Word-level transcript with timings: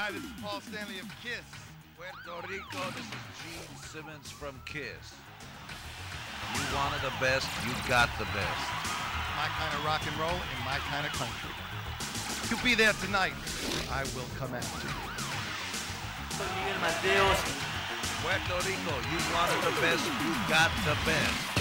Hi, 0.00 0.08
this 0.10 0.24
is 0.24 0.32
Paul 0.40 0.64
Stanley 0.64 0.96
of 0.96 1.12
Kiss. 1.20 1.44
Puerto 1.92 2.32
Rico, 2.48 2.80
this 2.96 3.04
is 3.04 3.20
Gene 3.36 3.76
Simmons 3.84 4.32
from 4.32 4.56
Kiss. 4.64 5.12
You 6.56 6.64
wanted 6.72 7.04
the 7.04 7.12
best, 7.20 7.44
you 7.68 7.76
got 7.84 8.08
the 8.16 8.24
best. 8.32 8.64
My 9.36 9.44
kind 9.60 9.68
of 9.76 9.84
rock 9.84 10.00
and 10.08 10.16
roll 10.16 10.40
in 10.40 10.58
my 10.64 10.80
kind 10.88 11.04
of 11.04 11.12
country. 11.12 11.52
You 12.48 12.56
be 12.64 12.72
there 12.72 12.96
tonight. 13.04 13.36
I 13.92 14.08
will 14.16 14.24
come 14.40 14.56
after 14.56 14.88
you. 14.88 14.96
Soy 16.32 16.48
Miguel 16.48 16.80
Mateos. 16.80 17.40
Puerto 18.24 18.56
Rico, 18.64 18.96
you 19.04 19.20
wanted 19.36 19.60
the 19.68 19.76
best, 19.84 20.00
you 20.00 20.32
got 20.48 20.72
the 20.88 20.96
best. 21.04 21.60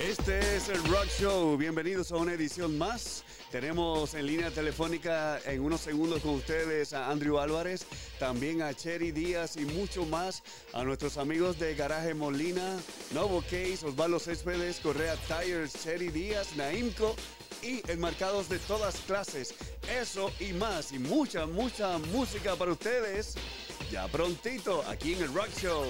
Este 0.00 0.40
es 0.56 0.70
el 0.70 0.80
Rock 0.88 1.08
Show. 1.20 1.58
Bienvenidos 1.58 2.12
a 2.12 2.16
una 2.16 2.32
edición 2.32 2.78
más. 2.78 3.24
Tenemos 3.52 4.14
en 4.14 4.26
línea 4.26 4.50
telefónica 4.50 5.38
en 5.44 5.60
unos 5.60 5.82
segundos 5.82 6.22
con 6.22 6.36
ustedes 6.36 6.94
a 6.94 7.10
Andrew 7.10 7.38
Álvarez, 7.38 7.84
también 8.18 8.62
a 8.62 8.72
Cherry 8.72 9.12
Díaz 9.12 9.58
y 9.58 9.66
mucho 9.66 10.06
más 10.06 10.42
a 10.72 10.82
nuestros 10.84 11.18
amigos 11.18 11.58
de 11.58 11.74
Garaje 11.74 12.14
Molina, 12.14 12.78
Novo 13.12 13.42
Case, 13.42 13.80
Osvaldo 13.84 14.18
Céspedes, 14.18 14.80
Correa 14.80 15.16
Tires, 15.28 15.74
Cherry 15.74 16.08
Díaz, 16.08 16.56
Naimco 16.56 17.14
y 17.62 17.82
enmarcados 17.90 18.48
de 18.48 18.58
todas 18.60 18.96
clases. 19.00 19.54
Eso 20.00 20.32
y 20.40 20.54
más 20.54 20.90
y 20.92 20.98
mucha, 20.98 21.44
mucha 21.44 21.98
música 21.98 22.56
para 22.56 22.72
ustedes. 22.72 23.34
Ya 23.90 24.08
prontito 24.08 24.82
aquí 24.88 25.12
en 25.12 25.24
el 25.24 25.34
Rock 25.34 25.50
Show. 25.60 25.84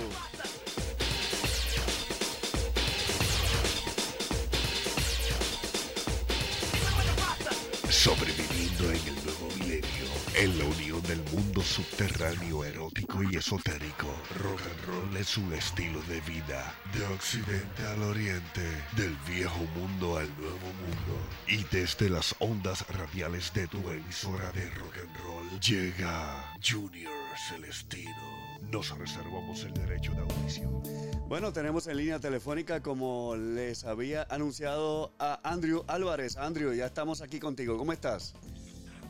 En 10.42 10.58
la 10.58 10.64
unión 10.64 11.00
del 11.02 11.22
mundo 11.32 11.62
subterráneo 11.62 12.64
erótico 12.64 13.22
y 13.22 13.36
esotérico, 13.36 14.08
rock 14.40 14.60
and 14.60 14.86
roll 14.86 15.16
es 15.16 15.36
un 15.36 15.52
estilo 15.52 16.02
de 16.08 16.20
vida, 16.22 16.74
de 16.92 17.04
occidente 17.14 17.86
al 17.86 18.02
oriente, 18.02 18.60
del 18.96 19.16
viejo 19.28 19.60
mundo 19.76 20.16
al 20.16 20.28
nuevo 20.40 20.58
mundo. 20.58 21.16
Y 21.46 21.62
desde 21.70 22.10
las 22.10 22.34
ondas 22.40 22.84
radiales 22.88 23.52
de 23.54 23.68
tu 23.68 23.88
emisora 23.88 24.50
de 24.50 24.68
rock 24.70 24.96
and 24.98 25.16
roll, 25.18 25.60
llega 25.60 26.52
Junior 26.60 27.12
Celestino. 27.48 28.58
Nos 28.62 28.90
reservamos 28.98 29.62
el 29.62 29.74
derecho 29.74 30.10
de 30.12 30.22
audición. 30.22 30.82
Bueno, 31.28 31.52
tenemos 31.52 31.86
en 31.86 31.98
línea 31.98 32.18
telefónica, 32.18 32.82
como 32.82 33.36
les 33.36 33.84
había 33.84 34.26
anunciado, 34.28 35.12
a 35.20 35.38
Andrew 35.44 35.84
Álvarez. 35.86 36.36
Andrew, 36.36 36.72
ya 36.74 36.86
estamos 36.86 37.20
aquí 37.20 37.38
contigo. 37.38 37.78
¿Cómo 37.78 37.92
estás? 37.92 38.34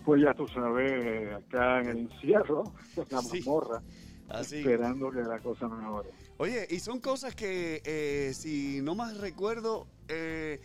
Pues 0.04 0.22
ya 0.22 0.34
tú 0.34 0.46
sabes, 0.48 1.32
acá 1.34 1.80
en 1.80 1.88
el 1.88 1.98
encierro, 1.98 2.64
en 2.96 3.04
la 3.10 3.22
Sí. 3.22 3.38
mazmorra, 3.38 3.82
Así. 4.28 4.58
esperando 4.58 5.10
que 5.10 5.20
la 5.22 5.38
cosa 5.40 5.68
mejore. 5.68 6.10
Oye, 6.38 6.66
y 6.70 6.80
son 6.80 6.98
cosas 7.00 7.34
que, 7.36 7.82
eh, 7.84 8.32
si 8.34 8.80
no 8.82 8.94
más 8.94 9.18
recuerdo, 9.18 9.86
eh, 10.08 10.60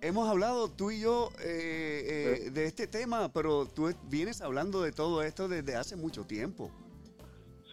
hemos 0.00 0.28
hablado 0.28 0.68
tú 0.68 0.90
y 0.90 1.00
yo 1.00 1.30
eh, 1.40 2.46
eh, 2.46 2.50
de 2.50 2.64
este 2.66 2.86
tema, 2.88 3.30
pero 3.32 3.66
tú 3.66 3.92
vienes 4.08 4.40
hablando 4.42 4.82
de 4.82 4.90
todo 4.92 5.22
esto 5.22 5.46
desde 5.48 5.76
hace 5.76 5.94
mucho 5.96 6.24
tiempo. 6.24 6.70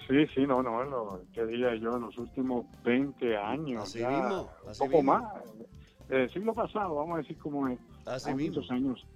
Sí, 0.08 0.28
sí, 0.36 0.46
no, 0.46 0.62
no, 0.62 0.84
lo 0.84 1.22
que 1.34 1.46
diría 1.46 1.74
yo, 1.76 1.96
en 1.96 2.02
los 2.02 2.18
últimos 2.18 2.66
20 2.84 3.38
años, 3.38 3.84
Así 3.84 4.00
ya, 4.00 4.10
mismo, 4.10 4.50
un 4.66 4.74
poco 4.78 4.86
mismo. 4.98 5.04
más, 5.04 5.34
el 6.10 6.30
siglo 6.32 6.54
pasado, 6.54 6.96
vamos 6.96 7.16
a 7.16 7.18
decir 7.22 7.38
como 7.40 7.68
es, 7.70 7.80
mismo. 8.36 8.56
muchos 8.58 8.70
años 8.72 9.08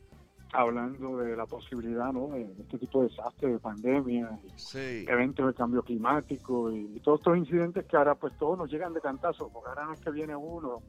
hablando 0.54 1.18
de 1.18 1.36
la 1.36 1.46
posibilidad, 1.46 2.12
¿no?, 2.14 2.30
de 2.30 2.44
este 2.60 2.78
tipo 2.78 3.02
de 3.02 3.10
desastres, 3.10 3.54
de 3.54 3.60
pandemia, 3.60 4.40
y 4.46 4.50
Sí. 4.60 5.06
eventos 5.08 5.48
de 5.48 5.54
cambio 5.54 5.82
climático 5.84 6.72
y, 6.72 6.92
y 6.96 7.00
todos 7.02 7.20
estos 7.20 7.38
incidentes 7.38 7.86
que 7.86 7.98
ahora 7.98 8.16
pues 8.16 8.38
todos 8.38 8.58
nos 8.58 8.72
llegan 8.72 8.94
de 8.94 9.02
cantazo, 9.02 9.50
porque 9.52 9.70
ahora 9.70 9.86
no 9.86 9.94
es 9.94 10.00
que 10.00 10.12
viene 10.12 10.36
uno 10.36 10.82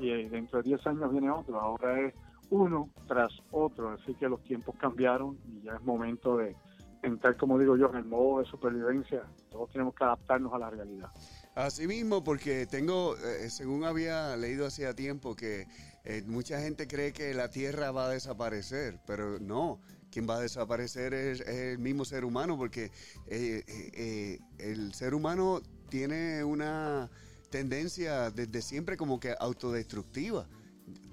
y 0.00 0.10
eh, 0.10 0.28
dentro 0.28 0.62
de 0.62 0.70
10 0.70 0.86
años 0.88 1.12
viene 1.12 1.30
otro, 1.30 1.60
ahora 1.60 2.00
es 2.00 2.14
uno 2.50 2.88
tras 3.06 3.30
otro, 3.50 3.90
así 3.90 4.14
que 4.14 4.28
los 4.28 4.42
tiempos 4.42 4.74
cambiaron 4.76 5.38
y 5.46 5.62
ya 5.62 5.74
es 5.74 5.82
momento 5.82 6.36
de 6.36 6.56
entrar, 7.02 7.36
como 7.36 7.58
digo 7.58 7.76
yo, 7.76 7.88
en 7.90 7.96
el 7.96 8.04
modo 8.04 8.40
de 8.40 8.44
supervivencia, 8.46 9.22
todos 9.50 9.70
tenemos 9.70 9.94
que 9.94 10.04
adaptarnos 10.04 10.52
a 10.52 10.58
la 10.58 10.70
realidad. 10.70 11.08
Así 11.54 11.86
mismo, 11.86 12.22
porque 12.24 12.66
tengo, 12.66 13.16
eh, 13.16 13.50
según 13.50 13.84
había 13.84 14.36
leído 14.36 14.66
hacía 14.66 14.94
tiempo, 14.94 15.34
que 15.34 15.66
eh, 16.04 16.22
mucha 16.26 16.60
gente 16.60 16.86
cree 16.86 17.12
que 17.12 17.32
la 17.34 17.48
Tierra 17.50 17.90
va 17.90 18.06
a 18.06 18.10
desaparecer, 18.10 18.98
pero 19.06 19.38
no. 19.38 19.80
Quien 20.10 20.28
va 20.28 20.36
a 20.36 20.40
desaparecer 20.40 21.14
es, 21.14 21.40
es 21.40 21.48
el 21.48 21.78
mismo 21.78 22.04
ser 22.04 22.24
humano, 22.24 22.56
porque 22.58 22.86
eh, 23.28 23.62
eh, 23.66 23.90
eh, 23.94 24.38
el 24.58 24.92
ser 24.92 25.14
humano 25.14 25.60
tiene 25.88 26.44
una 26.44 27.08
tendencia 27.50 28.30
desde 28.30 28.60
siempre 28.62 28.96
como 28.96 29.18
que 29.20 29.34
autodestructiva. 29.38 30.46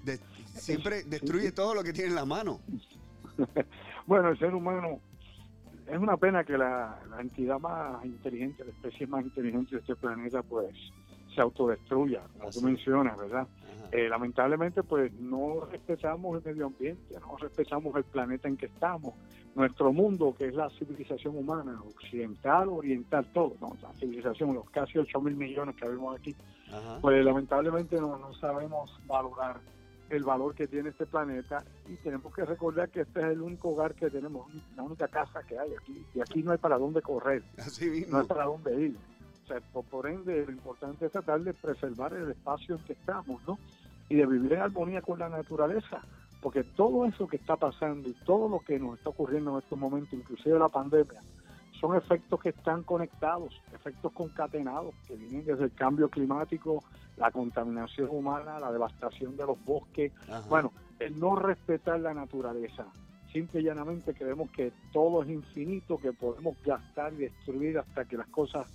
De- 0.04 0.20
siempre 0.54 1.02
destruye 1.04 1.52
todo 1.52 1.74
lo 1.74 1.82
que 1.82 1.92
tiene 1.92 2.10
en 2.10 2.14
la 2.16 2.24
mano. 2.26 2.60
Bueno, 4.06 4.30
el 4.30 4.38
ser 4.40 4.54
humano 4.54 5.00
es 5.86 5.96
una 5.98 6.16
pena 6.16 6.42
que 6.42 6.58
la, 6.58 6.98
la 7.10 7.20
entidad 7.20 7.60
más 7.60 8.04
inteligente, 8.04 8.64
la 8.64 8.70
especie 8.72 9.06
más 9.06 9.22
inteligente 9.24 9.76
de 9.76 9.80
este 9.82 9.94
planeta, 9.94 10.42
pues 10.42 10.74
se 11.34 11.40
autodestruya, 11.40 12.22
como 12.34 12.48
Así. 12.48 12.60
tú 12.60 12.66
mencionas, 12.66 13.18
¿verdad? 13.18 13.46
Eh, 13.92 14.08
lamentablemente, 14.08 14.82
pues 14.84 15.12
no 15.14 15.66
respetamos 15.70 16.38
el 16.38 16.44
medio 16.44 16.66
ambiente, 16.66 17.18
no 17.20 17.36
respetamos 17.36 17.94
el 17.96 18.04
planeta 18.04 18.46
en 18.46 18.56
que 18.56 18.66
estamos, 18.66 19.14
nuestro 19.56 19.92
mundo, 19.92 20.32
que 20.36 20.46
es 20.46 20.54
la 20.54 20.70
civilización 20.70 21.36
humana, 21.36 21.80
occidental, 21.82 22.68
oriental, 22.68 23.26
todo, 23.32 23.54
¿no? 23.60 23.76
la 23.82 23.92
civilización, 23.94 24.54
los 24.54 24.70
casi 24.70 24.98
8 24.98 25.20
mil 25.20 25.34
millones 25.34 25.74
que 25.74 25.88
vemos 25.88 26.16
aquí, 26.16 26.36
Ajá. 26.68 26.98
pues 27.00 27.24
lamentablemente 27.24 28.00
no, 28.00 28.16
no 28.16 28.32
sabemos 28.34 28.96
valorar 29.06 29.60
el 30.08 30.24
valor 30.24 30.54
que 30.54 30.66
tiene 30.66 30.90
este 30.90 31.06
planeta 31.06 31.64
y 31.88 31.96
tenemos 31.96 32.34
que 32.34 32.44
recordar 32.44 32.90
que 32.90 33.00
este 33.02 33.20
es 33.20 33.26
el 33.26 33.40
único 33.40 33.70
hogar 33.70 33.94
que 33.94 34.10
tenemos, 34.10 34.46
la 34.76 34.82
única 34.82 35.08
casa 35.08 35.42
que 35.42 35.58
hay 35.58 35.72
aquí, 35.74 36.04
y 36.14 36.20
aquí 36.20 36.42
no 36.42 36.52
hay 36.52 36.58
para 36.58 36.78
dónde 36.78 37.00
correr 37.02 37.42
Así 37.58 38.04
no 38.08 38.18
hay 38.18 38.26
para 38.26 38.44
dónde 38.44 38.80
ir. 38.80 38.96
Sea, 39.50 39.60
por, 39.72 39.84
por 39.86 40.06
ende, 40.06 40.46
lo 40.46 40.52
importante 40.52 41.06
es 41.06 41.12
tratar 41.12 41.40
de 41.40 41.52
preservar 41.52 42.12
el 42.12 42.30
espacio 42.30 42.76
en 42.76 42.84
que 42.84 42.92
estamos, 42.92 43.42
¿no? 43.48 43.58
Y 44.08 44.14
de 44.14 44.24
vivir 44.24 44.52
en 44.52 44.60
armonía 44.60 45.02
con 45.02 45.18
la 45.18 45.28
naturaleza, 45.28 46.02
porque 46.40 46.62
todo 46.62 47.04
eso 47.04 47.26
que 47.26 47.36
está 47.36 47.56
pasando 47.56 48.08
y 48.08 48.12
todo 48.24 48.48
lo 48.48 48.60
que 48.60 48.78
nos 48.78 48.98
está 48.98 49.10
ocurriendo 49.10 49.50
en 49.50 49.58
estos 49.58 49.76
momentos, 49.76 50.12
inclusive 50.12 50.56
la 50.56 50.68
pandemia, 50.68 51.20
son 51.80 51.96
efectos 51.96 52.40
que 52.40 52.50
están 52.50 52.84
conectados, 52.84 53.60
efectos 53.74 54.12
concatenados, 54.12 54.94
que 55.08 55.16
vienen 55.16 55.44
desde 55.44 55.64
el 55.64 55.72
cambio 55.72 56.08
climático, 56.08 56.84
la 57.16 57.32
contaminación 57.32 58.08
humana, 58.10 58.60
la 58.60 58.70
devastación 58.70 59.36
de 59.36 59.46
los 59.46 59.64
bosques, 59.64 60.12
Ajá. 60.28 60.44
bueno, 60.48 60.72
el 61.00 61.18
no 61.18 61.34
respetar 61.34 61.98
la 61.98 62.14
naturaleza. 62.14 62.86
Simple 63.32 63.60
y 63.60 63.64
llanamente 63.64 64.14
creemos 64.14 64.48
que 64.52 64.72
todo 64.92 65.24
es 65.24 65.28
infinito, 65.28 65.98
que 65.98 66.12
podemos 66.12 66.56
gastar 66.64 67.12
y 67.14 67.18
destruir 67.18 67.78
hasta 67.78 68.04
que 68.04 68.16
las 68.16 68.28
cosas 68.28 68.66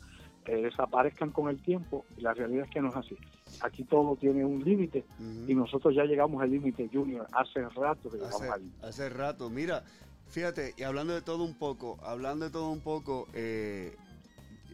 eh, 0.48 0.62
desaparezcan 0.64 1.32
con 1.32 1.50
el 1.50 1.62
tiempo. 1.62 2.06
Y 2.18 2.22
la 2.22 2.34
realidad 2.34 2.66
es 2.66 2.72
que 2.72 2.82
no 2.82 2.90
es 2.90 2.96
así. 2.96 3.16
Aquí 3.62 3.84
todo 3.84 4.16
tiene 4.16 4.44
un 4.46 4.64
límite 4.64 5.06
y 5.48 5.56
nosotros 5.56 5.94
ya 5.96 6.04
llegamos 6.04 6.42
al 6.42 6.52
límite, 6.52 6.90
Junior. 6.92 7.26
Hace 7.32 7.62
rato 7.70 8.10
que 8.10 8.18
llegamos 8.18 8.42
hace, 8.42 8.52
allí. 8.52 8.72
hace 8.84 9.10
rato. 9.10 9.50
Mira, 9.50 9.84
fíjate, 10.30 10.74
y 10.78 10.84
hablando 10.84 11.14
de 11.14 11.22
todo 11.22 11.44
un 11.44 11.54
poco, 11.58 11.98
hablando 12.04 12.46
de 12.46 12.52
todo 12.52 12.70
un 12.70 12.82
poco, 12.82 13.28
eh, 13.34 13.96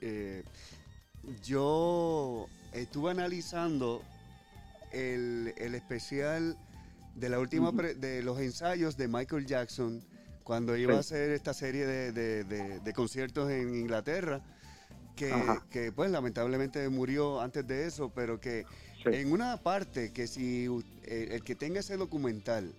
eh, 0.01 0.43
yo 1.43 2.47
estuve 2.73 3.11
analizando 3.11 4.01
el, 4.91 5.53
el 5.57 5.75
especial 5.75 6.57
de 7.15 7.29
la 7.29 7.39
última 7.39 7.71
pre- 7.71 7.93
de 7.95 8.23
los 8.23 8.39
ensayos 8.39 8.97
de 8.97 9.07
Michael 9.07 9.45
Jackson 9.45 10.01
cuando 10.43 10.75
iba 10.75 10.93
Sí. 10.93 10.97
a 10.97 10.99
hacer 11.01 11.29
esta 11.31 11.53
serie 11.53 11.85
de, 11.85 12.11
de- 12.11 12.43
de- 12.43 12.79
de 12.79 12.93
conciertos 12.93 13.49
en 13.51 13.75
Inglaterra. 13.75 14.41
Que, 15.69 15.91
pues 15.91 16.09
lamentablemente 16.11 16.87
murió 16.89 17.41
antes 17.41 17.65
de 17.67 17.85
eso, 17.85 18.11
pero 18.13 18.39
que 18.39 18.65
Sí. 19.03 19.09
en 19.13 19.31
una 19.31 19.57
parte 19.57 20.11
que 20.11 20.27
si 20.27 20.67
eh, 21.03 21.29
el 21.31 21.43
que 21.43 21.55
tenga 21.55 21.79
ese 21.79 21.97
documental 21.97 22.71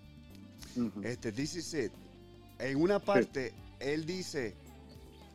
Ujú. 0.76 1.02
este, 1.02 1.32
This 1.32 1.56
is 1.56 1.74
it. 1.74 1.92
En 2.60 2.80
una 2.80 3.00
parte, 3.00 3.52
él 3.80 4.06
dice, 4.06 4.54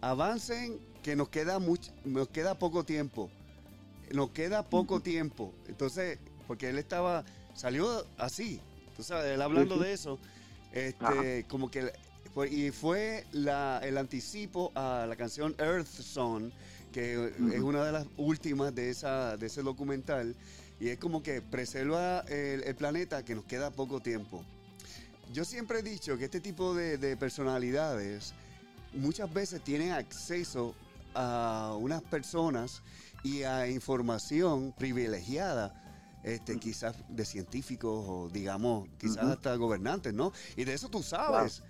avancen 0.01 0.80
que 1.04 1.15
nos 1.15 1.30
queda 1.30 1.59
mucho, 1.59 1.92
nos 2.06 2.30
queda 2.30 2.57
poco 2.57 2.83
tiempo. 2.86 3.30
Nos 4.13 4.30
queda 4.31 4.63
poco 4.63 5.01
tiempo. 5.01 5.54
Entonces, 5.68 6.19
porque 6.48 6.69
él 6.69 6.77
estaba, 6.77 7.25
salió 7.54 8.06
así, 8.18 8.62
tú 8.95 9.04
sabes, 9.04 9.33
él 9.33 9.42
hablando 9.42 9.77
de 9.77 9.92
eso, 9.94 10.18
este, 10.71 11.45
como 11.50 11.69
que, 11.69 11.92
y 12.50 12.71
fue 12.71 13.25
la, 13.33 13.81
el 13.83 13.98
anticipo 13.98 14.71
a 14.75 15.06
la 15.07 15.15
canción 15.18 15.54
Earth 15.59 15.88
Song, 15.88 16.51
que 16.92 17.34
es 17.54 17.62
una 17.62 17.84
de 17.84 17.92
las 17.92 18.07
últimas 18.18 18.74
de, 18.74 18.89
esa, 18.89 19.38
de 19.38 19.48
ese 19.48 19.62
documental, 19.62 20.36
y 20.80 20.89
es 20.89 20.98
como 21.00 21.22
que 21.24 21.42
preserva 21.42 22.22
el, 22.28 22.63
el 22.63 22.75
planeta 22.75 23.24
que 23.24 23.36
nos 23.36 23.45
queda 23.45 23.72
poco 23.72 24.00
tiempo. 24.00 24.44
Yo 25.34 25.44
siempre 25.44 25.80
he 25.80 25.84
dicho 25.84 26.18
que 26.18 26.25
este 26.25 26.39
tipo 26.39 26.74
de, 26.74 26.98
de 26.98 27.18
personalidades 27.18 28.34
muchas 28.94 29.31
veces 29.34 29.62
tienen 29.63 29.92
acceso 29.92 30.74
a 31.13 31.75
unas 31.80 32.01
personas 32.04 32.81
y 33.24 33.44
a 33.44 33.68
información 33.69 34.74
privilegiada, 34.78 35.83
este, 36.24 36.57
quizás 36.60 36.95
de 37.10 37.25
científicos 37.25 38.06
o 38.07 38.30
digamos, 38.30 38.88
quizás 39.00 39.25
hasta 39.25 39.56
gobernantes, 39.56 40.13
¿no? 40.13 40.31
Y 40.56 40.63
de 40.63 40.74
eso 40.74 40.90
tú 40.90 41.04
sabes. 41.04 41.63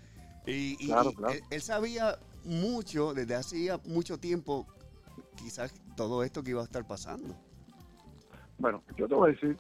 Y, 0.46 0.78
y- 0.80 0.88
Claro, 0.88 1.12
y 1.12 1.16
claro. 1.16 1.34
Él, 1.34 1.42
él 1.50 1.62
sabía 1.62 2.20
mucho, 2.44 3.14
desde 3.14 3.36
hacía 3.36 3.80
mucho 3.86 4.18
tiempo, 4.20 4.68
quizás 5.38 5.74
todo 5.96 6.24
esto 6.24 6.44
que 6.44 6.52
iba 6.52 6.62
a 6.62 6.66
estar 6.66 6.86
pasando. 6.86 7.36
Bueno, 8.60 8.82
yo 8.98 9.08
te 9.08 9.16
voy 9.16 9.30
a 9.30 9.34
decir, 9.34 9.58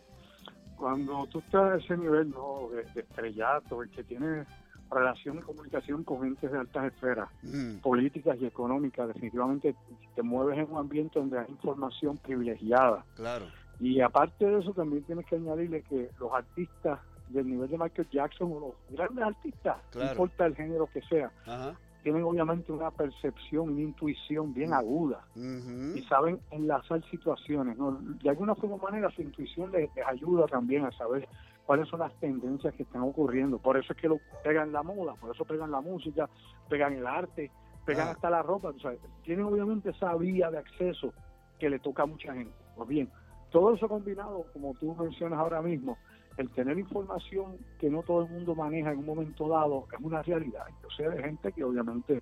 cuando 0.78 1.26
tú 1.28 1.40
estás 1.40 1.74
a 1.74 1.76
ese 1.78 1.98
nivel 1.98 2.30
¿no? 2.32 2.70
de, 2.70 2.84
de 2.94 3.02
estrellato, 3.02 3.84
el 3.84 3.90
que 3.92 4.04
tiene 4.04 4.46
relación 4.90 5.38
y 5.38 5.42
comunicación 5.42 6.04
con 6.04 6.22
gentes 6.24 6.52
de 6.52 6.58
altas 6.60 6.86
esferas, 6.94 7.30
Mm, 7.44 7.78
políticas 7.80 8.38
y 8.40 8.46
económicas, 8.46 9.08
definitivamente 9.10 9.76
te 10.16 10.22
mueves 10.24 10.58
en 10.60 10.72
un 10.72 10.78
ambiente 10.80 11.20
donde 11.20 11.40
hay 11.40 11.46
información 11.50 12.18
privilegiada. 12.18 13.04
claro. 13.16 13.46
Y 13.80 14.02
aparte 14.02 14.44
de 14.44 14.58
eso, 14.60 14.74
también 14.74 15.04
tienes 15.04 15.24
que 15.28 15.36
añadirle 15.36 15.84
que 15.84 16.10
los 16.20 16.34
artistas 16.34 17.00
del 17.30 17.48
nivel 17.48 17.70
de 17.70 17.78
Michael 17.78 18.10
Jackson 18.10 18.52
o 18.52 18.60
los 18.60 18.74
grandes 18.98 19.24
artistas, 19.24 19.78
Claro. 19.92 20.06
no 20.06 20.12
importa 20.14 20.46
el 20.48 20.56
género 20.56 20.88
que 20.92 21.02
sea, 21.04 21.32
Ajá. 21.46 21.76
Tienen 22.08 22.24
obviamente 22.24 22.72
una 22.72 22.90
percepción, 22.90 23.70
una 23.72 23.82
intuición 23.82 24.54
bien 24.54 24.72
aguda 24.74 25.26
Ujú. 25.36 25.98
y 25.98 26.02
saben 26.04 26.40
enlazar 26.52 27.04
situaciones. 27.12 27.78
¿no? 27.78 28.00
De 28.24 28.30
alguna 28.30 28.56
forma 28.56 28.76
o 28.76 28.78
manera 28.78 29.10
su 29.12 29.22
intuición 29.24 29.74
les, 29.74 29.94
les 29.94 30.08
ayuda 30.08 30.46
también 30.48 30.86
a 30.86 30.92
saber 30.94 31.28
cuáles 31.66 31.90
son 31.90 32.00
las 32.00 32.14
tendencias 32.22 32.74
que 32.76 32.84
están 32.84 33.02
ocurriendo. 33.02 33.58
Por 33.58 33.76
eso 33.76 33.92
es 33.92 34.00
que 34.00 34.08
lo 34.08 34.20
pegan 34.42 34.72
la 34.72 34.84
moda, 34.84 35.16
por 35.16 35.36
eso 35.36 35.44
pegan 35.44 35.70
la 35.70 35.82
música, 35.82 36.30
pegan 36.70 36.94
el 36.94 37.06
arte, 37.06 37.52
pegan 37.86 38.08
Ah. 38.08 38.12
hasta 38.12 38.30
la 38.30 38.42
ropa. 38.42 38.72
tú 38.72 38.80
sabes. 38.80 39.00
Tienen 39.24 39.44
obviamente 39.44 39.90
esa 39.90 40.16
vía 40.16 40.50
de 40.50 40.60
acceso 40.60 41.12
que 41.60 41.70
le 41.70 41.80
toca 41.80 42.04
a 42.04 42.06
mucha 42.06 42.34
gente. 42.34 42.54
Pues 42.78 42.88
bien, 42.88 43.10
todo 43.52 43.74
eso 43.74 43.90
combinado, 43.90 44.46
como 44.54 44.74
tú 44.76 44.96
mencionas 44.96 45.40
ahora 45.40 45.62
mismo, 45.62 45.98
el 46.38 46.50
tener 46.52 46.78
información 46.78 47.58
que 47.80 47.90
no 47.90 48.04
todo 48.04 48.24
el 48.24 48.30
mundo 48.32 48.56
maneja 48.56 48.92
en 48.92 49.00
un 49.00 49.06
momento 49.06 49.48
dado 49.48 49.88
es 49.92 50.00
una 50.00 50.22
realidad. 50.22 50.66
Yo 50.84 50.90
sé 50.90 51.10
de 51.10 51.22
gente 51.22 51.52
que 51.52 51.64
obviamente 51.64 52.22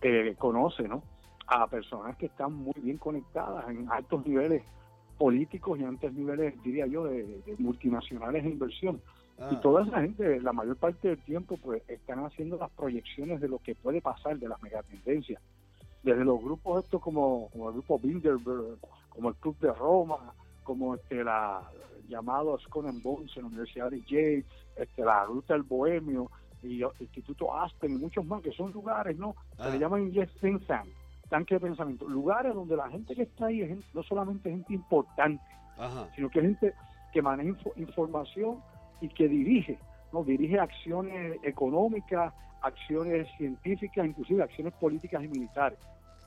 eh, 0.00 0.34
conoce, 0.38 0.86
¿no? 0.88 1.02
A 1.46 1.66
personas 1.66 2.16
que 2.16 2.26
están 2.26 2.52
muy 2.52 2.74
bien 2.80 2.98
conectadas 2.98 3.68
en 3.68 3.90
altos 3.90 4.24
niveles 4.26 4.62
políticos 5.18 5.78
y 5.78 5.84
altos 5.84 6.12
niveles, 6.12 6.54
diría 6.62 6.86
yo, 6.86 7.04
de, 7.04 7.24
de 7.24 7.56
multinacionales 7.58 8.44
de 8.44 8.50
inversión. 8.50 9.00
Y 9.38 9.54
Ah, 9.54 9.60
toda 9.60 9.84
esa 9.84 10.00
gente, 10.00 10.40
la 10.40 10.52
mayor 10.52 10.76
parte 10.76 11.08
del 11.08 11.18
tiempo, 11.18 11.56
pues 11.62 11.82
están 11.88 12.24
haciendo 12.24 12.56
las 12.56 12.70
proyecciones 12.70 13.40
de 13.40 13.48
lo 13.48 13.58
que 13.58 13.74
puede 13.76 14.00
pasar, 14.00 14.38
de 14.38 14.48
las 14.48 14.60
megatendencias. 14.62 15.40
Desde 16.02 16.24
los 16.24 16.40
grupos 16.42 16.84
estos 16.84 17.00
como, 17.00 17.48
como 17.50 17.68
el 17.68 17.74
grupo 17.74 17.98
Bilderberg, 17.98 18.78
como 19.10 19.28
el 19.28 19.36
Club 19.36 19.56
de 19.58 19.72
Roma, 19.72 20.34
como 20.68 20.94
este 20.96 21.24
la 21.24 21.62
llamado 22.08 22.58
Skull 22.58 22.88
and 22.88 23.02
Bones 23.02 23.34
en 23.36 23.42
la 23.44 23.48
Universidad 23.48 23.90
de 23.90 24.02
Yale, 24.02 24.44
este, 24.76 25.02
la 25.02 25.24
Ruta 25.24 25.54
del 25.54 25.62
Bohemio 25.62 26.30
y 26.62 26.82
el 26.82 26.90
Instituto 27.00 27.54
Aspen 27.58 27.92
y 27.92 27.96
muchos 27.96 28.22
más, 28.26 28.42
que 28.42 28.52
son 28.52 28.70
lugares, 28.72 29.16
¿no? 29.16 29.34
Se 29.56 29.62
Ah. 29.62 29.70
le 29.70 29.78
llaman 29.78 30.00
en 30.02 30.06
inglés 30.08 30.30
think 30.42 30.66
tank, 30.66 30.88
tanque 31.30 31.54
de 31.54 31.60
pensamiento. 31.60 32.06
Lugares 32.06 32.54
donde 32.54 32.76
la 32.76 32.90
gente 32.90 33.14
que 33.14 33.22
está 33.22 33.46
ahí 33.46 33.62
es 33.62 33.68
gente- 33.68 33.86
no 33.94 34.02
solamente 34.02 34.50
gente 34.50 34.74
importante, 34.74 35.42
Ajá. 35.78 36.06
sino 36.14 36.28
que 36.28 36.38
es 36.40 36.44
gente 36.44 36.74
que 37.14 37.22
maneja 37.22 37.48
info- 37.48 37.72
información 37.76 38.58
y 39.00 39.08
que 39.08 39.26
dirige, 39.26 39.78
¿no? 40.12 40.22
Dirige 40.22 40.60
acciones 40.60 41.38
económicas, 41.42 42.34
acciones 42.60 43.26
científicas, 43.38 44.04
inclusive 44.06 44.42
acciones 44.42 44.74
políticas 44.74 45.24
y 45.24 45.28
militares. 45.28 45.78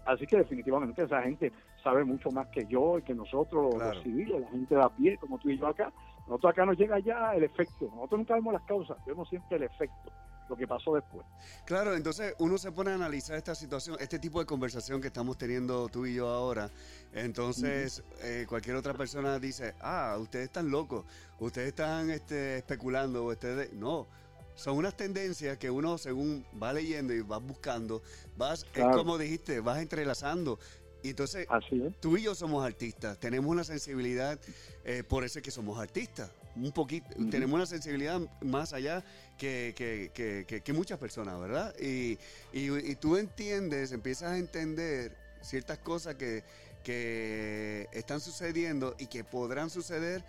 Así 0.05 0.25
que 0.25 0.37
definitivamente 0.37 1.03
esa 1.03 1.21
gente 1.21 1.51
sabe 1.83 2.03
mucho 2.03 2.29
más 2.31 2.47
que 2.47 2.65
yo 2.67 2.97
y 2.99 3.03
que 3.03 3.13
nosotros, 3.13 3.63
los- 3.63 3.75
Claro. 3.75 3.93
los 3.95 4.03
civiles, 4.03 4.41
la 4.41 4.49
gente 4.49 4.75
de 4.75 4.81
a 4.81 4.89
pie, 4.89 5.17
como 5.17 5.37
tú 5.39 5.49
y 5.49 5.57
yo 5.57 5.67
acá. 5.67 5.91
Nosotros 6.27 6.51
acá 6.53 6.65
nos 6.65 6.77
llega 6.77 6.99
ya 6.99 7.33
el 7.35 7.43
efecto. 7.43 7.85
Nosotros 7.95 8.19
nunca 8.19 8.35
vemos 8.35 8.53
las 8.53 8.63
causas, 8.63 8.97
vemos 9.05 9.27
siempre 9.29 9.57
el 9.57 9.63
efecto, 9.63 10.11
lo 10.49 10.55
que 10.55 10.67
pasó 10.67 10.95
después. 10.95 11.25
Claro, 11.65 11.95
entonces 11.95 12.35
uno 12.39 12.57
se 12.57 12.71
pone 12.71 12.91
a 12.91 12.95
analizar 12.95 13.35
esta 13.37 13.55
situación, 13.55 13.97
este 13.99 14.19
tipo 14.19 14.39
de 14.39 14.45
conversación 14.45 15.01
que 15.01 15.07
estamos 15.07 15.37
teniendo 15.37 15.89
tú 15.89 16.05
y 16.05 16.13
yo 16.15 16.29
ahora. 16.29 16.69
Entonces, 17.13 18.03
eh, 18.23 18.45
cualquier 18.47 18.75
otra 18.75 18.93
persona 18.93 19.39
dice, 19.39 19.73
ah, 19.81 20.15
ustedes 20.19 20.45
están 20.45 20.69
locos, 20.71 21.05
ustedes 21.39 21.69
están 21.69 22.09
este, 22.11 22.57
especulando, 22.57 23.25
ustedes... 23.25 23.73
No, 23.73 24.07
son 24.53 24.77
unas 24.77 24.95
tendencias 24.95 25.57
que 25.57 25.71
uno 25.71 25.97
según 25.97 26.45
va 26.61 26.73
leyendo 26.73 27.13
y 27.13 27.21
vas 27.21 27.41
buscando, 27.41 28.01
vas, 28.37 28.65
es 28.75 28.85
como 28.95 29.17
dijiste, 29.17 29.59
vas 29.61 29.81
entrelazando. 29.81 30.59
Y 31.03 31.09
entonces, 31.09 31.47
Así 31.49 31.81
es. 31.81 31.93
tú 31.99 32.17
y 32.17 32.23
yo 32.23 32.35
somos 32.35 32.65
artistas, 32.65 33.17
tenemos 33.19 33.49
una 33.51 33.63
sensibilidad, 33.63 34.39
eh, 34.85 35.03
por 35.03 35.23
eso 35.23 35.39
es 35.39 35.43
que 35.43 35.51
somos 35.51 35.79
artistas, 35.79 36.29
un 36.55 36.71
poquito, 36.71 37.07
tenemos 37.29 37.55
una 37.55 37.65
sensibilidad 37.65 38.19
más 38.41 38.73
allá 38.73 39.03
que, 39.37 39.73
que- 39.75 40.61
que- 40.63 40.73
muchas 40.73 40.99
personas, 40.99 41.39
¿verdad? 41.39 41.73
Y, 41.79 42.17
y- 42.53 42.91
y 42.91 42.95
tú 42.95 43.17
entiendes, 43.17 43.91
empiezas 43.91 44.31
a 44.31 44.37
entender 44.37 45.15
ciertas 45.41 45.79
cosas 45.79 46.15
que, 46.15 46.43
que 46.83 47.87
están 47.93 48.19
sucediendo 48.19 48.95
y 48.99 49.07
que 49.07 49.23
podrán 49.23 49.69
suceder 49.69 50.23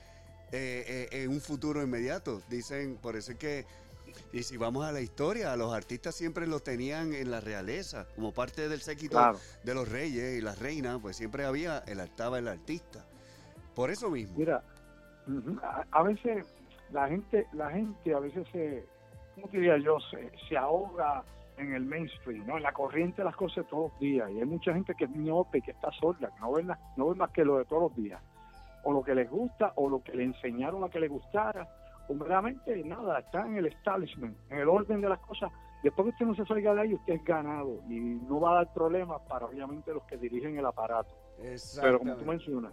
eh, 0.53 1.09
eh, 1.13 1.23
en 1.23 1.31
un 1.31 1.41
futuro 1.41 1.83
inmediato. 1.83 2.43
Dicen, 2.51 2.97
por 2.97 3.17
eso 3.17 3.33
es 3.33 3.39
que, 3.39 3.65
y 4.33 4.43
si 4.45 4.57
vamos 4.57 4.85
a 4.85 4.93
la 4.93 5.01
historia, 5.01 5.53
a 5.53 5.57
los 5.57 5.73
artistas 5.75 6.15
siempre 6.15 6.47
los 6.47 6.63
tenían 6.65 7.13
en 7.13 7.31
la 7.31 7.41
realeza, 7.41 8.07
como 8.15 8.33
parte 8.33 8.69
del 8.69 8.81
séquito 8.81 9.19
Claro. 9.19 9.39
de 9.63 9.75
los 9.75 9.89
reyes 9.89 10.39
y 10.39 10.41
las 10.41 10.59
reinas, 10.59 10.99
pues 11.03 11.17
siempre 11.17 11.45
había, 11.45 11.79
el 11.87 12.01
estaba 12.01 12.39
el 12.39 12.49
artista. 12.49 13.05
Por 13.75 13.91
eso 13.91 14.11
mismo. 14.11 14.39
Mira, 14.39 14.63
a, 15.91 16.03
veces 16.03 16.47
la 16.93 17.09
gente, 17.09 17.47
la 17.53 17.71
gente 17.71 18.15
a 18.15 18.19
veces 18.21 18.47
se, 18.53 18.85
¿cómo 19.35 19.49
diría 19.53 19.79
yo? 19.79 19.99
Se, 20.11 20.31
se 20.49 20.57
ahoga 20.57 21.25
en 21.59 21.75
el 21.75 21.85
mainstream, 21.85 22.47
¿no? 22.47 22.57
En 22.57 22.63
la 22.63 22.73
corriente 22.73 23.19
de 23.19 23.25
las 23.27 23.37
cosas 23.37 23.67
todos 23.69 23.93
los 23.93 24.01
días. 24.01 24.31
Y 24.31 24.39
hay 24.41 24.45
mucha 24.47 24.73
gente 24.73 24.95
que 24.95 25.05
es 25.05 25.11
miope, 25.11 25.61
que 25.61 25.71
está 25.73 25.91
sorda, 25.93 26.29
que 26.35 26.41
no 26.41 26.53
ven, 26.53 26.67
la- 26.69 26.79
no 26.97 27.09
ven 27.11 27.19
más 27.19 27.31
que 27.31 27.45
lo 27.45 27.59
de 27.59 27.65
todos 27.67 27.83
los 27.83 27.97
días. 27.97 28.21
O 28.85 28.93
lo 28.93 29.03
que 29.05 29.15
les 29.15 29.31
gusta, 29.31 29.73
o 29.77 29.89
lo 29.89 30.03
que 30.03 30.13
le 30.15 30.25
enseñaron 30.25 30.83
a 30.83 30.89
que 30.91 30.99
les 30.99 31.11
gustara, 31.11 31.69
o 32.13 32.15
meramente 32.15 32.83
nada, 32.85 33.21
está 33.21 33.47
en 33.47 33.57
el 33.57 33.67
establishment, 33.67 34.37
en 34.51 34.59
el 34.59 34.69
orden 34.69 35.01
de 35.01 35.09
las 35.09 35.19
cosas. 35.21 35.51
Después 35.83 36.07
que 36.07 36.11
usted 36.11 36.27
no 36.27 36.35
se 36.35 36.45
salga 36.45 36.75
de 36.75 36.81
ahí, 36.83 36.95
usted 36.95 37.15
es 37.15 37.25
ganado 37.25 37.81
y 37.89 37.99
no 37.99 38.41
va 38.41 38.53
a 38.53 38.55
dar 38.57 38.73
problemas 38.73 39.21
para 39.29 39.47
obviamente 39.47 39.93
los 39.93 40.05
que 40.05 40.17
dirigen 40.17 40.57
el 40.59 40.67
aparato. 40.67 41.13
Pero 41.81 41.99
como 41.99 42.15
tú 42.15 42.25
mencionas, 42.25 42.73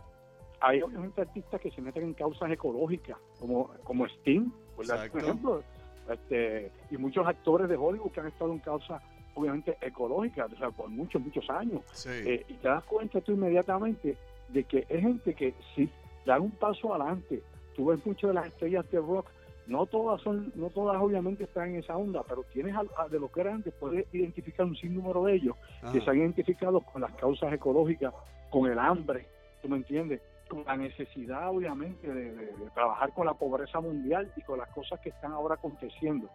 hay 0.61 0.81
obviamente 0.81 1.21
artistas 1.21 1.59
que 1.59 1.71
se 1.71 1.81
meten 1.81 2.03
en 2.03 2.13
causas 2.13 2.51
ecológicas, 2.51 3.17
como, 3.39 3.71
como 3.83 4.05
Sting, 4.05 4.51
por 4.75 4.85
ejemplo, 4.85 5.63
este, 6.09 6.71
y 6.91 6.97
muchos 6.97 7.25
actores 7.25 7.69
de 7.69 7.77
Hollywood 7.77 8.11
que 8.11 8.19
han 8.19 8.27
estado 8.27 8.51
en 8.51 8.59
causas 8.59 9.01
obviamente 9.35 9.77
ecológicas, 9.81 10.51
o 10.51 10.57
sea, 10.57 10.69
por 10.69 10.89
muchos, 10.89 11.21
muchos 11.21 11.49
años. 11.49 11.81
Sí. 11.93 12.09
Eh, 12.09 12.45
y 12.47 12.53
te 12.55 12.67
das 12.67 12.83
cuenta 12.83 13.21
tú 13.21 13.31
inmediatamente 13.31 14.17
de 14.49 14.63
que 14.65 14.85
es 14.89 15.01
gente 15.01 15.33
que 15.33 15.53
si 15.73 15.89
dan 16.25 16.41
un 16.41 16.51
paso 16.51 16.93
adelante, 16.93 17.41
tú 17.79 17.85
ves 17.85 18.05
muchas 18.05 18.27
de 18.27 18.33
las 18.33 18.47
estrellas 18.47 18.91
de 18.91 18.99
rock, 18.99 19.25
no 19.65 19.85
todas 19.85 20.19
son, 20.21 20.51
no 20.55 20.69
todas 20.69 21.01
obviamente 21.01 21.45
están 21.45 21.69
en 21.69 21.75
esa 21.77 21.95
onda, 21.95 22.23
pero 22.27 22.43
tienes 22.51 22.75
a, 22.75 22.83
a 22.97 23.07
de 23.07 23.17
los 23.21 23.31
grandes, 23.31 23.73
puedes 23.79 24.05
identificar 24.13 24.65
un 24.65 24.75
sinnúmero 24.75 25.23
de 25.23 25.35
ellos 25.35 25.55
Ajá. 25.81 25.93
que 25.93 26.01
se 26.01 26.09
han 26.09 26.17
identificado 26.17 26.81
con 26.81 27.01
las 27.01 27.13
causas 27.13 27.53
ecológicas, 27.53 28.13
con 28.49 28.69
el 28.69 28.77
hambre, 28.77 29.27
¿tú 29.61 29.69
me 29.69 29.77
entiendes? 29.77 30.21
Con 30.49 30.65
la 30.65 30.75
necesidad, 30.75 31.49
obviamente, 31.55 32.05
de, 32.13 32.31
de- 32.35 32.45
de 32.47 32.69
trabajar 32.73 33.13
con 33.13 33.25
la 33.25 33.33
pobreza 33.35 33.79
mundial 33.79 34.29
y 34.35 34.41
con 34.41 34.57
las 34.59 34.67
cosas 34.73 34.99
que 34.99 35.09
están 35.09 35.31
ahora 35.31 35.55
aconteciendo. 35.55 36.27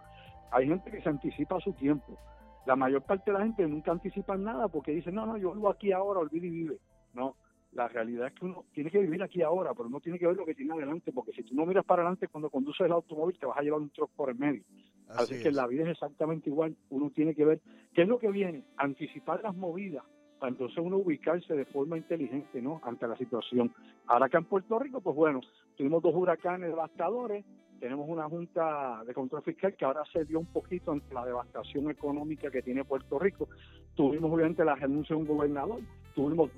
Hay 0.50 0.66
gente 0.68 0.90
que 0.90 1.02
se 1.02 1.08
anticipa 1.10 1.56
a 1.56 1.60
su 1.60 1.74
tiempo. 1.74 2.16
La 2.64 2.74
mayor 2.76 3.02
parte 3.02 3.30
de 3.30 3.36
la 3.38 3.44
gente 3.44 3.66
nunca 3.66 3.90
anticipa 3.92 4.34
nada 4.38 4.68
porque 4.68 4.92
dice, 4.92 5.12
no, 5.12 5.26
no, 5.26 5.36
yo 5.36 5.52
vivo 5.52 5.68
aquí 5.68 5.92
ahora, 5.92 6.20
olvide 6.20 6.46
y 6.46 6.50
vive. 6.50 6.78
No, 7.12 7.34
la 7.74 7.88
realidad 7.88 8.28
es 8.28 8.34
que 8.34 8.44
uno 8.44 8.64
tiene 8.72 8.90
que 8.90 9.00
vivir 9.00 9.22
aquí 9.22 9.42
ahora, 9.42 9.72
pero 9.74 9.88
uno 9.88 10.00
tiene 10.00 10.18
que 10.18 10.26
ver 10.26 10.36
lo 10.36 10.46
que 10.46 10.54
tiene 10.54 10.72
adelante, 10.72 11.12
porque 11.12 11.32
si 11.32 11.42
tú 11.42 11.54
no 11.54 11.66
miras 11.66 11.84
para 11.84 12.02
adelante 12.02 12.28
cuando 12.28 12.50
conduces 12.50 12.86
el 12.86 12.92
automóvil, 12.92 13.38
te 13.38 13.46
vas 13.46 13.58
a 13.58 13.62
llevar 13.62 13.80
un 13.80 13.90
truck 13.90 14.10
por 14.16 14.30
el 14.30 14.36
medio. 14.36 14.62
Así, 15.08 15.42
que 15.42 15.48
es. 15.48 15.54
la 15.54 15.66
vida 15.66 15.82
es 15.84 15.90
exactamente 15.90 16.48
igual. 16.48 16.76
Uno 16.90 17.10
tiene 17.10 17.34
que 17.34 17.44
ver 17.44 17.60
qué 17.92 18.02
es 18.02 18.08
lo 18.08 18.18
que 18.18 18.30
viene, 18.30 18.64
anticipar 18.76 19.42
las 19.42 19.54
movidas, 19.54 20.04
para 20.38 20.50
entonces 20.50 20.78
uno 20.78 20.98
ubicarse 20.98 21.54
de 21.54 21.64
forma 21.66 21.96
inteligente, 21.96 22.62
¿no? 22.62 22.80
Ante 22.84 23.06
la 23.06 23.16
situación. 23.16 23.72
Ahora 24.06 24.26
acá 24.26 24.38
en 24.38 24.44
Puerto 24.44 24.78
Rico, 24.78 25.00
pues 25.00 25.16
bueno, 25.16 25.40
tuvimos 25.76 26.02
dos 26.02 26.14
huracanes 26.14 26.68
devastadores, 26.68 27.44
tenemos 27.80 28.08
una 28.08 28.28
junta 28.28 29.02
de 29.04 29.12
control 29.12 29.42
fiscal 29.42 29.74
que 29.74 29.84
ahora 29.84 30.04
se 30.12 30.24
dio 30.24 30.38
un 30.38 30.46
poquito 30.46 30.92
ante 30.92 31.12
la 31.12 31.26
devastación 31.26 31.90
económica 31.90 32.50
que 32.50 32.62
tiene 32.62 32.84
Puerto 32.84 33.18
Rico. 33.18 33.48
Tuvimos 33.94 34.32
obviamente 34.32 34.64
la 34.64 34.74
renuncia 34.74 35.14
de 35.14 35.22
un 35.22 35.28
gobernador, 35.28 35.80
tuvimos 36.14 36.50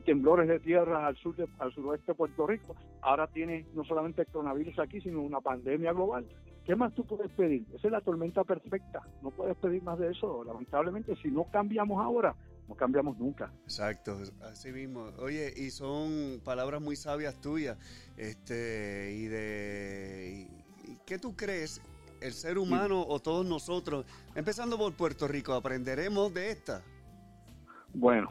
temblores 0.00 0.48
de 0.48 0.60
tierra 0.60 1.06
al 1.06 1.16
sur 1.16 1.34
de- 1.36 1.48
al 1.58 1.72
suroeste 1.72 2.12
de 2.12 2.14
Puerto 2.16 2.46
Rico. 2.46 2.74
Ahora 3.02 3.26
tiene 3.26 3.66
no 3.74 3.84
solamente 3.84 4.22
el 4.22 4.28
coronavirus 4.28 4.78
aquí, 4.78 5.00
sino 5.00 5.20
una 5.22 5.40
pandemia 5.40 5.92
global. 5.92 6.26
¿Qué 6.64 6.74
más 6.74 6.94
tú 6.94 7.04
puedes 7.04 7.30
pedir? 7.32 7.64
Esa 7.74 7.88
es 7.88 7.92
la 7.92 8.00
tormenta 8.00 8.42
perfecta. 8.44 9.00
No 9.22 9.30
puedes 9.30 9.56
pedir 9.58 9.82
más 9.82 9.98
de 9.98 10.10
eso. 10.10 10.42
Lamentablemente, 10.44 11.14
si 11.16 11.28
no 11.30 11.44
cambiamos 11.52 12.02
ahora, 12.02 12.34
no 12.68 12.74
cambiamos 12.74 13.18
nunca. 13.18 13.52
Exacto, 13.64 14.16
así 14.42 14.72
mismo. 14.72 15.10
Oye, 15.18 15.52
y 15.54 15.68
son 15.70 16.40
palabras 16.42 16.80
muy 16.80 16.96
sabias 16.96 17.38
tuyas. 17.40 17.76
Este, 18.16 19.12
y 19.14 19.26
de. 19.26 20.48
y- 20.88 20.96
¿Qué 21.06 21.18
tú 21.18 21.36
crees? 21.36 21.82
¿El 22.22 22.32
ser 22.32 22.56
humano 22.56 23.04
o 23.06 23.20
todos 23.20 23.44
nosotros, 23.44 24.06
empezando 24.34 24.78
por 24.78 24.94
Puerto 24.94 25.28
Rico, 25.28 25.52
aprenderemos 25.52 26.32
de 26.32 26.50
esta? 26.50 26.82
Bueno, 27.92 28.30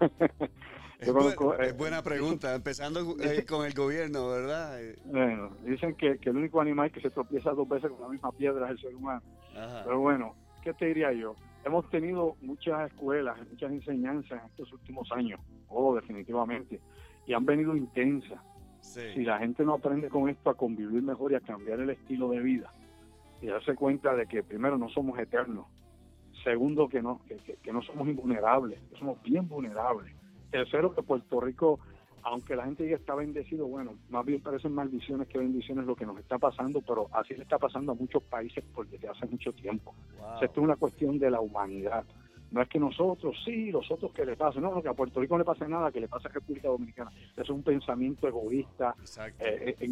Es, 1.00 1.08
eh, 1.08 1.68
es 1.68 1.76
buena 1.76 2.02
pregunta, 2.02 2.54
empezando 2.54 3.00
eh, 3.20 3.44
con 3.44 3.66
el 3.66 3.74
gobierno, 3.74 4.28
¿verdad? 4.28 4.82
Eh, 4.82 4.96
bueno, 5.04 5.56
dicen 5.64 5.94
que, 5.96 6.18
que 6.18 6.30
el 6.30 6.36
único 6.36 6.60
animal 6.60 6.90
que 6.92 7.00
se 7.00 7.10
tropieza 7.10 7.50
dos 7.50 7.68
veces 7.68 7.90
con 7.90 8.00
la 8.02 8.08
misma 8.08 8.30
piedra 8.32 8.66
es 8.66 8.72
el 8.72 8.78
ser 8.80 8.94
humano. 8.94 9.22
Ajá. 9.56 9.82
Pero 9.84 10.00
bueno, 10.00 10.34
¿qué 10.62 10.72
te 10.72 10.86
diría 10.86 11.12
yo? 11.12 11.34
Hemos 11.64 11.88
tenido 11.90 12.36
muchas 12.42 12.90
escuelas, 12.90 13.36
muchas 13.50 13.72
enseñanzas 13.72 14.40
en 14.40 14.46
estos 14.50 14.72
últimos 14.72 15.10
años, 15.12 15.40
oh, 15.68 15.94
definitivamente, 15.96 16.80
y 17.26 17.32
han 17.32 17.44
venido 17.44 17.76
intensas. 17.76 18.40
Si 19.14 19.24
la 19.24 19.38
gente 19.38 19.64
no 19.64 19.74
aprende 19.74 20.08
con 20.10 20.28
esto 20.28 20.50
a 20.50 20.54
convivir 20.54 21.02
mejor 21.02 21.32
y 21.32 21.36
a 21.36 21.40
cambiar 21.40 21.80
el 21.80 21.90
estilo 21.90 22.28
de 22.30 22.40
vida, 22.40 22.70
y 23.40 23.46
darse 23.46 23.74
cuenta 23.74 24.14
de 24.14 24.26
que 24.26 24.42
primero 24.42 24.76
no 24.78 24.88
somos 24.90 25.18
eternos, 25.18 25.66
segundo 26.44 26.88
que 26.88 27.02
no, 27.02 27.20
que, 27.26 27.36
que- 27.38 27.56
que 27.56 27.72
no 27.72 27.82
somos 27.82 28.06
invulnerables, 28.08 28.78
que 28.90 28.98
somos 28.98 29.20
bien 29.22 29.48
vulnerables, 29.48 30.14
tercero 30.58 30.94
que 30.94 31.02
Puerto 31.02 31.40
Rico, 31.40 31.80
aunque 32.22 32.54
la 32.54 32.64
gente 32.64 32.84
diga 32.84 32.96
está 32.96 33.14
bendecido, 33.16 33.66
bueno, 33.66 33.94
más 34.08 34.24
bien 34.24 34.40
parecen 34.40 34.72
maldiciones 34.72 35.26
que 35.28 35.38
bendiciones 35.38 35.84
lo 35.84 35.96
que 35.96 36.06
nos 36.06 36.16
está 36.18 36.38
pasando, 36.38 36.80
pero 36.80 37.08
así 37.12 37.34
le 37.34 37.42
está 37.42 37.58
pasando 37.58 37.90
a 37.92 37.94
muchos 37.96 38.22
países 38.22 38.62
por 38.72 38.86
desde 38.88 39.08
hace 39.08 39.26
mucho 39.26 39.50
tiempo. 39.52 39.94
Wow. 40.20 40.34
Esto 40.42 40.60
es 40.60 40.64
una 40.64 40.76
cuestión 40.76 41.18
de 41.18 41.30
la 41.30 41.40
humanidad. 41.40 42.04
No 42.52 42.62
es 42.62 42.68
que 42.68 42.78
nosotros, 42.78 43.36
sí, 43.44 43.72
los 43.72 43.90
otros 43.90 44.12
que 44.12 44.24
le 44.24 44.36
pasen, 44.36 44.62
no, 44.62 44.72
no, 44.72 44.80
que 44.80 44.88
a 44.88 44.92
Puerto 44.94 45.20
Rico 45.20 45.34
no 45.34 45.38
le 45.40 45.44
pase 45.44 45.66
nada, 45.66 45.90
que 45.90 45.98
le 46.00 46.06
pase 46.06 46.28
a 46.28 46.30
República 46.30 46.68
Dominicana. 46.68 47.10
Eso 47.32 47.42
es 47.42 47.50
un 47.50 47.64
pensamiento 47.64 48.28
egoísta, 48.28 48.94
eh, 49.40 49.74
eh, 49.80 49.84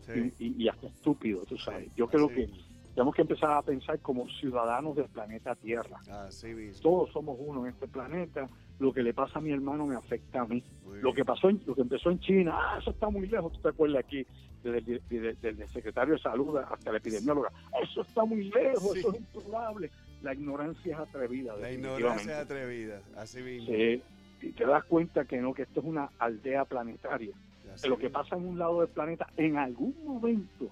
Sí. 0.00 0.34
y, 0.40 0.46
y- 0.46 0.64
y 0.64 0.68
hasta 0.68 0.88
estúpido, 0.88 1.42
tú 1.48 1.56
sabes. 1.56 1.94
Yo 1.94 2.08
creo 2.08 2.26
Así 2.26 2.34
que 2.34 2.50
tenemos 2.96 3.14
que 3.14 3.22
empezar 3.22 3.52
a 3.52 3.62
pensar 3.62 4.00
como 4.00 4.28
ciudadanos 4.28 4.96
del 4.96 5.06
planeta 5.08 5.54
Tierra. 5.54 5.98
Así. 6.26 6.52
Todos 6.82 7.10
somos 7.12 7.36
uno 7.38 7.64
en 7.64 7.72
este 7.72 7.86
planeta. 7.86 8.48
Lo 8.82 8.92
que 8.92 9.04
le 9.04 9.14
pasa 9.14 9.38
a 9.38 9.42
mi 9.42 9.52
hermano 9.52 9.86
me 9.86 9.94
afecta 9.94 10.40
a 10.40 10.44
mí. 10.44 10.60
Lo 11.00 11.14
que 11.14 11.24
pasó, 11.24 11.48
en- 11.48 11.62
lo 11.66 11.74
que 11.76 11.82
empezó 11.82 12.10
en 12.10 12.18
China, 12.18 12.52
ah, 12.56 12.78
eso 12.80 12.90
está 12.90 13.08
muy 13.08 13.28
lejos. 13.28 13.52
Tú 13.52 13.60
te 13.60 13.68
acuerdas 13.68 14.02
aquí 14.04 14.26
desde 14.60 14.78
el, 14.78 15.02
desde- 15.08 15.34
desde 15.40 15.62
el 15.62 15.68
secretario 15.68 16.14
de 16.14 16.20
salud 16.20 16.56
hasta 16.56 16.90
la 16.90 16.98
epidemióloga. 16.98 17.52
Eso 17.80 18.02
está 18.02 18.24
muy 18.24 18.50
lejos, 18.50 18.92
Sí. 18.94 18.98
eso 18.98 19.12
es 19.12 19.20
improbable. 19.20 19.88
La 20.22 20.34
ignorancia 20.34 20.94
es 20.94 20.98
atrevida. 21.00 21.56
La 21.58 21.70
ignorancia 21.70 22.40
atrevida, 22.40 23.00
así 23.16 23.40
mismo. 23.40 23.68
Sí, 23.72 24.02
y 24.42 24.50
te 24.50 24.66
das 24.66 24.82
cuenta 24.86 25.24
que 25.26 25.36
no, 25.40 25.54
que 25.54 25.62
esto 25.62 25.78
es 25.78 25.86
una 25.86 26.10
aldea 26.18 26.64
planetaria. 26.64 27.32
Así 27.72 27.88
lo 27.88 27.96
que 27.96 28.10
pasa 28.10 28.34
en 28.34 28.48
un 28.48 28.58
lado 28.58 28.80
del 28.80 28.88
planeta 28.88 29.28
en 29.36 29.58
algún 29.58 29.94
momento 30.04 30.70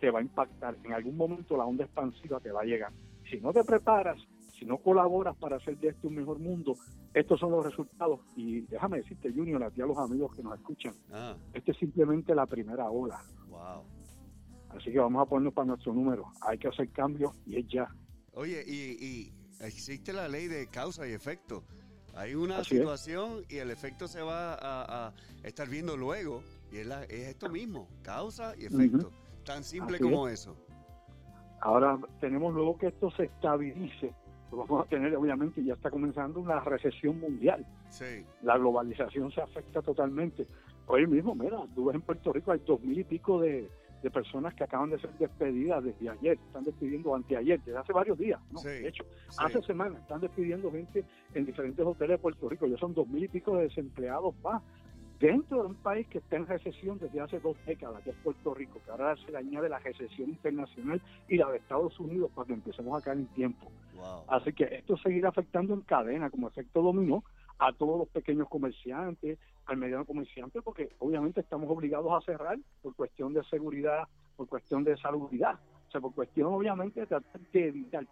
te 0.00 0.10
va 0.10 0.18
a 0.18 0.22
impactar, 0.22 0.74
en 0.82 0.94
algún 0.94 1.16
momento 1.16 1.56
la 1.56 1.64
onda 1.64 1.84
expansiva 1.84 2.40
te 2.40 2.50
va 2.50 2.62
a 2.62 2.64
llegar. 2.64 2.90
Si 3.30 3.40
no 3.40 3.52
te 3.52 3.62
preparas, 3.62 4.18
si 4.62 4.68
no 4.68 4.78
colaboras 4.78 5.36
para 5.38 5.56
hacer 5.56 5.76
de 5.78 5.88
este 5.88 6.06
un 6.06 6.14
mejor 6.14 6.38
mundo, 6.38 6.76
estos 7.12 7.40
son 7.40 7.50
los 7.50 7.64
resultados. 7.64 8.20
Y 8.36 8.60
déjame 8.62 8.98
decirte, 8.98 9.32
Junior, 9.32 9.60
a 9.64 9.70
ti 9.72 9.80
a 9.82 9.86
los 9.86 9.98
amigos 9.98 10.34
que 10.36 10.42
nos 10.42 10.54
escuchan, 10.54 10.94
Ah, 11.12 11.34
este 11.52 11.72
es 11.72 11.78
simplemente 11.78 12.32
la 12.34 12.46
primera 12.46 12.88
ola. 12.88 13.18
wow. 13.48 13.82
Así 14.70 14.92
que 14.92 14.98
vamos 15.00 15.20
a 15.20 15.28
ponernos 15.28 15.52
para 15.52 15.66
nuestro 15.66 15.92
número. 15.92 16.24
Hay 16.42 16.58
que 16.58 16.68
hacer 16.68 16.88
cambios 16.90 17.32
y 17.44 17.58
es 17.58 17.66
ya. 17.68 17.88
Oye, 18.34 18.62
y, 18.66 19.04
y 19.04 19.32
existe 19.60 20.12
la 20.12 20.28
ley 20.28 20.46
de 20.46 20.68
causa 20.68 21.06
y 21.08 21.12
efecto. 21.12 21.64
Hay 22.14 22.34
una 22.36 22.58
Así 22.58 22.74
es. 22.76 22.80
situación 22.80 23.42
y 23.48 23.56
el 23.56 23.70
efecto 23.72 24.06
se 24.06 24.22
va 24.22 24.54
a, 24.54 25.08
a 25.08 25.12
estar 25.42 25.68
viendo 25.68 25.96
luego. 25.96 26.42
Y 26.70 26.76
es, 26.78 26.86
la- 26.86 27.02
es 27.04 27.28
esto 27.28 27.50
mismo, 27.50 27.88
causa 28.02 28.54
y 28.56 28.66
efecto. 28.66 29.10
Tan 29.44 29.64
simple 29.64 29.96
Así 29.96 30.04
como 30.04 30.28
eso. 30.28 30.56
Ahora 31.60 31.98
tenemos 32.20 32.54
luego 32.54 32.78
que 32.78 32.86
esto 32.88 33.10
se 33.10 33.24
estabilice. 33.24 34.14
Pues 34.56 34.68
Vamos 34.68 34.86
a 34.86 34.88
tener, 34.90 35.16
obviamente, 35.16 35.64
ya 35.64 35.72
está 35.72 35.90
comenzando 35.90 36.38
una 36.38 36.60
recesión 36.60 37.18
mundial. 37.18 37.64
Sí, 37.88 38.22
la 38.42 38.58
globalización 38.58 39.32
se 39.32 39.40
afecta 39.40 39.80
totalmente. 39.80 40.46
Hoy 40.86 41.06
mismo, 41.06 41.34
mira, 41.34 41.58
tú 41.74 41.86
ves 41.86 41.94
en 41.94 42.02
Puerto 42.02 42.32
Rico 42.34 42.52
hay 42.52 42.60
dos 42.66 42.80
mil 42.82 42.98
y 42.98 43.04
pico 43.04 43.40
de, 43.40 43.66
de 44.02 44.10
personas 44.10 44.52
que 44.52 44.64
acaban 44.64 44.90
de 44.90 44.98
ser 44.98 45.10
despedidas 45.18 45.82
desde 45.82 46.10
ayer, 46.10 46.38
están 46.46 46.64
despidiendo 46.64 47.14
anteayer, 47.14 47.60
desde 47.62 47.78
hace 47.78 47.92
varios 47.94 48.18
días, 48.18 48.40
¿no? 48.50 48.58
Sí, 48.58 48.68
De 48.68 48.88
hecho, 48.88 49.04
sí. 49.30 49.38
hace 49.38 49.62
semanas 49.62 50.02
están 50.02 50.20
despidiendo 50.20 50.70
gente 50.70 51.02
en 51.34 51.46
diferentes 51.46 51.86
hoteles 51.86 52.18
de 52.18 52.22
Puerto 52.22 52.48
Rico, 52.48 52.66
ya 52.66 52.76
son 52.76 52.92
dos 52.92 53.08
mil 53.08 53.24
y 53.24 53.28
pico 53.28 53.56
de 53.56 53.64
desempleados 53.64 54.34
más, 54.42 54.62
dentro 55.22 55.62
de 55.62 55.68
un 55.68 55.74
país 55.76 56.04
que 56.08 56.18
está 56.18 56.34
en 56.34 56.48
recesión 56.48 56.98
desde 56.98 57.20
hace 57.20 57.38
dos 57.38 57.56
décadas, 57.64 58.02
que 58.02 58.10
es 58.10 58.16
Puerto 58.24 58.54
Rico, 58.54 58.80
que 58.84 58.90
ahora 58.90 59.16
se 59.16 59.30
le 59.30 59.38
añade 59.38 59.68
la 59.68 59.78
recesión 59.78 60.30
internacional 60.30 61.00
y 61.28 61.36
la 61.36 61.48
de 61.48 61.58
Estados 61.58 61.98
Unidos 62.00 62.32
para 62.34 62.48
que 62.48 62.54
empecemos 62.54 63.00
a 63.00 63.04
caer 63.04 63.18
en 63.18 63.26
tiempo. 63.28 63.70
wow. 63.94 64.24
Así 64.26 64.52
que 64.52 64.64
esto 64.64 64.96
seguirá 64.96 65.28
afectando 65.28 65.74
en 65.74 65.82
cadena, 65.82 66.28
como 66.28 66.48
efecto 66.48 66.82
dominó, 66.82 67.22
a 67.60 67.72
todos 67.72 68.00
los 68.00 68.08
pequeños 68.08 68.48
comerciantes, 68.48 69.38
al 69.66 69.76
mediano 69.76 70.04
comerciante, 70.04 70.60
porque 70.60 70.90
obviamente 70.98 71.40
estamos 71.40 71.70
obligados 71.70 72.12
a 72.12 72.26
cerrar 72.26 72.58
por 72.82 72.96
cuestión 72.96 73.32
de 73.32 73.44
seguridad, 73.44 74.08
por 74.36 74.48
cuestión 74.48 74.82
de 74.82 74.96
salubridad, 74.96 75.54
o 75.86 75.90
sea, 75.92 76.00
por 76.00 76.12
cuestión 76.14 76.52
obviamente 76.52 76.98
de 76.98 77.06
tratar 77.06 77.40
de 77.52 77.68
evitar 77.68 78.04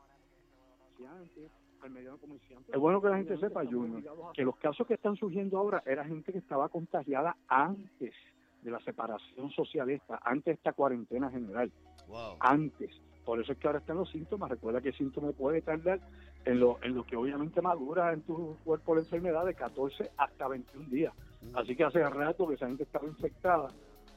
comerciante, 0.97 1.51
al 1.83 1.91
mediano 1.91 2.19
comerciante. 2.19 2.73
Es 2.73 2.79
bueno 2.79 3.01
que 3.01 3.09
la 3.09 3.17
gente 3.17 3.37
sepa, 3.39 3.65
Junior, 3.65 4.03
que 4.35 4.43
los 4.43 4.57
casos 4.57 4.87
que 4.87 4.95
están 4.95 5.17
surgiendo 5.17 5.59
ahora 5.59 5.83
era 5.87 6.05
gente 6.05 6.33
que 6.33 6.39
estaba 6.39 6.69
contagiada 6.69 7.37
antes 7.49 8.15
de 8.63 8.71
la 8.71 8.81
separación 8.81 9.51
socialista, 9.51 10.21
antes 10.23 10.45
de 10.45 10.53
esta 10.53 10.73
cuarentena 10.73 11.31
general 11.31 11.71
Wow. 12.09 12.37
antes. 12.41 12.91
Por 13.25 13.41
eso 13.41 13.53
es 13.53 13.59
que 13.59 13.67
ahora 13.69 13.79
están 13.79 13.97
los 13.99 14.11
síntomas. 14.11 14.51
Recuerda 14.51 14.81
que 14.81 14.89
el 14.89 14.95
síntoma 14.97 15.31
puede 15.33 15.63
tardar 15.63 16.01
en 16.45 16.59
lo, 16.59 16.79
en 16.83 16.95
lo 16.95 17.05
que 17.05 17.17
obviamente 17.17 17.61
madura 17.63 18.13
en 18.13 18.23
tu 18.23 18.57
cuerpo 18.65 18.95
la 18.95 19.03
enfermedad 19.03 19.45
de 19.47 19.55
14 19.55 20.11
hasta 20.17 20.49
21 20.49 20.89
días. 20.89 21.15
Así 21.55 21.77
que 21.77 21.85
hace 21.85 22.03
rato 22.09 22.49
que 22.49 22.55
esa 22.55 22.67
gente 22.67 22.83
estaba 22.83 23.07
infectada 23.07 23.69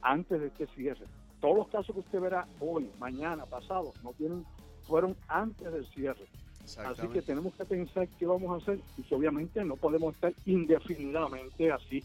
antes 0.02 0.40
de 0.40 0.48
este 0.48 0.66
cierre. 0.68 1.06
Todos 1.40 1.56
los 1.58 1.68
casos 1.68 1.94
que 1.94 2.00
usted 2.00 2.20
verá 2.20 2.46
hoy, 2.60 2.90
mañana, 2.98 3.44
pasado, 3.46 3.92
no 4.02 4.12
tienen, 4.14 4.44
fueron 4.82 5.14
antes 5.28 5.70
del 5.72 5.86
cierre. 5.88 6.26
Así 6.64 7.08
que 7.08 7.22
tenemos 7.22 7.54
que 7.54 7.64
pensar 7.64 8.08
qué 8.18 8.26
vamos 8.26 8.50
a 8.52 8.62
hacer 8.62 8.80
y 8.96 9.02
que 9.02 9.14
obviamente 9.14 9.64
no 9.64 9.76
podemos 9.76 10.14
estar 10.14 10.32
indefinidamente 10.46 11.70
así, 11.70 12.02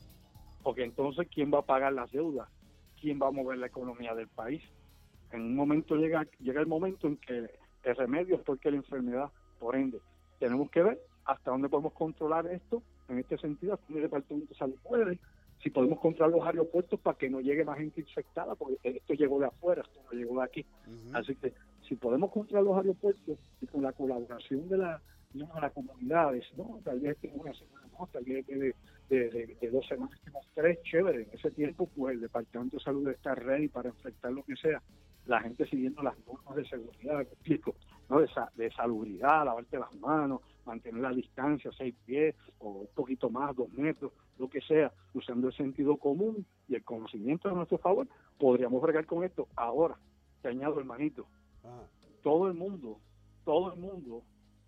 porque 0.64 0.84
entonces 0.84 1.28
¿quién 1.34 1.52
va 1.54 1.60
a 1.60 1.66
pagar 1.66 1.94
las 1.94 2.12
deudas? 2.12 2.50
¿Quién 3.00 3.20
va 3.22 3.28
a 3.28 3.32
mover 3.32 3.58
la 3.58 3.68
economía 3.68 4.14
del 4.14 4.28
país? 4.28 4.62
En 5.32 5.42
un 5.42 5.56
momento 5.56 5.96
llega, 5.96 6.28
llega 6.40 6.60
el 6.60 6.68
momento 6.68 7.08
en 7.08 7.18
que 7.18 7.50
el 7.84 7.96
remedio 7.96 8.36
es 8.36 8.42
porque 8.42 8.72
la 8.72 8.78
enfermedad, 8.78 9.30
por 9.60 9.76
ende, 9.76 10.00
tenemos 10.40 10.70
que 10.70 10.84
ver 10.84 11.00
hasta 11.26 11.52
dónde 11.52 11.70
podemos 11.70 11.94
controlar 11.94 12.48
esto, 12.48 12.82
en 13.08 13.20
este 13.20 13.38
sentido, 13.38 13.74
hasta 13.74 13.86
dónde 13.88 14.02
el 14.02 14.08
Departamento 14.08 14.54
de 14.54 14.60
Salud 14.60 14.76
puede, 14.84 15.20
si 15.62 15.70
podemos 15.70 16.00
controlar 16.00 16.36
los 16.36 16.46
aeropuertos 16.46 17.00
para 17.00 17.18
que 17.18 17.30
no 17.30 17.42
llegue 17.42 17.66
más 17.66 17.78
gente 17.78 18.02
infectada, 18.02 18.56
porque 18.56 18.78
esto 18.84 19.14
llegó 19.14 19.40
de 19.40 19.48
afuera, 19.48 19.82
esto 19.82 20.00
no 20.12 20.18
llegó 20.18 20.40
de 20.40 20.46
aquí. 20.46 20.66
Así 21.14 21.36
que 21.36 21.54
si 21.90 21.96
podemos 21.96 22.32
controlar 22.32 22.64
los 22.64 22.78
aeropuertos 22.78 23.40
y 23.60 23.66
con 23.68 23.82
la 23.82 23.92
colaboración 23.92 24.70
de 24.70 24.78
la 24.78 25.02
de 25.34 25.46
las 25.62 25.72
comunidades, 25.74 26.44
¿no? 26.58 26.80
tal 26.84 27.00
vez 27.02 27.16
tenga 27.20 27.36
una 27.42 27.54
semana 27.54 27.88
más, 28.00 28.10
tal 28.12 28.24
vez 28.24 28.48
de, 28.48 28.74
de, 29.10 29.30
de- 29.62 29.70
dos 29.70 29.86
semanas, 29.88 30.20
tenemos 30.24 30.48
tres, 30.56 30.82
chévere. 30.82 31.22
En 31.22 31.30
ese 31.34 31.52
tiempo, 31.52 31.88
pues 31.96 32.16
el 32.16 32.22
Departamento 32.22 32.78
de 32.78 32.84
Salud 32.84 33.08
está 33.10 33.36
ready 33.36 33.68
para 33.68 33.90
enfrentar 33.90 34.32
lo 34.32 34.44
que 34.44 34.56
sea. 34.56 34.82
La 35.28 35.40
gente 35.42 35.68
siguiendo 35.68 36.02
las 36.02 36.18
normas 36.26 36.56
de 36.56 36.66
seguridad, 36.66 37.22
explico, 37.22 37.76
¿no? 38.10 38.22
de, 38.22 38.28
sa- 38.30 38.50
de 38.56 38.72
salubridad, 38.72 39.46
lavarte 39.46 39.78
las 39.78 39.94
manos, 39.96 40.42
mantener 40.66 41.02
la 41.02 41.12
distancia, 41.12 41.70
seis 41.78 41.94
pies 42.06 42.36
o 42.58 42.70
un 42.72 42.88
poquito 42.96 43.30
más, 43.30 43.56
dos 43.56 43.72
metros, 43.74 44.12
lo 44.40 44.50
que 44.50 44.62
sea, 44.62 44.92
usando 45.14 45.48
el 45.50 45.54
sentido 45.54 45.98
común 45.98 46.44
y 46.68 46.74
el 46.74 46.84
conocimiento 46.84 47.50
a 47.50 47.54
nuestro 47.54 47.78
favor, 47.78 48.08
podríamos 48.40 48.82
bregar 48.82 49.06
con 49.06 49.24
esto. 49.24 49.48
Ahora, 49.56 49.96
te 50.42 50.48
añado, 50.48 50.80
hermanito, 50.80 51.28
Todo 52.22 52.48
el 52.48 52.54
mundo, 52.54 53.00
todo 53.46 53.74
el 53.74 53.80
mundo, 53.80 54.24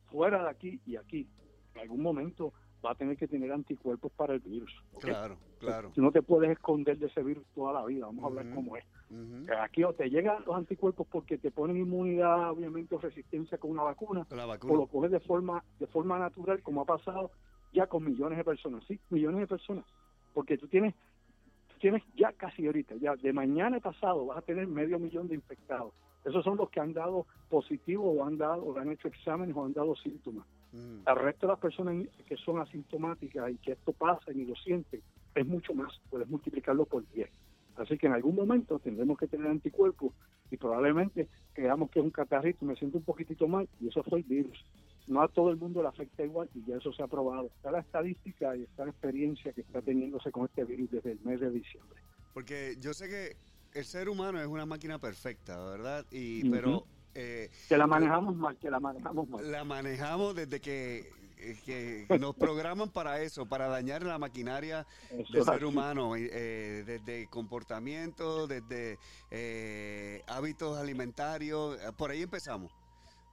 fuera 0.10 0.44
de 0.44 0.50
aquí 0.50 0.82
y 0.86 0.96
aquí, 0.96 1.28
en 1.76 1.82
algún 1.82 2.02
momento 2.02 2.54
va 2.84 2.92
a 2.92 2.96
tener 2.96 3.18
que 3.18 3.28
tener 3.28 3.52
anticuerpos 3.52 4.12
para 4.14 4.34
el 4.34 4.40
virus. 4.40 4.72
claro, 5.00 5.38
claro. 5.60 5.92
Tú 5.94 6.02
no 6.02 6.12
te 6.12 6.22
puedes 6.22 6.50
esconder 6.50 6.98
de 6.98 7.08
ese 7.08 7.22
virus 7.24 7.46
toda 7.54 7.74
la 7.74 7.86
vida, 7.86 8.06
vamos 8.08 8.24
a 8.24 8.28
hablar 8.28 8.46
Ujú. 8.48 8.56
cómo 8.56 8.78
es. 8.78 8.86
Aquí 9.62 9.84
o 9.84 9.94
te 9.94 10.10
llegan 10.10 10.44
los 10.46 10.56
anticuerpos 10.56 11.06
porque 11.08 11.38
te 11.38 11.52
ponen 11.52 11.78
inmunidad, 11.78 12.52
obviamente, 12.52 12.96
o 12.96 13.00
resistencia 13.00 13.58
con 13.58 13.72
una 13.72 13.84
vacuna, 13.84 14.26
la 14.30 14.46
o 14.46 14.48
vacuna. 14.48 14.74
lo 14.74 14.88
coges 14.88 15.12
de 15.12 15.20
forma, 15.20 15.64
de 15.80 15.88
forma 15.88 16.18
natural, 16.18 16.62
como 16.64 16.82
ha 16.82 16.86
pasado 16.86 17.32
ya 17.74 17.88
con 17.88 18.04
millones 18.04 18.38
de 18.38 18.44
personas, 18.44 18.84
sí, 18.88 19.00
millones 19.10 19.42
de 19.42 19.48
personas, 19.48 19.86
porque 20.34 20.58
tú 20.58 20.68
tienes, 20.68 20.96
tú 21.68 21.76
tienes 21.80 22.04
ya 22.16 22.32
casi 22.34 22.66
ahorita, 22.66 22.96
ya 22.96 23.16
de 23.16 23.34
mañana 23.34 23.80
pasado 23.80 24.26
vas 24.26 24.38
a 24.40 24.42
tener 24.42 24.68
medio 24.68 25.00
millón 25.00 25.28
de 25.28 25.36
infectados. 25.36 25.94
Esos 26.24 26.44
son 26.44 26.58
los 26.58 26.70
que 26.70 26.80
han 26.80 26.94
dado 26.94 27.26
positivo 27.50 28.12
o 28.12 28.26
han 28.26 28.38
dado, 28.38 28.64
o 28.64 28.78
han 28.78 28.92
hecho 28.92 29.08
exámenes 29.08 29.56
o 29.56 29.66
han 29.66 29.74
dado 29.74 29.96
síntomas. 29.96 30.46
Mm. 30.72 31.08
El 31.08 31.16
resto 31.16 31.48
de 31.48 31.54
las 31.54 31.60
personas 31.60 32.08
que 32.28 32.38
son 32.38 32.60
asintomáticas 32.60 33.52
y 33.52 33.58
que 33.58 33.74
esto 33.74 33.92
pasa 33.94 34.32
y 34.32 34.46
lo 34.46 34.56
sienten, 34.56 35.02
es 35.36 35.48
mucho 35.48 35.74
más, 35.74 36.00
puedes 36.10 36.28
multiplicarlo 36.30 36.86
por 36.86 37.08
10. 37.12 37.30
Así 37.78 37.98
que 37.98 38.08
en 38.08 38.14
algún 38.14 38.36
momento 38.36 38.80
tendremos 38.80 39.18
que 39.18 39.28
tener 39.28 39.48
anticuerpos 39.48 40.14
y 40.52 40.58
probablemente 40.58 41.28
creamos 41.54 41.90
que 41.90 42.00
es 42.00 42.06
un 42.06 42.12
catarrito, 42.12 42.66
me 42.66 42.76
siento 42.76 42.98
un 42.98 43.04
poquitito 43.04 43.48
mal 43.48 43.68
y 43.80 43.88
eso 43.88 44.04
fue 44.04 44.20
el 44.20 44.26
virus. 44.26 44.64
No 45.08 45.22
a 45.22 45.28
todo 45.28 45.50
el 45.50 45.58
mundo 45.58 45.82
le 45.82 45.88
afecta 45.88 46.24
igual 46.24 46.50
y 46.54 46.64
ya 46.66 46.78
eso 46.78 46.94
se 46.94 47.02
ha 47.02 47.08
probado. 47.08 47.48
Está 47.48 47.72
la 47.72 47.80
estadística 47.80 48.56
y 48.56 48.64
está 48.64 48.86
la 48.86 48.92
experiencia 48.92 49.52
que 49.54 49.62
está 49.62 49.82
teniéndose 49.82 50.32
con 50.32 50.46
este 50.46 50.64
virus 50.64 50.92
desde 50.92 51.14
el 51.14 51.20
mes 51.22 51.40
de 51.40 51.50
diciembre. 51.50 52.00
Porque 52.34 52.76
yo 52.80 52.94
sé 52.94 53.10
que 53.10 53.36
el 53.74 53.86
ser 53.86 54.10
humano 54.10 54.40
es 54.40 54.48
una 54.48 54.66
máquina 54.66 55.00
perfecta, 55.00 55.58
¿verdad? 55.66 56.06
Y, 56.12 56.50
pero 56.50 56.86
eh, 57.16 57.50
Que 57.68 57.78
la 57.78 57.88
manejamos 57.88 58.36
mal, 58.36 58.58
que 58.58 58.70
la 58.70 58.80
manejamos 58.80 59.28
mal. 59.30 59.52
la 59.52 59.64
manejamos 59.64 60.36
desde 60.36 60.60
que, 60.60 61.10
eh, 61.38 62.08
que 62.08 62.20
nos 62.20 62.36
programan 62.36 62.90
para 62.90 63.22
eso, 63.22 63.46
para 63.46 63.68
dañar 63.68 64.04
la 64.04 64.18
maquinaria 64.20 64.86
Eso 65.10 65.34
del 65.34 65.44
ser 65.44 65.54
así. 65.56 65.64
humano, 65.66 66.16
eh, 66.16 66.84
desde 66.86 67.28
comportamiento, 67.28 68.48
desde 68.48 68.98
eh, 69.30 70.22
hábitos 70.28 70.78
alimentarios, 70.78 71.78
por 71.98 72.12
ahí 72.12 72.22
empezamos, 72.24 72.72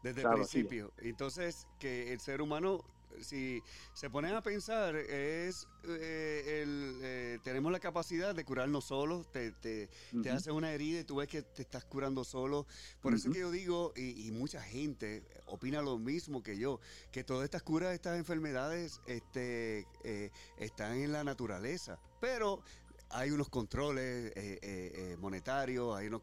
desde 0.03 0.23
Claro, 0.23 0.37
el 0.37 0.43
principio. 0.49 0.93
Entonces, 0.99 1.67
que 1.79 2.13
el 2.13 2.21
ser 2.21 2.41
humano, 2.43 2.81
si 3.21 3.63
se 3.93 4.11
ponen 4.11 4.35
a 4.35 4.43
pensar, 4.43 4.97
es 4.97 5.67
eh, 5.85 6.63
el, 6.63 7.01
eh, 7.03 7.39
tenemos 7.43 7.73
la 7.73 7.81
capacidad 7.81 8.35
de 8.35 8.45
curarnos 8.45 8.87
solos, 8.87 9.31
te, 9.31 9.53
te, 9.53 9.89
te 10.23 10.31
haces 10.31 10.53
una 10.53 10.73
herida 10.73 11.01
y 11.01 11.05
tú 11.05 11.17
ves 11.17 11.29
que 11.29 11.43
te 11.43 11.63
estás 11.63 11.85
curando 11.85 12.25
solo. 12.25 12.67
Por 13.01 13.15
eso 13.15 13.29
es 13.29 13.35
que 13.35 13.41
yo 13.41 13.51
digo, 13.51 13.93
y, 13.97 14.27
y 14.27 14.31
mucha 14.31 14.63
gente 14.63 15.25
opina 15.47 15.83
lo 15.83 15.99
mismo 15.99 16.43
que 16.43 16.59
yo, 16.59 16.81
que 17.11 17.25
todas 17.25 17.45
estas 17.45 17.63
curas 17.63 17.95
estas 17.95 18.19
enfermedades 18.19 19.01
este, 19.07 19.87
eh, 20.05 20.31
están 20.59 20.97
en 20.99 21.13
la 21.13 21.25
naturaleza. 21.25 21.99
Pero 22.21 22.63
hay 23.11 23.31
unos 23.31 23.49
controles 23.49 24.33
eh, 24.33 24.33
eh, 24.37 24.59
eh, 24.63 25.17
monetarios, 25.19 25.97
hay 25.97 26.09
unos 26.09 26.23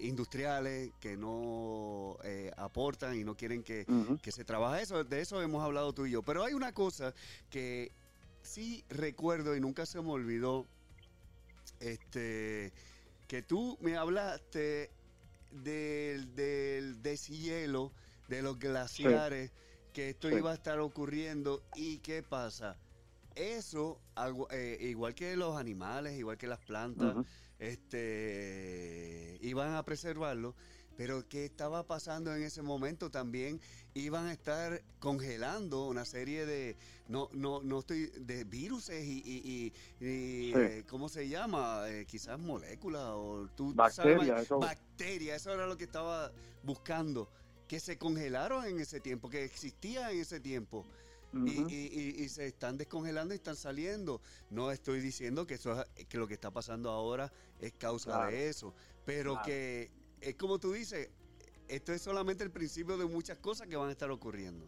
industriales 0.00 0.92
que 1.00 1.16
no 1.16 2.16
aportan 2.56 3.16
y 3.16 3.24
no 3.24 3.36
quieren 3.36 3.62
que, 3.62 3.86
se 4.30 4.44
trabaje 4.44 4.82
eso. 4.82 5.04
De 5.04 5.20
eso 5.20 5.40
hemos 5.42 5.62
hablado 5.62 5.92
tú 5.92 6.06
y 6.06 6.12
yo. 6.12 6.22
Pero 6.22 6.44
hay 6.44 6.54
una 6.54 6.72
cosa 6.72 7.14
que 7.50 7.92
sí 8.42 8.84
recuerdo 8.88 9.56
y 9.56 9.60
nunca 9.60 9.86
se 9.86 10.00
me 10.00 10.10
olvidó, 10.10 10.66
este, 11.80 12.72
que 13.28 13.42
tú 13.42 13.78
me 13.80 13.96
hablaste 13.96 14.90
del, 15.50 16.34
del 16.34 17.02
deshielo, 17.02 17.92
de 18.28 18.42
los 18.42 18.58
glaciares, 18.58 19.50
que 19.92 20.10
esto 20.10 20.28
Sí. 20.28 20.36
iba 20.36 20.52
a 20.52 20.54
estar 20.54 20.78
ocurriendo. 20.80 21.62
¿Y 21.74 21.98
qué 21.98 22.22
pasa? 22.22 22.76
Eso, 23.34 24.00
eh, 24.50 24.78
igual 24.80 25.14
que 25.14 25.36
los 25.36 25.56
animales, 25.56 26.18
igual 26.18 26.36
que 26.36 26.46
las 26.46 26.60
plantas, 26.60 27.16
este, 27.58 29.38
iban 29.42 29.74
a 29.74 29.84
preservarlo, 29.84 30.54
pero 30.96 31.26
¿qué 31.28 31.44
estaba 31.46 31.86
pasando 31.86 32.34
en 32.34 32.42
ese 32.42 32.60
momento? 32.62 33.10
También 33.10 33.60
iban 33.94 34.26
a 34.26 34.32
estar 34.32 34.82
congelando 34.98 35.86
una 35.86 36.04
serie 36.04 36.44
de, 36.44 36.76
no, 37.08 37.28
no, 37.32 37.62
no 37.62 37.78
estoy, 37.78 38.06
de 38.18 38.44
viruses 38.44 39.04
y, 39.06 39.22
y, 39.24 39.72
y- 40.00 40.04
y, 40.04 40.52
Sí. 40.52 40.58
eh, 40.58 40.84
¿cómo 40.88 41.08
se 41.08 41.28
llama? 41.28 41.84
Eh, 41.88 42.04
quizás 42.06 42.38
moléculas 42.38 43.02
o 43.14 43.48
tú 43.56 43.72
Bacterias, 43.74 44.26
sabes, 44.26 44.42
eso. 44.44 44.58
bacterias, 44.58 45.36
eso 45.40 45.52
era 45.54 45.66
lo 45.66 45.76
que 45.78 45.84
estaba 45.84 46.32
buscando, 46.62 47.30
que 47.66 47.80
se 47.80 47.96
congelaron 47.96 48.66
en 48.66 48.80
ese 48.80 49.00
tiempo, 49.00 49.30
que 49.30 49.44
existía 49.44 50.10
en 50.10 50.20
ese 50.20 50.40
tiempo. 50.40 50.86
Y, 51.32 51.62
y- 51.72 51.90
y- 52.18 52.22
y 52.24 52.28
se 52.28 52.46
están 52.46 52.76
descongelando 52.76 53.34
y 53.34 53.36
están 53.36 53.56
saliendo. 53.56 54.20
No 54.50 54.70
estoy 54.70 55.00
diciendo 55.00 55.46
que 55.46 55.54
eso 55.54 55.80
es- 55.96 56.06
que 56.06 56.18
lo 56.18 56.26
que 56.26 56.34
está 56.34 56.50
pasando 56.50 56.90
ahora 56.90 57.30
es 57.60 57.72
causa 57.74 58.10
Claro. 58.12 58.30
de 58.32 58.48
eso, 58.48 58.74
pero 59.04 59.32
Claro. 59.34 59.46
que 59.46 59.90
es 60.20 60.34
como 60.36 60.58
tú 60.58 60.72
dices, 60.72 61.10
esto 61.68 61.92
es 61.92 62.02
solamente 62.02 62.42
el 62.42 62.50
principio 62.50 62.98
de 62.98 63.06
muchas 63.06 63.38
cosas 63.38 63.68
que 63.68 63.76
van 63.76 63.88
a 63.88 63.92
estar 63.92 64.10
ocurriendo. 64.10 64.66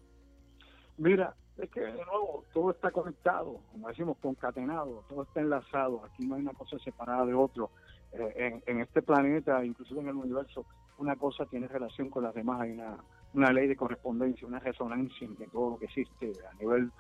Mira, 0.99 1.35
es 1.57 1.69
que 1.71 1.81
de 1.81 1.93
nuevo 1.93 2.45
todo 2.53 2.71
está 2.71 2.91
conectado, 2.91 3.61
como 3.73 3.89
decimos, 3.89 4.17
concatenado, 4.19 5.05
todo 5.09 5.23
está 5.25 5.41
enlazado. 5.41 6.05
Aquí 6.05 6.25
no 6.27 6.37
hay 6.37 6.43
una 6.43 6.53
cosa 6.53 6.79
separada 6.79 7.25
de 7.27 7.35
otro. 7.35 7.71
Eh, 8.13 8.33
en, 8.37 8.63
en 8.67 8.83
este 8.83 9.01
planeta, 9.03 9.65
inclusive 9.65 10.01
en 10.01 10.09
el 10.09 10.17
universo, 10.17 10.67
una 10.99 11.17
cosa 11.17 11.47
tiene 11.47 11.67
relación 11.67 12.11
con 12.11 12.23
las 12.25 12.35
demás. 12.35 12.61
Hay 12.61 12.73
una, 12.73 13.03
una 13.35 13.53
ley 13.53 13.67
de 13.69 13.77
correspondencia, 13.77 14.47
una 14.47 14.59
resonancia 14.61 15.27
entre 15.27 15.49
todo 15.49 15.71
lo 15.71 15.79
que 15.79 15.87
existe 15.87 16.35
a 16.51 16.55
nivel 16.55 16.93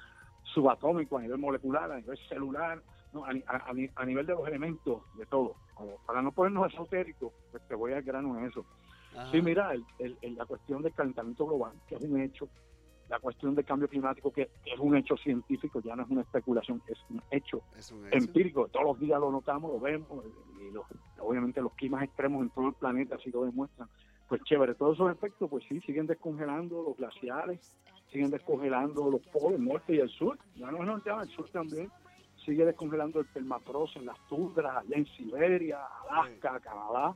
subatómico, 0.42 1.18
a 1.18 1.22
nivel 1.22 1.38
molecular, 1.38 1.90
a 1.92 2.00
nivel 2.00 2.18
celular, 2.28 2.82
¿no? 3.12 3.24
a, 3.24 3.32
ni- 3.32 3.44
a- 3.46 3.68
a 3.70 3.72
ni- 3.74 3.90
a 3.94 4.04
nivel 4.04 4.26
de 4.26 4.32
los 4.32 4.46
elementos, 4.48 5.02
de 5.14 5.26
todo. 5.26 5.56
Para 6.06 6.22
no 6.22 6.32
ponernos 6.32 6.72
esotéricos, 6.72 7.32
pues 7.50 7.62
te 7.66 7.74
voy 7.74 7.92
al 7.92 8.02
grano 8.02 8.38
en 8.38 8.46
eso. 8.46 8.64
Ajá. 9.16 9.30
Sí, 9.30 9.42
mira, 9.42 9.72
el- 9.74 9.86
el- 9.98 10.18
el- 10.22 10.34
la 10.36 10.46
cuestión 10.46 10.82
del 10.82 10.94
calentamiento 10.94 11.46
global, 11.46 11.72
que 11.86 11.96
es 11.96 12.00
un 12.02 12.20
hecho, 12.20 12.48
la 13.08 13.18
cuestión 13.20 13.54
del 13.54 13.64
cambio 13.64 13.88
climático, 13.88 14.30
que 14.32 14.50
es 14.64 14.78
un 14.78 14.96
hecho 14.96 15.16
científico, 15.16 15.80
ya 15.82 15.94
no 15.96 16.02
es 16.04 16.08
una 16.10 16.22
especulación, 16.22 16.82
es 16.86 16.98
un 17.10 17.20
hecho 17.30 17.62
Es 17.76 17.90
un 17.90 18.06
hecho. 18.06 18.16
empírico, 18.16 18.68
todos 18.68 18.86
los 18.86 18.98
días 18.98 19.20
lo 19.20 19.30
notamos, 19.30 19.70
lo 19.72 19.80
vemos, 19.80 20.24
y 20.58 20.70
los- 20.70 20.86
obviamente 21.18 21.60
los 21.60 21.74
climas 21.74 22.04
extremos 22.04 22.42
en 22.42 22.50
todo 22.50 22.68
el 22.68 22.74
planeta 22.74 23.16
así 23.16 23.30
lo 23.30 23.44
demuestran. 23.44 23.88
Pues 24.32 24.44
chévere, 24.44 24.74
todos 24.74 24.94
esos 24.94 25.12
efectos, 25.12 25.50
pues 25.50 25.62
sí, 25.68 25.78
siguen 25.82 26.06
descongelando 26.06 26.82
los 26.82 26.96
glaciares, 26.96 27.60
siguen 28.10 28.30
descongelando 28.30 29.10
los 29.10 29.20
polos, 29.26 29.58
el 29.58 29.64
norte 29.66 29.94
y 29.94 29.98
el 29.98 30.08
sur, 30.08 30.38
ya 30.56 30.70
no 30.70 30.78
es 30.78 30.86
norte, 30.86 31.10
el 31.10 31.28
sur 31.28 31.50
también, 31.50 31.90
sigue 32.42 32.64
descongelando 32.64 33.20
el 33.20 33.26
permafrost 33.26 33.98
en 33.98 34.06
las 34.06 34.16
tundras, 34.28 34.74
allá 34.74 34.96
en 34.96 35.04
Siberia, 35.04 35.80
Alaska, 36.08 36.60
Canadá, 36.60 37.14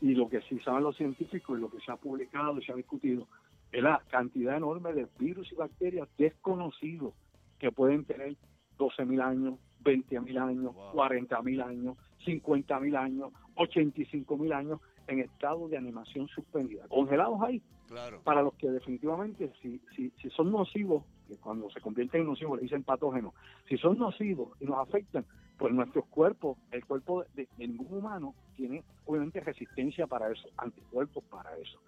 y 0.00 0.14
lo 0.14 0.26
que 0.30 0.40
sí 0.40 0.58
saben 0.60 0.84
los 0.84 0.96
científicos 0.96 1.58
y 1.58 1.60
lo 1.60 1.68
que 1.68 1.80
se 1.80 1.92
ha 1.92 1.96
publicado 1.96 2.58
y 2.58 2.64
se 2.64 2.72
ha 2.72 2.76
discutido 2.76 3.28
es 3.70 3.82
la 3.82 4.02
cantidad 4.08 4.56
enorme 4.56 4.94
de 4.94 5.06
virus 5.18 5.52
y 5.52 5.56
bacterias 5.56 6.08
desconocidos 6.16 7.12
que 7.58 7.72
pueden 7.72 8.06
tener 8.06 8.36
12.000 8.78 9.22
años, 9.22 9.58
20.000 9.82 10.40
años, 10.40 10.74
Wow. 10.74 10.94
40.000 10.94 11.62
años, 11.62 11.98
50.000 12.24 12.96
años, 12.96 13.32
85.000 13.54 14.54
años 14.54 14.80
en 15.08 15.20
estado 15.20 15.68
de 15.68 15.76
animación 15.76 16.28
suspendida, 16.28 16.86
congelados 16.88 17.40
ahí 17.42 17.62
Claro. 17.88 18.20
para 18.24 18.42
los 18.42 18.54
que 18.54 18.70
definitivamente 18.70 19.52
si, 19.60 19.80
si, 19.94 20.10
si 20.20 20.30
son 20.30 20.50
nocivos, 20.50 21.04
que 21.28 21.36
cuando 21.36 21.68
se 21.70 21.80
convierten 21.80 22.22
en 22.22 22.28
nocivos 22.28 22.56
le 22.56 22.62
dicen 22.62 22.82
patógenos, 22.82 23.34
si 23.68 23.76
son 23.76 23.98
nocivos 23.98 24.50
y 24.60 24.64
nos 24.64 24.78
afectan, 24.78 25.24
pues 25.58 25.72
nuestros 25.72 26.06
cuerpos, 26.06 26.58
el 26.72 26.84
cuerpo 26.84 27.24
de, 27.34 27.46
de 27.56 27.68
ningún 27.68 27.98
humano 27.98 28.34
tiene 28.56 28.82
obviamente 29.06 29.40
resistencia 29.40 30.06
para 30.06 30.30
eso, 30.32 30.48
anticuerpos 30.56 31.22
para 31.24 31.56
eso. 31.58 31.78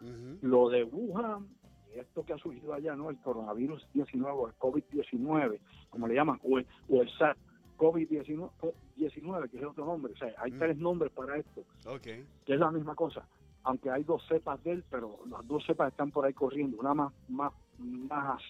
Lo 0.42 0.68
de 0.68 0.84
Wuhan, 0.84 1.48
y 1.94 1.98
esto 1.98 2.24
que 2.24 2.34
ha 2.34 2.38
surgido 2.38 2.74
allá, 2.74 2.94
¿no? 2.94 3.10
El 3.10 3.16
coronavirus 3.18 3.86
19 3.94 4.38
o 4.38 4.46
el 4.48 4.54
COVID-19, 4.54 5.58
como 5.90 6.06
le 6.06 6.14
llaman, 6.14 6.38
o 6.44 6.58
el, 6.58 6.66
o 6.88 7.02
el 7.02 7.10
SARS. 7.18 7.38
COVID-19, 7.76 8.50
COVID-19, 8.60 9.50
que 9.50 9.58
es 9.58 9.64
otro 9.64 9.84
nombre, 9.84 10.12
o 10.12 10.16
sea, 10.16 10.32
hay 10.38 10.52
Mm. 10.52 10.58
tres 10.58 10.76
nombres 10.78 11.12
para 11.12 11.36
esto 11.36 11.62
Ok. 11.86 12.02
que 12.02 12.54
es 12.54 12.58
la 12.58 12.70
misma 12.70 12.94
cosa, 12.94 13.26
aunque 13.64 13.90
hay 13.90 14.04
dos 14.04 14.22
cepas 14.28 14.62
de 14.64 14.72
él, 14.72 14.84
pero 14.90 15.18
las 15.30 15.46
dos 15.46 15.64
cepas 15.66 15.90
están 15.92 16.10
por 16.10 16.24
ahí 16.24 16.32
corriendo, 16.32 16.78
una 16.78 16.94
más, 16.94 17.12
más, 17.28 17.52
más 17.78 18.42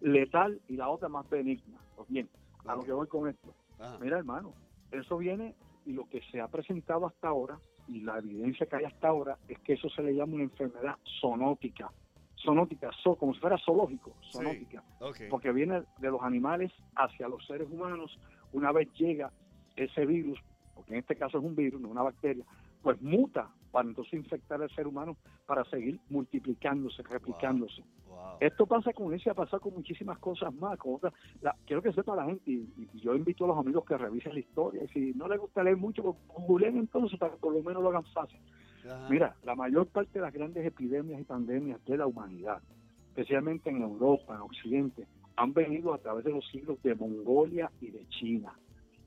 letal 0.00 0.60
y 0.68 0.76
la 0.76 0.88
otra 0.88 1.08
más 1.08 1.28
benigna. 1.30 1.78
Pues 1.96 2.08
bien, 2.08 2.28
a 2.66 2.74
lo 2.74 2.82
que 2.82 2.92
voy 2.92 3.06
con 3.06 3.28
esto. 3.28 3.54
Mira, 4.00 4.18
hermano, 4.18 4.52
eso 4.90 5.18
viene 5.18 5.54
y 5.86 5.92
lo 5.92 6.08
que 6.08 6.20
se 6.30 6.40
ha 6.40 6.48
presentado 6.48 7.06
hasta 7.06 7.28
ahora 7.28 7.58
y 7.88 8.00
la 8.00 8.18
evidencia 8.18 8.66
que 8.66 8.76
hay 8.76 8.84
hasta 8.84 9.08
ahora 9.08 9.36
es 9.48 9.58
que 9.60 9.72
eso 9.74 9.88
se 9.90 10.02
le 10.02 10.14
llama 10.14 10.34
una 10.34 10.44
enfermedad 10.44 10.96
zoonótica. 11.20 11.90
Zoonótica, 12.36 12.90
zo- 13.04 13.16
como 13.16 13.34
si 13.34 13.40
fuera 13.40 13.56
zoológico, 13.58 14.12
Sí. 14.22 14.32
zoonótica 14.32 14.82
Ok. 15.00 15.16
porque 15.30 15.52
viene 15.52 15.82
de 15.98 16.10
los 16.10 16.22
animales 16.22 16.72
hacia 16.96 17.28
los 17.28 17.44
seres 17.46 17.68
humanos. 17.70 18.18
Una 18.52 18.72
vez 18.72 18.88
llega 18.94 19.30
ese 19.76 20.04
virus, 20.06 20.38
porque 20.74 20.92
en 20.92 20.98
este 20.98 21.16
caso 21.16 21.38
es 21.38 21.44
un 21.44 21.54
virus, 21.56 21.80
no 21.80 21.88
una 21.88 22.02
bacteria, 22.02 22.44
pues 22.82 23.00
muta 23.00 23.48
para 23.70 23.88
entonces 23.88 24.12
infectar 24.14 24.60
al 24.60 24.70
ser 24.70 24.86
humano 24.86 25.16
para 25.46 25.64
seguir 25.64 25.98
multiplicándose, 26.10 27.02
replicándose. 27.02 27.82
Wow. 28.06 28.36
Esto 28.40 28.66
pasa 28.66 28.92
con 28.92 29.14
eso 29.14 29.28
y 29.28 29.30
ha 29.30 29.34
pasado 29.34 29.60
con 29.60 29.72
muchísimas 29.74 30.18
cosas 30.18 30.52
más. 30.54 30.78
Con 30.78 30.96
otras, 30.96 31.14
la- 31.40 31.56
quiero 31.66 31.80
que 31.80 31.92
sepa 31.92 32.14
la 32.14 32.26
gente, 32.26 32.50
y, 32.50 32.68
y 32.92 33.00
yo 33.00 33.14
invito 33.14 33.44
a 33.44 33.48
los 33.48 33.58
amigos 33.58 33.84
que 33.86 33.96
revisen 33.96 34.34
la 34.34 34.40
historia. 34.40 34.84
Y 34.84 34.88
si 34.88 35.12
no 35.14 35.26
les 35.28 35.40
gusta 35.40 35.62
leer 35.62 35.76
mucho, 35.78 36.02
pues 36.02 36.16
googleen 36.46 36.76
entonces 36.76 37.18
para 37.18 37.32
que 37.32 37.38
por 37.38 37.54
lo 37.54 37.62
menos 37.62 37.82
lo 37.82 37.88
hagan 37.88 38.04
fácil. 38.12 38.38
Ajá. 38.84 39.08
Mira, 39.08 39.36
la 39.44 39.54
mayor 39.54 39.86
parte 39.86 40.18
de 40.18 40.20
las 40.20 40.34
grandes 40.34 40.66
epidemias 40.66 41.20
y 41.20 41.24
pandemias 41.24 41.82
de 41.86 41.96
la 41.96 42.06
humanidad, 42.06 42.60
especialmente 43.08 43.70
en 43.70 43.80
Europa, 43.82 44.34
en 44.34 44.40
Occidente, 44.42 45.06
han 45.36 45.52
venido 45.52 45.94
a 45.94 45.98
través 45.98 46.24
de 46.24 46.32
los 46.32 46.46
siglos 46.48 46.82
de 46.82 46.94
Mongolia 46.94 47.70
y 47.80 47.90
de 47.90 48.06
China, 48.08 48.52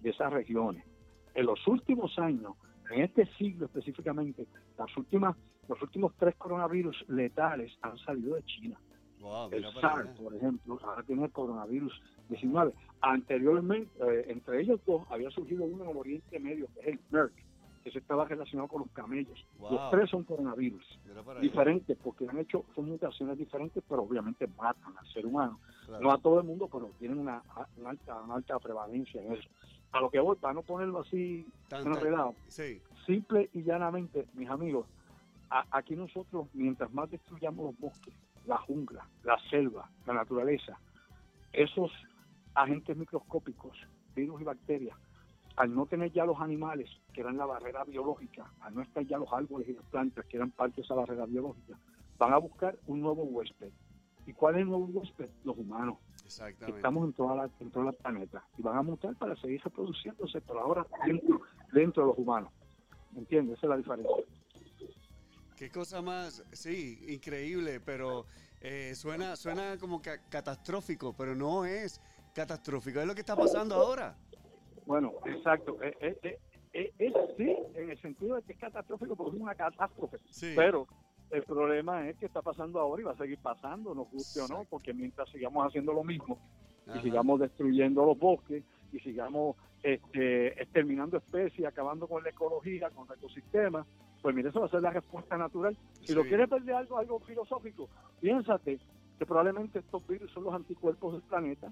de 0.01 0.09
esas 0.09 0.31
regiones. 0.31 0.83
En 1.33 1.45
los 1.45 1.65
últimos 1.67 2.17
años, 2.19 2.53
en 2.91 3.01
este 3.01 3.25
siglo 3.37 3.65
específicamente, 3.65 4.47
las 4.77 4.95
últimas 4.97 5.35
los 5.67 5.81
últimos 5.81 6.13
tres 6.17 6.35
coronavirus 6.35 7.05
letales 7.07 7.75
han 7.81 7.97
salido 7.99 8.35
de 8.35 8.43
China. 8.43 8.79
Wow, 9.19 9.49
El 9.51 9.65
SARS, 9.81 10.09
por 10.19 10.35
ejemplo, 10.35 10.79
ahora 10.83 11.01
tiene 11.03 11.25
el 11.25 11.31
coronavirus 11.31 11.99
19. 12.29 12.73
Anteriormente, 13.01 13.89
eh, 13.99 14.25
entre 14.27 14.61
ellos 14.61 14.79
dos, 14.85 15.03
había 15.09 15.31
surgido 15.31 15.63
uno 15.63 15.83
en 15.85 15.89
el 15.89 15.97
Oriente 15.97 16.39
Medio, 16.39 16.67
que 16.75 16.81
es 16.81 16.87
el 16.87 16.99
Merck, 17.09 17.33
que 17.85 17.91
se 17.91 17.99
estaba 17.99 18.25
relacionado 18.25 18.67
con 18.67 18.81
los 18.81 18.89
camellos. 18.93 19.45
Wow. 19.59 19.73
Los 19.73 19.91
tres 19.91 20.09
son 20.09 20.23
coronavirus 20.23 20.83
diferentes, 21.39 21.95
porque 22.03 22.27
han 22.27 22.39
hecho, 22.39 22.65
son 22.73 22.89
mutaciones 22.89 23.37
diferentes, 23.37 23.83
pero 23.87 24.01
obviamente 24.01 24.47
matan 24.57 24.97
al 24.97 25.05
ser 25.13 25.23
humano. 25.23 25.59
Claro. 25.85 26.03
No 26.03 26.11
a 26.11 26.17
todo 26.17 26.39
el 26.39 26.47
mundo, 26.47 26.67
pero 26.71 26.89
tienen 26.97 27.19
una, 27.19 27.43
una 27.77 27.91
alta, 27.91 28.19
una 28.23 28.35
alta 28.35 28.57
prevalencia 28.57 29.21
en 29.21 29.33
eso. 29.33 29.47
A 29.91 30.01
lo 30.01 30.09
que 30.09 30.19
voy, 30.19 30.35
para 30.35 30.55
no 30.55 30.63
ponerlo 30.63 31.01
así 31.01 31.45
Tan- 31.67 31.85
enredado, 31.85 32.33
Sí, 32.47 32.81
simple 33.05 33.51
y 33.53 33.61
llanamente, 33.61 34.25
mis 34.33 34.49
amigos, 34.49 34.87
a- 35.51 35.65
aquí 35.69 35.95
nosotros, 35.95 36.47
mientras 36.53 36.91
más 36.91 37.11
destruyamos 37.11 37.65
los 37.67 37.79
bosques, 37.79 38.15
la 38.47 38.57
jungla, 38.57 39.07
la 39.23 39.37
selva, 39.51 39.87
la 40.07 40.15
naturaleza, 40.15 40.75
esos 41.53 41.91
agentes 42.55 42.97
microscópicos, 42.97 43.77
virus 44.15 44.41
y 44.41 44.43
bacterias, 44.43 44.97
al 45.57 45.73
no 45.73 45.85
tener 45.85 46.11
ya 46.11 46.25
los 46.25 46.39
animales, 46.41 46.89
que 47.13 47.21
eran 47.21 47.37
la 47.37 47.45
barrera 47.45 47.83
biológica, 47.83 48.51
al 48.61 48.75
no 48.75 48.81
estar 48.81 49.05
ya 49.05 49.17
los 49.17 49.31
árboles 49.31 49.69
y 49.69 49.73
las 49.73 49.85
plantas, 49.85 50.25
que 50.25 50.37
eran 50.37 50.51
parte 50.51 50.77
de 50.77 50.81
esa 50.81 50.95
barrera 50.95 51.25
biológica, 51.25 51.79
van 52.17 52.33
a 52.33 52.37
buscar 52.37 52.77
un 52.87 53.01
nuevo 53.01 53.23
huésped. 53.23 53.71
¿Y 54.25 54.33
cuál 54.33 54.55
es 54.55 54.61
el 54.61 54.67
nuevo 54.67 54.85
huésped? 54.85 55.29
Los 55.43 55.57
humanos 55.57 55.97
que 56.25 56.25
exactamente. 56.25 56.79
estamos 56.79 57.05
en 57.07 57.13
toda 57.13 57.35
la, 57.35 57.49
en 57.59 57.93
planeta 57.93 58.43
y 58.57 58.61
van 58.63 58.77
a 58.77 58.81
mutar 58.81 59.15
para 59.15 59.35
seguir 59.35 59.61
reproduciéndose, 59.63 60.41
pero 60.41 60.59
ahora 60.59 60.85
dentro, 61.05 61.41
dentro 61.71 62.03
de 62.03 62.09
los 62.09 62.17
humanos. 62.17 62.51
¿Entiendes? 63.15 63.57
Esa 63.57 63.67
es 63.67 63.69
la 63.69 63.77
diferencia. 63.77 64.15
Qué 65.55 65.69
cosa 65.69 66.01
más, 66.01 66.43
sí, 66.51 67.05
increíble, 67.07 67.79
pero 67.79 68.25
eh, 68.59 68.93
suena, 68.95 69.35
suena 69.35 69.77
como 69.77 70.01
ca- 70.01 70.19
catastrófico, 70.27 71.13
pero 71.15 71.33
no 71.33 71.63
es 71.65 72.01
catastrófico, 72.33 72.99
es 72.99 73.07
lo 73.07 73.13
que 73.15 73.21
está 73.21 73.37
pasando 73.37 73.75
ahora. 73.75 74.17
Bueno, 74.85 75.13
exacto. 75.25 75.81
Es, 75.81 75.95
es- 75.99 76.17
es- 76.23 76.39
es- 76.73 76.91
es 76.99 77.13
sí, 77.37 77.55
en 77.75 77.89
el 77.89 77.97
sentido 78.01 78.35
de 78.35 78.43
que 78.43 78.53
es 78.53 78.59
catastrófico 78.59 79.15
porque 79.15 79.37
es 79.37 79.41
una 79.41 79.55
catástrofe. 79.55 80.17
Sí. 80.29 80.53
Pero 80.55 80.87
el 81.31 81.43
problema 81.43 82.07
es 82.09 82.17
que 82.17 82.25
está 82.25 82.41
pasando 82.41 82.79
ahora 82.79 83.01
y 83.01 83.05
va 83.05 83.11
a 83.13 83.17
seguir 83.17 83.39
pasando, 83.39 83.95
nos 83.95 84.09
guste 84.11 84.41
o 84.41 84.47
no, 84.47 84.65
porque 84.69 84.93
mientras 84.93 85.29
sigamos 85.29 85.65
haciendo 85.67 85.93
lo 85.93 86.03
mismo 86.03 86.37
y 86.87 86.99
sigamos 87.01 87.39
destruyendo 87.39 88.05
los 88.05 88.17
bosques 88.19 88.63
y 88.91 88.99
sigamos 88.99 89.55
este, 89.81 90.61
exterminando 90.61 91.17
especies, 91.17 91.67
acabando 91.67 92.07
con 92.07 92.23
la 92.23 92.29
ecología, 92.29 92.89
con 92.91 93.07
el 93.07 93.17
ecosistema, 93.17 93.85
pues 94.21 94.35
mire, 94.35 94.49
eso 94.49 94.59
va 94.59 94.65
a 94.65 94.69
ser 94.69 94.81
la 94.81 94.89
respuesta 94.91 95.37
natural. 95.37 95.77
Si 96.01 96.13
lo 96.13 96.23
quieres 96.23 96.49
ver 96.49 96.63
de 96.63 96.73
algo, 96.73 96.97
algo 96.97 97.19
filosófico, 97.19 97.87
piénsate 98.19 98.79
que 99.17 99.25
probablemente 99.25 99.79
estos 99.79 100.05
virus 100.07 100.31
son 100.31 100.43
los 100.43 100.53
anticuerpos 100.53 101.13
del 101.13 101.21
planeta 101.23 101.71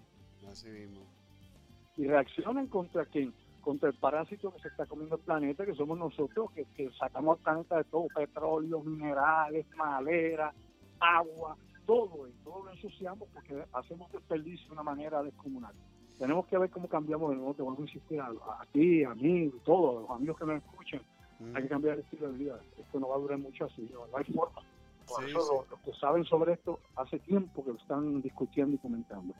Así 0.50 0.70
mismo. 0.70 1.02
Y 1.98 2.06
reaccionan 2.08 2.68
contra 2.68 3.06
quién? 3.06 3.34
Contra 3.62 3.90
el 3.90 3.96
parásito 3.96 4.54
que 4.54 4.60
se 4.62 4.68
está 4.68 4.86
comiendo 4.86 5.16
el 5.16 5.22
planeta, 5.22 5.66
que 5.66 5.74
somos 5.76 5.98
nosotros, 5.98 6.52
que, 6.52 6.66
que 6.76 6.90
sacamos 7.00 7.38
al 7.38 7.44
planeta 7.44 7.78
de 7.78 7.84
todo, 7.86 8.08
petróleo, 8.14 8.82
minerales, 8.82 9.66
madera, 9.78 10.54
agua, 11.00 11.56
todo, 11.86 12.28
y 12.28 12.32
todo 12.44 12.64
lo 12.66 12.72
ensuciamos 12.72 13.28
porque 13.34 13.64
hacemos 13.74 14.12
desperdicio 14.12 14.68
de 14.68 14.74
una 14.74 14.84
manera 14.84 15.24
descomunal. 15.24 15.74
Tenemos 16.20 16.46
que 16.48 16.58
ver 16.58 16.70
cómo 16.70 16.88
cambiamos 16.88 17.30
de 17.32 17.38
nuevo, 17.38 17.54
te 17.54 17.62
voy 17.62 17.76
a 17.78 17.82
insistir 17.82 18.20
a, 18.20 18.28
a 18.28 18.66
ti, 18.72 19.04
a 19.04 19.14
mí, 19.16 19.48
a 19.48 19.64
todos, 19.64 19.98
a 19.98 20.02
los 20.02 20.12
amigos 20.12 20.38
que 20.40 20.46
nos 20.46 20.56
escuchan, 20.64 21.02
Mm. 21.40 21.56
hay 21.56 21.64
que 21.64 21.70
cambiar 21.70 21.96
el 21.96 22.02
estilo 22.02 22.32
de 22.32 22.38
vida. 22.38 22.60
Esto 22.78 23.00
no 23.00 23.08
va 23.10 23.16
a 23.16 23.20
durar 23.20 23.40
mucho 23.40 23.66
así, 23.66 23.90
no, 23.92 24.06
no 24.06 24.18
hay 24.18 24.24
forma. 24.26 24.62
Por 25.08 25.24
Sí, 25.24 25.32
eso 25.32 25.42
sí. 25.42 25.48
Los, 25.58 25.70
los 25.72 25.80
que 25.82 25.94
saben 26.00 26.24
sobre 26.26 26.54
esto 26.54 26.80
hace 26.96 27.18
tiempo 27.20 27.64
que 27.66 27.72
lo 27.72 27.78
están 27.78 28.22
discutiendo 28.22 28.76
y 28.76 28.78
comentando. 28.78 29.34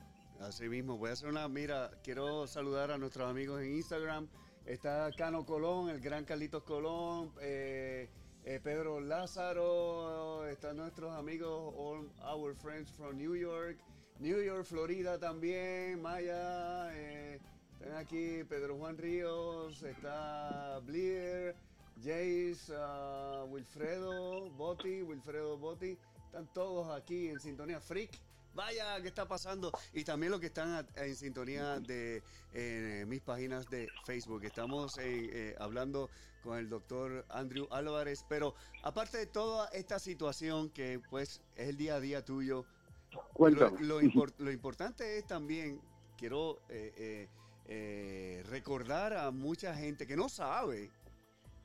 Así 0.44 0.68
mismo, 0.68 0.98
voy 0.98 1.08
a 1.08 1.12
hacer 1.14 1.30
una, 1.30 1.48
mira, 1.48 1.90
quiero 2.02 2.46
saludar 2.46 2.90
a 2.90 2.98
nuestros 2.98 3.30
amigos 3.30 3.62
en 3.62 3.76
Instagram. 3.76 4.28
Está 4.66 5.10
Cano 5.16 5.46
Colón, 5.46 5.88
el 5.88 6.00
gran 6.00 6.26
Carlitos 6.26 6.64
Colón, 6.64 7.32
eh, 7.40 8.10
eh, 8.44 8.60
Pedro 8.62 9.00
Lázaro, 9.00 10.46
están 10.46 10.76
nuestros 10.76 11.14
amigos, 11.14 11.74
all 11.78 12.10
our 12.22 12.54
friends 12.56 12.90
from 12.90 13.16
New 13.16 13.34
York, 13.34 13.78
New 14.18 14.42
York, 14.42 14.66
Florida 14.66 15.18
también, 15.18 16.02
Maya, 16.02 16.94
eh, 16.94 17.40
están 17.80 17.96
aquí 17.96 18.44
Pedro 18.44 18.76
Juan 18.76 18.98
Ríos, 18.98 19.82
está 19.82 20.78
Blair, 20.80 21.56
Jace, 21.96 22.74
ah, 22.76 23.46
Wilfredo 23.48 24.50
Botti, 24.50 25.02
Wilfredo 25.02 25.56
Botti, 25.56 25.96
están 26.26 26.46
todos 26.52 26.94
aquí 26.94 27.28
en 27.28 27.40
sintonía 27.40 27.80
freak. 27.80 28.10
Vaya, 28.54 29.00
¿qué 29.02 29.08
está 29.08 29.26
pasando? 29.26 29.72
Y 29.92 30.04
también 30.04 30.30
los 30.30 30.40
que 30.40 30.46
están 30.46 30.86
en 30.94 31.16
sintonía 31.16 31.80
de 31.80 32.22
eh, 32.52 33.04
mis 33.08 33.20
páginas 33.20 33.68
de 33.68 33.88
Facebook. 34.06 34.44
Estamos 34.44 34.96
eh, 34.98 35.02
eh, 35.32 35.56
hablando 35.58 36.08
con 36.42 36.58
el 36.58 36.68
doctor 36.68 37.24
Andrew 37.30 37.66
Álvarez, 37.72 38.24
pero 38.28 38.54
aparte 38.84 39.18
de 39.18 39.26
toda 39.26 39.68
esta 39.70 39.98
situación 39.98 40.70
que 40.70 41.00
pues 41.10 41.40
es 41.56 41.68
el 41.68 41.76
día 41.76 41.96
a 41.96 42.00
día 42.00 42.24
tuyo, 42.24 42.64
lo, 43.12 43.22
Cuéntame. 43.32 43.80
lo 43.80 44.00
impor- 44.00 44.34
lo 44.38 44.52
importante 44.52 45.18
es 45.18 45.26
también, 45.26 45.80
quiero 46.16 46.60
eh, 46.68 48.42
recordar 48.50 49.14
a 49.14 49.30
mucha 49.32 49.74
gente 49.74 50.06
que 50.06 50.16
no 50.16 50.28
sabe 50.28 50.90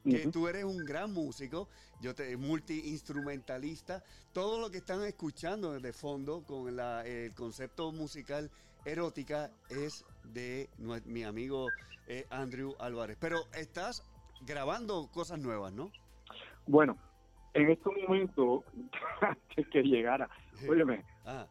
que 0.04 0.28
tú 0.32 0.48
eres 0.48 0.64
un 0.64 0.86
gran 0.86 1.14
músico, 1.14 1.68
yo 2.02 2.14
te 2.16 2.36
multi-instrumentalista, 2.38 4.04
todo 4.34 4.60
lo 4.60 4.70
que 4.70 4.78
están 4.78 5.04
escuchando 5.04 5.78
de 5.80 5.94
fondo 5.94 6.44
con 6.44 6.76
la- 6.76 7.06
el 7.06 7.34
concepto 7.34 7.92
musical 7.92 8.50
erótica 8.86 9.52
es 9.70 10.06
de 10.24 10.70
mi 11.06 11.24
amigo 11.24 11.70
eh, 12.08 12.26
Andrew 12.32 12.76
Álvarez. 12.80 13.18
Pero 13.20 13.46
estás 13.54 14.04
grabando 14.42 15.08
cosas 15.12 15.38
nuevas, 15.40 15.72
¿no? 15.74 15.92
Bueno, 16.66 16.98
en 17.54 17.70
estos 17.70 17.94
momentos, 18.08 18.64
antes 19.22 19.68
que 19.70 19.82
llegara, 19.84 20.30
óyeme, 20.68 21.04
Ah, 21.26 21.46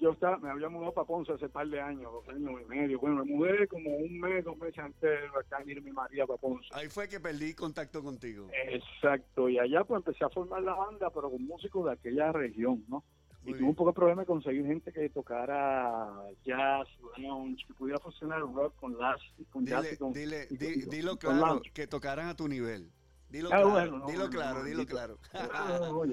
yo 0.00 0.12
estaba, 0.12 0.38
me 0.38 0.50
había 0.50 0.68
mudado 0.68 0.92
para 0.92 1.06
Ponce 1.06 1.32
hace 1.32 1.48
par 1.48 1.68
de 1.68 1.80
años, 1.80 2.10
dos 2.12 2.28
años 2.28 2.50
y 2.62 2.68
medio. 2.68 2.98
Bueno, 2.98 3.24
me 3.24 3.32
mudé 3.32 3.68
como 3.68 3.94
un 3.96 4.18
mes, 4.18 4.44
dos 4.44 4.56
meses 4.58 4.78
antes 4.78 5.00
de 5.02 5.26
acá 5.38 5.62
ir 5.66 5.82
mi 5.82 5.92
María 5.92 6.26
para 6.26 6.38
Ponce. 6.38 6.68
ahí 6.72 6.88
fue 6.88 7.08
que 7.08 7.20
perdí 7.20 7.54
contacto 7.54 8.02
contigo. 8.02 8.48
Exacto, 8.68 9.48
y 9.48 9.58
allá 9.58 9.84
pues 9.84 9.98
empecé 9.98 10.24
a 10.24 10.28
formar 10.30 10.62
la 10.62 10.74
banda, 10.74 11.10
pero 11.10 11.30
con 11.30 11.44
músicos 11.44 11.84
de 11.86 11.92
aquella 11.92 12.32
región, 12.32 12.84
¿no? 12.88 13.04
Y 13.42 13.52
tuve 13.54 13.64
un 13.68 13.74
poco 13.74 13.90
de 13.90 13.94
problema 13.94 14.20
de 14.22 14.26
conseguir 14.26 14.66
gente 14.66 14.92
que 14.92 15.08
tocara 15.08 16.12
jazz, 16.44 16.86
lounge, 17.16 17.64
que 17.66 17.72
pudiera 17.72 17.98
funcionar 17.98 18.40
rock 18.40 18.74
con 18.76 18.96
jazz, 18.98 19.18
con 19.50 19.64
jazz 19.64 19.82
Dile, 19.82 19.94
y 19.94 19.96
con, 19.96 20.12
dile, 20.12 20.46
y- 20.50 20.56
di- 20.58 20.66
y- 20.66 20.82
dilo 20.90 21.10
con 21.18 21.36
claro, 21.38 21.46
lounge. 21.54 21.70
que 21.72 21.86
tocaran 21.86 22.28
a 22.28 22.36
tu 22.36 22.46
nivel. 22.48 22.90
Dilo 23.30 23.48
Ah, 23.52 23.60
claro, 23.62 23.70
bueno, 23.70 23.98
no, 23.98 24.06
dilo 24.06 24.28
claro, 24.30 24.58
no, 24.58 24.64
dilo 24.64 24.86
claro. 24.86 25.16
No, 25.32 26.04
yo, 26.04 26.12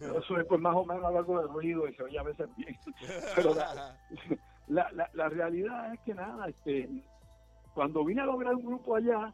yo 0.00 0.22
soy 0.22 0.44
pues 0.44 0.60
más 0.60 0.74
o 0.74 0.84
menos 0.84 1.04
algo 1.04 1.40
de 1.40 1.46
ruido 1.48 1.86
y 1.88 1.94
se 1.94 2.02
oye 2.02 2.18
a 2.18 2.22
veces 2.22 2.48
bien. 2.56 2.76
Pero 3.36 3.54
la, 3.54 3.98
la, 4.66 4.90
la, 4.92 5.10
la 5.12 5.28
realidad 5.28 5.92
es 5.94 6.00
que 6.00 6.14
nada, 6.14 6.48
este, 6.48 6.88
cuando 7.74 8.04
vine 8.04 8.22
a 8.22 8.26
lograr 8.26 8.54
un 8.54 8.64
grupo 8.64 8.96
allá, 8.96 9.32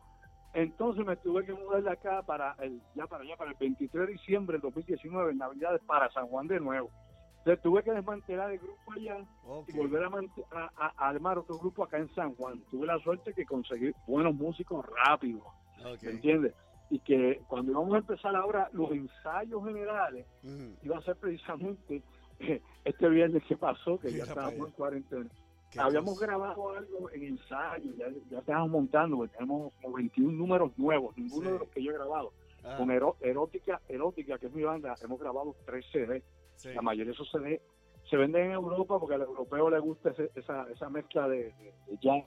entonces 0.53 1.07
me 1.07 1.17
tuve 1.17 1.45
que 1.47 1.53
mudar 1.55 1.83
de 1.85 1.91
acá 1.91 2.23
para 2.25 2.57
el, 2.59 2.83
ya 2.95 3.07
para 3.07 3.23
allá, 3.23 3.37
para 3.37 3.51
el 3.53 3.57
23 3.59 4.07
de 4.07 4.13
diciembre 4.15 4.55
del 4.55 4.63
2019, 4.63 5.31
en 5.33 5.39
Navidades, 5.39 5.81
para 5.87 6.11
San 6.11 6.27
Juan 6.27 6.49
de 6.49 6.59
nuevo. 6.59 6.91
Entonces 7.39 7.63
tuve 7.63 7.83
que 7.85 7.93
desmantelar 7.93 8.51
el 8.51 8.59
grupo 8.59 8.93
allá 8.93 9.17
y 9.69 9.73
volver 9.79 10.03
a, 10.05 10.09
a- 10.51 10.71
a- 10.77 11.09
armar 11.09 11.39
otro 11.39 11.59
grupo 11.59 11.85
acá 11.85 11.99
en 11.99 12.13
San 12.15 12.35
Juan. 12.35 12.61
Tuve 12.71 12.87
la 12.87 12.99
suerte 12.99 13.33
que 13.33 13.47
conseguí 13.47 13.93
buenos 14.07 14.35
músicos 14.35 14.85
rápidos, 15.07 15.45
Ok. 15.85 16.03
¿me 16.03 16.11
entiendes? 16.11 16.55
Y 16.91 16.99
que 17.01 17.41
cuando 17.49 17.71
íbamos 17.73 17.95
a 17.95 17.99
empezar 17.99 18.35
ahora 18.35 18.69
los 18.73 18.91
ensayos 18.91 19.65
generales, 19.65 20.27
iba 20.83 20.99
a 20.99 21.03
ser 21.03 21.17
precisamente 21.17 22.03
eh, 22.41 22.61
este 22.85 23.09
viernes 23.09 23.43
que 23.45 23.57
pasó, 23.57 23.99
que 23.99 24.13
ya 24.13 24.25
estábamos 24.25 24.69
en 24.69 24.75
cuarentena. 24.75 25.31
Habíamos 25.79 26.15
cosa. 26.15 26.27
grabado 26.27 26.71
algo 26.71 27.11
en 27.13 27.23
ensayo, 27.23 27.93
ya, 27.97 28.07
ya 28.29 28.39
estábamos 28.41 28.71
montando, 28.71 29.19
porque 29.19 29.37
tenemos 29.37 29.73
como 29.81 29.95
21 29.97 30.33
números 30.33 30.73
nuevos, 30.77 31.17
ninguno 31.17 31.47
Sí. 31.47 31.53
de 31.53 31.59
los 31.61 31.69
que 31.69 31.83
yo 31.83 31.93
he 31.93 31.95
grabado. 31.95 32.33
Ah, 32.65 32.75
Con 32.77 32.91
Ero- 32.91 33.17
Erótica, 33.21 33.81
Erótica, 33.89 34.37
que 34.39 34.47
es 34.49 34.53
mi 34.53 34.65
banda, 34.65 34.95
hemos 35.03 35.21
grabado 35.21 35.55
tres 35.65 35.87
CD. 35.93 36.23
sí. 36.57 36.71
La 36.75 36.83
mayoría 36.83 37.07
de 37.07 37.13
esos 37.13 37.31
CD 37.31 37.63
se 38.11 38.17
venden 38.17 38.47
en 38.47 38.51
Europa 38.53 38.99
porque 38.99 39.15
al 39.15 39.23
europeo 39.23 39.71
le 39.71 39.79
gusta 39.79 40.11
ese- 40.11 40.31
esa, 40.35 40.69
esa 40.71 40.91
mezcla 40.91 41.29
de, 41.29 41.45
de- 41.55 41.73
de 41.87 41.97
jazz, 42.03 42.25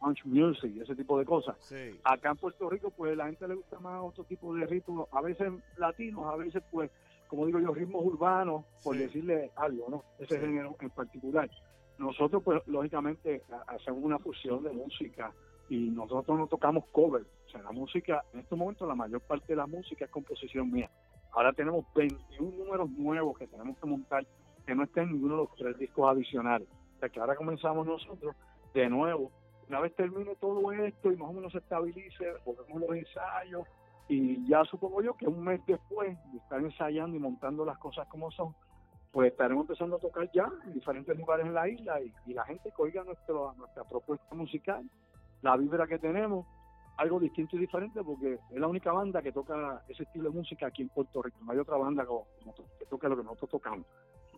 punch 0.00 0.24
music, 0.24 0.76
ese 0.80 0.96
tipo 0.96 1.18
de 1.18 1.24
cosas. 1.24 1.56
Sí. 1.60 1.98
Acá 2.04 2.30
en 2.30 2.36
Puerto 2.38 2.68
Rico, 2.70 2.90
pues 2.90 3.16
la 3.16 3.26
gente 3.26 3.46
le 3.46 3.54
gusta 3.54 3.78
más 3.78 4.02
otro 4.02 4.24
tipo 4.24 4.54
de 4.54 4.66
ritmos, 4.66 5.08
a 5.12 5.20
veces 5.20 5.52
latinos, 5.76 6.24
a 6.26 6.36
veces, 6.36 6.62
pues, 6.70 6.90
como 7.28 7.46
digo 7.46 7.60
yo, 7.60 7.72
ritmos 7.72 8.04
urbanos, 8.04 8.64
por 8.82 8.96
Sí. 8.96 9.02
decirle 9.02 9.50
algo, 9.56 9.86
¿no? 9.88 10.04
Ese 10.18 10.34
Sí. 10.36 10.40
género 10.40 10.74
en 10.80 10.90
particular. 10.90 11.48
Nosotros, 11.98 12.42
pues, 12.42 12.66
lógicamente, 12.66 13.42
ha- 13.52 13.74
hacemos 13.74 14.02
una 14.02 14.18
fusión 14.18 14.62
de 14.64 14.70
música 14.72 15.32
y 15.68 15.90
nosotros 15.90 16.36
no 16.38 16.46
tocamos 16.46 16.86
cover. 16.90 17.22
O 17.46 17.50
sea, 17.50 17.62
la 17.62 17.70
música, 17.72 18.24
en 18.32 18.40
este 18.40 18.56
momento 18.56 18.86
la 18.86 18.94
mayor 18.94 19.20
parte 19.20 19.48
de 19.48 19.56
la 19.56 19.66
música 19.66 20.06
es 20.06 20.10
composición 20.10 20.70
mía. 20.72 20.90
Ahora 21.32 21.52
tenemos 21.52 21.84
21 21.94 22.56
números 22.56 22.90
nuevos 22.90 23.38
que 23.38 23.46
tenemos 23.46 23.78
que 23.78 23.86
montar 23.86 24.26
que 24.66 24.74
no 24.74 24.82
estén 24.84 25.04
en 25.04 25.12
ninguno 25.12 25.34
de 25.34 25.42
los 25.42 25.54
tres 25.56 25.78
discos 25.78 26.08
adicionales. 26.10 26.68
O 26.96 26.98
sea, 27.00 27.08
que 27.08 27.20
ahora 27.20 27.36
comenzamos 27.36 27.86
nosotros 27.86 28.34
de 28.74 28.88
nuevo. 28.88 29.30
Una 29.70 29.78
vez 29.78 29.94
termine 29.94 30.34
todo 30.34 30.72
esto 30.72 31.12
y 31.12 31.16
más 31.16 31.30
o 31.30 31.32
menos 31.32 31.52
se 31.52 31.58
estabilice, 31.58 32.24
volvemos 32.44 32.80
los 32.80 32.90
ensayos 32.90 33.68
y 34.08 34.44
ya 34.48 34.64
supongo 34.64 35.00
yo 35.00 35.16
que 35.16 35.28
un 35.28 35.44
mes 35.44 35.60
después 35.64 36.18
de 36.32 36.38
estar 36.38 36.58
ensayando 36.58 37.16
y 37.16 37.20
montando 37.20 37.64
las 37.64 37.78
cosas 37.78 38.08
como 38.08 38.32
son, 38.32 38.52
pues 39.12 39.30
estaremos 39.30 39.62
empezando 39.62 39.94
a 39.94 40.00
tocar 40.00 40.28
ya 40.32 40.50
en 40.64 40.72
diferentes 40.72 41.16
lugares 41.16 41.46
en 41.46 41.54
la 41.54 41.68
isla 41.68 42.00
y, 42.00 42.34
la 42.34 42.44
gente 42.46 42.72
que 42.76 42.82
oiga 42.82 43.04
nuestra 43.04 43.84
propuesta 43.88 44.34
musical, 44.34 44.90
la 45.40 45.56
vibra 45.56 45.86
que 45.86 46.00
tenemos, 46.00 46.48
algo 46.96 47.20
distinto 47.20 47.54
y 47.54 47.60
diferente 47.60 48.02
porque 48.02 48.40
es 48.50 48.60
la 48.60 48.66
única 48.66 48.90
banda 48.90 49.22
que 49.22 49.30
toca 49.30 49.84
ese 49.86 50.02
estilo 50.02 50.30
de 50.30 50.36
música 50.36 50.66
aquí 50.66 50.82
en 50.82 50.88
Puerto 50.88 51.22
Rico. 51.22 51.38
No 51.44 51.52
hay 51.52 51.58
otra 51.58 51.76
banda 51.76 52.04
que, 52.04 52.52
que 52.80 52.86
toque 52.86 53.08
lo 53.08 53.16
que 53.16 53.22
nosotros 53.22 53.50
tocamos. 53.50 53.86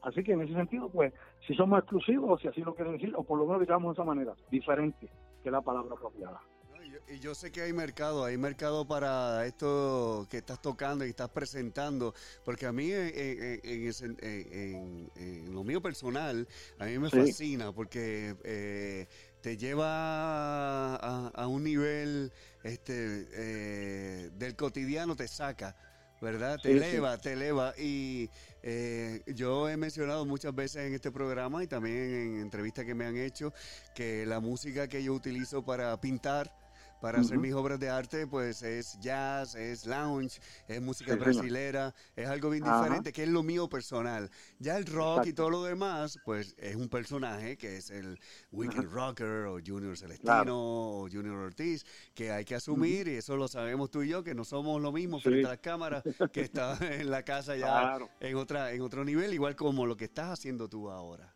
Así 0.03 0.23
que 0.25 0.33
en 0.33 0.43
ese 0.43 0.53
sentido, 0.55 0.89
pues, 0.91 1.13
si 1.47 1.55
somos 1.55 1.79
exclusivos, 1.79 2.41
si 2.43 2.49
así 2.49 2.61
lo 2.63 2.75
quieren 2.75 2.95
decir, 2.95 3.13
o 3.17 3.23
por 3.23 3.39
lo 3.39 3.47
menos 3.47 3.61
digamos 3.61 3.95
de 3.97 4.03
esa 4.03 4.05
manera, 4.05 4.35
diferente, 4.51 5.09
que 5.43 5.49
es 5.49 5.53
la 5.53 5.61
palabra 5.63 5.95
apropiada. 5.95 6.41
Y 6.85 6.91
yo- 6.91 6.99
Y 7.15 7.19
yo 7.21 7.35
sé 7.35 7.53
que 7.53 7.63
hay 7.63 7.73
mercado, 7.73 8.25
hay 8.25 8.37
mercado 8.37 8.85
para 8.87 9.47
esto 9.47 10.27
que 10.29 10.39
estás 10.39 10.61
tocando 10.61 11.07
y 11.07 11.11
estás 11.11 11.29
presentando, 11.29 12.13
porque 12.45 12.67
a 12.67 12.73
mí 12.73 12.91
en, 12.91 13.13
en- 13.15 13.61
en 13.63 13.89
ese- 13.89 14.07
en- 14.07 14.19
en- 14.21 15.11
en 15.15 15.55
lo 15.55 15.63
mío 15.63 15.81
personal, 15.81 16.49
a 16.81 16.87
mí 16.87 16.99
me 16.99 17.09
Sí. 17.09 17.19
fascina 17.19 17.73
porque 17.73 18.35
eh, 18.45 19.07
te 19.41 19.57
lleva 19.57 20.97
a, 20.97 21.29
a 21.29 21.47
un 21.47 21.63
nivel 21.63 22.33
este 22.65 23.27
eh, 23.33 24.31
del 24.35 24.57
cotidiano, 24.57 25.15
te 25.15 25.29
saca. 25.29 25.77
¿Verdad? 26.23 26.61
Te 26.63 26.73
Sí, 26.73 26.79
sí. 26.79 26.85
eleva, 26.85 27.19
te 27.19 27.33
eleva. 27.33 27.75
Y 27.77 28.31
eh, 28.63 29.23
yo 29.35 29.69
he 29.69 29.77
mencionado 29.77 30.25
muchas 30.25 30.55
veces 30.55 30.87
en 30.87 30.95
este 30.95 31.11
programa 31.11 31.65
y 31.65 31.67
también 31.67 31.97
en 31.97 32.37
entrevistas 32.41 32.85
que 32.85 32.95
me 32.95 33.05
han 33.05 33.17
hecho 33.17 33.53
que 33.93 34.25
la 34.25 34.39
música 34.39 34.87
que 34.87 35.03
yo 35.03 35.15
utilizo 35.15 35.65
para 35.65 36.01
pintar, 36.01 36.55
para 37.03 37.19
hacer 37.19 37.37
mis 37.39 37.53
obras 37.53 37.81
de 37.81 37.91
arte, 37.91 38.29
pues 38.29 38.63
es 38.63 38.97
jazz, 39.01 39.57
es 39.57 39.87
lounge, 39.87 40.41
es 40.69 40.81
música 40.81 41.15
Sí, 41.15 41.19
señor. 41.19 41.35
brasilera, 41.35 41.95
es 42.15 42.29
algo 42.29 42.49
bien 42.51 42.63
Ajá. 42.63 42.77
diferente, 42.81 43.13
que 43.13 43.25
es 43.25 43.29
lo 43.29 43.43
mío 43.43 43.69
personal. 43.69 44.31
Ya 44.61 44.77
el 44.79 44.87
rock 44.87 45.27
y 45.27 45.33
todo 45.33 45.51
lo 45.51 45.65
demás, 45.65 46.17
pues 46.25 46.55
es 46.59 46.77
un 46.77 46.89
personaje 46.89 47.59
que 47.59 47.77
es 47.79 47.91
el 47.91 48.21
Weekend 48.53 48.89
Rocker 48.93 49.47
o 49.47 49.59
Junior 49.59 49.99
Celestino 49.99 50.31
Claro. 50.33 50.55
o 50.57 51.09
Junior 51.11 51.35
Ortiz, 51.39 51.85
que 52.15 52.31
hay 52.31 52.45
que 52.45 52.55
asumir 52.55 53.09
y 53.09 53.17
eso 53.17 53.37
lo 53.37 53.49
sabemos 53.49 53.91
tú 53.91 54.03
y 54.05 54.09
yo, 54.09 54.23
que 54.23 54.37
no 54.37 54.45
somos 54.45 54.81
lo 54.81 54.93
mismo 54.93 55.19
Sí. 55.19 55.25
frente 55.25 55.47
a 55.47 55.51
las 55.51 55.59
cámaras 55.59 56.05
que 56.33 56.41
está 56.53 56.79
en 56.81 57.11
la 57.11 57.25
casa 57.25 57.57
ya 57.57 57.67
Claro. 57.67 58.11
en 58.21 58.37
otra 58.37 58.71
en 58.73 58.81
otro 58.81 59.05
nivel, 59.05 59.35
igual 59.35 59.57
como 59.57 59.87
lo 59.87 59.97
que 59.97 60.05
estás 60.05 60.31
haciendo 60.31 60.69
tú 60.69 60.89
ahora. 60.89 61.35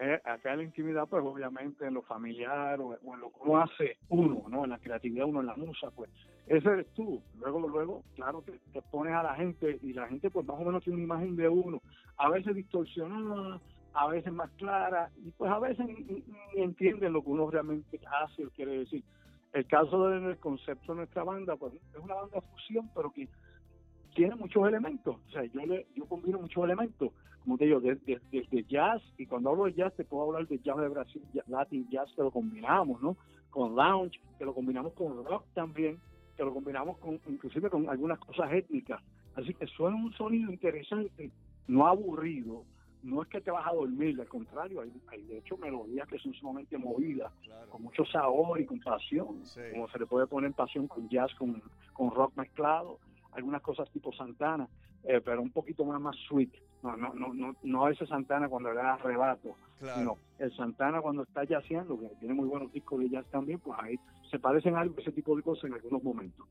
Eh, 0.00 0.20
acá 0.24 0.52
en 0.52 0.58
la 0.58 0.64
intimidad, 0.64 1.08
pues 1.08 1.24
obviamente 1.24 1.84
en 1.84 1.94
lo 1.94 2.02
familiar 2.02 2.80
o, 2.80 2.94
en 2.94 3.20
lo 3.20 3.30
que 3.30 3.38
uno 3.40 3.60
hace 3.60 3.96
uno, 4.08 4.44
¿no? 4.48 4.62
En 4.62 4.70
la 4.70 4.78
creatividad 4.78 5.26
uno, 5.26 5.40
en 5.40 5.46
la 5.46 5.56
musa, 5.56 5.90
pues 5.90 6.08
ese 6.46 6.68
eres 6.68 6.86
tú. 6.94 7.20
Luego, 7.40 7.68
luego, 7.68 8.04
claro 8.14 8.44
te 8.72 8.82
pones 8.92 9.12
a 9.14 9.24
la 9.24 9.34
gente 9.34 9.78
y 9.82 9.92
la 9.92 10.06
gente 10.06 10.30
pues 10.30 10.46
más 10.46 10.60
o 10.60 10.64
menos 10.64 10.84
tiene 10.84 10.98
una 10.98 11.04
imagen 11.04 11.34
de 11.34 11.48
uno, 11.48 11.82
a 12.16 12.28
veces 12.30 12.54
distorsionada, 12.54 13.60
a 13.92 14.06
veces 14.06 14.32
más 14.32 14.50
clara 14.52 15.10
y 15.16 15.32
pues 15.32 15.50
a 15.50 15.58
veces 15.58 15.84
ni 15.86 16.62
entienden 16.62 17.12
lo 17.12 17.22
que 17.22 17.30
uno 17.30 17.50
realmente 17.50 18.00
hace 18.22 18.46
o 18.46 18.50
quiere 18.50 18.78
decir. 18.78 19.02
El 19.52 19.66
caso 19.66 20.08
del 20.08 20.38
concepto 20.38 20.92
de 20.92 20.98
nuestra 20.98 21.24
banda, 21.24 21.56
pues 21.56 21.74
es 21.74 21.98
una 22.00 22.14
banda 22.14 22.40
fusión, 22.40 22.88
pero 22.94 23.10
que 23.10 23.28
tiene 24.14 24.36
muchos 24.36 24.66
elementos. 24.68 25.16
O 25.16 25.30
sea, 25.30 25.44
yo 25.44 25.60
le, 25.66 25.86
yo 25.94 26.04
combino 26.06 26.38
muchos 26.38 26.62
elementos, 26.64 27.10
como 27.48 27.56
te 27.56 27.64
digo, 27.64 27.80
desde 27.80 28.20
desde 28.30 28.62
jazz, 28.64 29.02
y 29.16 29.24
cuando 29.24 29.48
hablo 29.48 29.64
de 29.64 29.72
jazz 29.72 29.94
te 29.96 30.04
puedo 30.04 30.24
hablar 30.24 30.46
de 30.46 30.58
jazz 30.58 30.76
de 30.76 30.88
Brasil, 30.88 31.22
Latin 31.46 31.88
jazz, 31.88 32.12
que 32.14 32.20
lo 32.22 32.30
combinamos, 32.30 33.00
¿no? 33.00 33.16
Con 33.48 33.74
lounge, 33.74 34.20
que 34.38 34.44
lo 34.44 34.52
combinamos 34.52 34.92
con 34.92 35.24
rock 35.24 35.44
también, 35.54 35.98
que 36.36 36.44
lo 36.44 36.52
combinamos 36.52 36.98
con 36.98 37.18
inclusive 37.26 37.70
con 37.70 37.88
algunas 37.88 38.18
cosas 38.18 38.52
étnicas. 38.52 39.00
Así 39.34 39.54
que 39.54 39.66
suena 39.66 39.96
un 39.96 40.12
sonido 40.12 40.52
interesante, 40.52 41.30
no 41.68 41.86
aburrido, 41.86 42.64
no 43.02 43.22
es 43.22 43.28
que 43.28 43.40
te 43.40 43.50
vas 43.50 43.66
a 43.66 43.72
dormir, 43.72 44.20
al 44.20 44.28
contrario, 44.28 44.82
hay, 44.82 44.92
hay 45.06 45.22
de 45.22 45.38
hecho 45.38 45.56
melodías 45.56 46.06
que 46.06 46.18
son 46.18 46.34
sumamente 46.34 46.76
movidas, 46.76 47.32
con 47.70 47.82
mucho 47.82 48.04
sabor 48.04 48.60
y 48.60 48.66
con 48.66 48.78
pasión, 48.80 49.40
Sí. 49.46 49.62
como 49.72 49.88
se 49.88 49.98
le 50.00 50.04
puede 50.04 50.26
poner 50.26 50.52
pasión 50.52 50.86
con 50.86 51.08
jazz, 51.08 51.34
con, 51.36 51.62
con 51.94 52.10
rock 52.10 52.36
mezclado, 52.36 52.98
algunas 53.32 53.62
cosas 53.62 53.90
tipo 53.90 54.12
Santana, 54.12 54.68
eh, 55.04 55.20
pero 55.24 55.42
un 55.42 55.50
poquito 55.50 55.84
más, 55.84 56.00
más 56.00 56.16
sweet. 56.28 56.50
No, 56.82 56.96
no, 56.96 57.12
no, 57.12 57.34
no, 57.34 57.56
no 57.62 57.88
ese 57.88 58.06
Santana 58.06 58.48
cuando 58.48 58.70
le 58.72 58.76
da 58.76 58.94
arrebato, 58.94 59.56
Claro. 59.80 60.16
el 60.38 60.54
Santana 60.56 61.00
cuando 61.00 61.24
está 61.24 61.44
jazzeando, 61.44 61.98
que 61.98 62.06
tiene 62.20 62.34
muy 62.34 62.46
buenos 62.46 62.72
discos 62.72 63.00
de 63.00 63.10
jazz 63.10 63.26
también, 63.32 63.58
pues 63.58 63.76
ahí 63.82 63.98
se 64.30 64.38
parecen 64.38 64.76
algo 64.76 64.94
ese 64.98 65.10
tipo 65.10 65.36
de 65.36 65.42
cosas 65.42 65.64
en 65.64 65.74
algunos 65.74 66.02
momentos. 66.04 66.46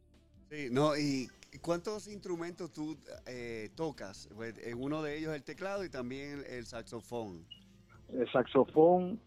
Sí, 0.50 0.68
no, 0.70 0.98
¿y 0.98 1.30
cuántos 1.62 2.08
instrumentos 2.08 2.72
tú 2.74 2.98
eh, 3.26 3.70
tocas? 3.76 4.30
Pues, 4.36 4.58
en 4.66 4.82
uno 4.82 5.02
de 5.02 5.18
ellos 5.18 5.34
el 5.34 5.44
teclado 5.44 5.86
y 5.86 5.90
también 5.90 6.44
el 6.50 6.66
saxofón. 6.66 7.46
El 8.10 8.30
saxofón, 8.32 9.20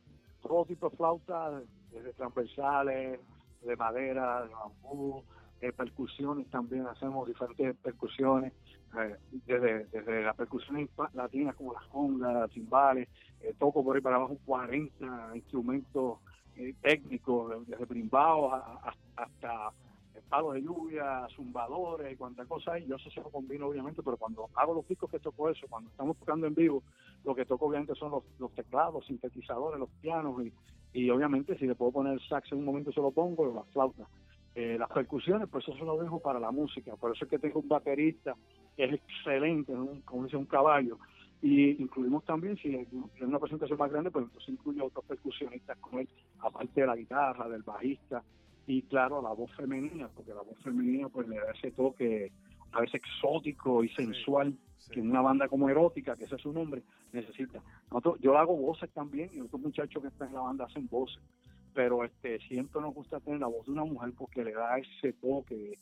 todo 0.43 0.65
tipo 0.67 0.91
de 0.91 0.97
flauta, 0.97 1.63
desde 1.91 2.13
transversales, 2.13 3.21
de 3.63 3.77
madera, 3.77 4.43
de 4.45 4.49
bambú, 4.55 5.23
eh, 5.61 5.73
percusiones 5.73 6.49
también, 6.51 6.87
hacemos 6.87 7.29
diferentes 7.29 7.77
percusiones, 7.77 8.53
desde, 9.47 9.85
desde 9.87 10.23
las 10.23 10.37
percusiones 10.37 10.89
latinas 11.15 11.55
como 11.55 11.75
las 11.75 11.87
congas, 11.87 12.51
timbales, 12.51 13.09
eh, 13.41 13.55
toco 13.59 13.85
por 13.85 13.97
ahí 13.97 14.03
para 14.03 14.17
abajo 14.17 14.37
40 14.45 15.33
instrumentos 15.35 16.19
eh, 16.57 16.75
técnicos, 16.83 17.67
desde 17.67 17.85
a- 18.13 18.95
hasta 19.17 19.73
palos 20.31 20.55
de 20.55 20.63
lluvia, 20.63 21.27
zumbadores 21.35 22.13
y 22.13 22.17
cuánta 22.17 22.45
cosa 22.47 22.75
hay. 22.75 22.87
Yo 22.87 22.97
eso 22.97 23.11
se 23.11 23.21
lo 23.21 23.31
combino 23.31 23.67
obviamente, 23.67 24.03
pero 24.03 24.17
cuando 24.17 24.49
hago 24.55 24.75
los 24.75 24.87
discos 24.89 25.11
que 25.11 25.19
toco 25.19 25.49
eso, 25.51 25.67
cuando 25.69 25.91
estamos 25.91 26.17
tocando 26.19 26.47
en 26.47 26.55
vivo, 26.55 26.83
lo 27.25 27.35
que 27.35 27.45
toco 27.45 27.67
obviamente 27.67 27.95
son 27.97 28.13
los, 28.13 28.25
los 28.39 28.53
teclados, 28.53 29.05
sintetizadores, 29.07 29.79
los 29.81 29.91
pianos 30.01 30.41
y, 30.45 30.53
y 30.93 31.11
obviamente 31.11 31.59
si 31.59 31.67
le 31.67 31.75
puedo 31.75 31.91
poner 31.93 32.15
el 32.15 32.21
sax 32.29 32.53
en 32.53 32.59
un 32.59 32.65
momento 32.65 32.93
se 32.93 33.01
lo 33.01 33.11
pongo, 33.11 33.43
o 33.43 33.55
la 33.55 33.65
flauta. 33.73 34.07
Eh, 34.55 34.77
las 34.79 34.89
percusiones, 34.89 35.49
pues 35.49 35.67
eso 35.67 35.77
se 35.77 35.85
lo 35.85 35.97
dejo 35.97 36.19
para 36.21 36.41
la 36.41 36.51
música, 36.51 36.97
por 36.97 37.15
eso 37.15 37.25
es 37.25 37.31
que 37.31 37.39
tengo 37.39 37.61
un 37.61 37.69
baterista 37.69 38.35
es 38.85 38.93
excelente, 38.95 39.73
un- 39.73 40.01
como 40.03 40.25
dice 40.25 40.37
un 40.37 40.47
caballo, 40.47 40.99
y 41.43 41.71
incluimos 41.83 42.25
también, 42.25 42.57
si 42.59 42.75
es 42.75 42.89
una 43.23 43.39
presentación 43.39 43.79
más 43.79 43.91
grande, 43.91 44.11
pues 44.11 44.25
entonces 44.27 44.49
incluyo 44.51 44.87
otros 44.87 45.05
percusionistas 45.07 45.79
con 45.79 46.01
él, 46.01 46.09
aparte 46.41 46.81
de 46.83 46.87
la 46.87 46.97
guitarra, 46.97 47.49
del 47.49 47.63
bajista, 47.63 48.23
y 48.67 48.83
claro, 48.83 49.23
la 49.23 49.33
voz 49.33 49.51
femenina, 49.57 50.09
porque 50.15 50.35
la 50.35 50.43
voz 50.43 50.59
femenina 50.63 51.09
pues 51.09 51.27
le 51.29 51.37
da 51.37 51.51
ese 51.55 51.71
toque 51.73 52.31
a 52.73 52.81
veces 52.81 52.97
exótico 53.03 53.83
y 53.83 53.89
sensual 53.91 54.55
Sí. 54.79 54.93
que 54.93 55.01
una 55.03 55.21
banda 55.21 55.47
como 55.49 55.69
erótica, 55.69 56.15
que 56.17 56.25
ese 56.25 56.37
es 56.37 56.41
su 56.43 56.53
nombre, 56.53 56.83
necesita. 57.13 57.61
Nosotros, 57.91 58.19
yo 58.21 58.39
hago 58.39 58.57
voces 58.57 58.89
también 58.93 59.29
y 59.35 59.41
otros 59.41 59.61
muchachos 59.61 60.01
que 60.03 60.09
están 60.09 60.29
en 60.29 60.35
la 60.35 60.41
banda 60.41 60.65
hacen 60.67 60.89
voces, 60.89 61.21
pero 61.75 62.03
este 62.05 62.39
siempre 62.49 62.81
nos 62.81 62.95
gusta 62.95 63.21
tener 63.21 63.41
la 63.41 63.47
voz 63.49 63.67
de 63.67 63.73
una 63.73 63.85
mujer 63.85 64.13
porque 64.17 64.43
le 64.45 64.53
da 64.53 64.79
ese 64.79 65.13
toque 65.15 65.79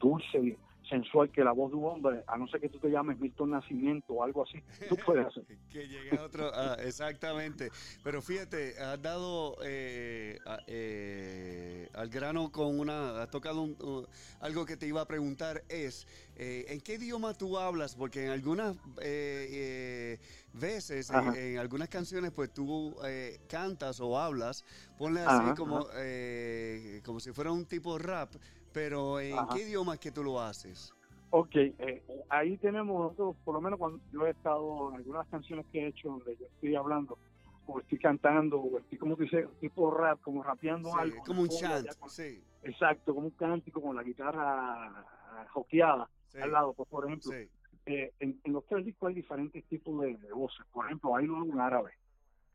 dulce 0.00 0.38
y 0.38 0.56
sensual 0.88 1.30
que 1.30 1.42
la 1.44 1.52
voz 1.52 1.70
de 1.70 1.76
un 1.76 1.84
hombre, 1.84 2.24
a 2.26 2.36
no 2.36 2.46
ser 2.48 2.60
que 2.60 2.68
tú 2.68 2.78
te 2.78 2.88
llames 2.88 3.18
Milton 3.18 3.50
Nacimiento 3.50 4.14
o 4.14 4.22
algo 4.22 4.42
así, 4.44 4.62
tú 4.88 4.96
puedes 5.04 5.26
hacer. 5.26 5.44
Que 5.72 5.88
llegue 5.88 6.18
a 6.18 6.22
otro, 6.24 6.50
ah, 6.52 6.76
exactamente. 6.80 7.70
Pero 8.04 8.20
fíjate, 8.20 8.78
has 8.78 9.00
dado 9.00 9.56
eh, 9.64 10.38
eh, 10.66 11.88
al 11.94 12.08
grano 12.10 12.50
con 12.52 12.78
una, 12.78 13.22
has 13.22 13.30
tocado 13.30 13.62
un- 13.62 13.76
uh, 13.80 14.04
algo 14.40 14.66
que 14.66 14.76
te 14.76 14.86
iba 14.86 15.00
a 15.00 15.06
preguntar 15.06 15.62
es, 15.68 16.06
eh, 16.36 16.66
¿en 16.68 16.80
qué 16.82 16.94
idioma 16.94 17.32
tú 17.32 17.56
hablas? 17.58 17.94
Porque 17.94 18.24
en 18.26 18.30
algunas 18.32 18.76
eh, 19.00 19.48
eh, 19.50 20.18
veces, 20.52 21.10
en, 21.10 21.58
algunas 21.58 21.88
canciones, 21.88 22.32
pues 22.32 22.52
tú 22.52 22.94
eh, 23.04 23.40
cantas 23.48 24.00
o 24.00 24.18
hablas, 24.18 24.64
ponle 24.98 25.20
así 25.20 25.32
Ajá, 25.32 25.54
como, 25.54 25.86
eh, 25.94 27.00
como 27.04 27.18
si 27.20 27.32
fuera 27.32 27.50
un 27.50 27.64
tipo 27.66 27.96
rap, 27.98 28.34
pero 28.72 29.20
¿en 29.20 29.38
Ajá. 29.38 29.54
qué 29.54 29.60
idioma 29.60 29.94
es 29.94 30.00
que 30.00 30.10
tú 30.10 30.22
lo 30.22 30.40
haces? 30.40 30.92
Ok, 31.30 31.54
eh, 31.56 32.02
ahí 32.28 32.58
tenemos 32.58 33.00
nosotros, 33.00 33.36
por 33.42 33.54
lo 33.54 33.60
menos 33.60 33.78
cuando 33.78 34.00
yo 34.12 34.26
he 34.26 34.30
estado 34.30 34.90
en 34.90 34.96
algunas 34.96 35.26
canciones 35.28 35.64
que 35.72 35.80
he 35.80 35.86
hecho 35.88 36.08
donde 36.10 36.36
yo 36.36 36.46
estoy 36.46 36.74
hablando, 36.74 37.18
o 37.66 37.80
estoy 37.80 37.98
cantando, 37.98 38.60
o 38.60 38.78
estoy 38.78 38.98
como 38.98 39.16
tú 39.16 39.22
dices, 39.22 39.46
tipo 39.58 39.90
rap, 39.90 40.20
como 40.20 40.42
rapeando 40.42 40.90
Sí, 40.92 40.98
algo. 40.98 41.24
como 41.24 41.42
un 41.42 41.48
chant, 41.48 41.88
con- 41.98 42.10
sí, 42.10 42.44
Exacto, 42.64 43.14
como 43.14 43.26
un 43.28 43.32
cántico 43.32 43.80
con 43.80 43.96
la 43.96 44.02
guitarra 44.02 44.88
ah, 45.04 45.46
joqueada 45.52 46.08
sí, 46.28 46.38
al 46.38 46.52
lado, 46.52 46.74
pues, 46.74 46.88
por 46.88 47.06
ejemplo. 47.06 47.32
sí. 47.32 47.48
eh, 47.86 48.12
en, 48.20 48.40
en 48.44 48.52
los 48.52 48.64
tres 48.66 48.84
discos 48.84 49.08
hay 49.08 49.14
diferentes 49.14 49.64
tipos 49.64 50.00
de, 50.02 50.16
de 50.16 50.32
voces. 50.32 50.64
Por 50.70 50.84
ejemplo, 50.86 51.16
hay 51.16 51.26
uno 51.26 51.44
en 51.52 51.60
árabe, 51.60 51.94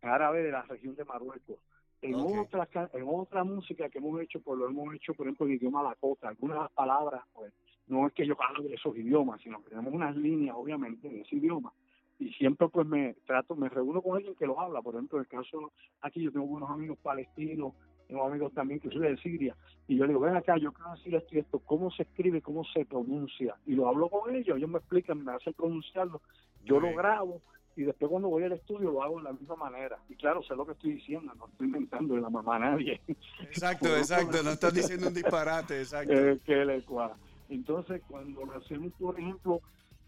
en 0.02 0.10
árabe 0.10 0.44
de 0.44 0.52
la 0.52 0.62
región 0.62 0.96
de 0.96 1.04
Marruecos. 1.04 1.58
En 2.02 2.16
Ok. 2.16 2.54
otra 2.54 2.90
en 2.94 3.06
otra 3.08 3.44
música 3.44 3.90
que 3.90 3.98
hemos 3.98 4.22
hecho, 4.22 4.40
pues 4.40 4.58
lo 4.60 4.68
hemos 4.68 4.94
hecho, 4.94 5.14
por 5.14 5.26
ejemplo, 5.26 5.48
en 5.48 5.54
idioma 5.54 5.82
lakota. 5.82 6.30
Algunas 6.30 6.72
palabras, 6.72 7.24
pues, 7.34 7.52
no 7.88 8.06
es 8.06 8.14
que 8.14 8.26
yo 8.26 8.36
hable 8.42 8.70
de 8.70 8.76
esos 8.76 8.96
idiomas, 8.96 9.42
sino 9.42 9.64
que 9.64 9.70
tenemos 9.70 9.94
unas 9.94 10.16
líneas, 10.16 10.56
obviamente, 10.58 11.10
de 11.10 11.22
ese 11.22 11.38
idioma. 11.38 11.74
Y 12.20 12.32
siempre, 12.34 12.68
pues, 12.70 12.86
me 12.86 13.16
trato, 13.26 13.56
me 13.56 13.70
reúno 13.70 14.02
con 14.02 14.16
alguien 14.18 14.36
que 14.36 14.46
lo 14.46 14.60
habla. 14.60 14.82
Por 14.82 14.96
ejemplo, 14.96 15.18
en 15.18 15.22
el 15.24 15.28
caso 15.28 15.72
aquí, 16.02 16.22
yo 16.22 16.32
tengo 16.32 16.46
buenos 16.46 16.70
amigos 16.70 16.98
palestinos, 17.00 17.74
tengo 18.08 18.24
amigos 18.24 18.54
también 18.54 18.80
que 18.80 18.90
soy 18.90 19.02
de 19.02 19.18
Siria. 19.18 19.56
Y 19.88 19.98
yo 19.98 20.04
le 20.06 20.10
digo, 20.10 20.22
ven 20.22 20.36
acá, 20.36 20.58
yo 20.58 20.72
quiero 20.74 20.92
decir 20.92 21.16
esto 21.16 21.36
y 21.36 21.40
esto, 21.40 21.60
cómo 21.60 21.92
se 21.92 22.04
escribe, 22.04 22.42
cómo 22.42 22.64
se 22.64 22.86
pronuncia. 22.86 23.56
Y 23.66 23.74
lo 23.74 23.88
hablo 23.88 24.10
con 24.10 24.34
ellos, 24.36 24.58
ellos 24.58 24.70
me 24.70 24.78
explican, 24.78 25.24
me 25.24 25.34
hacen 25.34 25.54
pronunciarlo. 25.54 26.22
Yo 26.64 26.80
lo 26.80 26.94
grabo 26.96 27.42
y 27.78 27.84
después 27.84 28.10
cuando 28.10 28.28
voy 28.28 28.44
al 28.44 28.54
estudio 28.54 28.92
lo 28.92 29.04
hago 29.04 29.18
de 29.18 29.26
la 29.26 29.34
misma 29.34 29.56
manera. 29.56 30.00
Y 30.10 30.16
claro, 30.16 30.42
sé 30.42 30.56
lo 30.56 30.66
que 30.66 30.72
estoy 30.72 30.94
diciendo, 30.94 31.32
no 31.36 31.46
estoy 31.46 31.68
inventando 31.68 32.16
de 32.16 32.22
la 32.22 32.30
mamá 32.32 32.56
a 32.56 32.60
nadie. 32.60 33.00
Exacto, 33.40 33.88
exacto. 33.98 34.42
No 34.42 34.50
estás 34.50 34.74
diciendo 34.74 35.08
un 35.08 35.14
disparate, 35.14 35.80
exacto. 35.80 36.12
eh, 36.12 36.40
que 36.44 36.66
le 36.66 36.82
cuadra. 36.82 37.16
Entonces, 37.50 38.02
cuando 38.10 38.44
lo 38.46 38.58
hacemos, 38.58 38.92
por 38.94 39.20
ejemplo, 39.20 39.62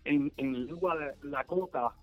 en, 0.03 0.33
en 0.37 0.65
lengua 0.65 0.97
de 0.97 1.29
lakota, 1.29 1.93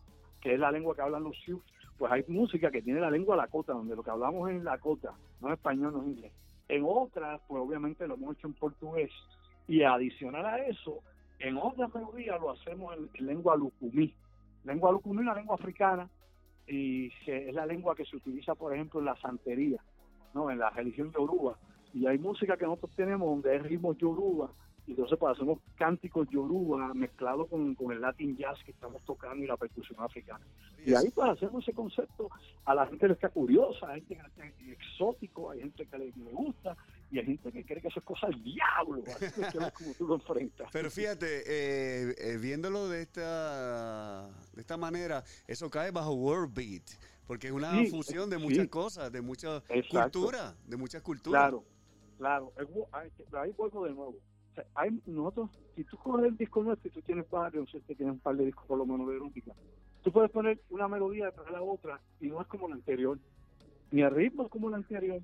que 0.40 0.54
es 0.54 0.60
la 0.60 0.70
lengua 0.70 0.94
que 0.94 1.02
hablan 1.02 1.24
los 1.24 1.36
Sioux, 1.40 1.60
pues 1.98 2.12
hay 2.12 2.24
música 2.28 2.70
que 2.70 2.82
tiene 2.82 3.00
la 3.00 3.10
lengua 3.10 3.34
lakota, 3.34 3.72
donde 3.72 3.96
lo 3.96 4.04
que 4.04 4.10
hablamos 4.10 4.48
es 4.48 4.58
en 4.58 4.64
lakota, 4.64 5.14
no 5.40 5.48
es 5.48 5.54
español, 5.54 5.94
no 5.94 6.02
es 6.02 6.08
inglés. 6.10 6.32
En 6.68 6.84
otras, 6.86 7.40
pues 7.48 7.60
obviamente 7.60 8.06
lo 8.06 8.14
hemos 8.14 8.36
hecho 8.36 8.46
en 8.46 8.54
portugués. 8.54 9.10
Y 9.66 9.82
adicional 9.82 10.46
a 10.46 10.58
eso, 10.58 11.00
en 11.40 11.56
otras 11.56 11.92
melodías 11.92 12.40
lo 12.40 12.52
hacemos 12.52 12.96
en, 12.96 13.10
en 13.14 13.26
lengua 13.26 13.56
lucumí. 13.56 14.14
Lengua 14.66 14.90
lucumí 14.90 15.18
es 15.18 15.22
una 15.22 15.34
lengua 15.34 15.54
africana 15.54 16.08
y 16.66 17.10
que 17.24 17.48
es 17.48 17.54
la 17.54 17.64
lengua 17.64 17.94
que 17.94 18.04
se 18.04 18.16
utiliza, 18.16 18.54
por 18.54 18.74
ejemplo, 18.74 19.00
en 19.00 19.06
la 19.06 19.16
santería, 19.16 19.80
¿no? 20.34 20.50
en 20.50 20.58
la 20.58 20.70
religión 20.70 21.12
yoruba. 21.12 21.56
Y 21.94 22.06
hay 22.06 22.18
música 22.18 22.56
que 22.56 22.64
nosotros 22.64 22.90
tenemos 22.96 23.28
donde 23.28 23.56
es 23.56 23.62
ritmo 23.62 23.94
yoruba, 23.94 24.50
y 24.86 24.92
entonces 24.92 25.18
pues 25.18 25.36
hacemos 25.36 25.58
cánticos 25.76 26.28
yoruba 26.30 26.94
mezclados 26.94 27.48
con, 27.48 27.74
con 27.74 27.92
el 27.92 28.00
latin 28.00 28.36
jazz 28.36 28.58
que 28.64 28.70
estamos 28.70 29.02
tocando 29.04 29.42
y 29.42 29.46
la 29.46 29.56
percusión 29.56 30.00
africana. 30.00 30.44
Y 30.84 30.94
ahí 30.94 31.10
pues 31.10 31.30
hacemos 31.30 31.62
ese 31.62 31.72
concepto, 31.72 32.28
a 32.64 32.74
la 32.74 32.86
gente 32.86 33.08
le 33.08 33.14
está 33.14 33.28
curiosa, 33.30 33.88
hay 33.88 34.02
gente 34.02 34.22
que 34.36 34.46
está 34.46 34.72
exótico, 34.72 35.50
hay 35.50 35.60
gente 35.60 35.86
que 35.86 35.98
le 35.98 36.12
gusta, 36.32 36.76
y 37.10 37.18
hay 37.18 37.24
gente 37.26 37.52
que 37.52 37.64
cree 37.64 37.80
que 37.80 37.88
eso 37.88 38.00
es 38.00 38.04
cosa 38.04 38.26
del 38.28 38.42
diablo, 38.42 39.02
así 39.06 39.40
que 39.40 39.58
es 39.58 39.72
como 39.72 39.94
tú 39.94 40.06
lo 40.08 40.14
enfrentas. 40.16 40.68
Pero 40.72 40.90
fíjate, 40.90 41.42
eh, 41.46 42.14
eh, 42.18 42.36
viéndolo 42.38 42.88
de 42.88 43.02
esta, 43.02 44.28
de 44.52 44.60
esta 44.60 44.76
manera, 44.76 45.22
eso 45.46 45.70
cae 45.70 45.90
bajo 45.90 46.12
World 46.14 46.52
Beat, 46.54 46.82
porque 47.26 47.46
es 47.48 47.52
una 47.52 47.70
Sí, 47.72 47.86
fusión 47.86 48.28
de 48.30 48.36
sí. 48.38 48.42
muchas 48.42 48.68
cosas, 48.68 49.12
de 49.12 49.20
muchas 49.20 49.62
culturas, 49.90 50.54
de 50.66 50.76
muchas 50.76 51.02
culturas. 51.02 51.42
Claro, 51.42 51.64
claro. 52.18 52.52
Ahí 53.32 53.52
vuelvo 53.56 53.84
de 53.86 53.92
nuevo. 53.92 54.16
O 54.52 54.54
sea, 54.54 54.64
hay 54.74 54.90
nosotros, 55.06 55.50
si 55.74 55.84
tú 55.84 55.96
coges 55.98 56.26
el 56.26 56.36
disco 56.36 56.62
nuestro 56.62 56.88
y 56.88 56.92
tú 56.92 57.02
tienes 57.02 57.28
varios, 57.30 57.70
si 57.70 57.78
tienes 57.94 58.14
un 58.14 58.20
par 58.20 58.36
de 58.36 58.46
discos 58.46 58.64
por 58.66 58.78
lo 58.78 58.86
menos 58.86 59.08
de 59.08 59.16
erótica, 59.16 59.52
tú 60.02 60.10
puedes 60.10 60.30
poner 60.30 60.60
una 60.70 60.88
melodía 60.88 61.26
detrás 61.26 61.46
de 61.46 61.52
la 61.52 61.62
otra 61.62 62.00
y 62.20 62.28
no 62.28 62.40
es 62.40 62.46
como 62.48 62.68
la 62.68 62.74
anterior. 62.74 63.18
Ni 63.90 64.02
el 64.02 64.10
ritmo 64.10 64.44
es 64.44 64.50
como 64.50 64.68
la 64.70 64.76
anterior, 64.78 65.20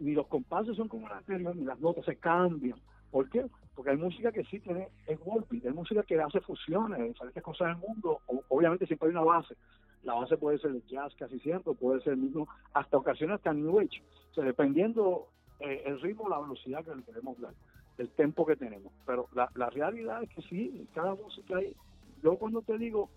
ni 0.00 0.12
los 0.12 0.26
compases 0.26 0.76
son 0.76 0.88
como 0.88 1.08
la 1.08 1.18
anterior, 1.18 1.54
ni 1.56 1.64
las 1.64 1.80
notas 1.80 2.04
se 2.04 2.16
cambian. 2.16 2.78
¿Por 3.10 3.28
qué? 3.30 3.46
Porque 3.74 3.90
hay 3.90 3.96
música 3.96 4.32
que 4.32 4.44
sí 4.44 4.60
tiene, 4.60 4.88
es 5.06 5.18
golpe, 5.20 5.60
hay 5.64 5.72
música 5.72 6.02
que 6.02 6.20
hace 6.20 6.40
fusiones, 6.40 6.98
diferentes 7.00 7.42
cosas 7.42 7.68
del 7.68 7.88
mundo. 7.88 8.20
Obviamente 8.48 8.86
siempre 8.86 9.08
hay 9.08 9.14
una 9.14 9.24
base. 9.24 9.56
La 10.02 10.14
base 10.14 10.36
puede 10.36 10.58
ser 10.58 10.70
el 10.70 10.84
jazz 10.86 11.14
casi 11.16 11.38
siempre, 11.40 11.74
puede 11.74 12.00
ser 12.02 12.14
el 12.14 12.20
mismo, 12.20 12.48
hasta 12.74 12.96
ocasiones 12.96 13.36
hasta 13.36 13.52
New 13.52 13.80
Age. 13.80 14.02
O 14.30 14.34
sea, 14.34 14.44
dependiendo 14.44 15.28
eh, 15.60 15.82
el 15.86 16.00
ritmo, 16.00 16.28
la 16.28 16.38
velocidad 16.38 16.84
que 16.84 16.94
le 16.94 17.02
queremos 17.02 17.40
dar, 17.40 17.54
el 17.98 18.10
tempo 18.10 18.46
que 18.46 18.56
tenemos. 18.56 18.92
Pero 19.06 19.28
la, 19.34 19.50
la 19.54 19.70
realidad 19.70 20.22
es 20.22 20.28
que 20.30 20.42
sí, 20.42 20.86
cada 20.94 21.14
música 21.14 21.56
hay. 21.56 21.74
Yo 22.22 22.36
cuando 22.36 22.62
te 22.62 22.76
digo 22.78 23.10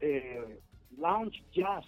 eh, 0.00 0.60
lounge 0.96 1.42
jazz, 1.52 1.84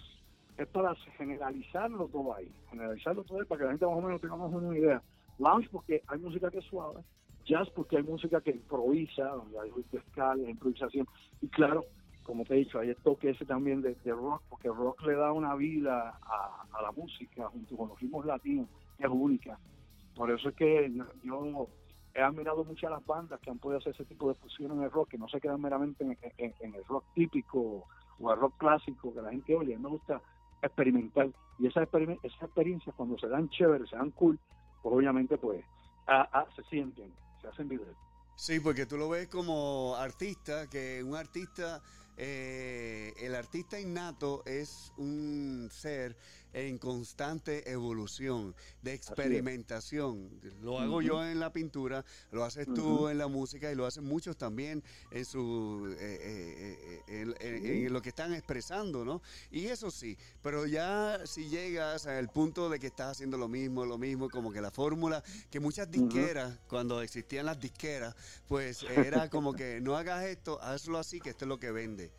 es 0.57 0.67
para 0.67 0.93
generalizarlo 1.17 2.07
todo 2.07 2.35
ahí, 2.35 2.51
generalizarlo 2.69 3.23
todo 3.23 3.39
ahí 3.39 3.45
para 3.45 3.59
que 3.59 3.65
la 3.65 3.71
gente 3.71 3.85
más 3.85 3.97
o 3.97 4.01
menos 4.01 4.21
tenga 4.21 4.35
más 4.35 4.47
o 4.47 4.49
menos 4.51 4.69
una 4.69 4.77
idea. 4.77 5.01
Lounge 5.39 5.69
porque 5.71 6.03
hay 6.07 6.19
música 6.19 6.51
que 6.51 6.59
es 6.59 6.65
suave, 6.65 7.01
jazz 7.45 7.69
porque 7.71 7.97
hay 7.97 8.03
música 8.03 8.41
que 8.41 8.51
improvisa, 8.51 9.23
donde 9.29 9.59
hay 9.59 9.71
escala, 9.93 10.49
improvisación. 10.49 11.07
Y 11.41 11.47
claro, 11.47 11.85
como 12.23 12.43
te 12.45 12.53
he 12.53 12.57
dicho, 12.57 12.79
hay 12.79 12.89
el 12.89 12.97
toque 12.97 13.31
ese 13.31 13.45
también 13.45 13.81
de, 13.81 13.95
rock, 14.05 14.43
porque 14.49 14.67
rock 14.67 15.01
le 15.03 15.15
da 15.15 15.31
una 15.31 15.55
vida 15.55 16.17
a, 16.21 16.81
la 16.81 16.91
música 16.91 17.47
junto 17.49 17.75
con 17.75 17.89
los 17.89 17.99
ritmos 17.99 18.25
latinos, 18.25 18.67
que 18.97 19.05
es 19.05 19.09
única. 19.09 19.57
Por 20.15 20.29
eso 20.29 20.49
es 20.49 20.55
que 20.55 20.91
yo 21.23 21.67
he 22.13 22.21
admirado 22.21 22.63
mucho 22.63 22.87
a 22.87 22.91
las 22.91 23.05
bandas 23.05 23.39
que 23.39 23.49
han 23.49 23.57
podido 23.59 23.79
hacer 23.79 23.93
ese 23.93 24.05
tipo 24.05 24.27
de 24.27 24.35
fusión 24.35 24.71
en 24.73 24.83
el 24.83 24.91
rock, 24.91 25.09
que 25.09 25.17
no 25.17 25.27
se 25.27 25.39
quedan 25.41 25.61
meramente 25.61 26.03
en, 26.03 26.17
en- 26.37 26.53
en 26.59 26.75
el 26.75 26.83
rock 26.85 27.05
típico 27.15 27.87
o 28.19 28.31
el 28.33 28.39
rock 28.39 28.55
clásico 28.57 29.13
que 29.13 29.21
la 29.21 29.31
gente 29.31 29.55
oye. 29.55 29.77
Me 29.77 29.89
gusta 29.89 30.21
experimentar. 30.61 31.29
Y 31.59 31.67
esas 31.67 31.83
experiencias 31.83 32.95
cuando 32.95 33.17
se 33.17 33.27
dan 33.27 33.49
chéveres, 33.49 33.89
se 33.89 33.95
dan 33.95 34.11
cool, 34.11 34.39
pues 34.81 34.95
obviamente 34.95 35.37
pues 35.37 35.63
ah, 36.07 36.45
se 36.55 36.63
sienten, 36.63 37.11
se 37.41 37.47
hacen 37.47 37.69
vibrar. 37.69 37.93
Sí, 38.35 38.59
porque 38.59 38.85
tú 38.85 38.97
lo 38.97 39.09
ves 39.09 39.27
como 39.27 39.95
artista, 39.95 40.67
que 40.67 41.03
un 41.03 41.15
artista, 41.15 41.81
eh, 42.17 43.13
el 43.19 43.35
artista 43.35 43.79
innato 43.79 44.41
es 44.45 44.93
un 44.97 45.69
ser 45.69 46.15
en 46.53 46.77
constante 46.77 47.69
evolución, 47.71 48.55
de 48.81 48.93
experimentación. 48.93 50.29
Lo 50.61 50.79
hago 50.79 51.01
yo 51.01 51.25
en 51.25 51.39
la 51.39 51.51
pintura, 51.51 52.03
lo 52.31 52.43
haces 52.43 52.67
tú 52.73 53.07
en 53.07 53.17
la 53.17 53.27
música 53.27 53.71
y 53.71 53.75
lo 53.75 53.85
hacen 53.85 54.03
muchos 54.03 54.37
también 54.37 54.83
en 55.11 55.25
su 55.25 55.95
eh, 55.99 56.17
eh, 56.21 57.01
eh, 57.07 57.21
en, 57.21 57.35
en- 57.39 57.65
en 57.85 57.93
lo 57.93 58.01
que 58.01 58.09
están 58.09 58.33
expresando, 58.33 59.05
¿no? 59.05 59.21
Y 59.49 59.67
eso 59.67 59.91
sí, 59.91 60.17
pero 60.41 60.65
ya 60.65 61.21
si 61.25 61.49
llegas 61.49 62.05
al 62.05 62.29
punto 62.29 62.69
de 62.69 62.79
que 62.79 62.87
estás 62.87 63.11
haciendo 63.11 63.37
lo 63.37 63.47
mismo, 63.47 63.85
lo 63.85 63.97
mismo, 63.97 64.29
como 64.29 64.51
que 64.51 64.61
la 64.61 64.71
fórmula 64.71 65.23
que 65.49 65.59
muchas 65.59 65.89
disqueras, 65.89 66.59
cuando 66.67 67.01
existían 67.01 67.45
las 67.45 67.59
disqueras, 67.59 68.15
pues 68.47 68.83
era 68.83 69.29
como 69.29 69.53
que 69.53 69.79
no 69.81 69.95
hagas 69.97 70.25
esto, 70.25 70.61
hazlo 70.61 70.97
así, 70.97 71.19
que 71.19 71.29
esto 71.31 71.45
es 71.45 71.49
lo 71.49 71.59
que 71.59 71.71
vende. 71.71 72.11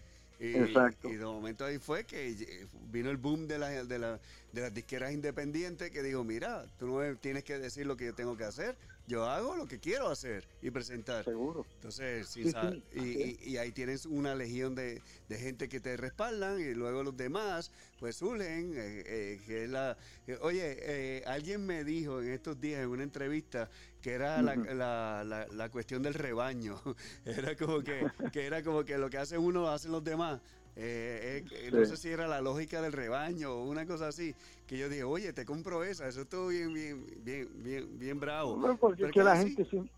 Y, 0.42 0.56
Exacto. 0.56 1.08
y 1.08 1.14
de 1.16 1.24
momento 1.24 1.64
ahí 1.64 1.78
fue 1.78 2.04
que 2.04 2.30
eh, 2.30 2.66
vino 2.90 3.10
el 3.10 3.16
boom 3.16 3.46
de, 3.46 3.58
la, 3.58 3.68
de, 3.84 3.98
la- 3.98 4.20
de 4.50 4.60
las 4.60 4.74
disqueras 4.74 5.12
independientes 5.12 5.90
que 5.92 6.02
dijo, 6.02 6.24
mira, 6.24 6.66
tú 6.78 6.86
no 6.88 7.16
tienes 7.18 7.44
que 7.44 7.58
decir 7.58 7.86
lo 7.86 7.96
que 7.96 8.06
yo 8.06 8.14
tengo 8.14 8.36
que 8.36 8.44
hacer, 8.44 8.76
yo 9.06 9.24
hago 9.28 9.56
lo 9.56 9.66
que 9.66 9.78
quiero 9.80 10.08
hacer 10.08 10.46
y 10.62 10.70
presentar. 10.70 11.24
Seguro. 11.24 11.66
Entonces, 11.76 12.28
sí, 12.28 12.44
Sí, 12.44 12.50
sa- 12.52 12.70
sí, 12.70 12.82
y, 12.94 12.98
así 12.98 13.38
y- 13.42 13.50
y 13.52 13.56
ahí 13.56 13.72
tienes 13.72 14.06
una 14.06 14.34
legión 14.34 14.74
de, 14.74 15.02
de 15.28 15.38
gente 15.38 15.68
que 15.68 15.80
te 15.80 15.96
respaldan 15.96 16.60
y 16.60 16.72
luego 16.74 17.02
los 17.02 17.16
demás, 17.16 17.70
pues 17.98 18.16
surgen, 18.16 18.72
eh, 18.76 19.02
eh, 19.06 19.40
que 19.46 19.64
es 19.64 19.70
la... 19.70 19.96
que, 20.24 20.36
oye, 20.36 20.76
eh, 20.78 21.22
alguien 21.26 21.66
me 21.66 21.84
dijo 21.84 22.22
en 22.22 22.30
estos 22.32 22.60
días 22.60 22.82
en 22.82 22.88
una 22.88 23.02
entrevista 23.02 23.68
que 24.00 24.12
era 24.12 24.40
la, 24.42 24.56
la- 24.56 25.24
la- 25.24 25.46
la 25.48 25.68
cuestión 25.70 26.02
del 26.02 26.14
rebaño. 26.14 26.80
era 27.24 27.56
como 27.56 27.82
que, 27.82 28.06
que 28.32 28.46
era 28.46 28.62
como 28.62 28.84
que 28.84 28.98
lo 28.98 29.10
que 29.10 29.18
hace 29.18 29.36
uno, 29.38 29.68
hacen 29.68 29.92
los 29.92 30.02
demás. 30.04 30.40
Eh, 30.74 31.44
eh, 31.52 31.70
No 31.70 31.84
sé 31.84 31.96
si 31.96 32.08
era 32.08 32.26
la 32.26 32.40
lógica 32.40 32.80
del 32.80 32.92
rebaño 32.92 33.52
o 33.52 33.64
una 33.64 33.86
cosa 33.86 34.08
así, 34.08 34.34
que 34.66 34.78
yo 34.78 34.88
dije, 34.88 35.04
oye, 35.04 35.32
te 35.32 35.44
compro 35.44 35.84
esa, 35.84 36.08
eso 36.08 36.22
estuvo 36.22 36.48
bien, 36.48 36.72
bien, 36.72 37.06
bien, 37.22 37.48
bien, 37.62 37.98
bien 37.98 38.20
bravo. 38.20 38.56
Bueno, 38.56 38.76
porque 38.78 39.04
es 39.04 39.12
que 39.12 39.22
la 39.22 39.36
gente 39.36 39.66
sí, 39.66 39.90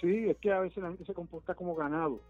sí, 0.00 0.28
es 0.30 0.36
que 0.38 0.52
a 0.52 0.60
veces 0.60 0.82
la 0.82 0.88
gente 0.88 1.04
se 1.04 1.14
comporta 1.14 1.54
como 1.54 1.74
ganado. 1.74 2.20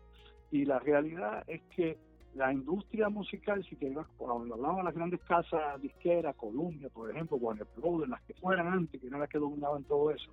Y 0.51 0.65
la 0.65 0.79
realidad 0.79 1.45
es 1.47 1.63
que 1.75 1.97
la 2.35 2.53
industria 2.53 3.09
musical, 3.09 3.65
si 3.65 3.77
te 3.77 3.87
ibas 3.87 4.09
por 4.19 4.29
donde 4.29 4.55
hablaban 4.55 4.85
las 4.85 4.95
grandes 4.95 5.21
casas 5.21 5.81
disqueras, 5.81 6.35
Columbia, 6.35 6.89
por 6.89 7.11
ejemplo, 7.11 7.37
Warner 7.37 7.67
Brothers, 7.77 8.11
las 8.11 8.23
que 8.23 8.35
fueran 8.35 8.67
antes, 8.67 9.01
que 9.01 9.07
eran 9.07 9.21
las 9.21 9.29
que 9.29 9.39
dominaban 9.39 9.85
todo 9.85 10.11
eso, 10.11 10.33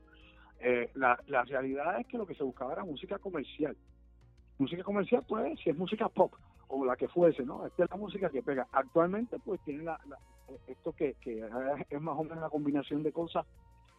eh, 0.60 0.90
la, 0.96 1.20
la 1.28 1.44
realidad 1.44 2.00
es 2.00 2.08
que 2.08 2.18
lo 2.18 2.26
que 2.26 2.36
se 2.36 2.44
buscaba 2.44 2.74
era 2.74 2.84
música 2.84 3.20
comercial. 3.20 3.76
Música 4.58 4.84
comercial, 4.84 5.24
pues, 5.28 5.60
si 5.60 5.70
es 5.70 5.78
música 5.78 6.08
pop 6.10 6.34
o 6.68 6.86
la 6.86 6.96
que 6.96 7.08
fuese, 7.08 7.44
¿no? 7.44 7.66
Esta 7.66 7.84
es 7.84 7.90
la 7.90 7.98
música 7.98 8.30
que 8.30 8.44
pega. 8.44 8.68
Actualmente, 8.72 9.38
pues, 9.40 9.60
tiene 9.62 9.84
la, 9.84 10.00
esto 10.68 10.94
que, 10.94 11.16
que 11.16 11.46
es 11.90 12.02
más 12.02 12.18
o 12.18 12.24
menos 12.24 12.40
la 12.40 12.50
combinación 12.50 13.04
de 13.04 13.12
cosas 13.12 13.46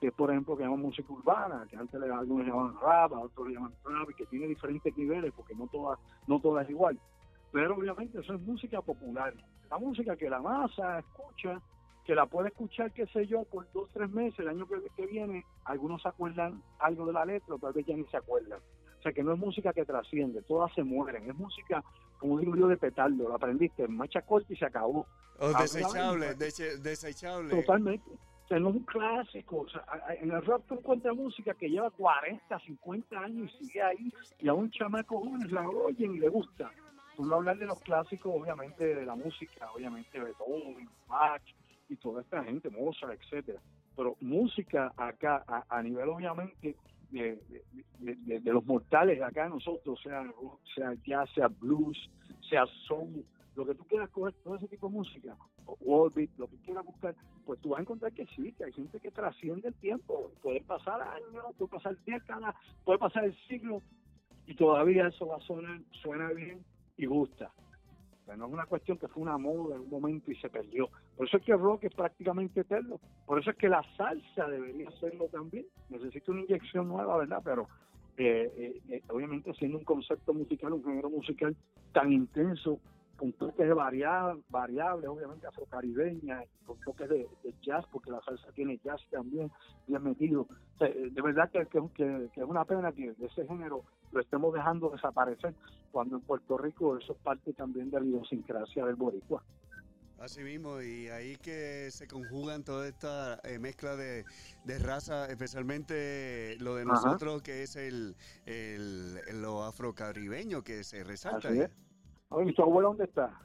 que 0.02 0.10
por 0.10 0.32
ejemplo 0.32 0.56
que 0.56 0.64
llaman 0.64 0.80
música 0.80 1.12
urbana, 1.12 1.64
que 1.70 1.76
antes 1.76 2.02
algunos 2.02 2.44
llamaban 2.44 2.74
rap, 2.80 3.12
a 3.12 3.20
otros 3.20 3.46
le 3.46 3.54
llaman 3.54 3.72
rap, 3.84 4.10
y 4.10 4.14
que 4.14 4.26
tiene 4.26 4.48
diferentes 4.48 4.96
niveles 4.96 5.32
porque 5.32 5.54
no 5.54 5.68
todas 5.68 5.96
no 6.26 6.40
todas 6.40 6.64
es 6.64 6.70
igual. 6.70 6.98
Pero 7.52 7.76
obviamente 7.76 8.18
eso 8.18 8.34
es 8.34 8.40
música 8.40 8.82
popular, 8.82 9.32
la 9.70 9.78
música 9.78 10.16
que 10.16 10.28
la 10.28 10.40
masa 10.40 10.98
escucha, 10.98 11.62
que 12.04 12.16
la 12.16 12.26
puede 12.26 12.48
escuchar, 12.48 12.90
qué 12.90 13.06
sé 13.06 13.28
yo, 13.28 13.44
por 13.44 13.70
dos, 13.72 13.88
tres 13.92 14.10
meses, 14.10 14.40
el 14.40 14.48
año 14.48 14.66
que, 14.66 14.82
que 14.96 15.06
viene, 15.06 15.44
algunos 15.66 16.02
se 16.02 16.08
acuerdan 16.08 16.60
algo 16.80 17.06
de 17.06 17.12
la 17.12 17.24
letra, 17.24 17.54
tal 17.60 17.72
vez 17.72 17.86
ya 17.86 17.96
ni 17.96 18.04
se 18.06 18.16
acuerdan. 18.16 18.58
O 19.02 19.04
sea 19.04 19.12
que 19.12 19.24
no 19.24 19.32
es 19.32 19.38
música 19.40 19.72
que 19.72 19.84
trasciende, 19.84 20.42
todas 20.42 20.72
se 20.74 20.84
mueren, 20.84 21.28
es 21.28 21.34
música, 21.34 21.82
como 22.18 22.38
digo 22.38 22.54
yo, 22.54 22.68
de 22.68 22.76
petardo, 22.76 23.28
la 23.28 23.34
aprendiste 23.34 23.82
en 23.82 23.96
marcha 23.96 24.22
corta 24.22 24.52
y 24.52 24.56
se 24.56 24.64
acabó. 24.64 25.04
O 25.40 25.48
desechable, 25.54 26.36
deche- 26.38 26.76
desechable. 26.78 27.50
Totalmente. 27.50 28.08
O 28.44 28.46
sea, 28.48 28.60
no 28.60 28.68
es 28.70 28.76
un 28.76 28.84
clásico. 28.84 29.62
O 29.62 29.68
sea, 29.68 29.84
en 30.20 30.30
el 30.30 30.44
rock 30.44 30.66
tú 30.68 30.74
encuentras 30.74 31.16
música 31.16 31.52
que 31.54 31.68
lleva 31.68 31.90
40, 31.90 32.60
50 32.60 33.18
años 33.18 33.52
y 33.60 33.64
sigue 33.66 33.82
ahí, 33.82 34.12
y 34.38 34.46
a 34.48 34.54
un 34.54 34.70
chamaco 34.70 35.18
jóvenes 35.18 35.50
la 35.50 35.68
oyen 35.68 36.14
y 36.14 36.18
le 36.20 36.28
gusta. 36.28 36.70
Tú 37.16 37.24
no 37.24 37.34
hablas 37.34 37.58
de 37.58 37.66
los 37.66 37.80
clásicos, 37.80 38.32
obviamente, 38.40 38.94
de 38.94 39.04
la 39.04 39.16
música, 39.16 39.68
obviamente, 39.74 40.20
Beethoven, 40.20 40.88
Bach 41.08 41.42
y 41.88 41.96
toda 41.96 42.22
esta 42.22 42.44
gente, 42.44 42.70
Mozart, 42.70 43.20
etcétera. 43.20 43.58
Pero 43.96 44.16
música 44.20 44.92
acá, 44.96 45.42
a, 45.48 45.64
a 45.68 45.82
nivel, 45.82 46.08
obviamente, 46.08 46.76
de, 47.12 47.36
de- 47.98 48.14
de- 48.16 48.40
de- 48.40 48.52
los 48.52 48.64
mortales 48.66 49.20
acá 49.22 49.48
nosotros, 49.48 50.00
sea, 50.02 50.22
rock, 50.24 50.60
sea 50.74 50.94
jazz, 51.06 51.30
sea 51.34 51.48
blues, 51.48 51.96
sea 52.48 52.64
soul, 52.86 53.24
lo 53.54 53.66
que 53.66 53.74
tú 53.74 53.84
quieras 53.84 54.08
coger, 54.10 54.34
todo 54.42 54.56
ese 54.56 54.66
tipo 54.68 54.88
de 54.88 54.94
música, 54.94 55.36
o 55.66 56.10
beat, 56.10 56.30
lo 56.38 56.48
que 56.48 56.56
quieras 56.58 56.84
buscar, 56.84 57.14
pues 57.44 57.60
tú 57.60 57.70
vas 57.70 57.78
a 57.78 57.82
encontrar 57.82 58.12
que 58.12 58.26
sí, 58.34 58.52
que 58.52 58.64
hay 58.64 58.72
gente 58.72 58.98
que 58.98 59.10
trasciende 59.10 59.68
el 59.68 59.74
tiempo, 59.74 60.32
puede 60.42 60.62
pasar 60.62 61.02
años, 61.02 61.54
puede 61.58 61.70
pasar 61.70 61.96
décadas, 62.06 62.54
puede 62.84 62.98
pasar 62.98 63.24
el 63.24 63.36
siglo, 63.46 63.82
y 64.46 64.54
todavía 64.54 65.08
eso 65.08 65.26
va 65.26 65.36
a 65.36 65.40
sonar, 65.40 65.80
suena 66.02 66.30
bien 66.32 66.64
y 66.96 67.06
gusta. 67.06 67.50
No 68.26 68.46
es 68.46 68.52
una 68.52 68.66
cuestión 68.66 68.98
que 68.98 69.08
fue 69.08 69.22
una 69.22 69.36
moda 69.36 69.76
en 69.76 69.82
un 69.82 69.90
momento 69.90 70.30
y 70.30 70.36
se 70.36 70.48
perdió. 70.48 70.88
Por 71.16 71.26
eso 71.26 71.36
es 71.36 71.44
que 71.44 71.52
el 71.52 71.58
rock 71.58 71.84
es 71.84 71.94
prácticamente 71.94 72.60
eterno. 72.60 72.98
Por 73.26 73.38
eso 73.40 73.50
es 73.50 73.56
que 73.56 73.68
la 73.68 73.82
salsa 73.96 74.48
debería 74.48 74.90
serlo 74.92 75.26
también. 75.26 75.66
Necesita 75.90 76.32
una 76.32 76.42
inyección 76.42 76.88
nueva, 76.88 77.18
¿verdad? 77.18 77.42
Pero 77.44 77.68
eh, 78.16 78.52
eh, 78.56 78.80
eh, 78.88 79.02
obviamente 79.08 79.52
siendo 79.54 79.78
un 79.78 79.84
concepto 79.84 80.34
musical, 80.34 80.72
un 80.72 80.84
género 80.84 81.10
musical 81.10 81.56
tan 81.92 82.12
intenso, 82.12 82.78
con 83.22 83.32
toques 83.34 83.68
de 83.68 83.72
varia- 83.72 84.36
variables, 84.48 85.08
obviamente 85.08 85.46
afrocaribeñas, 85.46 86.44
con 86.66 86.76
toques 86.80 87.08
de, 87.08 87.28
de 87.44 87.54
jazz, 87.62 87.84
porque 87.92 88.10
la 88.10 88.20
salsa 88.22 88.50
tiene 88.52 88.80
jazz 88.84 89.00
también 89.12 89.48
bien 89.86 90.02
metido. 90.02 90.40
O 90.40 90.78
sea, 90.78 90.88
eh, 90.88 91.08
de 91.08 91.22
verdad 91.22 91.48
que, 91.52 91.64
que- 91.94 92.30
es 92.34 92.42
una 92.44 92.64
pena 92.64 92.90
que 92.90 93.14
ese 93.20 93.46
género 93.46 93.84
lo 94.10 94.20
estemos 94.20 94.52
dejando 94.52 94.90
desaparecer, 94.90 95.54
cuando 95.92 96.16
en 96.16 96.22
Puerto 96.22 96.58
Rico 96.58 96.98
eso 96.98 97.12
es 97.12 97.18
parte 97.20 97.52
también 97.52 97.92
de 97.92 98.00
la 98.00 98.06
idiosincrasia 98.06 98.84
del 98.86 98.96
boricua. 98.96 99.40
Así 100.18 100.42
mismo, 100.42 100.80
y 100.82 101.06
ahí 101.08 101.36
que 101.36 101.92
se 101.92 102.08
conjugan 102.08 102.64
toda 102.64 102.88
esta 102.88 103.38
eh, 103.44 103.60
mezcla 103.60 103.94
de, 103.94 104.24
de 104.64 104.78
raza, 104.80 105.26
especialmente 105.30 106.56
lo 106.58 106.74
de 106.74 106.82
Ajá. 106.82 106.90
nosotros, 106.92 107.40
que 107.42 107.62
es 107.62 107.76
el, 107.76 108.16
el- 108.46 109.14
lo 109.40 109.62
afrocaribeño 109.62 110.62
que 110.62 110.82
se 110.82 111.04
resalta. 111.04 111.48
Así 111.48 111.60
es. 111.60 111.70
Oye, 112.32 112.50
¿y 112.50 112.54
tu 112.54 112.62
abuela 112.62 112.88
dónde 112.88 113.04
está? 113.04 113.38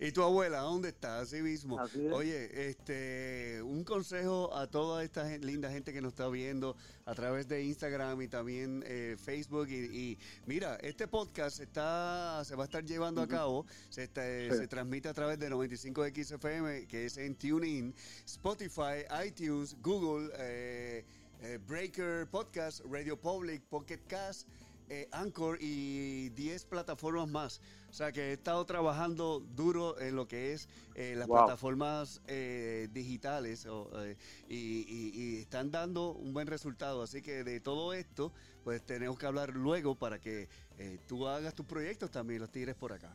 ¿Y 0.00 0.10
tu 0.10 0.22
abuela 0.22 0.58
dónde 0.58 0.88
está? 0.88 1.20
Así 1.20 1.40
mismo. 1.40 1.78
Así 1.78 2.04
es. 2.04 2.12
Oye, 2.12 2.68
este, 2.68 3.62
un 3.62 3.84
consejo 3.84 4.52
a 4.54 4.66
toda 4.66 5.04
esta 5.04 5.26
gen- 5.28 5.46
linda 5.46 5.70
gente 5.70 5.92
que 5.92 6.00
nos 6.02 6.12
está 6.12 6.28
viendo 6.28 6.76
a 7.06 7.14
través 7.14 7.46
de 7.46 7.62
Instagram 7.62 8.20
y 8.20 8.28
también 8.28 8.82
eh, 8.86 9.16
Facebook. 9.16 9.68
Y, 9.70 9.84
y 9.96 10.18
mira, 10.46 10.74
este 10.82 11.06
podcast 11.06 11.60
está, 11.60 12.42
se 12.44 12.56
va 12.56 12.64
a 12.64 12.66
estar 12.66 12.84
llevando 12.84 13.22
a 13.22 13.28
cabo, 13.28 13.66
se, 13.88 14.02
está- 14.02 14.22
Sí. 14.50 14.58
se 14.58 14.66
transmite 14.66 15.08
a 15.08 15.14
través 15.14 15.38
de 15.38 15.48
95XFM, 15.48 16.86
que 16.88 17.06
es 17.06 17.16
en 17.16 17.36
TuneIn, 17.36 17.94
Spotify, 18.26 19.04
iTunes, 19.26 19.76
Google, 19.80 20.30
eh, 20.38 21.04
eh, 21.40 21.58
Breaker 21.66 22.26
Podcast, 22.28 22.84
Radio 22.90 23.16
Public, 23.18 23.62
Pocket 23.70 24.00
Cast. 24.08 24.48
eh, 24.90 25.08
Anchor 25.12 25.56
y 25.62 26.28
10 26.30 26.66
plataformas 26.66 27.26
más. 27.26 27.60
O 27.94 27.96
sea 27.96 28.10
que 28.10 28.30
he 28.30 28.32
estado 28.32 28.64
trabajando 28.64 29.38
duro 29.38 30.00
en 30.00 30.16
lo 30.16 30.26
que 30.26 30.52
es 30.52 30.68
eh, 30.96 31.14
las 31.16 31.28
Wow. 31.28 31.36
plataformas 31.44 32.20
eh, 32.26 32.88
digitales 32.90 33.66
o, 33.66 33.88
eh, 34.04 34.16
y, 34.48 34.56
y- 34.88 35.12
y 35.14 35.36
están 35.38 35.70
dando 35.70 36.10
un 36.10 36.34
buen 36.34 36.48
resultado. 36.48 37.04
Así 37.04 37.22
que 37.22 37.44
de 37.44 37.60
todo 37.60 37.92
esto, 37.92 38.32
pues 38.64 38.84
tenemos 38.84 39.16
que 39.16 39.26
hablar 39.26 39.50
luego 39.50 39.94
para 39.94 40.18
que 40.18 40.48
eh, 40.76 40.98
tú 41.06 41.28
hagas 41.28 41.54
tus 41.54 41.66
proyectos 41.66 42.10
también, 42.10 42.40
los 42.40 42.50
tires 42.50 42.74
por 42.74 42.92
acá. 42.92 43.12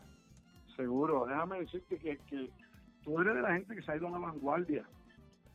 Seguro, 0.78 1.26
déjame 1.28 1.60
decirte 1.60 1.98
que, 1.98 2.18
que 2.20 2.50
tú 3.04 3.20
eres 3.20 3.36
de 3.36 3.42
la 3.42 3.52
gente 3.56 3.76
que 3.76 3.82
se 3.82 3.92
ha 3.92 3.98
ido 3.98 4.08
a 4.08 4.12
la 4.12 4.20
vanguardia. 4.20 4.88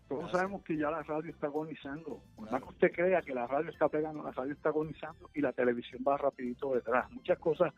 Todos 0.06 0.24
Gracias. 0.24 0.38
sabemos 0.38 0.62
que 0.64 0.76
ya 0.76 0.90
la 0.90 1.02
radio 1.02 1.30
está 1.30 1.46
agonizando. 1.46 2.20
Por 2.36 2.42
más 2.42 2.50
Claro. 2.50 2.66
que 2.66 2.72
usted 2.74 2.92
crea 2.92 3.22
que 3.22 3.32
la 3.32 3.46
radio 3.46 3.70
está 3.70 3.88
pegando, 3.88 4.22
la 4.22 4.32
radio 4.32 4.52
está 4.52 4.68
agonizando 4.68 5.30
y 5.32 5.40
la 5.40 5.54
televisión 5.54 6.04
va 6.06 6.18
rapidito 6.18 6.74
detrás. 6.74 7.10
Muchas 7.10 7.38
cosas. 7.38 7.72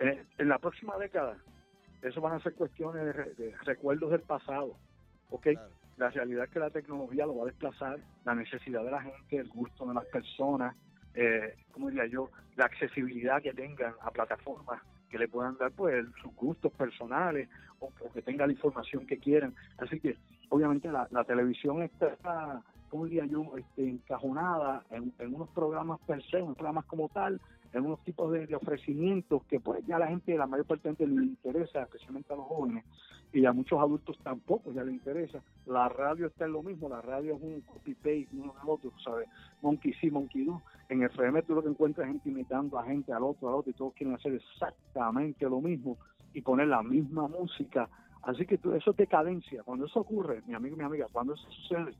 Eh, 0.00 0.24
en 0.38 0.48
la 0.48 0.58
próxima 0.58 0.96
década, 0.98 1.36
eso 2.02 2.20
van 2.20 2.34
a 2.34 2.40
ser 2.40 2.54
cuestiones 2.54 3.04
de, 3.04 3.12
re- 3.12 3.34
de 3.34 3.54
recuerdos 3.64 4.10
del 4.10 4.22
pasado. 4.22 4.76
¿ok? 5.30 5.42
Claro. 5.42 5.68
La 5.96 6.10
realidad 6.10 6.44
es 6.44 6.50
que 6.50 6.60
la 6.60 6.70
tecnología 6.70 7.26
lo 7.26 7.36
va 7.36 7.42
a 7.42 7.46
desplazar, 7.46 7.98
la 8.24 8.34
necesidad 8.34 8.84
de 8.84 8.90
la 8.90 9.02
gente, 9.02 9.36
el 9.36 9.48
gusto 9.48 9.84
de 9.86 9.94
las 9.94 10.04
personas, 10.06 10.76
eh, 11.14 11.54
¿cómo 11.72 11.88
diría 11.90 12.06
yo? 12.06 12.30
La 12.56 12.66
accesibilidad 12.66 13.42
que 13.42 13.52
tengan 13.52 13.94
a 14.02 14.10
plataformas 14.12 14.80
que 15.10 15.18
le 15.18 15.26
puedan 15.26 15.56
dar 15.56 15.72
pues 15.72 16.06
sus 16.22 16.32
gustos 16.36 16.70
personales 16.72 17.48
o, 17.80 17.86
o 17.86 18.12
que 18.12 18.22
tenga 18.22 18.46
la 18.46 18.52
información 18.52 19.06
que 19.06 19.18
quieran. 19.18 19.54
Así 19.78 19.98
que 19.98 20.16
obviamente 20.50 20.90
la, 20.92 21.08
la 21.10 21.24
televisión 21.24 21.82
está, 21.82 22.62
¿cómo 22.90 23.06
diría 23.06 23.24
yo?, 23.26 23.56
este, 23.56 23.88
encajonada 23.88 24.84
en, 24.90 25.12
en 25.18 25.34
unos 25.34 25.48
programas 25.48 25.98
per 26.06 26.22
se, 26.24 26.38
en 26.38 26.54
programas 26.54 26.84
como 26.84 27.08
tal, 27.08 27.40
en 27.72 27.84
unos 27.84 28.02
tipos 28.04 28.32
de, 28.32 28.54
ofrecimientos 28.54 29.44
que 29.44 29.60
pues 29.60 29.84
ya 29.86 29.98
la 29.98 30.08
gente, 30.08 30.36
la 30.36 30.46
mayor 30.46 30.66
parte 30.66 30.88
de 30.88 30.92
la 30.92 30.96
gente 30.96 31.20
le 31.20 31.26
interesa, 31.26 31.82
especialmente 31.82 32.32
a 32.32 32.36
los 32.36 32.46
jóvenes, 32.46 32.84
y 33.32 33.44
a 33.44 33.52
muchos 33.52 33.78
adultos 33.78 34.18
tampoco 34.22 34.72
ya 34.72 34.82
le 34.84 34.92
interesa. 34.92 35.42
La 35.66 35.88
radio 35.88 36.26
está 36.28 36.46
en 36.46 36.52
lo 36.52 36.62
mismo, 36.62 36.88
la 36.88 37.02
radio 37.02 37.36
es 37.36 37.42
un 37.42 37.60
copy-paste 37.60 38.28
uno 38.32 38.54
al 38.62 38.68
otro, 38.68 38.90
¿sabes? 39.04 39.28
Monkey 39.60 39.92
sí, 39.94 40.10
monkey 40.10 40.44
no. 40.44 40.62
En 40.88 41.02
FM 41.02 41.42
tú 41.42 41.54
lo 41.54 41.62
que 41.62 41.68
encuentras 41.68 42.06
es 42.06 42.12
gente 42.14 42.30
imitando 42.30 42.78
a 42.78 42.84
gente 42.84 43.12
al 43.12 43.22
otro, 43.22 43.48
al 43.48 43.56
otro, 43.56 43.70
y 43.70 43.74
todos 43.74 43.92
quieren 43.94 44.14
hacer 44.14 44.32
exactamente 44.34 45.44
lo 45.48 45.60
mismo 45.60 45.98
y 46.32 46.40
poner 46.40 46.68
la 46.68 46.82
misma 46.82 47.28
música. 47.28 47.88
Así 48.22 48.46
que 48.46 48.58
tú- 48.58 48.72
eso 48.72 48.90
es 48.92 48.96
decadencia. 48.96 49.62
Cuando 49.62 49.86
eso 49.86 50.00
ocurre, 50.00 50.42
mi 50.46 50.54
amigo 50.54 50.76
y 50.76 50.78
mi 50.78 50.84
amiga, 50.84 51.06
cuando 51.12 51.34
eso 51.34 51.50
sucede, 51.50 51.92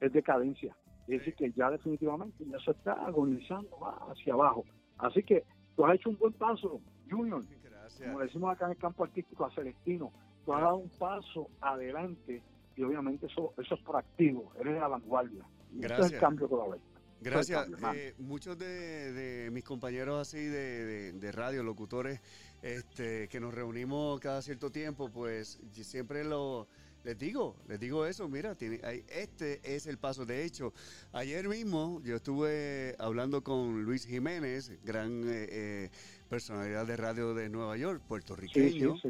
es 0.00 0.12
decadencia. 0.12 0.76
Es 1.02 1.20
decir, 1.20 1.34
que 1.34 1.52
ya 1.52 1.70
definitivamente 1.70 2.44
ya 2.44 2.56
eso 2.56 2.72
está 2.72 2.92
agonizando 2.92 3.78
va 3.80 3.96
hacia 4.10 4.34
abajo. 4.34 4.64
Así 4.98 5.22
que 5.22 5.44
tú 5.76 5.84
has 5.86 5.94
hecho 5.96 6.10
un 6.10 6.16
buen 6.18 6.32
paso, 6.34 6.80
Junior 7.10 7.44
Gracias. 7.62 8.08
como 8.08 8.20
decimos 8.20 8.52
acá 8.54 8.64
en 8.66 8.72
el 8.72 8.78
campo 8.78 9.04
artístico, 9.04 9.44
a 9.44 9.50
Celestino, 9.54 10.12
tú 10.44 10.54
has 10.54 10.62
dado 10.62 10.76
un 10.76 10.88
paso 10.98 11.48
adelante 11.60 12.42
y 12.76 12.82
obviamente 12.82 13.26
eso, 13.26 13.52
eso 13.58 13.74
es 13.74 13.80
proactivo, 13.82 14.52
eres 14.60 14.74
de 14.74 14.80
la 14.80 14.88
vanguardia. 14.88 15.44
Y 15.72 15.78
Eso 15.78 15.84
es 15.84 15.88
Gracias. 15.88 16.12
el 16.12 16.18
cambio 16.20 16.48
que 16.48 16.54
va 16.54 16.62
a 16.62 16.66
haber. 16.66 16.80
Gracias. 17.20 17.68
Eh, 17.94 18.14
muchos 18.18 18.58
de, 18.58 19.12
de 19.12 19.50
mis 19.50 19.64
compañeros 19.64 20.20
así 20.28 20.38
de, 20.38 20.84
de- 20.84 21.12
de 21.14 21.32
radio, 21.32 21.62
locutores, 21.62 22.20
este, 22.62 23.28
que 23.28 23.40
nos 23.40 23.54
reunimos 23.54 24.20
cada 24.20 24.42
cierto 24.42 24.70
tiempo, 24.70 25.10
pues 25.10 25.58
siempre 25.72 26.24
lo 26.24 26.68
les 27.06 27.16
digo, 27.16 27.54
les 27.68 27.78
digo 27.78 28.04
eso, 28.04 28.28
mira, 28.28 28.56
tiene, 28.56 28.80
hay- 28.82 29.04
este 29.08 29.60
es 29.62 29.86
el 29.86 29.96
paso. 29.96 30.26
De 30.26 30.44
hecho, 30.44 30.74
ayer 31.12 31.48
mismo 31.48 32.02
yo 32.04 32.16
estuve 32.16 32.96
hablando 32.98 33.42
con 33.44 33.84
Luis 33.84 34.04
Jiménez, 34.04 34.72
gran 34.84 35.22
eh, 35.24 35.46
eh, 35.50 35.90
personalidad 36.28 36.84
de 36.84 36.96
radio 36.96 37.32
de 37.32 37.48
Nueva 37.48 37.76
York, 37.76 37.98
Sí, 37.98 38.02
sí, 38.02 38.08
puertorriqueño. 38.08 38.96
sí, 39.00 39.08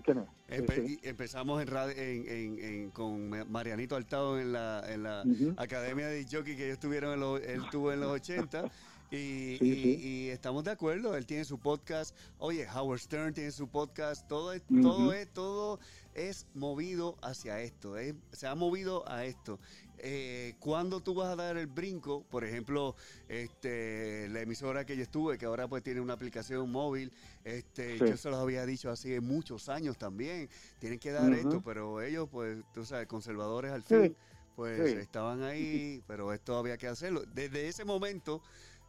Empe- 0.48 0.98
empezamos 1.02 1.62
en, 1.62 1.68
radio- 1.68 1.96
en, 1.96 2.28
en- 2.28 2.58
en- 2.64 2.90
con 2.90 3.30
Marianito 3.50 3.96
Altado 3.96 4.38
en 4.38 4.52
la, 4.52 4.84
en 4.86 5.02
la 5.02 5.22
Ujú. 5.26 5.54
Academia 5.56 6.06
de 6.08 6.24
Jockey 6.30 6.54
que 6.54 6.64
ellos 6.66 6.74
estuvieron 6.74 7.14
en 7.14 7.20
los, 7.20 7.40
él 7.40 7.62
tuvo 7.70 7.92
en 7.92 8.00
los 8.00 8.10
80 8.10 8.70
y, 9.10 9.56
Sí, 9.58 9.58
y- 9.62 9.82
sí. 9.82 9.98
y 10.02 10.28
estamos 10.30 10.64
de 10.64 10.72
acuerdo, 10.72 11.16
él 11.16 11.24
tiene 11.26 11.44
su 11.44 11.58
podcast, 11.58 12.14
oye, 12.38 12.66
Howard 12.68 12.98
Stern 13.00 13.32
tiene 13.32 13.52
su 13.52 13.68
podcast, 13.68 14.26
todo 14.28 14.52
todo 14.82 15.12
es, 15.12 15.32
todo 15.32 15.78
es 16.16 16.46
movido 16.54 17.16
hacia 17.22 17.60
esto, 17.60 17.98
es- 17.98 18.14
se 18.32 18.46
ha 18.46 18.54
movido 18.54 19.06
a 19.08 19.24
esto. 19.26 19.60
Eh, 19.98 20.54
¿Cuándo 20.60 21.00
tú 21.02 21.14
vas 21.14 21.28
a 21.28 21.36
dar 21.36 21.56
el 21.58 21.66
brinco? 21.66 22.24
Por 22.30 22.44
ejemplo, 22.44 22.96
este, 23.28 24.28
la 24.30 24.40
emisora 24.40 24.84
que 24.86 24.96
yo 24.96 25.02
estuve, 25.02 25.36
que 25.38 25.46
ahora 25.46 25.68
pues 25.68 25.82
tiene 25.82 26.00
una 26.00 26.14
aplicación 26.14 26.70
móvil, 26.70 27.12
este, 27.44 27.98
Sí. 27.98 28.04
yo 28.06 28.16
se 28.16 28.30
los 28.30 28.38
había 28.40 28.64
dicho 28.66 28.90
hace 28.90 29.20
muchos 29.20 29.68
años 29.68 29.96
también, 29.98 30.48
tienen 30.78 30.98
que 30.98 31.12
dar 31.12 31.32
esto, 31.32 31.62
pero 31.62 32.00
ellos 32.02 32.28
pues, 32.30 32.58
tú 32.72 32.84
sabes, 32.84 33.06
conservadores 33.06 33.72
al 33.72 33.82
Sí. 33.84 33.94
fin, 33.94 34.16
pues 34.54 34.90
Sí. 34.92 34.96
estaban 34.98 35.42
ahí, 35.42 36.02
pero 36.06 36.32
esto 36.32 36.56
había 36.56 36.76
que 36.78 36.88
hacerlo. 36.88 37.22
Desde 37.34 37.68
ese 37.68 37.84
momento 37.84 38.42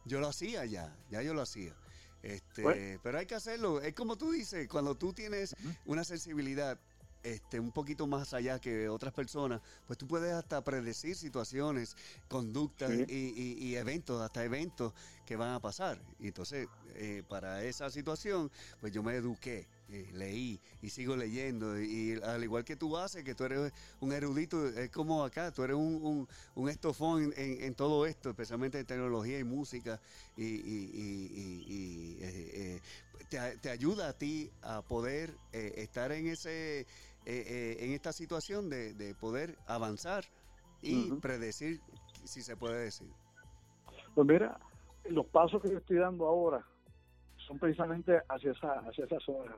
yo 0.06 0.20
lo 0.20 0.28
hacía 0.28 0.64
ya, 0.64 0.96
ya 1.10 1.22
yo 1.22 1.34
lo 1.34 1.42
hacía. 1.42 1.74
Este, 2.22 2.62
Bueno. 2.62 3.00
pero 3.02 3.18
hay 3.18 3.26
que 3.26 3.36
hacerlo. 3.36 3.80
Es 3.80 3.94
como 3.94 4.16
tú 4.16 4.32
dices, 4.32 4.66
cuando 4.68 4.96
tú 4.96 5.12
tienes 5.12 5.54
una 5.86 6.02
sensibilidad 6.04 6.78
este, 7.22 7.58
un 7.60 7.72
poquito 7.72 8.06
más 8.06 8.32
allá 8.32 8.58
que 8.58 8.88
otras 8.88 9.12
personas, 9.12 9.60
pues 9.86 9.98
tú 9.98 10.06
puedes 10.06 10.32
hasta 10.32 10.62
predecir 10.62 11.16
situaciones, 11.16 11.96
conductas 12.28 12.90
Sí. 12.90 13.04
y, 13.08 13.14
y- 13.42 13.66
y 13.68 13.76
eventos, 13.76 14.20
hasta 14.22 14.44
eventos 14.44 14.92
que 15.26 15.36
van 15.36 15.52
a 15.52 15.60
pasar. 15.60 15.98
Y 16.20 16.28
entonces, 16.28 16.68
eh, 16.94 17.22
para 17.28 17.62
esa 17.64 17.90
situación, 17.90 18.50
pues 18.80 18.92
yo 18.92 19.02
me 19.02 19.14
eduqué. 19.14 19.66
eh, 19.90 20.06
leí 20.12 20.60
y 20.82 20.90
sigo 20.90 21.16
leyendo. 21.16 21.80
Y, 21.80 22.20
al 22.22 22.44
igual 22.44 22.62
que 22.62 22.76
tú 22.76 22.94
haces, 22.98 23.24
que 23.24 23.34
tú 23.34 23.44
eres 23.44 23.72
un 24.00 24.12
erudito, 24.12 24.68
es 24.68 24.90
como 24.90 25.24
acá, 25.24 25.50
tú 25.50 25.62
eres 25.64 25.76
un, 25.76 25.94
un, 26.02 26.28
un 26.56 26.68
estofón 26.68 27.32
en, 27.38 27.62
en, 27.64 27.74
todo 27.74 28.04
esto, 28.04 28.28
especialmente 28.28 28.78
en 28.78 28.84
tecnología 28.84 29.38
y 29.38 29.44
música. 29.44 29.98
Y, 30.36 32.18
eh, 32.20 32.80
te, 33.30 33.56
te, 33.62 33.70
ayuda 33.70 34.08
a 34.08 34.12
ti 34.12 34.50
a 34.60 34.82
poder 34.82 35.34
estar 35.52 36.12
en 36.12 36.26
ese 36.28 36.86
en 37.28 37.92
esta 37.92 38.12
situación 38.12 38.68
de, 38.70 38.94
de 38.94 39.14
poder 39.14 39.58
avanzar 39.66 40.24
y 40.82 41.10
predecir, 41.20 41.80
si 42.24 42.42
se 42.42 42.56
puede 42.56 42.84
decir. 42.84 43.08
Pues 44.14 44.26
mira, 44.26 44.58
los 45.10 45.26
pasos 45.26 45.62
que 45.62 45.70
yo 45.70 45.78
estoy 45.78 45.98
dando 45.98 46.26
ahora 46.26 46.64
son 47.46 47.58
precisamente 47.58 48.20
hacia 48.28 48.52
esa 48.52 48.80
hacia 48.80 49.06
esas 49.06 49.22
zonas 49.22 49.56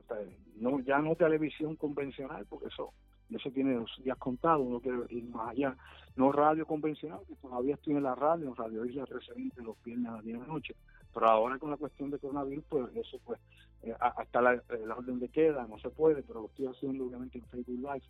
no 0.55 0.79
ya 0.79 0.99
no 0.99 1.15
televisión 1.15 1.75
convencional 1.75 2.45
porque 2.47 2.67
eso 2.67 2.93
eso 3.29 3.49
tiene 3.51 3.75
los 3.75 3.89
días 4.03 4.17
contados. 4.17 4.65
Uno 4.65 4.81
quiere 4.81 4.97
ir 5.09 5.23
más 5.23 5.51
allá. 5.51 5.77
No 6.17 6.33
radio 6.33 6.65
convencional 6.65 7.21
que 7.27 7.35
todavía 7.35 7.75
estoy 7.75 7.93
en 7.93 8.03
la 8.03 8.13
radio 8.13 8.49
en 8.49 8.55
radio 8.55 8.85
isla 8.85 9.05
reciente 9.05 9.61
los 9.61 9.81
viernes 9.83 10.11
a 10.11 10.15
las 10.15 10.23
10 10.25 10.39
de 10.39 10.45
la 10.45 10.53
noche. 10.53 10.75
Pero 11.13 11.27
ahora 11.27 11.57
con 11.57 11.71
la 11.71 11.77
cuestión 11.77 12.09
de 12.11 12.19
coronavirus 12.19 12.65
pues 12.67 12.95
eso 12.95 13.19
pues 13.23 13.39
eh, 13.83 13.95
hasta 13.99 14.41
la, 14.41 14.53
eh, 14.53 14.61
la, 14.85 14.95
orden 14.95 15.19
de 15.19 15.29
queda 15.29 15.65
no 15.67 15.77
se 15.79 15.89
puede 15.89 16.23
pero 16.23 16.41
lo 16.41 16.47
estoy 16.47 16.67
haciendo 16.67 17.05
obviamente 17.05 17.37
en 17.37 17.45
Facebook 17.45 17.79
Live 17.79 18.03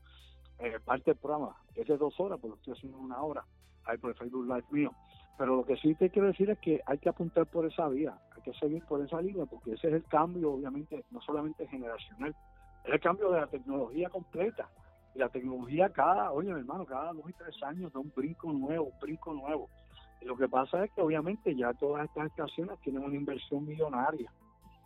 eh, 0.60 0.80
parte 0.84 1.12
del 1.12 1.20
programa 1.20 1.56
es 1.76 1.88
de 1.88 1.98
dos 1.98 2.20
horas 2.20 2.40
pues 2.40 2.52
lo 2.52 2.58
estoy 2.58 2.74
haciendo 2.74 2.98
una 2.98 3.22
hora 3.22 3.46
ahí 3.86 3.98
por 3.98 4.12
el 4.12 4.18
Facebook 4.18 4.46
Live 4.46 4.66
mío 4.72 4.92
pero 5.42 5.56
lo 5.56 5.66
que 5.66 5.76
sí 5.78 5.96
te 5.96 6.12
quiero 6.12 6.28
decir 6.28 6.52
es 6.52 6.60
que 6.60 6.82
hay 6.86 7.00
que 7.00 7.10
apuntar 7.10 7.48
por 7.48 7.66
esa 7.66 7.88
vía, 7.90 8.16
hay 8.36 8.42
que 8.44 8.54
seguir 8.60 8.86
por 8.86 9.02
esa 9.02 9.20
línea, 9.20 9.46
porque 9.48 9.74
ese 9.74 9.88
es 9.88 9.94
el 9.96 10.04
cambio, 10.04 10.54
obviamente, 10.54 11.04
no 11.10 11.20
solamente 11.22 11.68
generacional, 11.68 12.36
es 12.86 12.94
el 12.94 13.00
cambio 13.00 13.32
de 13.32 13.40
la 13.42 13.48
tecnología 13.48 14.08
completa. 14.10 14.70
Y 15.16 15.18
la 15.18 15.30
tecnología 15.30 15.90
cada, 15.90 16.32
oye, 16.32 16.54
mi 16.54 16.60
hermano, 16.60 16.86
cada 16.86 17.12
dos 17.14 17.28
y 17.28 17.34
tres 17.34 17.56
años 17.64 17.92
da 17.92 18.00
un 18.00 18.14
brinco 18.16 18.54
nuevo, 18.54 18.86
un 18.86 19.00
brinco 19.00 19.34
nuevo. 19.34 19.68
Lo 20.22 20.38
que 20.38 20.48
pasa 20.48 20.86
es 20.86 20.92
que 20.92 21.02
obviamente 21.02 21.56
ya 21.56 21.74
todas 21.74 22.06
estas 22.06 22.28
estaciones 22.28 22.80
tienen 22.82 23.04
una 23.04 23.16
inversión 23.16 23.66
millonaria 23.66 24.32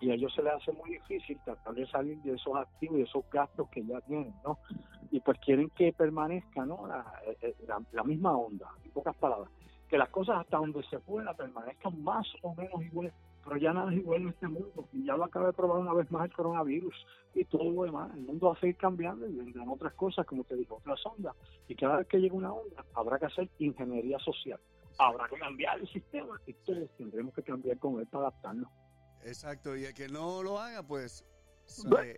y 0.05 0.11
a 0.11 0.13
ellos 0.13 0.33
se 0.35 0.43
les 0.43 0.53
hace 0.53 0.71
muy 0.71 0.91
difícil 0.91 1.39
tratar 1.43 1.73
de 1.73 1.87
salir 1.87 2.17
de 2.21 2.33
esos 2.33 2.55
activos 2.55 2.99
y 2.99 3.01
esos 3.01 3.23
gastos 3.31 3.67
que 3.69 3.83
ya 3.83 3.99
tienen, 4.01 4.33
¿no? 4.43 4.59
Y 5.11 5.19
pues 5.19 5.39
quieren 5.39 5.69
que 5.71 5.93
permanezca, 5.93 6.65
¿no? 6.65 6.85
La, 6.87 7.05
eh, 7.25 7.55
eh, 7.57 8.03
misma 8.03 8.37
onda, 8.37 8.69
en 8.83 8.91
pocas 8.91 9.15
palabras 9.15 9.49
que 9.89 9.97
las 9.97 10.09
cosas 10.09 10.37
hasta 10.39 10.57
donde 10.57 10.83
se 10.83 10.99
pueda 10.99 11.33
permanezcan 11.33 12.01
más 12.03 12.27
o 12.41 12.55
menos 12.55 12.81
iguales, 12.81 13.13
pero 13.43 13.57
ya 13.57 13.73
nada 13.73 13.91
es 13.91 13.99
igual 13.99 14.23
en 14.23 14.29
este 14.29 14.47
mundo. 14.47 14.87
Y 14.91 15.05
ya 15.05 15.15
lo 15.15 15.25
acaba 15.25 15.47
de 15.47 15.53
probar 15.53 15.79
una 15.79 15.93
vez 15.93 16.09
más 16.11 16.25
el 16.25 16.33
coronavirus 16.33 16.95
y 17.35 17.45
todo 17.45 17.71
lo 17.71 17.83
demás. 17.83 18.11
El 18.15 18.23
mundo 18.23 18.47
va 18.47 18.53
a 18.53 18.59
seguir 18.59 18.77
cambiando 18.77 19.27
y 19.27 19.35
vendrán 19.35 19.69
otras 19.69 19.93
cosas, 19.93 20.25
como 20.25 20.43
te 20.43 20.55
digo, 20.55 20.77
otras 20.77 21.05
ondas. 21.05 21.35
Y 21.67 21.75
cada 21.75 21.97
vez 21.97 22.07
que 22.07 22.19
llegue 22.19 22.35
una 22.35 22.53
onda, 22.53 22.83
habrá 22.95 23.19
que 23.19 23.25
hacer 23.25 23.49
ingeniería 23.59 24.17
social. 24.19 24.59
Habrá 24.97 25.27
que 25.27 25.37
cambiar 25.37 25.79
el 25.79 25.87
sistema 25.87 26.39
y 26.47 26.53
todos 26.53 26.89
tendremos 26.97 27.33
que 27.33 27.43
cambiar 27.43 27.77
con 27.77 27.99
él 27.99 28.07
para 28.07 28.27
adaptarnos. 28.27 28.69
Exacto, 29.26 29.76
y 29.76 29.86
el 29.86 29.93
que 29.93 30.07
no 30.07 30.43
lo 30.43 30.59
haga, 30.59 30.84
pues 30.84 31.26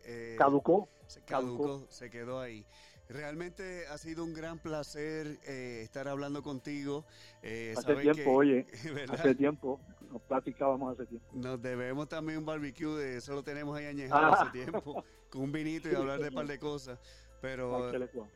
eh, 0.05 0.35
caducó. 0.37 0.89
Se 1.07 1.21
caducó, 1.21 1.85
se 1.89 2.09
quedó 2.09 2.39
ahí. 2.39 2.65
Realmente 3.09 3.87
ha 3.87 3.97
sido 3.97 4.25
un 4.25 4.33
gran 4.33 4.59
placer 4.59 5.39
eh, 5.47 5.79
estar 5.81 6.09
hablando 6.09 6.43
contigo. 6.43 7.05
Eh, 7.41 7.73
hace 7.77 7.95
tiempo, 7.95 8.31
oye, 8.31 8.67
hace 9.09 9.33
tiempo, 9.35 9.79
nos 10.11 10.21
platicábamos 10.23 10.93
hace 10.93 11.05
tiempo. 11.05 11.27
Nos 11.33 11.61
debemos 11.61 12.09
también 12.09 12.39
un 12.39 12.45
barbecue, 12.45 12.97
de 12.97 13.17
eso 13.17 13.33
lo 13.33 13.43
tenemos 13.43 13.77
ahí 13.77 13.85
añejado 13.85 14.33
hace 14.33 14.51
tiempo, 14.51 15.01
con 15.29 15.43
un 15.43 15.51
vinito 15.53 15.89
y 15.89 15.95
hablar 15.95 16.19
de 16.19 16.27
un 16.27 16.35
par 16.35 16.47
de 16.47 16.59
cosas. 16.59 16.99
Pero 17.41 17.91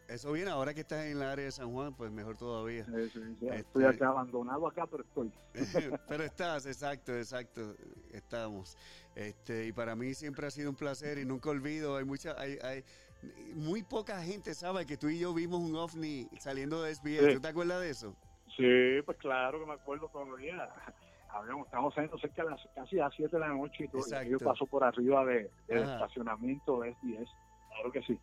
eso 0.07 0.31
viene 0.31 0.51
ahora 0.51 0.73
que 0.73 0.81
estás 0.81 1.05
en 1.05 1.17
el 1.17 1.23
área 1.23 1.45
de 1.45 1.51
San 1.51 1.71
Juan, 1.71 1.93
pues 1.95 2.11
mejor 2.11 2.37
todavía. 2.37 2.85
Este, 2.95 3.55
estoy 3.55 3.85
acá 3.85 4.09
abandonado 4.09 4.67
acá, 4.67 4.85
pero 4.85 5.03
estoy. 5.03 5.31
pero 6.07 6.23
estás, 6.23 6.65
exacto, 6.65 7.15
exacto, 7.15 7.75
estamos. 8.11 8.77
Este, 9.15 9.65
y 9.67 9.71
para 9.71 9.95
mí 9.95 10.13
siempre 10.13 10.45
ha 10.45 10.51
sido 10.51 10.69
un 10.69 10.75
placer 10.75 11.17
y 11.17 11.25
nunca 11.25 11.49
olvido, 11.49 11.97
hay 11.97 12.05
mucha, 12.05 12.39
hay, 12.39 12.57
hay 12.61 12.83
muy 13.55 13.83
poca 13.83 14.21
gente 14.21 14.53
sabe 14.53 14.85
que 14.85 14.97
tú 14.97 15.09
y 15.09 15.19
yo 15.19 15.33
vimos 15.33 15.59
un 15.59 15.75
ovni 15.75 16.27
saliendo 16.39 16.81
de 16.83 16.93
SBS. 16.95 17.33
¿Tú 17.35 17.41
te 17.41 17.47
acuerdas 17.47 17.81
de 17.81 17.89
eso? 17.89 18.15
Sí, 18.55 19.01
pues 19.05 19.17
claro 19.17 19.59
que 19.59 19.65
me 19.65 19.73
acuerdo 19.73 20.09
todavía. 20.09 20.69
Habíamos, 21.29 21.65
estamos 21.67 21.93
saliendo 21.93 22.17
cerca 22.19 22.43
de 22.43 22.49
las, 22.49 22.59
casi 22.75 22.99
a 22.99 23.05
las 23.05 23.15
7 23.15 23.33
de 23.33 23.39
la 23.39 23.47
noche 23.47 23.85
y 23.85 23.87
todo. 23.87 24.03
Y 24.21 24.29
yo 24.29 24.37
paso 24.37 24.65
por 24.65 24.83
arriba 24.83 25.23
de, 25.23 25.49
del 25.67 25.83
estacionamiento 25.83 26.81
de 26.81 26.93
SBS. 26.93 27.29
Claro 27.69 27.91
que 27.93 28.01
sí. 28.01 28.19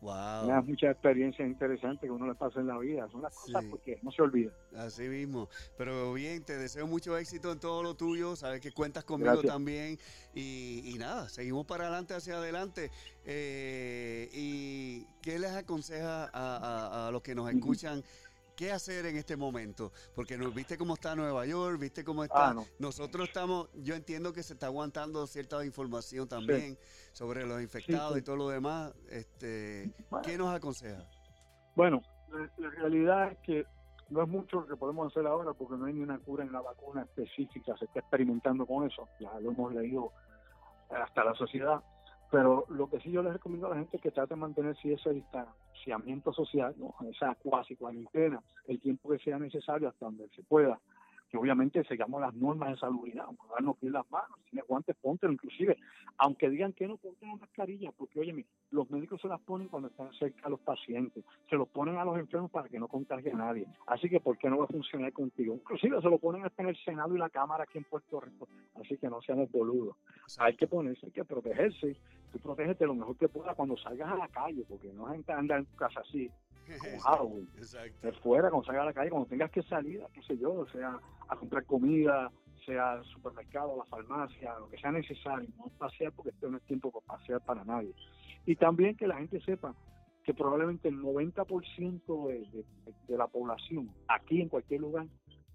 Wow. 0.00 0.62
muchas 0.62 0.92
experiencias 0.92 1.48
interesantes 1.48 2.02
que 2.02 2.10
uno 2.10 2.28
le 2.28 2.34
pasa 2.34 2.60
en 2.60 2.68
la 2.68 2.78
vida. 2.78 3.08
Son 3.10 3.22
las 3.22 3.34
cosas 3.34 3.64
porque 3.68 3.98
no 4.02 4.12
se 4.12 4.22
olvida. 4.22 4.52
Así 4.76 5.08
mismo. 5.08 5.48
Pero 5.76 6.12
bien, 6.12 6.44
te 6.44 6.56
deseo 6.56 6.86
mucho 6.86 7.16
éxito 7.18 7.50
en 7.50 7.58
todo 7.58 7.82
lo 7.82 7.94
tuyo. 7.94 8.36
Sabes 8.36 8.60
que 8.60 8.70
cuentas 8.72 9.04
conmigo 9.04 9.42
también. 9.42 9.98
Y, 10.34 10.94
nada, 10.98 11.28
seguimos 11.28 11.66
para 11.66 11.84
adelante, 11.84 12.14
hacia 12.14 12.36
adelante. 12.36 12.90
Eh, 13.24 14.28
¿Y 14.32 15.04
qué 15.20 15.38
les 15.38 15.50
aconseja 15.50 16.30
a, 16.32 17.08
a 17.08 17.10
los 17.10 17.22
que 17.22 17.34
nos 17.34 17.50
escuchan? 17.50 18.04
Qué 18.58 18.72
hacer 18.72 19.06
en 19.06 19.16
este 19.16 19.36
momento, 19.36 19.92
porque 20.16 20.36
nos 20.36 20.52
viste 20.52 20.76
cómo 20.76 20.94
está 20.94 21.14
Nueva 21.14 21.46
York, 21.46 21.78
viste 21.78 22.02
cómo 22.02 22.24
está. 22.24 22.50
Ah, 22.50 22.54
Nosotros 22.80 23.28
estamos, 23.28 23.68
yo 23.72 23.94
entiendo 23.94 24.32
que 24.32 24.42
se 24.42 24.54
está 24.54 24.66
aguantando 24.66 25.24
cierta 25.28 25.64
información 25.64 26.26
también 26.26 26.76
sobre 27.12 27.46
los 27.46 27.62
infectados 27.62 28.18
y 28.18 28.22
todo 28.22 28.34
lo 28.34 28.48
demás. 28.48 28.92
Este, 29.10 29.92
¿Qué 30.24 30.36
nos 30.36 30.52
aconseja? 30.52 31.04
Bueno, 31.76 32.02
la, 32.58 32.70
realidad 32.70 33.30
es 33.30 33.38
que 33.44 33.64
no 34.10 34.24
es 34.24 34.28
mucho 34.28 34.62
lo 34.62 34.66
que 34.66 34.74
podemos 34.74 35.06
hacer 35.12 35.24
ahora 35.28 35.52
porque 35.52 35.76
no 35.76 35.84
hay 35.84 35.92
ni 35.92 36.00
una 36.00 36.18
cura 36.18 36.42
en 36.42 36.50
la 36.50 36.60
vacuna 36.60 37.02
específica, 37.02 37.76
se 37.78 37.84
está 37.84 38.00
experimentando 38.00 38.66
con 38.66 38.84
eso, 38.84 39.08
ya 39.20 39.38
lo 39.38 39.52
hemos 39.52 39.72
leído 39.72 40.10
hasta 40.90 41.22
la 41.22 41.34
sociedad. 41.34 41.80
Pero 42.30 42.66
lo 42.68 42.90
que 42.90 43.00
sí 43.00 43.10
yo 43.10 43.22
les 43.22 43.32
recomiendo 43.32 43.66
a 43.66 43.70
la 43.70 43.76
gente 43.76 43.96
es 43.96 44.02
que 44.02 44.10
trate 44.10 44.34
de 44.34 44.40
mantener 44.40 44.76
si 44.76 44.92
ese 44.92 45.10
distanciamiento 45.10 46.32
social, 46.32 46.74
¿no? 46.76 46.94
esa 47.08 47.34
cuasi 47.36 47.74
cuarentena, 47.76 48.42
el 48.66 48.80
tiempo 48.80 49.10
que 49.10 49.18
sea 49.18 49.38
necesario 49.38 49.88
hasta 49.88 50.06
donde 50.06 50.28
se 50.36 50.42
pueda 50.42 50.78
que 51.28 51.36
obviamente 51.36 51.84
sigamos 51.84 52.20
las 52.20 52.34
normas 52.34 52.70
de 52.70 52.76
salubridad, 52.78 53.26
darnos 53.50 53.78
bien 53.80 53.92
las 53.92 54.10
manos, 54.10 54.38
si 54.50 54.58
guantes, 54.66 54.96
póntelo, 54.96 55.32
inclusive, 55.32 55.76
aunque 56.16 56.48
digan 56.48 56.72
que 56.72 56.88
no 56.88 56.96
ponten 56.96 57.28
la 57.28 57.36
mascarilla, 57.36 57.92
porque 57.92 58.20
oye, 58.20 58.44
los 58.70 58.90
médicos 58.90 59.20
se 59.20 59.28
las 59.28 59.40
ponen 59.40 59.68
cuando 59.68 59.88
están 59.88 60.12
cerca 60.14 60.46
a 60.46 60.50
los 60.50 60.60
pacientes, 60.60 61.24
se 61.48 61.56
los 61.56 61.68
ponen 61.68 61.96
a 61.96 62.04
los 62.04 62.18
enfermos 62.18 62.50
para 62.50 62.68
que 62.68 62.78
no 62.78 62.88
contagie 62.88 63.32
a 63.32 63.36
nadie, 63.36 63.66
así 63.86 64.08
que 64.08 64.20
¿por 64.20 64.38
qué 64.38 64.48
no 64.48 64.58
va 64.58 64.64
a 64.64 64.68
funcionar 64.68 65.12
contigo? 65.12 65.54
Inclusive 65.54 66.00
se 66.00 66.08
lo 66.08 66.18
ponen 66.18 66.44
hasta 66.44 66.62
en 66.62 66.70
el 66.70 66.76
Senado 66.84 67.14
y 67.14 67.18
la 67.18 67.30
Cámara 67.30 67.64
aquí 67.64 67.78
en 67.78 67.84
Puerto 67.84 68.20
Rico, 68.20 68.48
así 68.80 68.96
que 68.96 69.08
no 69.08 69.20
seamos 69.20 69.50
boludos, 69.50 69.96
hay 70.38 70.56
que 70.56 70.66
ponerse, 70.66 71.06
hay 71.06 71.12
que 71.12 71.24
protegerse, 71.24 71.96
tú 72.32 72.38
protégete 72.38 72.86
lo 72.86 72.94
mejor 72.94 73.16
que 73.16 73.28
puedas 73.28 73.54
cuando 73.56 73.76
salgas 73.76 74.10
a 74.10 74.16
la 74.16 74.28
calle, 74.28 74.64
porque 74.68 74.92
no 74.92 75.06
gente 75.06 75.32
anda 75.32 75.56
en 75.56 75.66
tu 75.66 75.76
casa 75.76 76.00
así, 76.00 76.30
como 76.78 77.00
Halloween. 77.00 77.48
De 78.02 78.12
fuera, 78.12 78.50
cuando 78.50 78.66
salgas 78.66 78.82
a 78.82 78.86
la 78.86 78.92
calle, 78.92 79.10
cuando 79.10 79.28
tengas 79.28 79.50
que 79.50 79.62
salir, 79.62 80.02
qué 80.12 80.22
sé 80.22 80.36
yo, 80.38 80.66
sea 80.72 80.98
a 81.28 81.36
comprar 81.36 81.64
comida, 81.64 82.30
sea 82.64 82.92
al 82.92 83.04
supermercado, 83.04 83.74
a 83.74 83.76
la 83.78 83.84
farmacia, 83.84 84.58
lo 84.58 84.68
que 84.68 84.78
sea 84.78 84.92
necesario, 84.92 85.48
no 85.56 85.70
pasear 85.78 86.12
porque 86.12 86.30
este 86.30 86.48
no 86.48 86.58
es 86.58 86.62
tiempo 86.64 86.90
para 86.90 87.18
pasear 87.18 87.40
para 87.40 87.64
nadie. 87.64 87.94
Y 88.46 88.56
también 88.56 88.96
que 88.96 89.06
la 89.06 89.16
gente 89.16 89.40
sepa 89.40 89.74
que 90.24 90.34
probablemente 90.34 90.88
el 90.88 90.98
90% 90.98 92.28
de, 92.28 92.64
de, 93.08 93.16
la 93.16 93.26
población 93.26 93.90
aquí 94.08 94.42
en 94.42 94.48
cualquier 94.50 94.82
lugar 94.82 95.06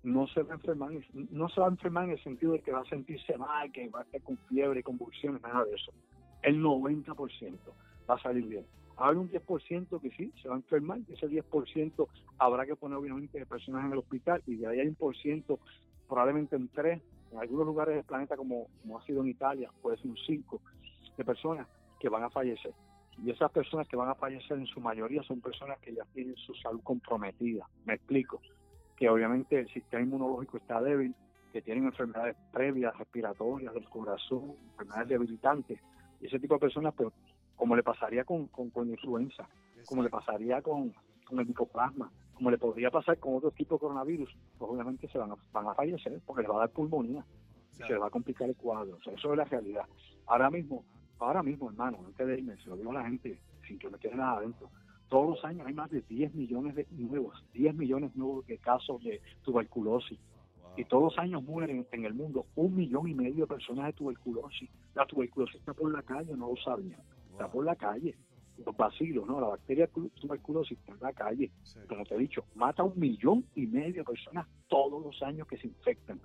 no 0.02 0.26
se 0.28 0.42
va 0.42 0.54
a 0.54 0.56
enfermar, 0.56 0.92
no 1.14 1.48
se 1.50 1.62
va 1.62 1.68
a 1.68 1.70
enfermar 1.70 2.06
en 2.06 2.12
el 2.12 2.24
sentido 2.24 2.54
de 2.54 2.60
que 2.60 2.72
va 2.72 2.82
a 2.82 2.86
sentirse 2.86 3.38
mal, 3.38 3.72
que 3.72 3.88
va 3.90 4.00
a 4.00 4.04
estar 4.04 4.22
con 4.22 4.38
fiebre, 4.50 4.82
convulsiones, 4.82 5.42
nada 5.44 5.64
de 5.64 5.76
eso. 5.76 5.94
El 6.44 6.62
90% 6.62 7.58
va 8.10 8.16
a 8.16 8.20
salir 8.20 8.46
bien. 8.46 8.66
Hay 8.98 9.16
un 9.16 9.30
10% 9.30 10.02
que 10.02 10.12
sí, 10.12 10.32
se 10.42 10.48
va 10.48 10.56
a 10.56 10.58
enfermar, 10.58 11.00
y 11.00 11.14
ese 11.14 11.28
10% 11.28 12.08
habrá 12.38 12.66
que 12.66 12.76
poner 12.76 12.98
obviamente 12.98 13.44
personas 13.46 13.86
en 13.86 13.94
el 13.94 13.98
hospital 13.98 14.44
y 14.46 14.56
de 14.56 14.68
ahí 14.68 14.80
hay 14.82 14.88
un 14.88 14.96
por 14.96 15.16
ciento, 15.18 15.60
probablemente 16.08 16.56
en 16.56 16.68
tres, 16.68 17.02
en 17.32 17.40
algunos 17.40 17.66
lugares 17.66 17.96
del 17.96 18.04
planeta 18.04 18.38
como, 18.38 18.68
como 18.82 19.00
ha 19.00 19.06
sido 19.06 19.22
en 19.22 19.30
Italia, 19.30 19.72
puede 19.82 19.98
ser 19.98 20.08
un 20.08 20.18
5 20.18 20.62
de 21.18 21.26
personas 21.26 21.68
que 22.00 22.10
van 22.10 22.24
a 22.24 22.30
fallecer. 22.30 22.74
Y 23.24 23.32
esas 23.32 23.52
personas 23.52 23.88
que 23.88 23.96
van 23.96 24.10
a 24.10 24.16
fallecer 24.16 24.58
en 24.58 24.66
su 24.66 24.80
mayoría 24.80 25.24
son 25.24 25.42
personas 25.42 25.80
que 25.80 25.94
ya 25.94 26.04
tienen 26.14 26.36
su 26.36 26.54
salud 26.56 26.82
comprometida. 26.84 27.68
Me 27.86 27.96
explico. 27.96 28.42
Que 28.96 29.10
obviamente 29.10 29.60
el 29.60 29.68
sistema 29.70 30.04
inmunológico 30.04 30.58
está 30.58 30.82
débil, 30.82 31.16
que 31.52 31.62
tienen 31.62 31.86
enfermedades 31.86 32.36
previas, 32.52 32.98
respiratorias, 32.98 33.74
del 33.74 33.88
corazón, 33.90 34.56
enfermedades 34.72 35.10
debilitantes. 35.10 35.80
Y 36.24 36.28
ese 36.28 36.40
tipo 36.40 36.54
de 36.54 36.62
personas 36.62 36.94
pues, 36.96 37.14
como 37.58 37.76
le 37.76 37.84
pasaría 37.84 38.24
con, 38.24 38.48
con, 38.48 38.88
influenza, 38.88 39.46
como 39.86 40.02
le 40.02 40.10
pasaría 40.10 40.62
con, 40.62 40.94
el 41.32 41.46
micoplasma, 41.46 42.10
como 42.34 42.50
le 42.50 42.58
podría 42.58 42.90
pasar 42.90 43.18
con 43.20 43.36
otro 43.36 43.52
tipo 43.52 43.76
de 43.76 43.80
coronavirus, 43.82 44.34
pues 44.58 44.72
obviamente 44.72 45.10
se 45.10 45.18
van 45.18 45.32
a, 45.32 45.36
van 45.52 45.68
a 45.68 45.74
fallecer 45.74 46.22
porque 46.26 46.44
les 46.44 46.50
va 46.50 46.56
a 46.56 46.60
dar 46.60 46.70
pulmonía 46.70 47.26
y 47.74 47.76
se 47.76 47.90
les 47.90 48.02
va 48.02 48.08
a 48.08 48.10
complicar 48.10 48.48
el 48.48 48.56
cuadro. 48.56 49.00
eso 49.06 49.32
es 49.32 49.38
la 49.38 49.44
realidad. 49.44 49.84
Ahora 50.28 50.50
mismo, 50.50 50.86
ahora 51.20 51.44
mismo, 51.44 51.70
hermano, 51.70 52.00
antes 52.06 52.26
de 52.26 52.38
irme, 52.38 52.56
se 52.56 52.70
lo 52.70 52.78
digo 52.78 52.92
a 52.92 52.94
la 52.94 53.04
gente, 53.04 53.38
sin 53.68 53.78
que 53.78 53.90
me 53.90 53.98
quede 53.98 54.16
nada 54.16 54.38
adentro. 54.38 54.70
Todos 55.10 55.30
los 55.32 55.44
años 55.44 55.68
hay 55.68 55.74
más 55.74 55.92
de 55.92 56.04
10 56.04 56.36
millones 56.36 56.74
de 56.76 56.88
nuevos, 56.92 57.44
10 57.52 57.76
millones 57.76 58.16
nuevos 58.16 58.48
de 58.48 58.60
casos 58.60 59.04
de 59.04 59.22
tuberculosis. 59.42 60.18
Y 60.76 60.86
todos 60.86 61.04
los 61.04 61.18
años 61.20 61.44
mueren 61.44 61.86
en 61.92 62.06
el 62.06 62.14
mundo 62.14 62.46
un 62.56 62.76
millón 62.76 63.08
y 63.08 63.14
medio 63.14 63.46
de 63.46 63.48
personas 63.48 63.86
de 63.88 63.94
tuberculosis. 63.94 64.70
La 64.96 65.06
tuberculosis 65.06 65.56
está 65.58 65.74
por 65.74 65.92
la 65.92 66.02
calle, 66.02 66.36
no 66.36 66.50
lo 66.50 66.56
sabían. 66.58 67.00
Está 67.32 67.52
por 67.52 67.64
la 67.66 67.76
calle. 67.76 68.16
Los 68.66 68.76
vacilos, 68.78 69.28
¿no? 69.28 69.40
La 69.42 69.48
bacteria 69.48 69.88
tu- 69.88 70.10
tuberculosis 70.10 70.78
está 70.80 70.94
en 70.94 71.00
la 71.02 71.14
calle. 71.14 71.52
Sí. 71.64 71.80
Como 71.88 72.04
te 72.06 72.16
he 72.16 72.18
dicho, 72.20 72.46
mata 72.56 72.82
a 72.84 72.86
un 72.86 73.00
millón 73.00 73.46
y 73.56 73.68
medio 73.68 74.02
de 74.02 74.04
personas 74.04 74.48
todos 74.68 75.04
los 75.04 75.22
años 75.24 75.48
que 75.48 75.58
se 75.58 75.68
infectan. 75.68 76.20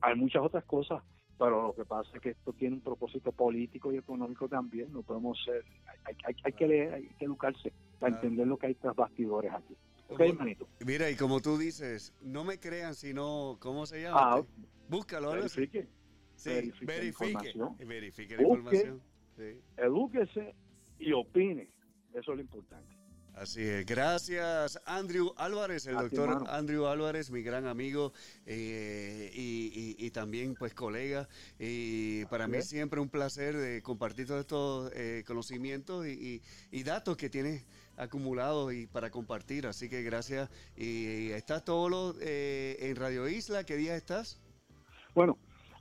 Hay 0.00 0.16
muchas 0.16 0.42
otras 0.42 0.64
cosas, 0.64 1.02
pero 1.38 1.68
lo 1.68 1.74
que 1.74 1.84
pasa 1.84 2.10
es 2.14 2.20
que 2.22 2.30
esto 2.30 2.52
tiene 2.52 2.76
un 2.76 2.82
propósito 2.82 3.32
político 3.32 3.92
y 3.92 3.96
económico 3.98 4.48
también. 4.48 4.92
No 4.92 5.02
podemos 5.02 5.42
ser. 5.44 5.64
Hay, 6.04 6.14
hay- 6.24 6.36
hay 6.44 6.52
que 6.52 6.68
leer, 6.68 6.94
hay 6.94 7.08
que 7.18 7.24
educarse 7.26 7.72
para 7.98 8.14
entender 8.14 8.46
lo 8.46 8.56
que 8.58 8.66
hay 8.68 8.74
tras 8.74 8.94
bastidores 8.96 9.52
aquí. 9.52 9.74
Mira, 10.84 11.10
y 11.10 11.16
como 11.16 11.40
tú 11.40 11.58
dices, 11.58 12.12
no 12.22 12.44
me 12.44 12.58
crean, 12.58 12.94
sino, 12.94 13.56
¿cómo 13.60 13.86
se 13.86 14.02
llama? 14.02 14.36
Ah, 14.36 14.42
Búscalo, 14.88 15.30
verifique. 15.32 15.88
Sí, 16.36 16.50
verifique 16.50 16.86
verifique. 16.86 17.26
información. 17.26 17.76
y 17.80 17.84
Verifique 17.84 18.36
la 18.36 18.42
Busque. 18.42 18.58
información. 18.58 19.02
Sí. 19.36 19.60
Edúquese 19.76 20.54
y 20.98 21.12
opine. 21.12 21.68
Eso 22.12 22.32
es 22.32 22.36
lo 22.36 22.40
importante. 22.42 22.94
Así 23.34 23.62
es. 23.62 23.84
Gracias, 23.84 24.78
Andrew 24.86 25.32
Álvarez, 25.36 25.86
el 25.86 25.96
doctor. 25.96 26.44
Andrew 26.48 26.86
Álvarez, 26.86 27.32
mi 27.32 27.42
gran 27.42 27.66
amigo 27.66 28.12
eh, 28.46 29.28
y, 29.34 29.96
y- 29.98 30.06
y 30.06 30.10
también 30.12 30.54
pues 30.54 30.72
colega. 30.72 31.28
Y 31.58 32.24
para 32.26 32.46
mí 32.46 32.58
es. 32.58 32.68
siempre 32.68 33.00
un 33.00 33.08
placer 33.08 33.56
de 33.56 33.82
compartir 33.82 34.28
todos 34.28 34.40
estos 34.42 34.92
eh, 34.94 35.24
conocimientos 35.26 36.06
y, 36.06 36.10
y- 36.10 36.42
y 36.78 36.82
datos 36.84 37.16
que 37.16 37.28
tienes 37.28 37.66
acumulados 37.96 38.72
y 38.72 38.86
para 38.86 39.10
compartir. 39.10 39.66
Así 39.66 39.88
que 39.88 40.02
gracias. 40.02 40.50
Y 40.76 41.30
estás 41.30 41.64
todos 41.64 41.90
los 41.90 42.16
eh, 42.20 42.76
en 42.80 42.96
Radio 42.96 43.28
Isla. 43.28 43.64
¿Qué 43.64 43.76
día 43.76 43.96
estás? 43.96 44.40
Bueno, 45.14 45.38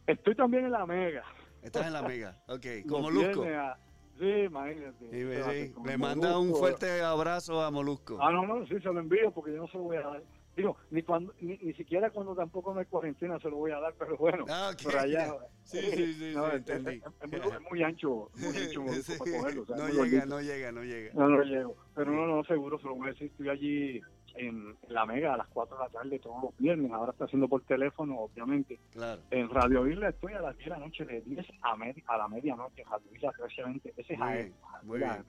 estoy 0.07 0.35
también 0.35 0.65
en 0.65 0.71
la 0.71 0.85
Mega. 0.85 1.23
Estás 1.61 1.87
en 1.87 1.93
la 1.93 2.01
Mega. 2.01 2.37
Ok, 2.47 2.65
como 2.87 3.03
Molusco. 3.03 3.43
a- 3.43 3.77
Sí, 4.19 4.29
imagínate. 4.29 5.09
Sí, 5.09 5.15
me- 5.25 5.43
sí. 5.91 5.97
manda 5.97 6.37
un 6.37 6.53
fuerte 6.53 7.01
abrazo 7.01 7.63
a 7.63 7.71
Molusco. 7.71 8.19
Ah, 8.21 8.31
no, 8.31 8.45
no, 8.45 8.63
sí, 8.67 8.75
se 8.75 8.93
lo 8.93 8.99
envío 8.99 9.31
porque 9.31 9.51
yo 9.51 9.57
no 9.57 9.67
se 9.67 9.77
lo 9.77 9.85
voy 9.85 9.97
a 9.97 10.01
dar. 10.01 10.23
Digo, 10.55 10.77
ni, 10.91 11.01
cuando, 11.01 11.33
ni, 11.41 11.57
ni 11.57 11.73
siquiera 11.73 12.09
cuando 12.11 12.35
tampoco 12.35 12.73
me 12.73 12.81
hay 12.81 12.85
cuarentena 12.85 13.39
se 13.39 13.49
lo 13.49 13.57
voy 13.57 13.71
a 13.71 13.79
dar, 13.79 13.93
pero 13.97 14.15
bueno, 14.17 14.45
Ah, 14.49 14.71
por 14.83 14.95
allá. 14.97 15.33
Sí, 15.63 15.79
sí, 15.79 16.13
sí, 16.13 16.33
No, 16.35 16.43
sí, 16.45 16.49
es- 16.49 16.55
entendí. 16.57 16.91
es- 16.97 17.03
es 17.21 17.31
muy, 17.31 17.53
es 17.53 17.61
muy 17.71 17.83
ancho, 17.83 18.29
muy 18.35 18.57
ancho 18.57 18.83
Sí. 19.03 19.13
para 19.17 19.31
cogerlo. 19.37 19.61
o 19.63 19.65
sea, 19.65 19.75
no 19.77 19.87
llega, 20.03 20.25
no 20.25 20.41
llega, 20.41 20.71
no 20.71 20.83
llega. 20.83 21.13
No, 21.13 21.29
no 21.29 21.41
llego. 21.43 21.75
Pero 21.95 22.11
no, 22.11 22.27
no, 22.27 22.43
seguro 22.43 22.77
se 22.79 22.85
lo 22.85 22.95
voy 22.95 23.07
a 23.07 23.11
decir. 23.13 23.27
Estoy 23.31 23.49
allí 23.49 24.01
en, 24.35 24.75
en 24.87 24.93
la 24.93 25.05
Mega 25.05 25.33
a 25.33 25.37
las 25.37 25.47
4 25.47 25.77
de 25.77 25.83
la 25.83 25.89
tarde 25.89 26.19
todos 26.19 26.43
los 26.43 26.57
viernes. 26.57 26.91
Ahora 26.91 27.11
está 27.13 27.25
haciendo 27.25 27.47
por 27.47 27.63
teléfono, 27.63 28.19
obviamente. 28.19 28.77
Claro. 28.91 29.21
En 29.31 29.49
Radio 29.49 29.87
Isla 29.87 30.09
estoy 30.09 30.33
a 30.33 30.41
las 30.41 30.55
10 30.57 30.65
de 30.65 30.69
la 30.71 30.79
noche, 30.79 31.05
de 31.05 31.21
10 31.21 31.45
a, 31.61 31.75
medi- 31.77 32.03
a 32.07 32.17
la 32.17 32.27
medianoche. 32.27 32.83
Radio 32.83 33.07
Isla 33.13 33.29
1320. 33.31 33.93
Ese 33.97 34.13
es 34.13 34.19
Muy 34.19 34.27
bien, 34.33 34.53
Radio 34.63 34.87
muy 34.87 34.97
bien. 34.99 35.25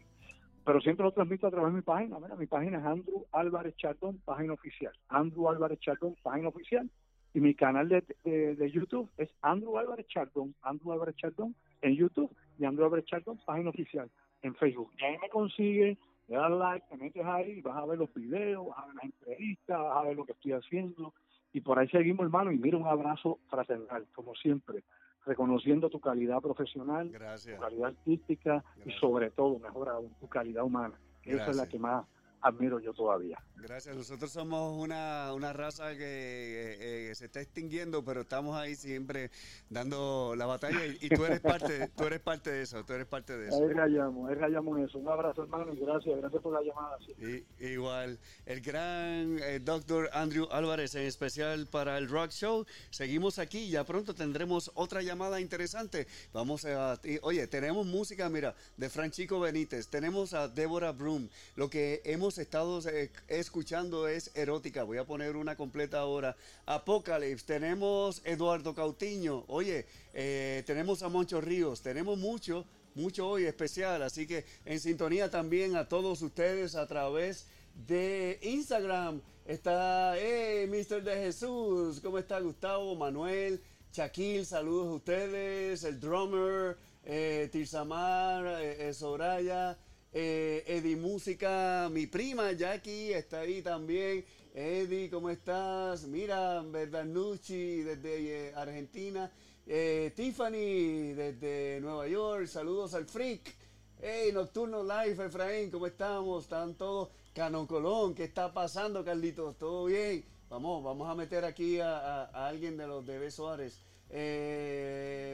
Pero 0.65 0.81
siempre 0.81 1.05
lo 1.05 1.13
transmito 1.13 1.47
a 1.47 1.51
través 1.51 1.73
de 1.73 1.77
mi 1.77 1.83
página. 1.83 2.19
Mira, 2.19 2.37
mi 2.37 2.47
página 2.47 2.79
es 2.79 2.85
Andrew 2.85 3.27
Álvarez 3.33 3.77
Chardón, 3.77 4.19
página 4.25 4.55
oficial. 4.55 4.93
Andrew 5.09 5.49
Álvarez 5.49 5.79
Chardón, 5.81 6.17
página 6.23 6.49
oficial. 6.49 6.91
Y 7.35 7.41
mi 7.41 7.55
canal 7.55 7.89
de, 7.89 8.05
de, 8.23 8.55
de 8.55 8.71
YouTube 8.71 9.11
es 9.19 9.29
Andrew 9.43 9.77
Álvarez 9.77 10.07
Chardón, 10.07 10.55
Andrew 10.63 10.93
Álvarez 10.93 11.17
Chardón 11.17 11.55
en 11.83 11.97
YouTube 11.97 12.35
y 12.59 12.65
Andrew 12.65 12.87
Álvarez 12.87 13.05
Chardón, 13.07 13.39
página 13.45 13.71
oficial 13.71 14.09
en 14.43 14.55
Facebook. 14.55 14.93
Y 14.99 15.05
ahí 15.05 15.19
me 15.19 15.29
consigue, 15.29 15.99
le 16.29 16.37
das 16.37 16.51
like, 16.51 16.87
te 16.89 16.97
metes 16.97 17.25
ahí, 17.25 17.61
vas 17.61 17.77
a 17.77 17.87
ver 17.87 17.99
los 17.99 18.13
videos, 18.15 18.67
vas 18.69 18.79
a 18.79 18.87
ver 18.87 18.95
las 18.95 19.05
entrevistas, 19.05 19.79
vas 19.79 19.97
a 19.97 20.03
ver 20.03 20.17
lo 20.17 20.25
que 20.25 20.33
estoy 20.33 20.53
haciendo. 20.53 21.13
Y 21.53 21.61
por 21.61 21.79
ahí 21.79 21.89
seguimos, 21.89 22.25
hermano. 22.25 22.53
Y 22.53 22.59
mira, 22.59 22.79
un 22.79 22.87
abrazo 22.87 23.39
fraternal, 23.49 24.07
como 24.15 24.35
siempre, 24.35 24.85
reconociendo 25.27 25.91
tu 25.91 26.01
calidad 26.01 26.41
profesional, 26.41 27.09
tu 27.09 27.15
Gracias. 27.15 27.61
calidad 27.61 27.89
artística 27.89 28.65
Gracias. 28.77 28.87
y 28.87 28.99
sobre 28.99 29.31
todo, 29.31 29.59
mejor 29.59 29.89
aún, 29.89 30.11
tu 30.21 30.29
calidad 30.29 30.65
humana. 30.65 30.95
Esa 31.25 31.51
es 31.51 31.57
la 31.57 31.67
que 31.69 31.79
más 31.79 32.05
admiro 32.45 32.79
yo 32.79 32.93
todavía. 32.93 33.39
Gracias. 33.57 33.97
Nosotros 33.97 34.31
somos 34.31 34.79
una, 34.79 35.33
una 35.33 35.53
raza 35.55 35.93
que 35.97 36.05
eh, 36.05 37.11
eh, 37.11 37.15
se 37.15 37.25
está 37.27 37.41
extinguiendo, 37.41 38.05
pero 38.05 38.21
estamos 38.21 38.55
ahí 38.57 38.75
siempre 38.75 39.31
dando 39.71 40.35
la 40.37 40.45
batalla 40.47 40.85
y, 40.85 40.99
y 41.01 41.09
tú 41.09 41.25
eres 41.25 41.41
parte, 41.41 41.89
tú 41.97 42.05
eres 42.05 42.21
parte 42.21 42.51
de 42.51 42.63
eso, 42.63 42.85
tú 42.85 42.93
eres 42.93 43.07
parte 43.07 43.37
de 43.37 43.49
eso. 43.49 43.63
Ahí 43.65 43.73
rayamos, 43.73 44.29
ahí 44.29 44.35
rayamos 44.37 44.79
eso. 44.81 44.99
Un 44.99 45.09
abrazo, 45.09 45.43
hermano, 45.43 45.73
y 45.73 45.79
gracias, 45.81 46.17
gracias 46.19 46.43
por 46.43 46.53
la 46.53 46.61
llamada. 46.63 46.99
sí. 47.07 47.15
Y- 47.61 47.65
igual, 47.67 48.19
el 48.45 48.61
gran 48.61 49.39
eh, 49.43 49.61
doctor 49.61 50.11
Andrew 50.13 50.47
Álvarez, 50.51 50.95
en 50.95 51.07
especial 51.07 51.67
para 51.67 51.97
el 51.97 52.09
Rock 52.09 52.31
Show. 52.31 52.67
Seguimos 52.91 53.39
aquí, 53.39 53.71
ya 53.71 53.85
pronto 53.85 54.15
tendremos 54.15 54.71
otra 54.75 55.01
llamada 55.01 55.41
interesante. 55.41 56.07
Vamos 56.35 56.67
a. 56.67 57.01
y, 57.05 57.19
oye, 57.23 57.47
tenemos 57.47 57.87
música, 57.87 58.29
mira, 58.29 58.55
de 58.77 58.91
Franchico 58.91 59.41
Benítez, 59.41 59.89
tenemos 59.89 60.35
a 60.35 60.49
Deborah 60.49 60.93
Broom. 60.93 61.29
Lo 61.57 61.71
que 61.71 62.03
hemos 62.05 62.34
estado 62.39 62.81
eh, 62.89 63.11
escuchando 63.29 64.09
es 64.09 64.31
erótica. 64.35 64.83
Voy 64.83 64.99
a 64.99 65.05
poner 65.05 65.37
una 65.37 65.57
completa 65.57 66.01
ahora. 66.01 66.37
Apocalypse, 66.67 67.47
tenemos 67.47 68.23
Eduardo 68.25 68.75
Cautiño. 68.75 69.45
Oye, 69.49 69.87
eh, 70.13 70.63
tenemos 70.67 71.03
a 71.03 71.09
Moncho 71.09 71.41
Ríos, 71.41 71.83
tenemos 71.83 72.19
mucho 72.19 72.65
mucho 72.95 73.29
hoy 73.29 73.45
especial, 73.45 74.03
así 74.03 74.27
que 74.27 74.45
en 74.65 74.79
sintonía 74.81 75.31
también 75.31 75.77
a 75.77 75.89
todos 75.89 76.23
ustedes 76.23 76.75
a 76.77 76.87
través 76.87 77.47
de 77.87 78.39
Instagram. 78.43 79.21
Está, 79.45 80.17
eh, 80.19 80.67
Mr. 80.67 81.03
de 81.03 81.17
Jesús, 81.17 82.01
¿cómo 82.01 82.19
está 82.19 82.41
Gustavo, 82.41 82.95
Manuel, 82.95 83.61
Shaquille, 83.93 84.45
saludos 84.45 84.89
a 84.89 84.95
ustedes, 84.95 85.85
el 85.85 86.01
drummer, 86.01 86.79
eh, 87.05 87.49
Tirsamar, 87.53 88.47
eh, 88.63 88.95
Soraya, 88.95 89.77
eh, 90.17 90.63
Eddie 90.69 90.95
Música, 90.95 91.89
mi 91.91 92.07
prima 92.07 92.53
Jackie 92.53 93.13
está 93.13 93.41
ahí 93.41 93.63
también. 93.63 94.25
Eddie, 94.55 95.11
¿cómo 95.11 95.29
estás? 95.29 96.05
Mira, 96.05 96.63
Verdanucci 96.63 97.83
desde 97.83 98.51
eh, 98.51 98.53
Argentina. 98.55 99.29
Eh, 99.67 100.13
Tiffany 100.15 101.15
desde 101.15 101.81
Nueva 101.81 102.07
York, 102.07 102.47
saludos 102.47 102.95
al 102.95 103.07
Freak. 103.07 103.57
Hey, 104.01 104.31
Nocturno 104.33 104.85
Live, 104.85 105.25
Efraín, 105.25 105.69
¿cómo 105.73 105.89
estamos? 105.89 106.45
¿Están 106.45 106.75
todos? 106.75 107.09
Cano 107.35 107.67
Colón, 107.67 108.15
¿qué 108.15 108.23
está 108.23 108.53
pasando, 108.53 109.05
Carlitos? 109.05 109.59
¿Todo 109.59 109.87
bien? 109.87 110.25
Vamos, 110.49 110.85
vamos 110.85 111.11
a 111.11 111.17
meter 111.17 111.45
aquí 111.45 111.81
a, 111.81 112.27
alguien 112.27 112.77
de 112.77 112.87
los 112.87 113.05
de 113.05 113.19
B. 113.19 113.33
Suárez. 113.33 113.81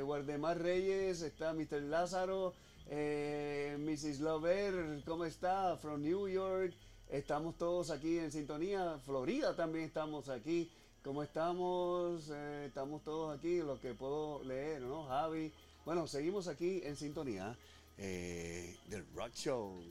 Guardemar 0.07 0.59
Reyes, 0.59 1.20
está 1.20 1.53
Mr. 1.53 1.83
Lázaro, 1.83 2.55
eh, 2.93 3.76
Mrs. 3.78 4.18
Lover, 4.18 5.03
¿cómo 5.07 5.24
está? 5.24 5.76
From 5.76 6.03
New 6.03 6.28
York. 6.28 6.74
Estamos 7.09 7.57
todos 7.57 7.91
aquí 7.91 8.18
en 8.18 8.32
sintonía. 8.32 8.99
Florida 9.07 9.55
también 9.55 9.84
estamos 9.84 10.28
aquí. 10.28 10.68
¿Cómo 11.05 11.22
estamos? 11.22 12.28
Eh, 12.32 12.64
estamos 12.66 13.05
todos 13.05 13.38
aquí, 13.38 13.59
los 13.59 13.78
que 13.78 13.95
puedo 13.95 14.43
leer, 14.43 14.82
¿no? 14.82 15.05
Javi. 15.05 15.53
Bueno, 15.84 16.09
seguimos 16.09 16.49
aquí 16.49 16.82
en 16.84 16.97
sintonía 16.97 17.57
eh, 17.97 18.76
del 18.88 19.07
Rock 19.14 19.34
Show. 19.34 19.84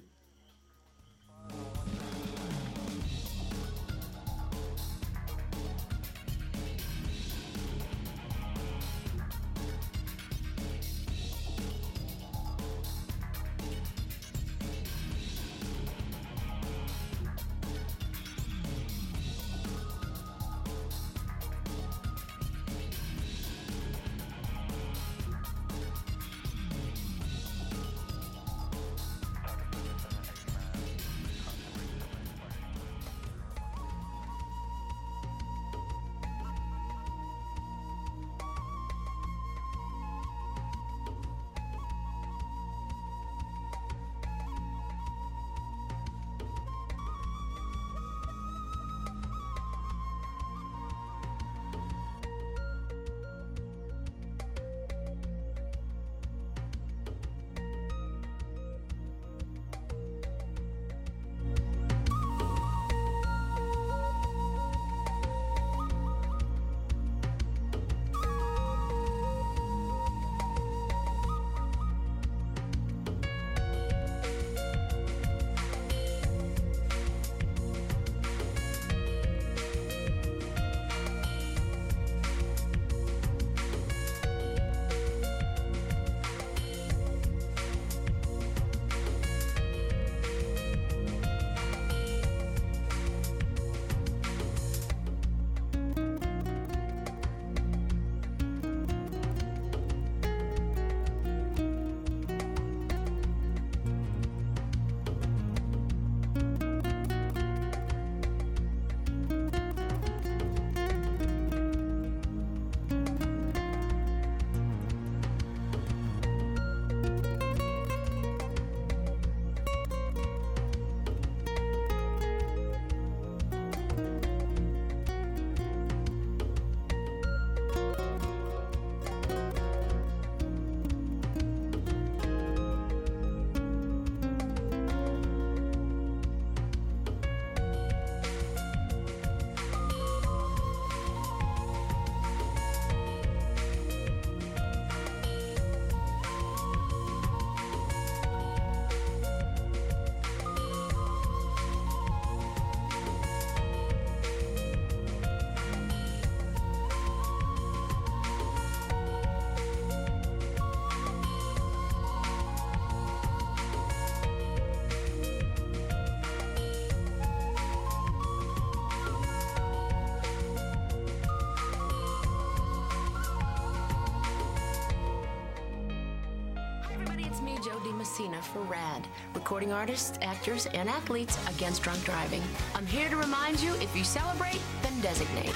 Messina 178.19 178.41
for 178.41 178.59
RAD, 178.63 179.07
recording 179.33 179.71
artists, 179.71 180.19
actors, 180.21 180.65
and 180.73 180.89
athletes 180.89 181.37
against 181.47 181.81
drunk 181.83 182.03
driving. 182.03 182.41
I'm 182.75 182.85
here 182.85 183.07
to 183.09 183.15
remind 183.15 183.61
you 183.61 183.73
if 183.75 183.95
you 183.95 184.03
celebrate, 184.03 184.59
then 184.81 184.99
designate. 184.99 185.55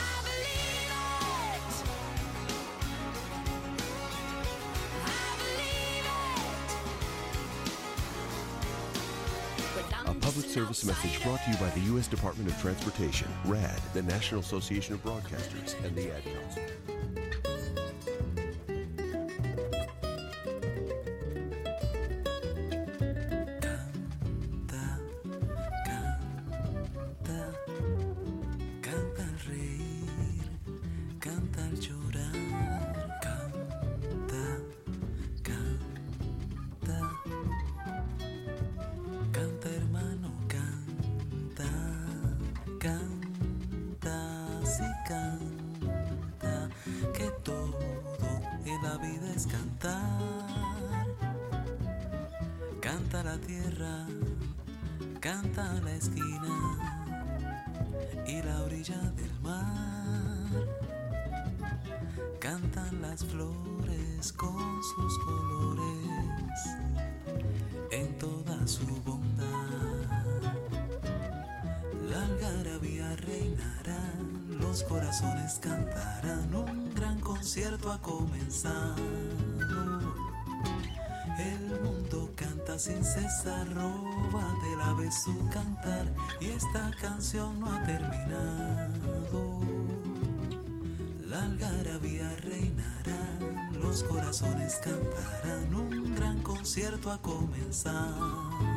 A 10.06 10.14
public 10.14 10.46
service 10.46 10.86
message 10.86 11.22
brought 11.22 11.44
to 11.44 11.52
you 11.52 11.58
by 11.58 11.70
the 11.72 11.82
U.S. 11.82 12.08
Department 12.08 12.50
of 12.50 12.58
Transportation, 12.62 13.28
RAD, 13.44 13.82
the 13.94 14.04
National 14.04 14.40
Association 14.40 14.94
of 14.94 15.04
Broadcasters, 15.04 15.76
and 15.84 15.94
the 15.98 16.16
Ad 16.16 16.24
Council. 16.24 16.64
Algarabía 73.14 73.16
reinará, 73.16 74.00
los 74.50 74.84
corazones 74.84 75.60
cantarán, 75.62 76.54
un 76.56 76.94
gran 76.94 77.20
concierto 77.20 77.92
ha 77.92 78.02
comenzado. 78.02 78.96
El 81.38 81.82
mundo 81.82 82.32
canta 82.36 82.78
sin 82.78 83.04
cesar, 83.04 83.68
roba 83.74 84.56
de 84.64 84.78
la 84.78 84.94
vez 84.94 85.14
su 85.24 85.50
cantar 85.50 86.06
y 86.40 86.50
esta 86.50 86.92
canción 87.02 87.60
no 87.60 87.72
ha 87.72 87.84
terminado. 87.84 89.60
La 91.28 91.44
algarabía 91.44 92.36
reinará, 92.38 93.40
los 93.82 94.04
corazones 94.04 94.80
cantarán, 94.84 95.74
un 95.76 96.16
gran 96.16 96.42
concierto 96.42 97.12
ha 97.12 97.22
comenzado. 97.22 98.73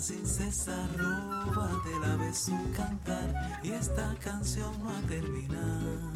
Sin 0.00 0.26
cesar, 0.26 0.88
roba 0.96 1.70
de 1.84 2.00
la 2.00 2.16
vez 2.16 2.38
su 2.38 2.56
cantar 2.76 3.60
y 3.62 3.70
esta 3.70 4.14
canción 4.22 4.70
no 4.82 4.90
ha 4.90 5.00
terminado. 5.08 6.15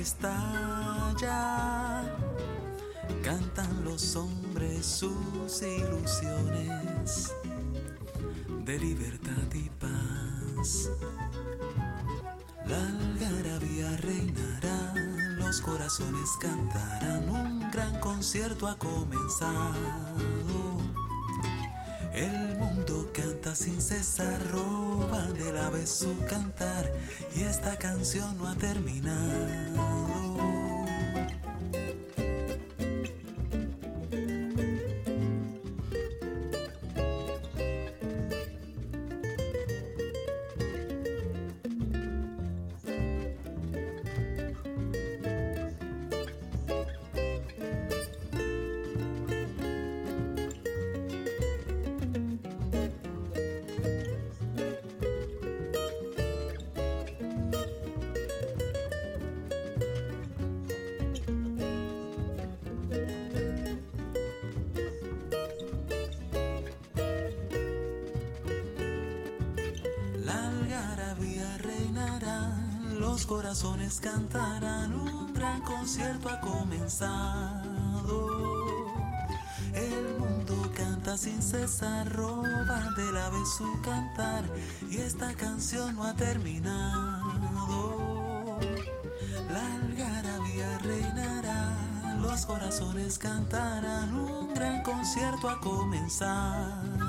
estalla. 0.00 2.02
Cantan 3.22 3.84
los 3.84 4.16
hombres 4.16 4.86
sus 4.86 5.62
ilusiones 5.62 7.34
de 8.64 8.78
libertad 8.78 9.52
y 9.54 9.68
paz. 9.78 10.88
La 12.66 12.78
algarabía 12.78 13.94
reinará, 13.98 14.94
los 15.36 15.60
corazones 15.60 16.30
cantarán, 16.40 17.28
un 17.28 17.70
gran 17.70 18.00
concierto 18.00 18.66
ha 18.68 18.78
comenzado. 18.78 19.74
El 22.12 22.58
mundo 22.58 23.10
canta 23.12 23.54
sin 23.54 23.80
cesar, 23.80 24.40
vez 25.68 25.90
su 25.90 26.16
cantar 26.26 26.90
y 27.36 27.42
esta 27.42 27.76
canción 27.76 28.38
no 28.38 28.48
ha 28.48 28.54
terminado. 28.54 30.29
Corazones 73.50 73.98
cantarán, 73.98 74.94
un 74.94 75.34
gran 75.34 75.60
concierto 75.62 76.28
ha 76.28 76.38
comenzado. 76.38 78.28
El 79.74 80.18
mundo 80.20 80.70
canta 80.72 81.18
sin 81.18 81.42
cesar, 81.42 82.08
roba 82.12 82.94
la 83.12 83.28
vez 83.30 83.48
su 83.58 83.82
cantar 83.82 84.44
y 84.88 84.98
esta 84.98 85.34
canción 85.34 85.96
no 85.96 86.04
ha 86.04 86.14
terminado. 86.14 86.60
La 89.50 89.74
algarabía 89.74 90.78
reinará, 90.78 91.74
los 92.22 92.46
corazones 92.46 93.18
cantarán, 93.18 94.14
un 94.14 94.54
gran 94.54 94.84
concierto 94.84 95.50
ha 95.50 95.58
comenzado. 95.58 97.00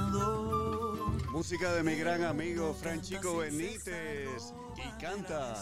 Música 1.31 1.71
de 1.73 1.83
mi 1.83 1.95
gran 1.97 2.23
amigo 2.23 2.73
Franchico 2.73 3.37
Benítez 3.37 4.53
y 4.75 4.89
canta 4.99 5.55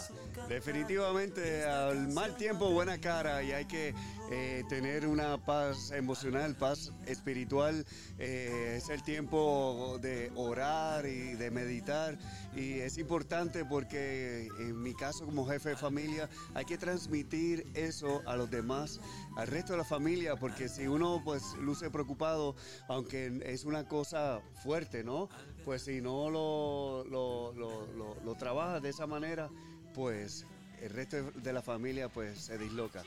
Definitivamente, 0.49 1.63
al 1.63 2.07
mal 2.07 2.35
tiempo, 2.35 2.71
buena 2.71 2.99
cara 2.99 3.43
y 3.43 3.51
hay 3.51 3.65
que 3.65 3.93
eh, 4.31 4.63
tener 4.67 5.05
una 5.05 5.37
paz 5.37 5.91
emocional, 5.91 6.55
paz 6.55 6.91
espiritual. 7.05 7.85
Eh, 8.17 8.73
es 8.77 8.89
el 8.89 9.03
tiempo 9.03 9.99
de 10.01 10.31
orar 10.33 11.05
y 11.05 11.35
de 11.35 11.51
meditar 11.51 12.17
y 12.55 12.79
es 12.79 12.97
importante 12.97 13.63
porque 13.63 14.47
en 14.57 14.81
mi 14.81 14.95
caso 14.95 15.23
como 15.23 15.45
jefe 15.45 15.69
de 15.69 15.77
familia 15.77 16.27
hay 16.55 16.65
que 16.65 16.79
transmitir 16.79 17.67
eso 17.75 18.23
a 18.25 18.35
los 18.35 18.49
demás, 18.49 18.99
al 19.37 19.45
resto 19.45 19.73
de 19.73 19.77
la 19.77 19.85
familia, 19.85 20.35
porque 20.35 20.67
si 20.67 20.87
uno 20.87 21.21
pues 21.23 21.43
luce 21.61 21.91
preocupado, 21.91 22.55
aunque 22.87 23.39
es 23.45 23.65
una 23.65 23.87
cosa 23.87 24.41
fuerte, 24.63 25.03
¿no? 25.03 25.29
Pues 25.63 25.83
si 25.83 26.01
no 26.01 26.31
lo, 26.31 27.03
lo, 27.07 27.53
lo, 27.53 27.85
lo, 27.95 28.15
lo 28.25 28.35
trabajas 28.35 28.81
de 28.81 28.89
esa 28.89 29.05
manera, 29.05 29.51
pues 29.99 30.45
el 30.81 30.91
resto 30.91 31.17
de 31.43 31.51
la 31.51 31.61
familia 31.61 32.07
pues 32.07 32.39
se 32.39 32.57
disloca. 32.57 33.03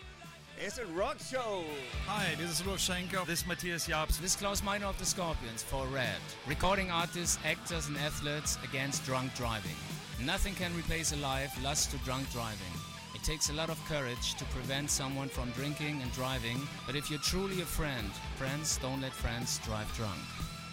Es 0.60 0.76
el 0.76 0.94
Rock 0.94 1.16
Show. 1.18 1.64
Hi, 2.06 2.34
this 2.36 2.50
is 2.50 2.62
Roshenko. 2.66 3.24
This 3.24 3.40
is 3.40 3.46
Matthias 3.46 3.86
Jabs. 3.86 4.18
This 4.18 4.32
is 4.32 4.36
Klaus 4.36 4.62
Meiner 4.62 4.84
of 4.84 4.98
the 4.98 5.06
Scorpions 5.06 5.62
for 5.62 5.86
Red. 5.86 6.20
Recording 6.46 6.90
artists, 6.90 7.38
actors, 7.46 7.88
and 7.88 7.96
athletes 7.96 8.58
against 8.62 9.06
drunk 9.06 9.34
driving. 9.34 9.74
Nothing 10.22 10.54
can 10.54 10.70
replace 10.76 11.12
a 11.12 11.16
life 11.16 11.56
lost 11.64 11.92
to 11.92 11.96
drunk 12.04 12.30
driving. 12.30 12.74
It 13.14 13.24
takes 13.24 13.48
a 13.48 13.54
lot 13.54 13.70
of 13.70 13.82
courage 13.88 14.34
to 14.34 14.44
prevent 14.52 14.90
someone 14.90 15.30
from 15.30 15.50
drinking 15.52 16.02
and 16.02 16.12
driving, 16.12 16.60
but 16.86 16.94
if 16.94 17.08
you're 17.08 17.20
truly 17.20 17.62
a 17.62 17.64
friend, 17.64 18.10
friends 18.36 18.76
don't 18.82 19.00
let 19.00 19.14
friends 19.14 19.60
drive 19.64 19.90
drunk. 19.96 20.20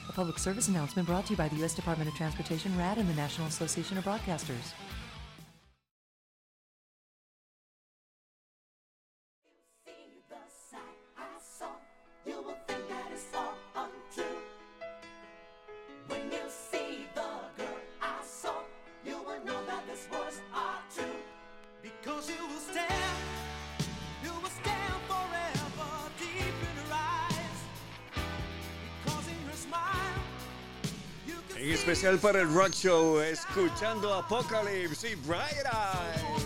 A 0.10 0.12
public 0.12 0.38
service 0.38 0.68
announcement 0.68 1.08
brought 1.08 1.28
to 1.28 1.32
you 1.32 1.38
by 1.38 1.48
the 1.48 1.56
U.S. 1.64 1.76
Department 1.76 2.10
of 2.10 2.16
Transportation, 2.18 2.78
RAD, 2.78 2.98
and 2.98 3.08
the 3.08 3.16
National 3.16 3.48
Association 3.48 3.98
of 3.98 4.04
Broadcasters. 4.04 4.74
En 31.60 31.76
especial 31.76 32.18
para 32.20 32.42
el 32.42 32.54
Rock 32.54 32.72
Show, 32.72 33.20
escuchando 33.20 34.14
Apocalypse 34.14 35.12
y 35.12 35.16
Bright 35.16 35.66
Eyes. 35.66 36.39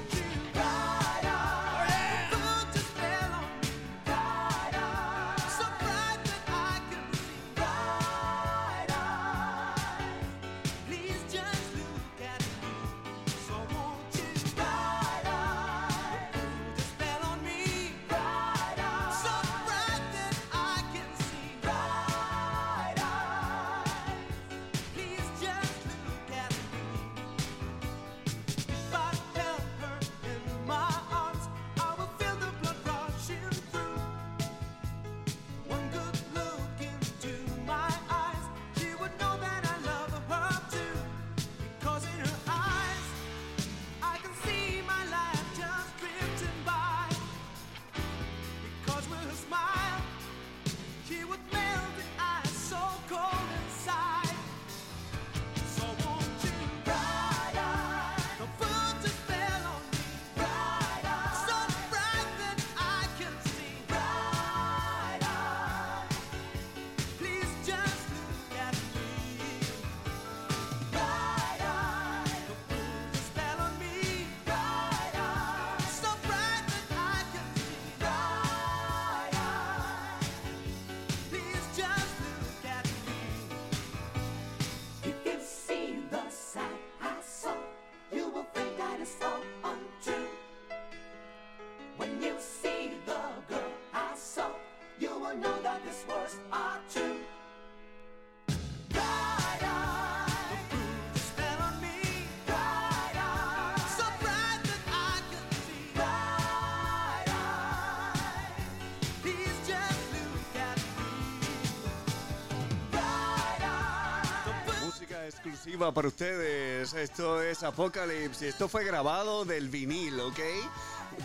Para 115.92 116.08
ustedes. 116.08 116.94
Esto 116.94 117.42
es 117.42 117.64
Apocalypse. 117.64 118.48
Esto 118.48 118.70
fue 118.70 118.86
grabado 118.86 119.44
del 119.44 119.68
vinil, 119.70 120.18
¿ok? 120.20 120.40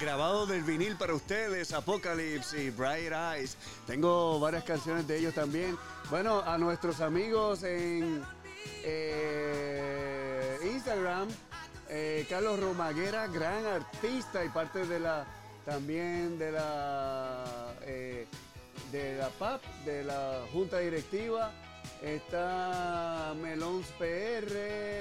Grabado 0.00 0.46
del 0.46 0.64
vinil 0.64 0.96
para 0.96 1.14
ustedes, 1.14 1.72
Apocalypse 1.72 2.64
y 2.64 2.70
Bright 2.70 3.12
Eyes. 3.12 3.56
Tengo 3.86 4.40
varias 4.40 4.64
canciones 4.64 5.06
de 5.06 5.18
ellos 5.18 5.34
también. 5.34 5.78
Bueno, 6.10 6.40
a 6.40 6.58
nuestros 6.58 7.00
amigos 7.00 7.62
en 7.62 8.22
eh, 8.84 10.58
Instagram, 10.72 11.28
eh, 11.88 12.26
Carlos 12.28 12.58
Romaguera, 12.58 13.28
gran 13.28 13.64
artista 13.64 14.44
y 14.44 14.48
parte 14.48 14.86
de 14.86 14.98
la 14.98 15.26
también 15.64 16.38
de 16.38 16.52
la 16.52 17.74
eh, 17.82 18.26
de 18.90 19.18
la 19.18 19.28
PAP, 19.28 19.62
de 19.84 20.04
la 20.04 20.40
Junta 20.52 20.78
Directiva 20.78 21.52
está 22.02 23.34
Melons 23.40 23.86
PR, 23.98 24.54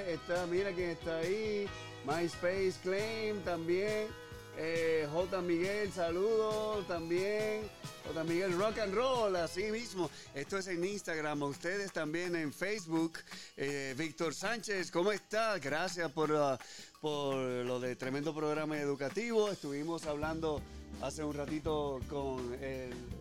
está, 0.08 0.46
mira 0.46 0.72
quién 0.72 0.90
está 0.90 1.18
ahí, 1.18 1.68
MySpace 2.04 2.74
Claim 2.82 3.40
también, 3.42 4.08
eh, 4.56 5.06
J. 5.12 5.40
Miguel, 5.42 5.92
saludos 5.92 6.86
también, 6.88 7.68
J. 8.06 8.24
Miguel 8.24 8.58
Rock 8.58 8.78
and 8.78 8.94
Roll, 8.94 9.36
así 9.36 9.70
mismo, 9.70 10.10
esto 10.34 10.58
es 10.58 10.66
en 10.66 10.84
Instagram, 10.84 11.42
ustedes 11.42 11.92
también 11.92 12.34
en 12.34 12.52
Facebook, 12.52 13.18
eh, 13.56 13.94
Víctor 13.96 14.34
Sánchez, 14.34 14.90
¿cómo 14.90 15.12
está? 15.12 15.58
Gracias 15.58 16.10
por, 16.10 16.32
uh, 16.32 16.58
por 17.00 17.36
lo 17.36 17.78
de 17.80 17.94
tremendo 17.96 18.34
programa 18.34 18.78
educativo, 18.78 19.50
estuvimos 19.50 20.06
hablando 20.06 20.60
hace 21.00 21.22
un 21.22 21.34
ratito 21.34 22.00
con 22.08 22.54
el 22.60 23.17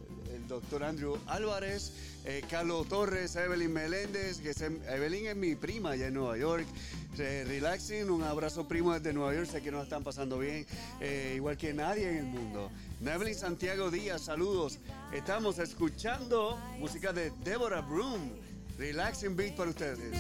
doctor 0.48 0.84
Andrew 0.84 1.18
Álvarez, 1.28 1.92
eh, 2.26 2.44
Carlos 2.50 2.88
Torres, 2.88 3.36
Evelyn 3.36 3.72
Meléndez, 3.72 4.42
Evelyn 4.88 5.28
es 5.28 5.36
mi 5.36 5.56
prima 5.56 5.92
allá 5.92 6.08
en 6.08 6.14
Nueva 6.14 6.38
York. 6.38 6.66
Eh, 7.18 7.46
relaxing, 7.48 8.10
un 8.10 8.24
abrazo 8.24 8.68
primo 8.68 8.94
desde 8.94 9.12
Nueva 9.12 9.34
York, 9.34 9.48
sé 9.48 9.62
que 9.62 9.72
nos 9.72 9.84
están 9.84 10.04
pasando 10.04 10.38
bien, 10.38 10.66
eh, 11.00 11.34
igual 11.36 11.58
que 11.58 11.74
nadie 11.74 12.10
en 12.10 12.18
el 12.18 12.26
mundo. 12.26 12.70
Evelyn 13.04 13.36
Santiago 13.36 13.90
Díaz, 13.90 14.22
saludos. 14.22 14.80
Estamos 15.12 15.58
escuchando 15.60 16.58
música 16.80 17.14
de 17.14 17.32
Deborah 17.44 17.82
Broom. 17.82 18.30
Relaxing 18.78 19.36
beat 19.36 19.56
para 19.56 19.72
ustedes. 19.72 20.12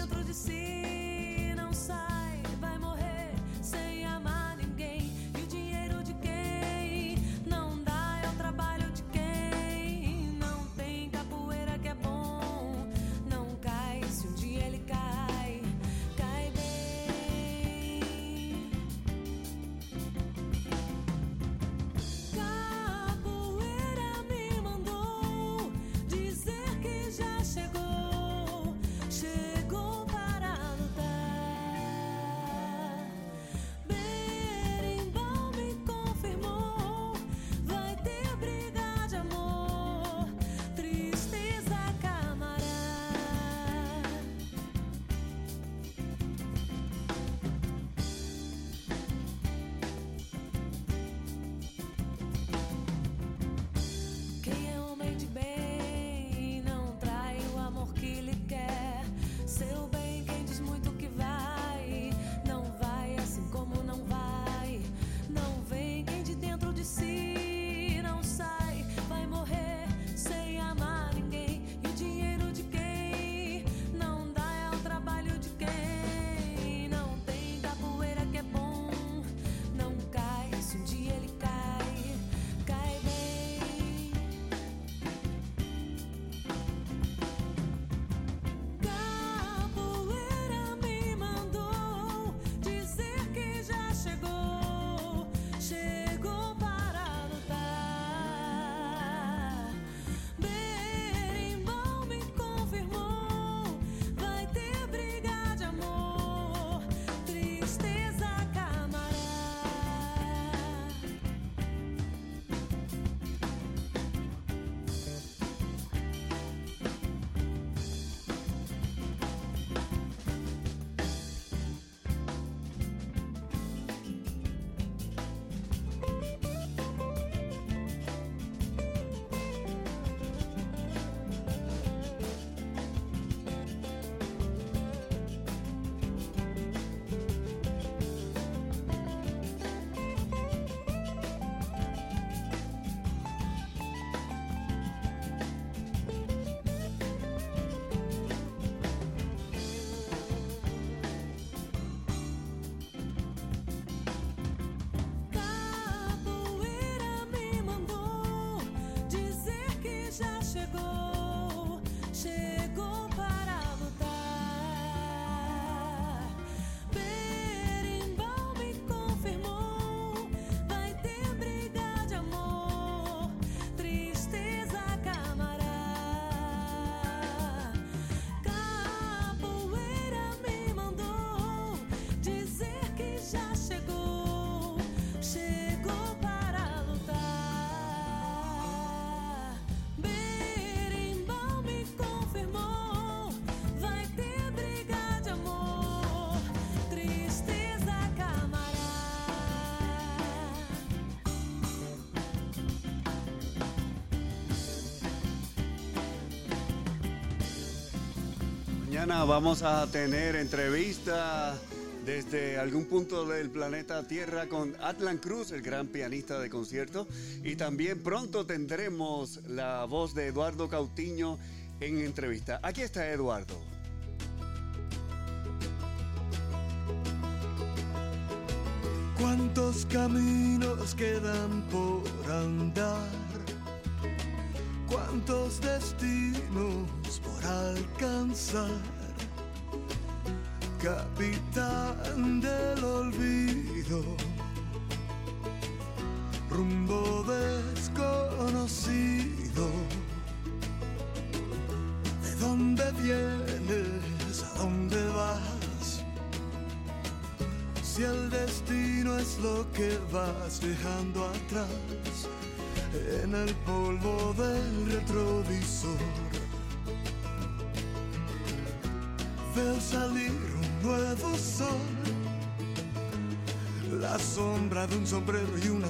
vamos 209.07 209.63
a 209.63 209.87
tener 209.87 210.35
entrevista 210.35 211.57
desde 212.05 212.57
algún 212.57 212.85
punto 212.85 213.25
del 213.25 213.49
planeta 213.49 214.05
Tierra 214.05 214.47
con 214.47 214.75
Atlan 214.81 215.17
Cruz, 215.17 215.51
el 215.51 215.61
gran 215.61 215.87
pianista 215.87 216.39
de 216.39 216.49
concierto. 216.49 217.07
Y 217.43 217.55
también 217.55 218.03
pronto 218.03 218.45
tendremos 218.45 219.39
la 219.47 219.85
voz 219.85 220.13
de 220.13 220.27
Eduardo 220.27 220.67
Cautiño 220.67 221.37
en 221.79 221.99
entrevista. 221.99 222.59
Aquí 222.61 222.81
está 222.81 223.09
Eduardo. 223.09 223.56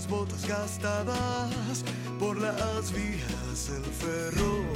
botas 0.08 0.48
gastadas 0.48 1.84
por 2.20 2.40
las 2.40 2.92
vías 2.92 3.70
del 3.70 3.84
ferro. 3.84 4.67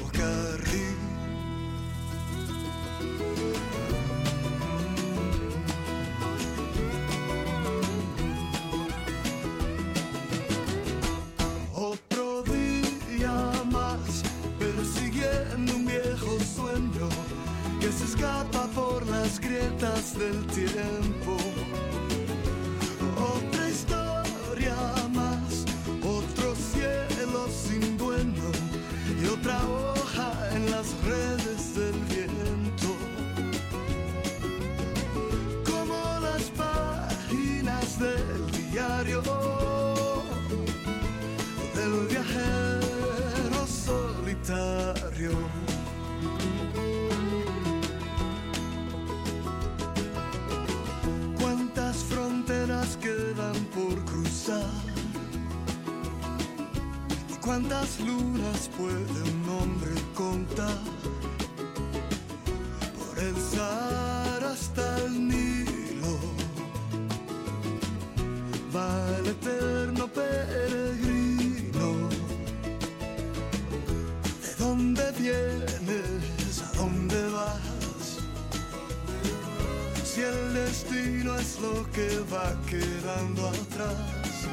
quedando 82.71 83.49
atrás 83.49 84.47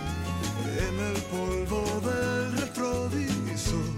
en 0.87 0.95
el 1.11 1.23
polvo 1.31 1.85
del 2.09 2.53
retrovisor. 2.63 3.95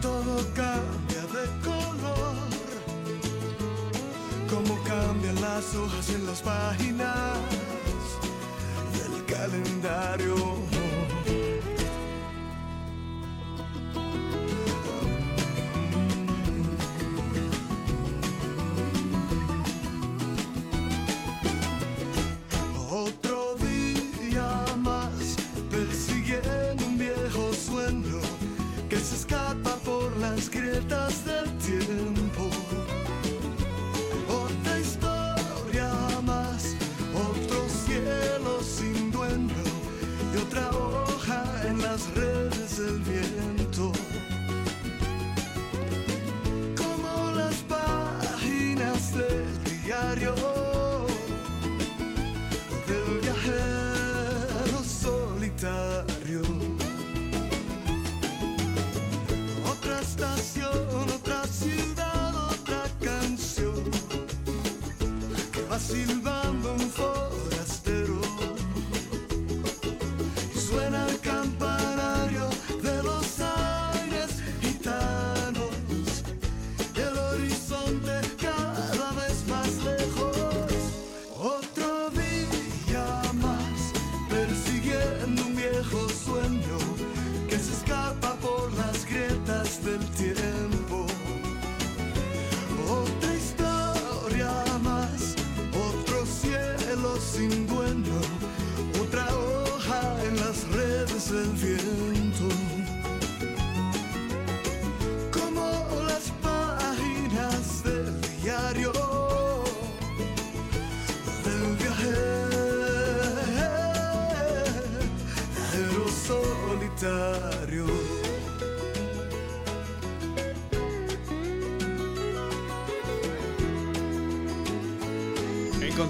Todo 0.00 0.34
cambia 0.56 1.22
de 1.36 1.44
color, 1.68 2.36
como 4.50 4.82
cambian 4.82 5.40
las 5.40 5.72
hojas 5.76 6.10
en 6.10 6.26
las 6.26 6.42
páginas 6.42 6.97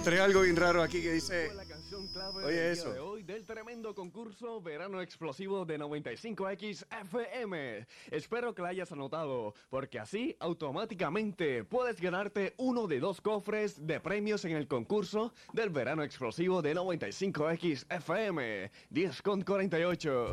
encontré 0.08 0.20
algo 0.24 0.40
bien 0.40 0.56
raro 0.56 0.82
aquí 0.82 1.02
que 1.02 1.12
dice. 1.12 1.50
Oye, 2.42 2.72
eso. 2.72 2.90
Hoy 3.04 3.22
del 3.24 3.44
tremendo 3.44 3.94
concurso 3.94 4.60
Verano 4.60 5.02
Explosivo 5.02 5.66
de 5.66 5.78
95X 5.78 6.86
FM. 7.08 7.86
Espero 8.10 8.54
que 8.54 8.62
la 8.62 8.68
hayas 8.68 8.92
anotado, 8.92 9.54
porque 9.70 9.98
así 9.98 10.36
automáticamente 10.40 11.64
puedes 11.64 12.00
ganarte 12.00 12.54
uno 12.58 12.86
de 12.86 13.00
dos 13.00 13.20
cofres 13.20 13.86
de 13.86 14.00
premios 14.00 14.44
en 14.44 14.52
el 14.52 14.68
concurso 14.68 15.32
del 15.52 15.70
Verano 15.70 16.02
Explosivo 16.02 16.62
de 16.62 16.74
95X 16.74 17.86
FM. 17.88 18.70
10 18.90 19.22
con 19.22 19.42
48. 19.42 20.32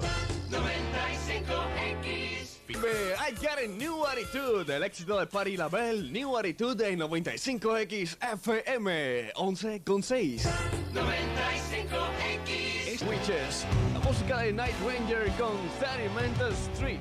95X. 0.50 2.36
Baby, 2.68 3.14
I 3.20 3.32
got 3.32 3.60
a 3.60 3.68
new 3.68 4.06
attitude. 4.06 4.70
El 4.70 4.84
éxito 4.84 5.20
de 5.20 5.28
Patti 5.28 5.56
LaBelle, 5.56 6.12
New 6.12 6.36
Attitude 6.36 6.84
de 6.84 6.98
95X 6.98 8.18
FM. 8.20 9.32
11 9.36 9.84
con 9.84 10.02
6. 10.02 10.48
95X. 10.94 12.85
Switches, 12.98 13.66
la 13.94 14.00
música 14.00 14.38
de 14.38 14.54
Night 14.54 14.76
Ranger 14.86 15.30
con 15.38 15.52
Sedimental 15.80 16.54
Street. 16.74 17.00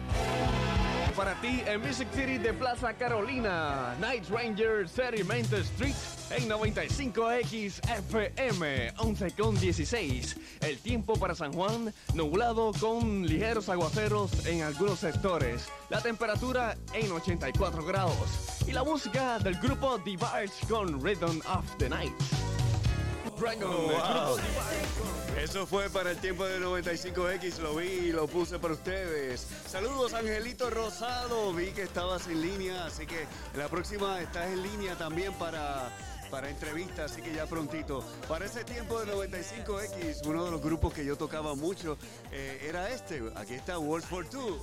Para 1.16 1.34
ti 1.40 1.62
en 1.66 1.80
Music 1.80 2.08
City 2.12 2.38
de 2.38 2.52
Plaza 2.52 2.94
Carolina, 2.94 3.94
Night 4.00 4.28
Ranger 4.28 4.88
Sedimental 4.88 5.60
Street 5.60 5.94
en 6.30 6.48
95X 6.48 7.80
FM 7.88 8.92
11 8.98 9.30
con 9.32 9.58
16. 9.58 10.36
El 10.62 10.78
tiempo 10.78 11.14
para 11.14 11.36
San 11.36 11.52
Juan, 11.52 11.94
nublado 12.14 12.72
con 12.80 13.24
ligeros 13.24 13.68
aguaceros 13.68 14.46
en 14.46 14.62
algunos 14.62 14.98
sectores. 14.98 15.68
La 15.90 16.00
temperatura 16.00 16.76
en 16.92 17.12
84 17.12 17.84
grados. 17.84 18.64
Y 18.66 18.72
la 18.72 18.82
música 18.82 19.38
del 19.38 19.54
grupo 19.60 19.98
Diverge 19.98 20.66
con 20.68 21.00
Rhythm 21.00 21.40
of 21.46 21.64
the 21.78 21.88
Night. 21.88 22.63
Oh, 23.66 24.36
wow. 24.36 24.36
Eso 25.42 25.66
fue 25.66 25.90
para 25.90 26.12
el 26.12 26.18
tiempo 26.18 26.44
de 26.44 26.60
95X, 26.60 27.58
lo 27.58 27.74
vi 27.74 27.86
y 27.86 28.12
lo 28.12 28.28
puse 28.28 28.58
para 28.58 28.74
ustedes. 28.74 29.46
Saludos 29.68 30.14
Angelito 30.14 30.70
Rosado, 30.70 31.52
vi 31.52 31.72
que 31.72 31.82
estabas 31.82 32.28
en 32.28 32.40
línea, 32.40 32.86
así 32.86 33.06
que 33.06 33.26
la 33.56 33.68
próxima 33.68 34.20
estás 34.20 34.46
en 34.46 34.62
línea 34.62 34.96
también 34.96 35.34
para, 35.34 35.90
para 36.30 36.48
entrevistas, 36.48 37.12
así 37.12 37.22
que 37.22 37.34
ya 37.34 37.46
prontito. 37.46 38.04
Para 38.28 38.46
ese 38.46 38.64
tiempo 38.64 39.00
de 39.00 39.12
95X, 39.12 40.24
uno 40.26 40.44
de 40.44 40.50
los 40.52 40.62
grupos 40.62 40.94
que 40.94 41.04
yo 41.04 41.16
tocaba 41.16 41.54
mucho 41.56 41.98
eh, 42.30 42.66
era 42.68 42.90
este, 42.90 43.20
aquí 43.34 43.54
está 43.54 43.78
World 43.78 44.06
for 44.06 44.24
Two. 44.28 44.60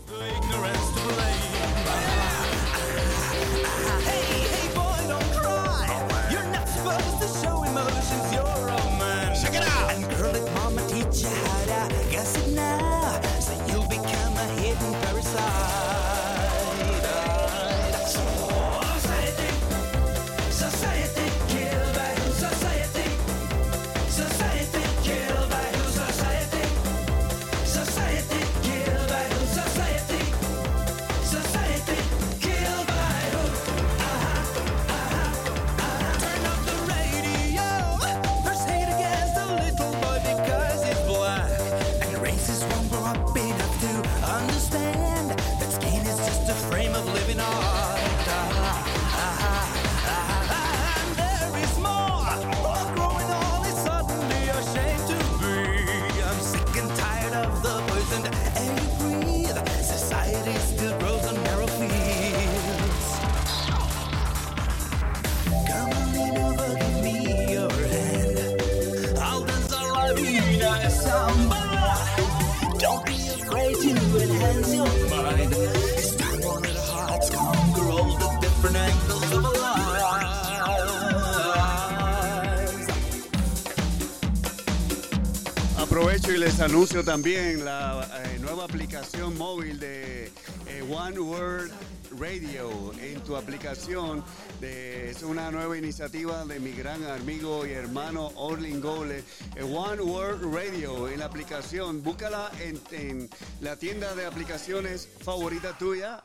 Anuncio 86.61 87.03
también 87.03 87.65
la 87.65 88.07
eh, 88.23 88.37
nueva 88.39 88.65
aplicación 88.65 89.35
móvil 89.35 89.79
de 89.79 90.25
eh, 90.67 90.81
One 90.91 91.19
World 91.19 91.71
Radio 92.19 92.93
en 93.01 93.19
tu 93.21 93.35
aplicación. 93.35 94.23
Es 94.61 95.23
una 95.23 95.49
nueva 95.49 95.75
iniciativa 95.77 96.45
de 96.45 96.59
mi 96.59 96.71
gran 96.73 97.03
amigo 97.05 97.65
y 97.65 97.71
hermano 97.71 98.31
Orlin 98.35 98.79
Gole. 98.79 99.23
eh, 99.55 99.63
One 99.63 100.03
World 100.03 100.53
Radio 100.53 101.09
en 101.09 101.19
la 101.19 101.25
aplicación. 101.25 102.03
Búscala 102.03 102.51
en 102.59 103.29
la 103.61 103.75
tienda 103.77 104.13
de 104.13 104.25
aplicaciones 104.25 105.09
favorita 105.23 105.75
tuya. 105.77 106.23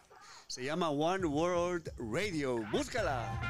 Se 0.48 0.62
llama 0.64 0.90
One 0.90 1.26
World 1.26 1.90
Radio. 2.12 2.62
Búscala. 2.70 3.45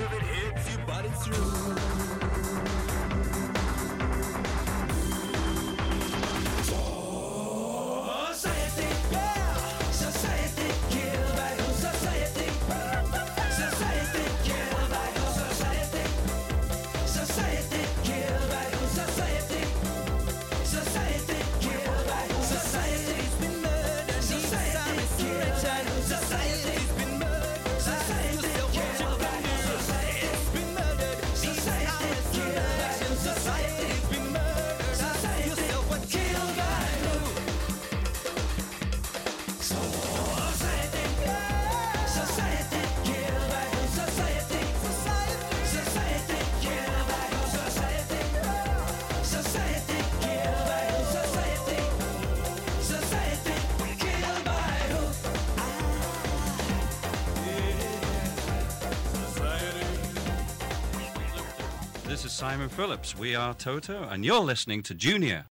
It 0.00 0.22
hits 0.22 0.70
you, 0.70 0.78
but 0.86 1.04
it's 1.04 1.24
true. 1.26 1.58
Simon 62.38 62.68
Phillips. 62.68 63.16
We 63.18 63.34
are 63.34 63.52
Toto, 63.52 64.04
and 64.04 64.24
you're 64.24 64.38
listening 64.38 64.80
to 64.84 64.94
Junior. 64.94 65.46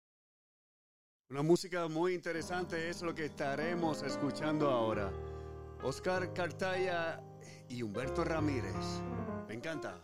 Una 1.30 1.42
música 1.42 1.88
muy 1.88 2.12
interesante 2.12 2.90
es 2.90 3.00
lo 3.00 3.14
que 3.14 3.24
estaremos 3.24 4.02
escuchando 4.02 4.68
ahora. 4.70 5.10
Oscar 5.82 6.34
Cartaya 6.34 7.22
y 7.70 7.80
Humberto 7.80 8.22
Ramírez. 8.22 8.74
Me 9.48 9.54
encanta. 9.54 9.98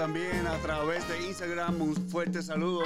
También 0.00 0.46
a 0.46 0.56
través 0.62 1.06
de 1.10 1.26
Instagram. 1.26 1.78
Un 1.82 1.94
fuerte 2.08 2.42
saludo. 2.42 2.84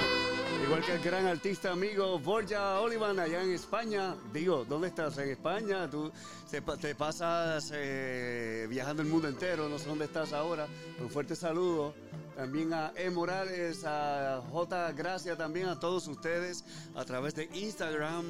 Igual 0.65 0.83
que 0.83 0.95
el 0.95 1.01
gran 1.01 1.25
artista 1.27 1.71
amigo 1.71 2.19
Borja 2.19 2.81
Olivan 2.81 3.17
allá 3.17 3.41
en 3.41 3.53
España. 3.53 4.15
Digo, 4.33 4.65
¿dónde 4.65 4.89
estás? 4.89 5.17
En 5.19 5.29
España. 5.29 5.89
Tú 5.89 6.11
te, 6.51 6.61
pa- 6.61 6.75
te 6.75 6.93
pasas 6.93 7.71
eh, 7.73 8.67
viajando 8.69 9.01
el 9.01 9.07
mundo 9.07 9.29
entero. 9.29 9.69
No 9.69 9.79
sé 9.79 9.85
dónde 9.85 10.03
estás 10.05 10.33
ahora. 10.33 10.67
Un 10.99 11.09
fuerte 11.09 11.37
saludo. 11.37 11.93
También 12.35 12.73
a 12.73 12.91
E. 12.97 13.09
Morales, 13.09 13.85
a 13.85 14.41
J. 14.51 14.91
Gracia, 14.91 15.37
también 15.37 15.69
a 15.69 15.79
todos 15.79 16.05
ustedes 16.09 16.65
a 16.95 17.05
través 17.05 17.33
de 17.35 17.45
Instagram. 17.53 18.25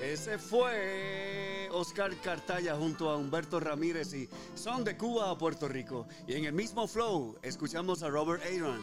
Ese 0.00 0.38
fue 0.38 1.41
Oscar 1.72 2.14
Cartaya 2.22 2.76
junto 2.76 3.10
a 3.10 3.16
Humberto 3.16 3.58
Ramírez 3.60 4.12
y 4.14 4.28
son 4.54 4.84
de 4.84 4.96
Cuba 4.96 5.30
a 5.30 5.38
Puerto 5.38 5.68
Rico. 5.68 6.06
Y 6.26 6.34
en 6.34 6.44
el 6.44 6.52
mismo 6.52 6.86
flow 6.86 7.36
escuchamos 7.42 8.02
a 8.02 8.08
Robert 8.08 8.42
Aaron. 8.44 8.80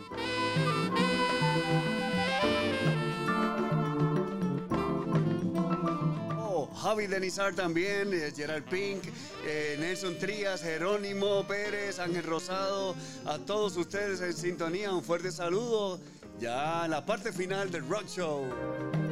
Oh, 6.37 6.67
Javi 6.75 7.07
Denizar 7.07 7.53
también, 7.53 8.13
eh, 8.13 8.31
Gerard 8.35 8.63
Pink, 8.63 9.03
eh, 9.45 9.77
Nelson 9.79 10.17
Trías, 10.17 10.61
Jerónimo 10.61 11.45
Pérez, 11.47 11.99
Ángel 11.99 12.23
Rosado, 12.23 12.95
a 13.25 13.37
todos 13.37 13.77
ustedes 13.77 14.21
en 14.21 14.33
sintonía, 14.33 14.91
un 14.91 15.03
fuerte 15.03 15.31
saludo. 15.31 15.99
Ya 16.39 16.87
la 16.87 17.05
parte 17.05 17.33
final 17.33 17.69
del 17.69 17.87
Rock 17.87 18.07
Show. 18.07 19.08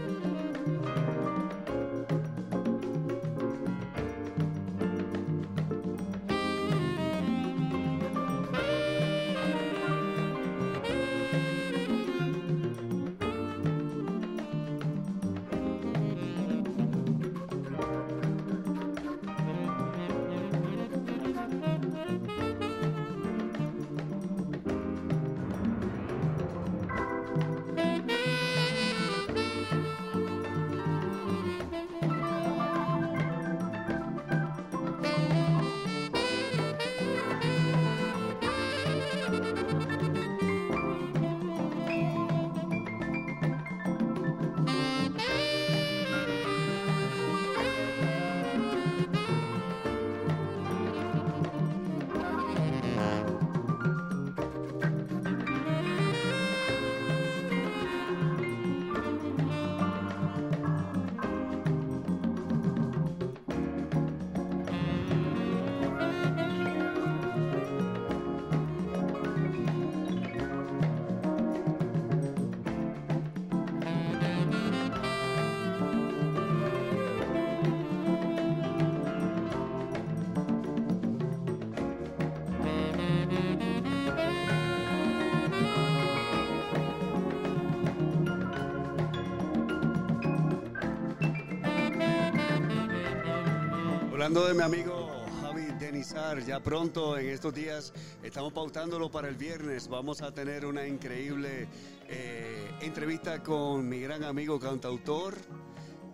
Hablando 94.27 94.47
de 94.49 94.53
mi 94.55 94.63
amigo 94.63 95.09
Javi 95.39 95.67
Denizar, 95.79 96.43
ya 96.43 96.59
pronto 96.59 97.17
en 97.17 97.29
estos 97.29 97.53
días 97.53 97.93
estamos 98.21 98.51
pautándolo 98.51 99.09
para 99.09 99.29
el 99.29 99.35
viernes. 99.35 99.87
Vamos 99.87 100.21
a 100.21 100.33
tener 100.33 100.65
una 100.65 100.85
increíble 100.85 101.69
eh, 102.09 102.69
entrevista 102.81 103.41
con 103.41 103.87
mi 103.87 104.01
gran 104.01 104.25
amigo 104.25 104.59
cantautor 104.59 105.33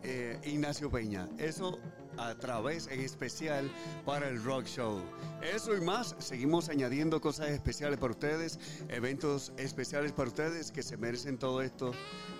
eh, 0.03 0.39
Ignacio 0.43 0.91
Peña. 0.91 1.27
Eso 1.39 1.79
a 2.17 2.35
través 2.35 2.85
en 2.85 2.99
especial 2.99 3.67
para 4.05 4.29
el 4.29 4.43
Rock 4.43 4.65
Show. 4.65 5.01
Eso 5.41 5.75
y 5.75 5.81
más, 5.81 6.15
seguimos 6.19 6.69
añadiendo 6.69 7.19
cosas 7.19 7.49
especiales 7.49 7.97
para 7.97 8.11
ustedes, 8.11 8.59
eventos 8.89 9.51
especiales 9.57 10.11
para 10.11 10.29
ustedes 10.29 10.71
que 10.71 10.83
se 10.83 10.97
merecen 10.97 11.39
todo 11.39 11.63
esto 11.63 11.93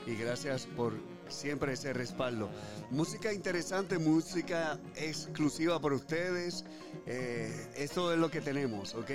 y 0.06 0.14
gracias 0.14 0.68
por 0.68 0.94
siempre 1.30 1.74
ese 1.74 1.94
respaldo. 1.94 2.50
Música 2.92 3.34
interesante, 3.34 3.98
música 3.98 4.80
exclusiva 4.96 5.80
para 5.80 5.96
ustedes. 5.96 6.66
eh, 7.06 7.68
esto 7.76 8.14
es 8.14 8.20
lo 8.20 8.30
que 8.30 8.42
tenemos, 8.42 8.94
¿ok? 8.96 9.12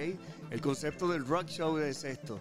El 0.51 0.61
concepto 0.61 1.09
del 1.09 1.27
Rock 1.27 1.49
Show 1.49 1.79
es 1.79 2.05
esto. 2.05 2.41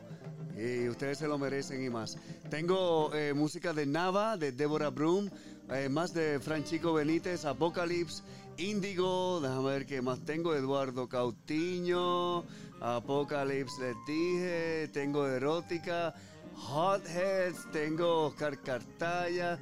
Y 0.58 0.90
ustedes 0.90 1.20
se 1.20 1.28
lo 1.28 1.38
merecen 1.38 1.84
y 1.84 1.90
más. 1.90 2.18
Tengo 2.50 3.14
eh, 3.14 3.34
música 3.34 3.74
de 3.74 3.86
Nava, 3.86 4.38
de 4.38 4.52
Deborah 4.52 4.90
Broom, 4.90 5.30
eh, 5.70 5.88
más 5.88 6.14
de 6.14 6.40
Franchico 6.40 6.94
Benítez, 6.94 7.46
Apocalypse, 7.46 8.24
Índigo, 8.58 9.40
déjame 9.40 9.70
ver 9.70 9.86
qué 9.86 10.02
más 10.02 10.20
tengo, 10.26 10.56
Eduardo 10.56 11.08
Cautiño, 11.08 12.44
Apocalypse 12.80 13.82
les 13.82 13.96
dije, 14.08 14.90
tengo 14.92 15.28
Erótica, 15.28 16.16
Hotheads, 16.58 17.72
tengo 17.72 18.28
Oscar 18.28 18.60
Cartaya, 18.62 19.60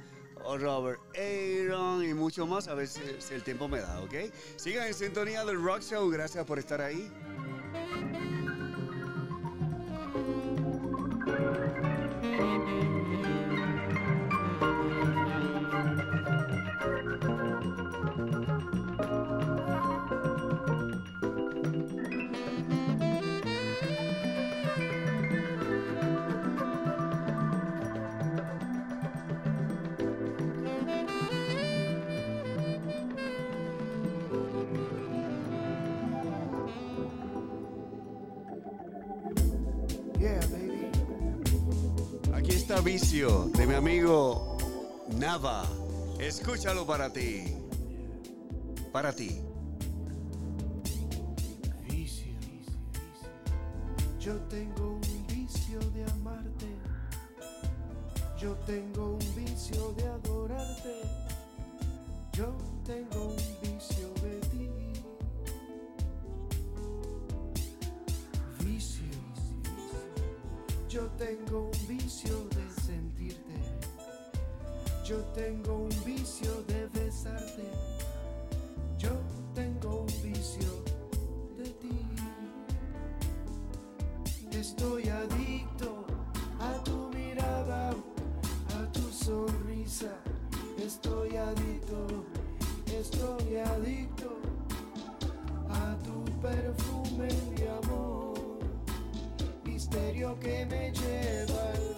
Robert 0.58 1.00
Aaron 1.16 2.04
y 2.04 2.14
mucho 2.14 2.46
más, 2.46 2.68
a 2.68 2.74
ver 2.74 2.86
si, 2.86 3.00
el 3.30 3.42
tiempo 3.42 3.68
me 3.68 3.80
da, 3.80 4.00
¿ok? 4.00 4.14
Sigan 4.56 4.86
en 4.86 4.94
sintonía 4.94 5.44
del 5.44 5.62
Rock 5.62 5.82
Show, 5.82 6.08
gracias 6.08 6.44
por 6.44 6.58
estar 6.58 6.80
ahí. 6.80 7.10
Vicio 42.84 43.50
de 43.56 43.66
mi 43.66 43.74
amigo 43.74 44.56
Nava. 45.18 45.64
Escúchalo 46.20 46.86
para 46.86 47.12
ti. 47.12 47.56
Para 48.92 49.12
ti. 49.12 49.40
Vicio. 51.88 52.32
Yo 54.20 54.36
tengo 54.48 54.92
un 54.92 55.26
vicio 55.26 55.80
de 55.90 56.04
amarte. 56.12 56.66
Yo 58.38 58.54
tengo 58.66 59.14
un 59.14 59.34
vicio 59.34 59.92
de 59.96 60.06
adorarte. 60.06 61.02
Yo 62.32 62.56
tengo 62.84 63.28
un 63.28 63.36
vicio 63.62 64.08
de 64.22 64.40
ti. 64.50 64.70
Vicio. 68.60 69.04
Yo 70.88 71.06
tengo 71.18 71.70
un 71.72 71.88
vicio 71.88 72.44
de. 72.50 72.55
Yo 75.06 75.18
tengo 75.36 75.72
un 75.72 76.04
vicio 76.04 76.50
de 76.66 76.88
besarte. 76.88 77.62
Yo 78.98 79.10
tengo 79.54 80.00
un 80.00 80.06
vicio 80.20 80.68
de 81.56 81.70
ti. 81.80 82.00
Estoy 84.50 85.08
adicto 85.08 86.04
a 86.58 86.82
tu 86.82 87.08
mirada, 87.14 87.90
a 87.90 88.92
tu 88.92 89.02
sonrisa. 89.12 90.10
Estoy 90.76 91.36
adicto, 91.36 92.24
estoy 92.86 93.58
adicto 93.58 94.40
a 95.70 95.96
tu 96.02 96.24
perfume 96.40 97.28
de 97.54 97.70
amor. 97.70 98.58
Misterio 99.64 100.36
que 100.40 100.66
me 100.66 100.90
lleva 100.90 101.62
al 101.74 101.95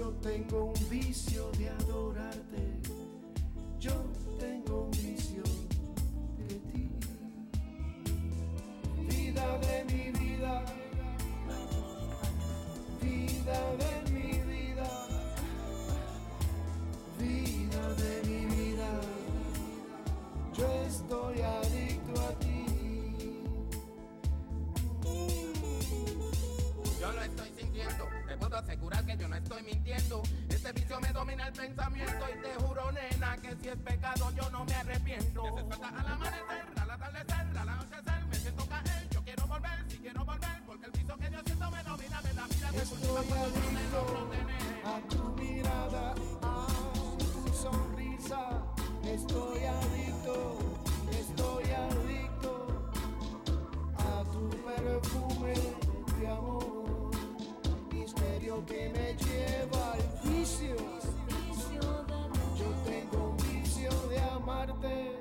Yo 0.00 0.08
tengo 0.22 0.64
un 0.64 0.88
vicio 0.88 1.50
de 1.58 1.68
adorarte. 1.68 2.80
Yo 3.78 3.92
tengo 4.38 4.84
un 4.84 4.90
vicio 4.92 5.42
de 6.38 6.54
ti. 6.72 6.90
Vida 8.96 9.58
de 9.58 9.84
mi 9.92 10.10
vida. 10.18 10.64
Vida 13.02 13.60
de 13.82 14.10
mi 14.10 14.32
vida. 14.50 14.88
Vida 17.18 17.94
de 18.02 18.22
mi 18.26 18.46
vida. 18.54 19.00
Yo 20.54 20.82
estoy 20.86 21.42
adicto 21.42 21.69
puedo 28.50 28.62
asegurar 28.62 29.06
que 29.06 29.16
yo 29.16 29.28
no 29.28 29.36
estoy 29.36 29.62
mintiendo. 29.62 30.22
Este 30.48 30.72
vicio 30.72 31.00
me 31.00 31.12
domina 31.12 31.46
el 31.46 31.52
pensamiento 31.52 32.24
y 32.34 32.42
te 32.42 32.54
juro, 32.54 32.90
nena, 32.90 33.36
que 33.36 33.54
si 33.62 33.68
es 33.68 33.76
pecado 33.76 34.32
yo 34.34 34.50
no 34.50 34.64
me 34.64 34.74
arrepiento. 34.74 35.42
Que 35.42 35.62
se 35.62 35.66
suelta 35.68 35.88
al 35.88 36.06
amanecer, 36.06 36.64
al 36.80 36.90
atardecer, 36.90 37.58
al 37.58 37.68
anochecer, 37.68 38.26
me 38.26 38.34
siento 38.34 38.66
caer. 38.66 39.08
Yo 39.10 39.22
quiero 39.22 39.46
volver, 39.46 39.84
si 39.88 39.98
quiero 39.98 40.24
volver, 40.24 40.62
porque 40.66 40.86
el 40.86 40.92
vicio 40.92 41.16
que 41.16 41.30
yo 41.30 41.38
siento 41.44 41.70
me 41.70 41.82
domina, 41.84 42.22
me 42.22 42.32
da 42.34 42.46
vida, 42.48 42.72
me 42.72 42.82
cultiva 42.82 43.22
cuando 43.22 43.46
yo 43.54 43.70
me 43.70 43.82
logro 43.92 44.28
tener. 44.30 44.86
a 44.86 45.00
tu 45.08 45.22
mirada, 45.40 46.14
a 46.42 46.66
tu 47.18 47.54
sonrisa. 47.54 48.62
Estoy 49.04 49.64
adicto, 49.64 50.58
estoy 51.12 51.70
adicto 51.70 52.90
a 53.96 54.24
tu 54.32 54.50
perfume 54.50 55.54
de 56.18 56.28
amor. 56.28 56.79
Que 58.50 58.90
me 58.90 59.14
lleva 59.14 59.92
al 59.92 60.02
vicio. 60.24 60.76
Yo 62.58 62.66
tengo 62.84 63.30
un 63.30 63.36
vicio 63.36 63.90
de 64.08 64.18
amarte. 64.20 65.16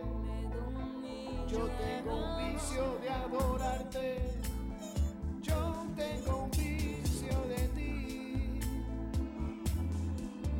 Yo 1.47 1.69
tengo 1.69 2.15
un 2.15 2.53
vicio 2.53 2.99
de 3.01 3.09
adorarte. 3.09 4.31
Yo 5.41 5.85
tengo 5.95 6.43
un 6.43 6.51
vicio 6.51 7.41
de 7.47 7.67
ti. 7.75 8.59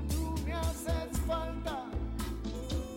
Tú 0.09 0.35
me 0.45 0.53
haces 0.53 1.19
falta, 1.27 1.85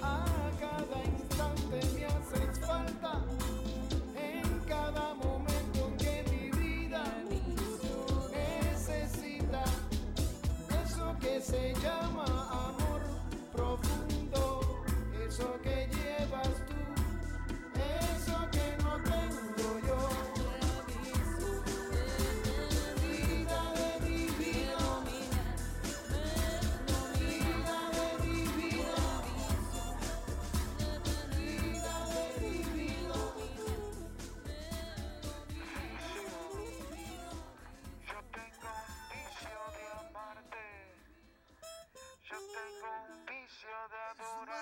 a 0.02 0.24
cada 0.60 1.04
instante 1.04 1.80
me 1.94 2.04
haces 2.04 2.60
falta, 2.60 3.24
eso 15.42 15.60
que 15.62 15.71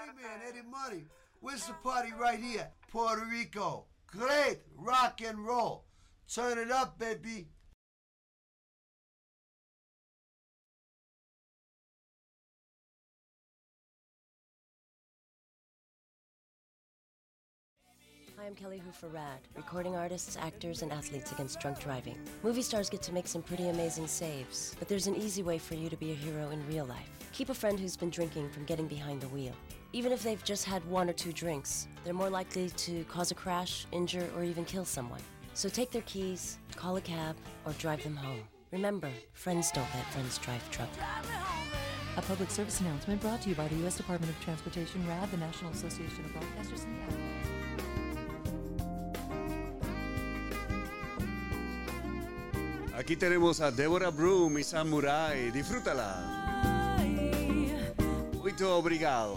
adorarte. 0.01 0.17
Man, 0.17 0.41
Eddie 0.49 0.69
Money. 0.69 1.05
Where's 1.41 1.67
the 1.67 1.73
party 1.75 2.13
right 2.19 2.39
here? 2.39 2.69
Puerto 2.91 3.25
Rico. 3.31 3.87
Great 4.07 4.61
rock 4.77 5.21
and 5.25 5.47
roll. 5.47 5.85
Turn 6.33 6.59
it 6.59 6.71
up, 6.71 6.99
baby. 6.99 7.49
Hi, 18.39 18.47
I'm 18.47 18.55
Kelly 18.55 18.81
for 18.93 19.09
RAD, 19.09 19.41
recording 19.55 19.97
artists, 19.97 20.39
actors, 20.41 20.81
and 20.81 20.91
athletes 20.93 21.31
against 21.31 21.61
drunk 21.61 21.79
driving. 21.79 22.17
Movie 22.43 22.63
stars 22.63 22.89
get 22.89 23.03
to 23.03 23.13
make 23.13 23.27
some 23.27 23.43
pretty 23.43 23.69
amazing 23.69 24.07
saves, 24.07 24.75
but 24.79 24.89
there's 24.89 25.07
an 25.07 25.15
easy 25.15 25.43
way 25.43 25.59
for 25.59 25.75
you 25.75 25.91
to 25.91 25.97
be 25.97 26.13
a 26.13 26.15
hero 26.15 26.49
in 26.49 26.67
real 26.67 26.87
life. 26.87 27.11
Keep 27.33 27.51
a 27.51 27.55
friend 27.55 27.79
who's 27.79 27.99
been 27.99 28.09
drinking 28.09 28.49
from 28.49 28.65
getting 28.65 28.87
behind 28.87 29.21
the 29.21 29.29
wheel. 29.29 29.55
Even 29.93 30.12
if 30.12 30.23
they've 30.23 30.43
just 30.45 30.65
had 30.65 30.85
one 30.89 31.11
or 31.11 31.12
two 31.12 31.33
drinks, 31.33 31.89
they're 32.05 32.15
more 32.15 32.31
likely 32.31 32.71
to 32.71 33.03
cause 33.05 33.33
a 33.33 33.35
crash, 33.35 33.87
injure, 33.91 34.29
or 34.37 34.45
even 34.45 34.65
kill 34.65 34.85
someone. 34.85 35.21
So 35.55 35.69
take 35.69 35.91
their 35.91 36.03
keys, 36.03 36.59
call 36.77 36.97
a 36.97 37.01
cab, 37.01 37.35
or 37.65 37.73
drive 37.73 38.05
them 38.05 38.15
home. 38.15 38.43
Remember, 38.71 39.11
friends 39.33 39.73
don't 39.73 39.89
let 39.93 40.07
friends 40.12 40.39
drive 40.39 40.71
truck. 40.71 40.89
A 42.17 42.23
public 42.23 42.51
service 42.51 42.81
announcement 42.81 43.21
brought 43.21 43.43
to 43.43 43.49
you 43.49 43.57
by 43.57 43.67
the 43.67 43.75
U.S. 43.77 43.97
Department 43.97 44.33
of 44.33 44.41
Transportation, 44.45 45.05
RAD, 45.09 45.29
the 45.33 45.39
National 45.39 45.73
Association 45.73 46.25
of 46.25 46.33
Broadcasters, 46.33 46.85
and 46.85 46.97
the 46.97 47.41
Aquí 52.97 53.17
tenemos 53.17 53.61
a 53.61 53.73
Deborah 53.73 54.11
Broom 54.11 54.55
y 54.57 54.62
Samurai. 54.62 55.51
Disfrútala. 55.51 56.40
Muito 58.41 58.67
obrigado. 58.67 59.37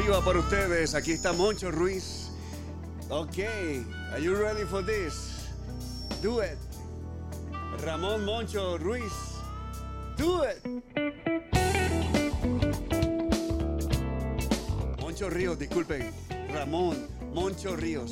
Exclusiva 0.00 0.24
para 0.24 0.38
ustedes. 0.38 0.94
Aquí 0.94 1.12
está 1.12 1.32
Moncho 1.32 1.70
Ruiz. 1.70 2.30
Ok, 3.10 3.38
are 4.12 4.22
you 4.22 4.34
ready 4.34 4.64
for 4.64 4.82
this? 4.84 5.48
Do 6.22 6.40
it. 6.40 6.58
Ramón 7.84 8.24
Moncho 8.24 8.78
Ruiz. 8.78 9.12
Do 10.16 10.44
it. 10.44 10.62
Moncho 15.00 15.28
Ríos, 15.28 15.58
disculpen. 15.58 16.10
Ramón 16.52 17.08
Moncho 17.34 17.76
Ríos. 17.76 18.10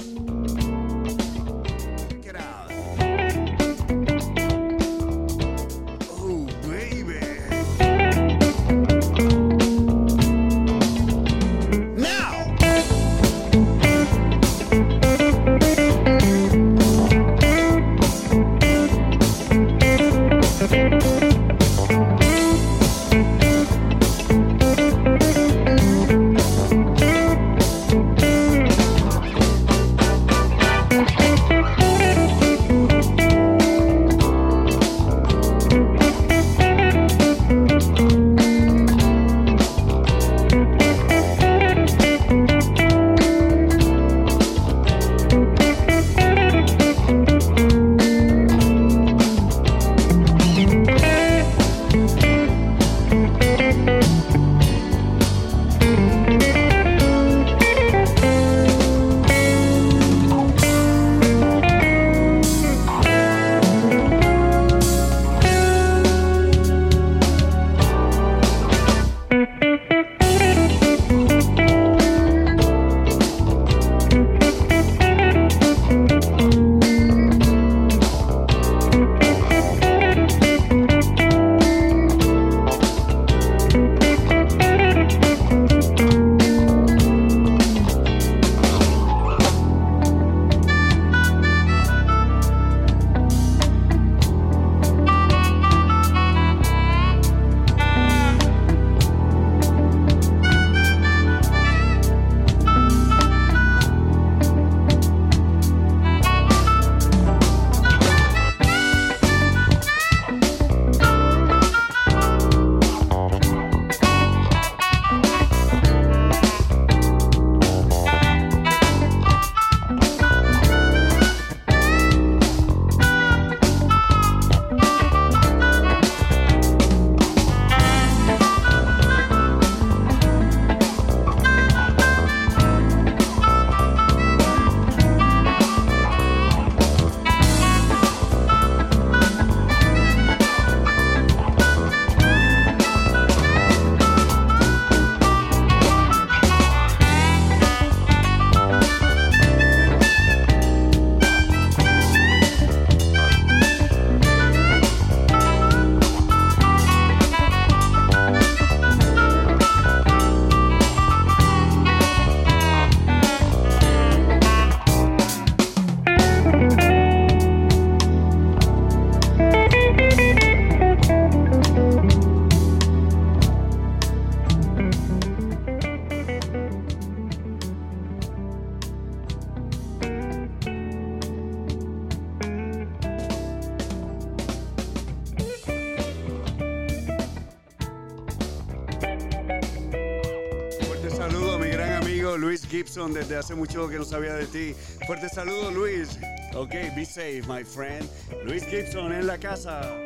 Desde 193.13 193.37
hace 193.37 193.55
mucho 193.55 193.89
que 193.89 193.97
no 193.97 194.05
sabía 194.05 194.35
de 194.35 194.47
ti. 194.47 194.75
Fuerte 195.07 195.29
saludo 195.29 195.71
Luis. 195.71 196.19
Ok, 196.55 196.71
be 196.95 197.05
safe, 197.05 197.43
my 197.49 197.65
friend. 197.65 198.09
Luis 198.45 198.65
Gibson 198.65 199.13
en 199.13 199.27
la 199.27 199.39
casa. 199.39 199.98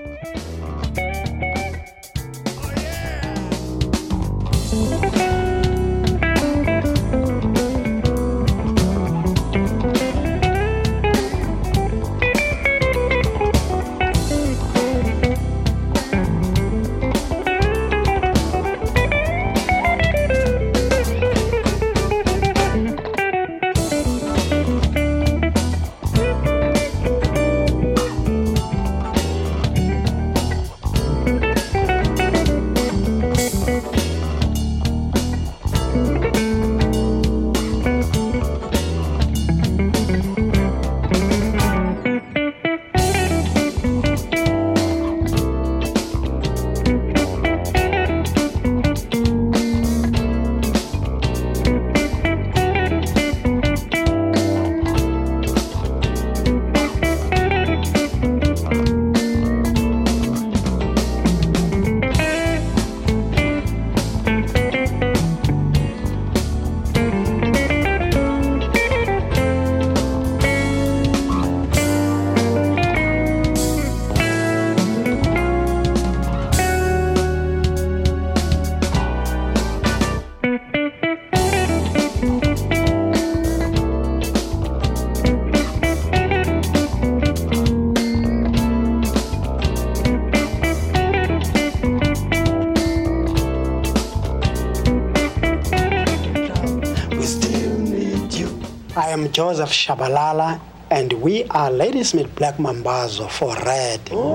Joseph 99.32 99.70
Shabalala, 99.70 100.60
and 100.90 101.14
we 101.14 101.44
are 101.44 101.70
Ladysmith 101.70 102.34
Black 102.34 102.58
Mambazo 102.58 103.30
for 103.30 103.54
Red. 103.64 104.04
Don't 104.04 104.28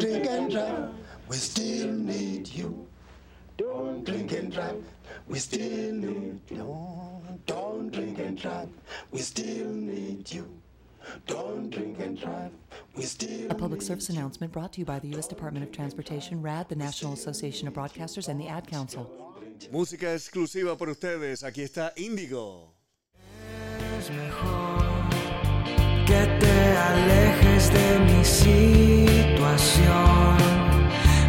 drink 0.00 0.24
and 0.26 0.50
drive, 0.50 0.88
we 1.28 1.36
still 1.36 1.92
need 1.92 2.48
you. 2.48 2.86
Don't 3.58 4.04
drink 4.06 4.32
and 4.32 4.50
drive, 4.50 4.82
we 5.28 5.38
still 5.38 5.92
need 5.92 6.40
you. 6.48 7.20
Don't 7.44 7.90
drink 7.92 8.18
and 8.20 8.38
drive, 8.40 8.70
we 9.10 9.18
still 9.18 9.68
need 9.68 10.32
you. 10.32 10.48
Don't 11.26 11.68
drink 11.68 12.00
and 12.00 12.18
drive, 12.18 12.52
we 12.96 13.02
still 13.02 13.50
A 13.50 13.54
public 13.54 13.82
service 13.82 14.08
announcement 14.08 14.50
brought 14.50 14.72
to 14.72 14.80
you 14.80 14.86
by 14.86 14.98
the 14.98 15.08
U.S. 15.08 15.28
Department 15.28 15.62
of 15.66 15.72
Transportation, 15.72 16.40
RAD, 16.40 16.70
the 16.70 16.76
National 16.76 17.12
Association 17.12 17.68
of 17.68 17.74
Broadcasters, 17.74 18.28
and 18.28 18.40
the 18.40 18.48
Ad 18.48 18.66
Council. 18.66 19.10
Música 19.70 20.14
exclusiva 20.14 20.76
por 20.76 20.88
ustedes. 20.88 21.44
Aquí 21.44 21.60
está 21.62 21.92
Índigo. 21.96 22.73
Es 24.04 24.10
mejor 24.10 24.84
que 26.04 26.26
te 26.38 26.76
alejes 26.76 27.72
de 27.72 27.88
mi 28.00 28.22
situación. 28.22 29.56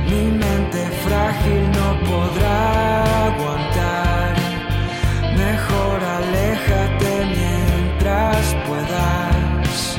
Mi 0.09 0.23
mente 0.43 0.81
frágil 1.05 1.71
no 1.71 1.87
podrá 2.09 3.27
aguantar. 3.27 4.35
Mejor 5.37 5.97
aléjate 6.19 7.11
mientras 7.37 8.43
puedas. 8.67 9.97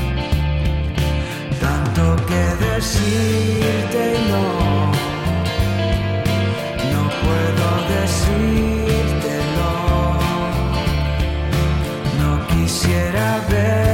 Tanto 1.59 2.03
que 2.27 2.43
decirte 2.67 4.05
no. 4.29 4.47
No 6.93 7.03
puedo 7.25 7.67
decírtelo. 7.95 8.66
there. 13.49 13.86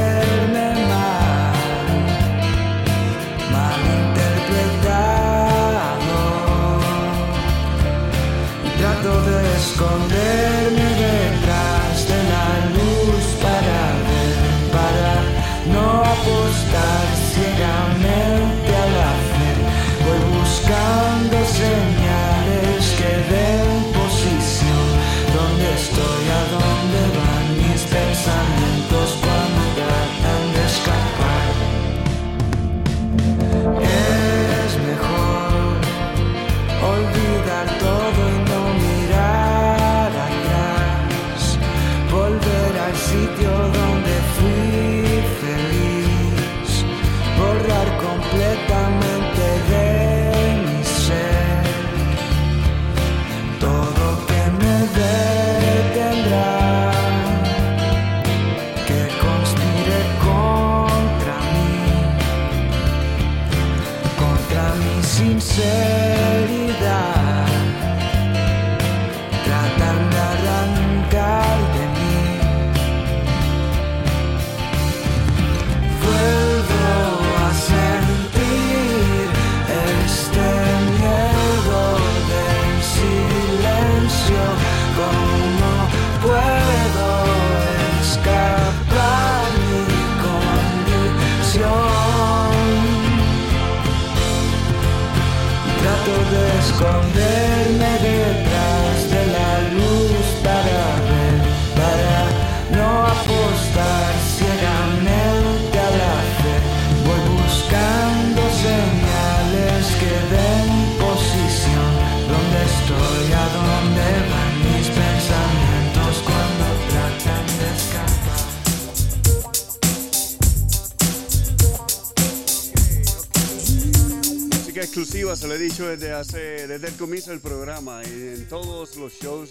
Exclusiva, 125.22 125.36
se 125.36 125.46
lo 125.46 125.54
he 125.54 125.58
dicho 125.58 125.86
desde 125.86 126.12
hace, 126.12 126.66
desde 126.66 126.88
el 126.88 126.94
comienzo 126.94 127.30
del 127.30 127.38
programa 127.38 128.02
y 128.02 128.34
en 128.34 128.48
todos 128.48 128.96
los 128.96 129.12
shows 129.12 129.50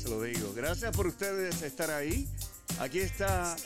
se 0.00 0.08
lo 0.08 0.22
digo. 0.22 0.52
Gracias 0.54 0.94
por 0.94 1.08
ustedes 1.08 1.60
estar 1.62 1.90
ahí. 1.90 2.28
Aquí 2.78 3.00
está 3.00 3.56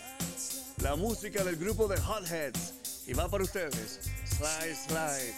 la 0.83 0.97
música 0.97 1.45
del 1.45 1.57
grupo 1.57 1.89
de 1.89 1.97
Hotheads 1.97 3.05
y 3.07 3.13
va 3.13 3.29
para 3.29 3.45
ustedes. 3.45 4.01
Slide, 4.25 4.75
slide. 4.75 5.35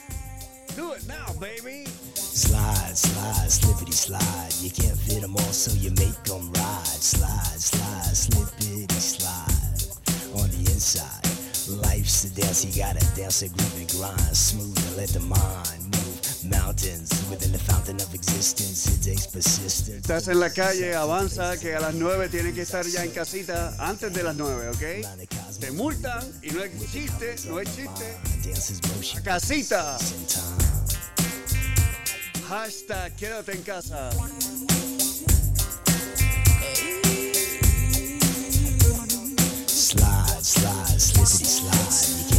Do 0.77 0.95
it 0.95 1.05
now, 1.09 1.33
baby. 1.41 1.85
Slide, 2.15 2.95
slide, 2.97 3.51
slippity 3.51 3.93
slide. 3.93 4.55
You 4.63 4.71
can't 4.71 4.97
fit 4.97 5.21
them 5.21 5.35
all, 5.35 5.53
so 5.53 5.73
you 5.73 5.91
make 5.91 6.23
them 6.23 6.53
ride. 6.53 7.03
Slide, 7.03 7.59
slide, 7.59 8.15
slippity 8.15 8.87
slide. 9.01 9.83
On 10.37 10.49
the 10.49 10.71
inside, 10.71 11.27
life's 11.69 12.25
a 12.25 12.41
dance. 12.41 12.65
You 12.65 12.71
gotta 12.81 13.05
dance 13.17 13.43
a 13.43 13.49
groove 13.49 13.79
and 13.79 13.91
grind. 13.91 14.37
Smooth 14.37 14.79
and 14.79 14.97
let 14.97 15.09
the 15.09 15.21
mind 15.21 15.94
Estás 19.97 20.29
en 20.29 20.41
la 20.41 20.51
calle, 20.51 20.95
avanza 20.95 21.57
que 21.59 21.75
a 21.75 21.81
las 21.81 21.95
9 21.95 22.29
tienen 22.29 22.55
que 22.55 22.63
estar 22.63 22.85
ya 22.87 23.03
en 23.05 23.11
casita 23.11 23.75
antes 23.79 24.13
de 24.13 24.23
las 24.23 24.37
9, 24.37 24.69
¿ok? 24.69 25.59
Te 25.59 25.71
multan 25.73 26.23
y 26.43 26.51
no 26.51 26.63
es 26.63 26.71
chiste, 26.93 27.37
no 27.49 27.61
es 27.61 27.69
chiste. 27.75 28.17
A 29.17 29.23
casita. 29.23 29.99
Hashtag 32.49 33.17
quédate 33.17 33.53
en 33.53 33.63
casa. 33.63 34.11
Slide, 39.67 40.43
slide, 40.43 41.01
slippity 41.01 41.45
slide. 41.45 42.34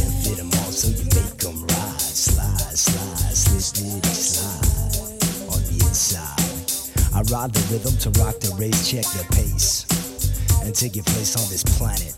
Slide, 3.66 4.02
slippity 4.02 4.14
slide. 4.14 5.52
On 5.52 5.60
the 5.66 5.84
inside, 5.86 7.14
I 7.14 7.22
ride 7.32 7.52
the 7.52 7.62
rhythm 7.72 7.96
to 7.98 8.10
rock 8.20 8.38
the 8.40 8.54
race, 8.58 8.88
check 8.88 9.04
the 9.04 9.26
pace, 9.34 9.86
and 10.62 10.74
take 10.74 10.94
your 10.94 11.04
place 11.04 11.36
on 11.36 11.48
this 11.50 11.64
planet. 11.64 12.14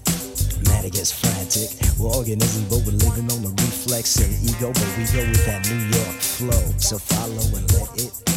Man, 0.69 0.85
it 0.85 0.93
gets 0.93 1.13
frantic. 1.13 1.71
We're 1.99 2.11
organisms, 2.11 2.69
but 2.69 2.85
we're 2.85 2.99
living 2.99 3.31
on 3.31 3.43
the 3.43 3.55
reflex 3.63 4.17
and 4.19 4.33
ego. 4.43 4.73
But 4.73 4.91
we 4.99 5.05
go 5.07 5.25
with 5.25 5.47
that 5.47 5.65
New 5.71 5.83
York 5.97 6.17
flow. 6.21 6.63
So 6.79 6.99
follow 6.99 7.43
and 7.57 7.67
let 7.73 7.89
it 7.97 8.28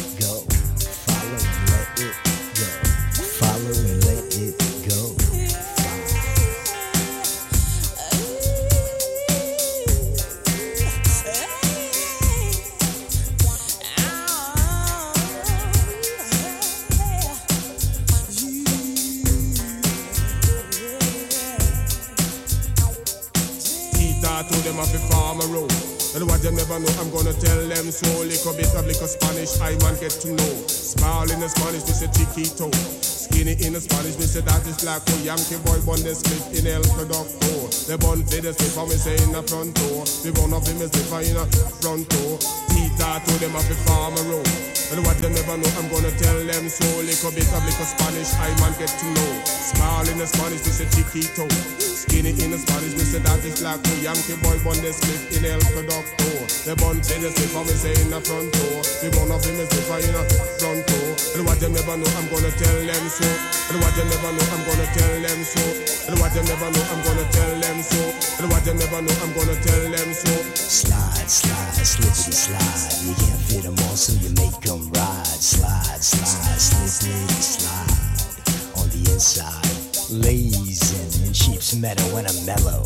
Off 24.82 24.90
the 24.90 24.98
farmer 25.14 25.46
road. 25.54 25.70
And 26.18 26.26
what 26.26 26.42
them 26.42 26.58
never 26.58 26.74
know, 26.82 26.90
I'm 26.98 27.06
gonna 27.14 27.30
tell 27.38 27.62
them 27.70 27.86
slowly. 27.94 28.34
Little 28.34 28.50
bit 28.58 28.74
of 28.74 28.82
little 28.82 29.06
Spanish, 29.06 29.54
I 29.62 29.78
man 29.78 29.94
get 30.02 30.10
to 30.26 30.34
know. 30.34 30.54
Smile 30.66 31.30
in 31.30 31.38
the 31.38 31.46
Spanish, 31.46 31.86
this 31.86 32.02
a 32.02 32.10
chiquito. 32.10 32.66
Skinny 32.98 33.54
in 33.62 33.78
Spanish, 33.78 34.18
me 34.18 34.26
say 34.26 34.42
that 34.42 34.66
is 34.66 34.82
black. 34.82 35.06
Oh, 35.06 35.22
Yankee 35.22 35.62
boy 35.62 35.78
bun 35.86 36.02
the 36.02 36.18
split 36.18 36.58
in 36.58 36.66
El 36.66 36.82
Producto. 36.98 37.70
The 37.86 37.94
bun 37.94 38.26
for 38.26 38.42
the 38.42 38.50
slip, 38.50 38.88
me 38.90 38.98
say 38.98 39.14
in 39.22 39.30
the 39.30 39.42
front 39.46 39.70
door. 39.78 40.02
The 40.26 40.34
bun 40.34 40.50
of 40.50 40.66
him 40.66 40.82
is 40.82 40.90
slipper 40.90 41.22
in 41.30 41.38
the 41.38 41.46
front 41.78 42.10
door. 42.10 42.42
Tita 42.74 43.22
to 43.22 43.32
them 43.38 43.54
up 43.54 43.62
the 43.70 43.78
farmer 43.86 44.24
road. 44.34 44.81
And 44.92 45.00
what 45.08 45.16
they 45.24 45.32
never 45.32 45.56
know, 45.56 45.72
I'm 45.80 45.88
gonna 45.88 46.12
tell 46.20 46.36
them 46.44 46.68
so. 46.68 46.84
Little 47.00 47.32
bit 47.32 47.48
of 47.48 47.64
little 47.64 47.88
Spanish, 47.88 48.28
I 48.36 48.52
man 48.60 48.76
get 48.76 48.92
to 48.92 49.06
know. 49.08 49.32
Smile 49.48 50.04
in 50.04 50.18
the 50.18 50.26
Spanish, 50.26 50.60
me 50.68 50.72
say 50.72 50.88
chiquito. 50.92 51.48
Skinny 51.80 52.36
in 52.36 52.52
the 52.52 52.58
Spanish, 52.60 52.92
me 52.92 53.04
say 53.08 53.24
that 53.24 53.40
is 53.40 53.56
black. 53.56 53.80
Oh, 53.80 53.98
Yankee 54.04 54.36
boy 54.44 54.60
bun 54.60 54.76
the 54.84 54.92
split 54.92 55.32
in 55.32 55.48
El 55.48 55.64
Producto. 55.72 56.28
The 56.68 56.76
bun 56.76 57.00
for 57.00 57.16
the 57.24 57.32
slip, 57.32 57.56
and 57.56 57.66
me 57.66 57.72
say 57.72 57.96
in 58.04 58.10
the 58.12 58.20
front 58.20 58.52
door. 58.52 58.84
The 59.00 59.08
bun 59.16 59.32
of 59.32 59.40
him 59.40 59.56
is 59.64 59.68
slipper 59.72 59.96
in 60.04 60.12
the 60.12 60.24
front 60.60 60.84
door. 60.84 61.11
And 61.34 61.46
what 61.46 61.58
they 61.60 61.70
never 61.70 61.96
know, 61.96 62.10
I'm 62.18 62.28
gonna 62.28 62.50
tell 62.52 62.78
them 62.84 63.04
so. 63.08 63.24
And 63.72 63.80
what 63.80 63.94
they 63.96 64.04
never 64.04 64.30
know, 64.32 64.46
I'm 64.52 64.62
gonna 64.68 64.86
tell 64.92 65.16
them 65.22 65.40
so. 65.44 65.62
And 66.10 66.18
what 66.20 66.32
they 66.34 66.44
never 66.44 66.68
know, 66.70 66.84
I'm 66.92 67.00
gonna 67.02 67.26
tell 67.32 67.54
them 67.60 67.78
so. 67.82 68.00
And 68.42 68.50
what 68.52 68.64
they 68.64 68.74
never 68.74 69.00
know, 69.00 69.16
I'm 69.22 69.32
gonna 69.32 69.56
tell 69.62 69.84
them 69.88 70.10
so. 70.12 70.32
Slide, 70.54 71.30
slide, 71.30 71.86
slippity 71.86 72.32
slide. 72.32 73.06
You 73.06 73.14
can't 73.14 73.40
fit 73.48 73.62
them 73.64 73.78
all, 73.88 73.96
so 73.96 74.12
you 74.20 74.30
make 74.36 74.60
them 74.60 74.90
ride. 74.92 75.40
Slide, 75.40 76.02
slide, 76.02 76.60
slippity 76.60 77.40
slide. 77.40 78.76
On 78.76 78.88
the 78.90 79.12
inside, 79.12 79.64
lazing 80.10 81.26
in 81.26 81.32
sheep's 81.32 81.74
meadow 81.74 82.04
when 82.14 82.26
I'm 82.26 82.44
mellow. 82.44 82.84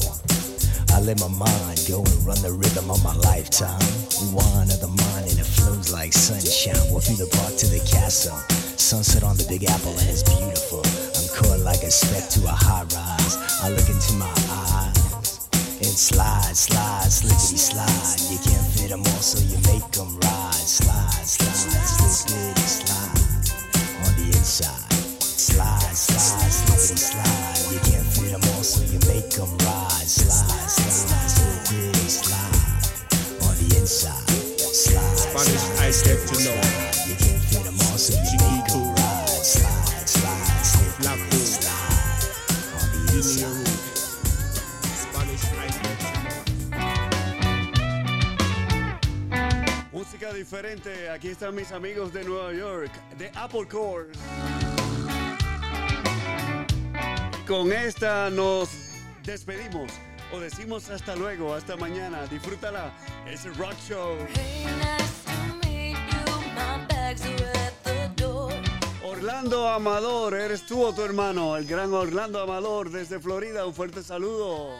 I 0.96 1.00
let 1.00 1.20
my 1.20 1.28
mind 1.28 1.84
go 1.86 2.00
and 2.00 2.24
run 2.24 2.40
the 2.40 2.56
rhythm 2.56 2.90
of 2.90 3.04
my 3.04 3.12
lifetime. 3.28 3.84
One 4.32 4.72
of 4.72 4.80
the 4.80 4.88
mind 4.88 5.28
and 5.28 5.36
it 5.36 5.44
flows 5.44 5.92
like 5.92 6.14
sunshine. 6.14 6.80
Walk 6.88 7.04
through 7.04 7.20
the 7.20 7.28
park 7.36 7.52
to 7.60 7.68
the 7.68 7.84
castle. 7.84 8.32
Sunset 8.80 9.20
on 9.20 9.36
the 9.36 9.44
Big 9.44 9.68
Apple 9.68 9.92
and 9.92 10.08
it's 10.08 10.24
beautiful. 10.24 10.80
I'm 11.20 11.28
caught 11.36 11.60
like 11.60 11.84
a 11.84 11.92
speck 11.92 12.32
to 12.40 12.48
a 12.48 12.56
high 12.56 12.88
rise. 12.96 13.36
I 13.60 13.76
look 13.76 13.84
into 13.92 14.16
my 14.16 14.32
eyes 14.48 15.44
and 15.84 15.92
slide, 15.92 16.56
slide, 16.56 17.12
slippity 17.12 17.60
slide. 17.60 18.16
You 18.32 18.40
can't 18.40 18.64
fit 18.72 18.88
them 18.88 19.04
all, 19.04 19.20
so 19.20 19.36
you 19.44 19.60
make 19.68 19.84
them 19.92 20.16
ride. 20.24 20.64
Slide, 20.64 21.12
slide, 21.28 21.60
slippity 21.60 22.56
slide. 22.72 23.20
On 24.00 24.12
the 24.16 24.32
inside, 24.32 24.96
slide, 25.20 25.92
slide, 25.92 26.52
slippity 26.56 26.96
slide. 26.96 27.68
You 27.68 27.84
can't 27.84 28.05
fit 28.36 28.42
them 28.42 28.56
all, 28.56 28.62
so 28.62 28.82
you 28.84 28.98
make 29.08 29.30
them 29.30 29.48
ride. 29.58 30.06
Slide, 30.06 30.70
slide, 30.70 31.30
slippity 31.30 32.08
slide. 32.08 32.54
On 33.42 33.54
the 33.56 33.76
inside, 33.76 34.28
slide. 34.58 35.16
Spanish, 35.16 35.60
slide, 35.60 35.80
I 35.80 35.92
get 36.04 36.18
to 36.26 36.34
know. 36.44 36.56
slide. 36.56 37.08
You 37.08 37.16
can't 37.16 37.42
fit 37.42 37.64
them 37.64 37.74
all, 37.80 37.98
so 37.98 38.12
you 38.14 38.38
make 38.48 38.66
them 38.66 38.94
ride. 38.94 39.44
Slide, 39.44 40.08
slide, 40.08 40.64
slippity 40.64 41.44
slide. 41.44 42.24
On 42.76 42.86
the 42.92 43.00
inside. 43.16 43.68
Spanish, 45.04 45.44
I 45.44 45.68
get 45.82 45.98
to 46.00 46.06
know. 46.06 46.42
Música 49.92 50.32
diferente. 50.32 51.10
Aquí 51.10 51.28
están 51.28 51.54
mis 51.54 51.72
amigos 51.72 52.12
de 52.12 52.24
Nueva 52.24 52.52
York, 52.52 52.92
de 53.18 53.30
Apple 53.34 53.66
Core. 53.66 54.10
Con 57.46 57.72
esta 57.72 58.28
nos 58.28 58.68
despedimos 59.22 59.92
o 60.32 60.40
decimos 60.40 60.90
hasta 60.90 61.14
luego, 61.14 61.54
hasta 61.54 61.76
mañana. 61.76 62.26
Disfrútala. 62.26 62.92
Es 63.24 63.44
el 63.44 63.54
Rock 63.54 63.76
Show. 63.88 64.16
Orlando 69.04 69.68
Amador, 69.68 70.34
eres 70.34 70.66
tú 70.66 70.84
o 70.84 70.92
tu 70.92 71.02
hermano, 71.02 71.56
el 71.56 71.66
gran 71.66 71.94
Orlando 71.94 72.40
Amador 72.40 72.90
desde 72.90 73.20
Florida. 73.20 73.64
Un 73.64 73.74
fuerte 73.74 74.02
saludo. 74.02 74.70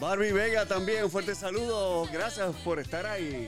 Barbie 0.00 0.32
Vega 0.32 0.64
también, 0.64 1.04
un 1.04 1.10
fuerte 1.10 1.34
saludo. 1.34 2.08
Gracias 2.10 2.54
por 2.64 2.78
estar 2.78 3.04
ahí. 3.04 3.46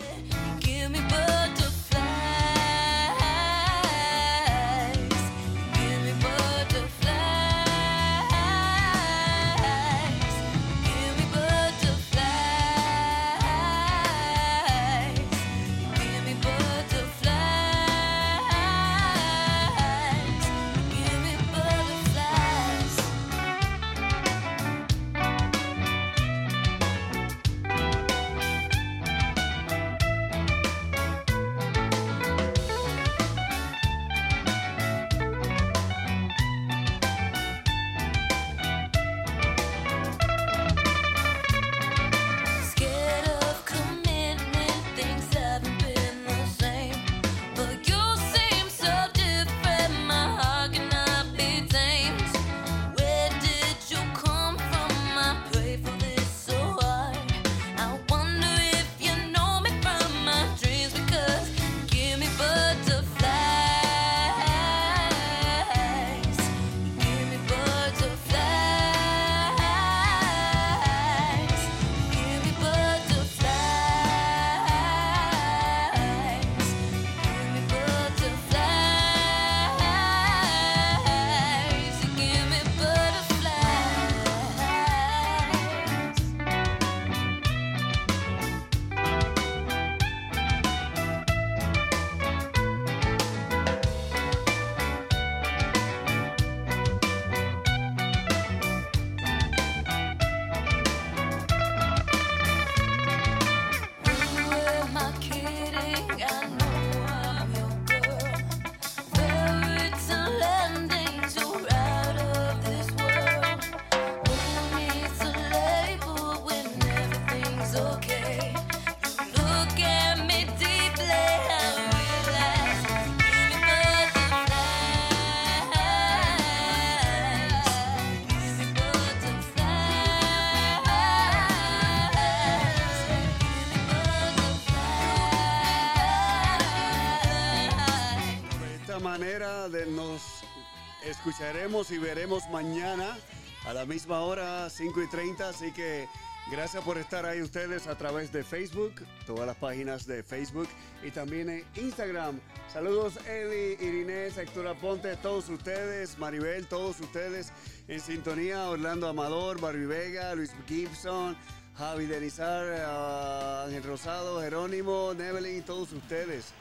Escucharemos 141.21 141.91
y 141.91 141.99
veremos 141.99 142.49
mañana 142.49 143.19
a 143.67 143.75
la 143.75 143.85
misma 143.85 144.21
hora, 144.21 144.71
5 144.71 145.03
y 145.03 145.07
30. 145.07 145.51
Así 145.51 145.71
que 145.71 146.09
gracias 146.51 146.83
por 146.83 146.97
estar 146.97 147.27
ahí 147.27 147.43
ustedes 147.43 147.89
a 147.89 147.99
través 147.99 148.33
de 148.33 148.43
Facebook, 148.43 148.95
todas 149.27 149.47
las 149.47 149.57
páginas 149.57 150.07
de 150.07 150.23
Facebook 150.23 150.69
y 151.03 151.11
también 151.11 151.51
en 151.51 151.65
Instagram. 151.77 152.41
Saludos 152.73 153.19
Eddie, 153.27 153.77
Irinés, 153.87 154.39
Héctor 154.39 154.67
Aponte, 154.69 155.15
todos 155.17 155.51
ustedes, 155.51 156.17
Maribel, 156.19 156.67
todos 156.67 156.99
ustedes 157.01 157.53
en 157.87 158.01
sintonía. 158.01 158.71
Orlando 158.71 159.07
Amador, 159.07 159.61
Barbie 159.61 159.87
Vega, 159.87 160.35
Luis 160.35 160.53
Gibson. 160.67 161.37
Javi 161.77 162.07
Denizar, 162.07 162.67
ah, 162.87 163.65
Ángel 163.67 163.83
Rosado, 163.83 164.41
Jerónimo, 164.41 165.15
Nevelyn 165.15 165.59
y 165.59 165.63
todos 165.63 165.93
ustedes. 165.93 166.53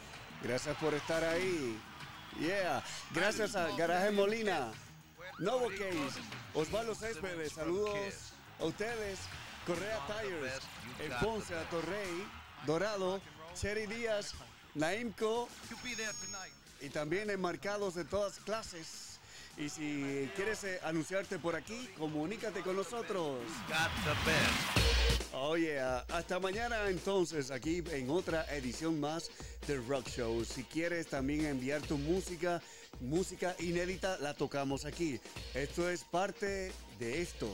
Gracias 0.44 0.76
por 0.77 0.94
estar 0.94 1.23
ahí. 1.23 1.77
Yeah. 2.40 2.82
Gracias 3.14 3.56
a 3.56 3.76
Garaje 3.76 4.11
Molina, 4.11 4.72
Novo 5.40 5.70
Case, 5.70 6.22
Osvaldo 6.53 6.95
Céspedes, 6.95 7.53
saludos 7.53 7.95
a 8.60 8.66
ustedes. 8.66 9.20
Correa 9.66 9.99
Tires, 10.07 10.61
El 10.99 11.11
Ponce, 11.24 11.53
a 11.53 11.70
Torrey, 11.70 12.28
Dorado, 12.66 13.22
Cherry 13.53 13.86
Díaz, 13.86 14.34
Naimco 14.74 15.48
y 16.82 16.90
también 16.90 17.30
enmarcados 17.30 17.94
de 17.94 18.06
todas 18.06 18.40
clases. 18.40 19.09
Y 19.60 19.68
si 19.68 20.30
quieres 20.38 20.64
eh, 20.64 20.80
anunciarte 20.84 21.38
por 21.38 21.53
aquí, 21.53 21.90
comunícate 21.98 22.61
con 22.61 22.77
nosotros. 22.77 23.41
Oye, 25.34 25.77
hasta 25.80 26.40
mañana 26.40 26.90
entonces 26.90 27.52
aquí 27.52 27.84
en 27.91 28.10
otra 28.10 28.45
edición 28.56 29.02
más 29.02 29.30
del 29.68 29.86
Rock 29.86 30.07
Show. 30.07 30.45
Si 30.45 30.64
quieres 30.64 31.07
también 31.07 31.45
enviar 31.45 31.81
tu 31.81 31.98
música, 31.98 32.61
música 33.02 33.53
inédita, 33.60 34.18
la 34.19 34.34
tocamos 34.34 34.86
aquí. 34.86 35.19
Esto 35.53 35.90
es 35.90 36.06
parte 36.06 36.72
de 36.98 37.22
esto. 37.22 37.53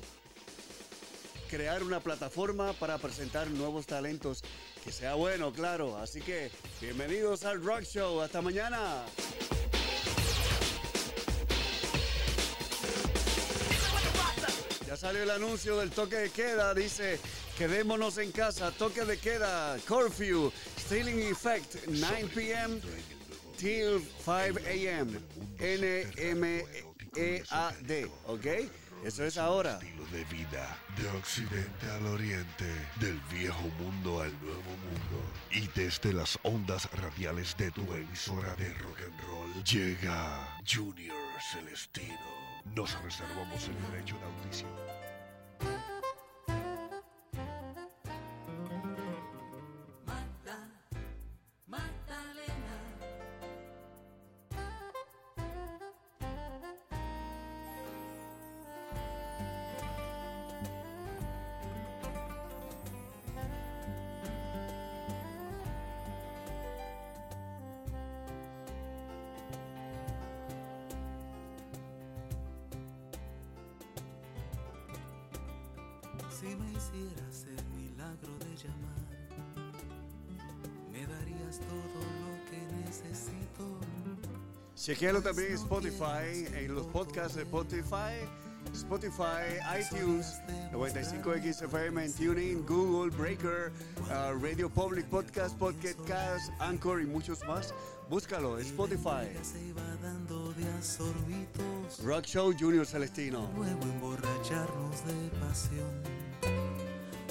Crear 1.50 1.82
una 1.82 2.02
plataforma 2.02 2.74
para 2.74 3.00
presentar 3.00 3.50
nuevos 3.50 3.88
talentos. 3.88 4.44
Que 4.84 4.92
sea 4.92 5.16
bueno, 5.16 5.52
claro. 5.52 5.98
Así 5.98 6.22
que 6.22 6.52
bienvenidos 6.80 7.46
al 7.46 7.64
Rock 7.64 7.82
Show. 7.82 8.22
Hasta 8.22 8.44
mañana. 8.44 9.06
Ya 14.96 15.00
salió 15.00 15.24
el 15.24 15.32
anuncio 15.32 15.78
del 15.80 15.90
toque 15.90 16.16
de 16.16 16.30
queda. 16.30 16.74
Dice, 16.74 17.20
quedémonos 17.58 18.18
en 18.18 18.32
casa. 18.32 18.72
Toque 18.72 19.04
de 19.04 19.18
queda. 19.18 19.78
Curfew. 19.86 20.54
Stealing 20.80 21.20
Effect. 21.20 21.86
9 21.88 22.30
p.m. 22.34 22.80
till 23.58 24.00
5 24.24 24.58
a.m. 24.66 25.20
N-M-E-A-D. 25.60 26.72
¿Ok? 28.28 28.46
Eso 29.04 29.26
es 29.26 29.38
ahora. 29.38 29.80
Estilo 29.82 30.06
de 30.14 30.24
vida. 30.34 30.78
De 30.96 31.10
occidente 31.10 31.92
al 31.92 32.06
oriente. 32.08 32.64
Del 33.02 33.20
viejo 33.30 33.68
mundo 33.78 34.22
al 34.22 34.32
nuevo 34.40 34.62
mundo. 34.62 35.20
Y 35.52 35.68
desde 35.78 36.14
las 36.14 36.40
ondas 36.44 36.90
radiales 36.94 37.58
de 37.58 37.70
tu 37.72 37.82
emisora 37.94 38.56
de 38.56 38.74
rock 38.76 39.02
and 39.02 39.20
roll. 39.28 39.52
Llega 39.66 40.58
Junior 40.66 41.18
Celestino. 41.52 42.35
Nos 42.74 43.02
reservamos 43.04 43.68
el 43.68 43.92
derecho 43.92 44.16
de 44.18 44.26
audición. 44.26 44.72
Chequealo 84.86 85.20
también 85.20 85.48
en 85.50 85.56
Spotify, 85.56 86.46
en 86.54 86.76
los 86.76 86.86
podcasts 86.86 87.34
de 87.34 87.42
Spotify, 87.42 88.22
Spotify, 88.72 89.58
iTunes, 89.80 90.40
95XFM, 90.72 92.06
en 92.06 92.14
TuneIn, 92.14 92.66
Google, 92.68 93.10
Breaker, 93.18 93.72
uh, 94.12 94.40
Radio 94.40 94.70
Public 94.70 95.08
Podcast, 95.08 95.58
Podcast 95.58 96.00
Cast, 96.08 96.52
Anchor 96.60 97.02
y 97.02 97.08
muchos 97.08 97.44
más. 97.48 97.74
Búscalo, 98.12 98.60
Spotify. 98.60 99.28
Rock 102.04 102.26
Show 102.26 102.54
Junior 102.56 102.86
Celestino. 102.86 103.50
emborracharnos 103.82 105.04
de 105.08 105.30
pasión, 105.40 106.04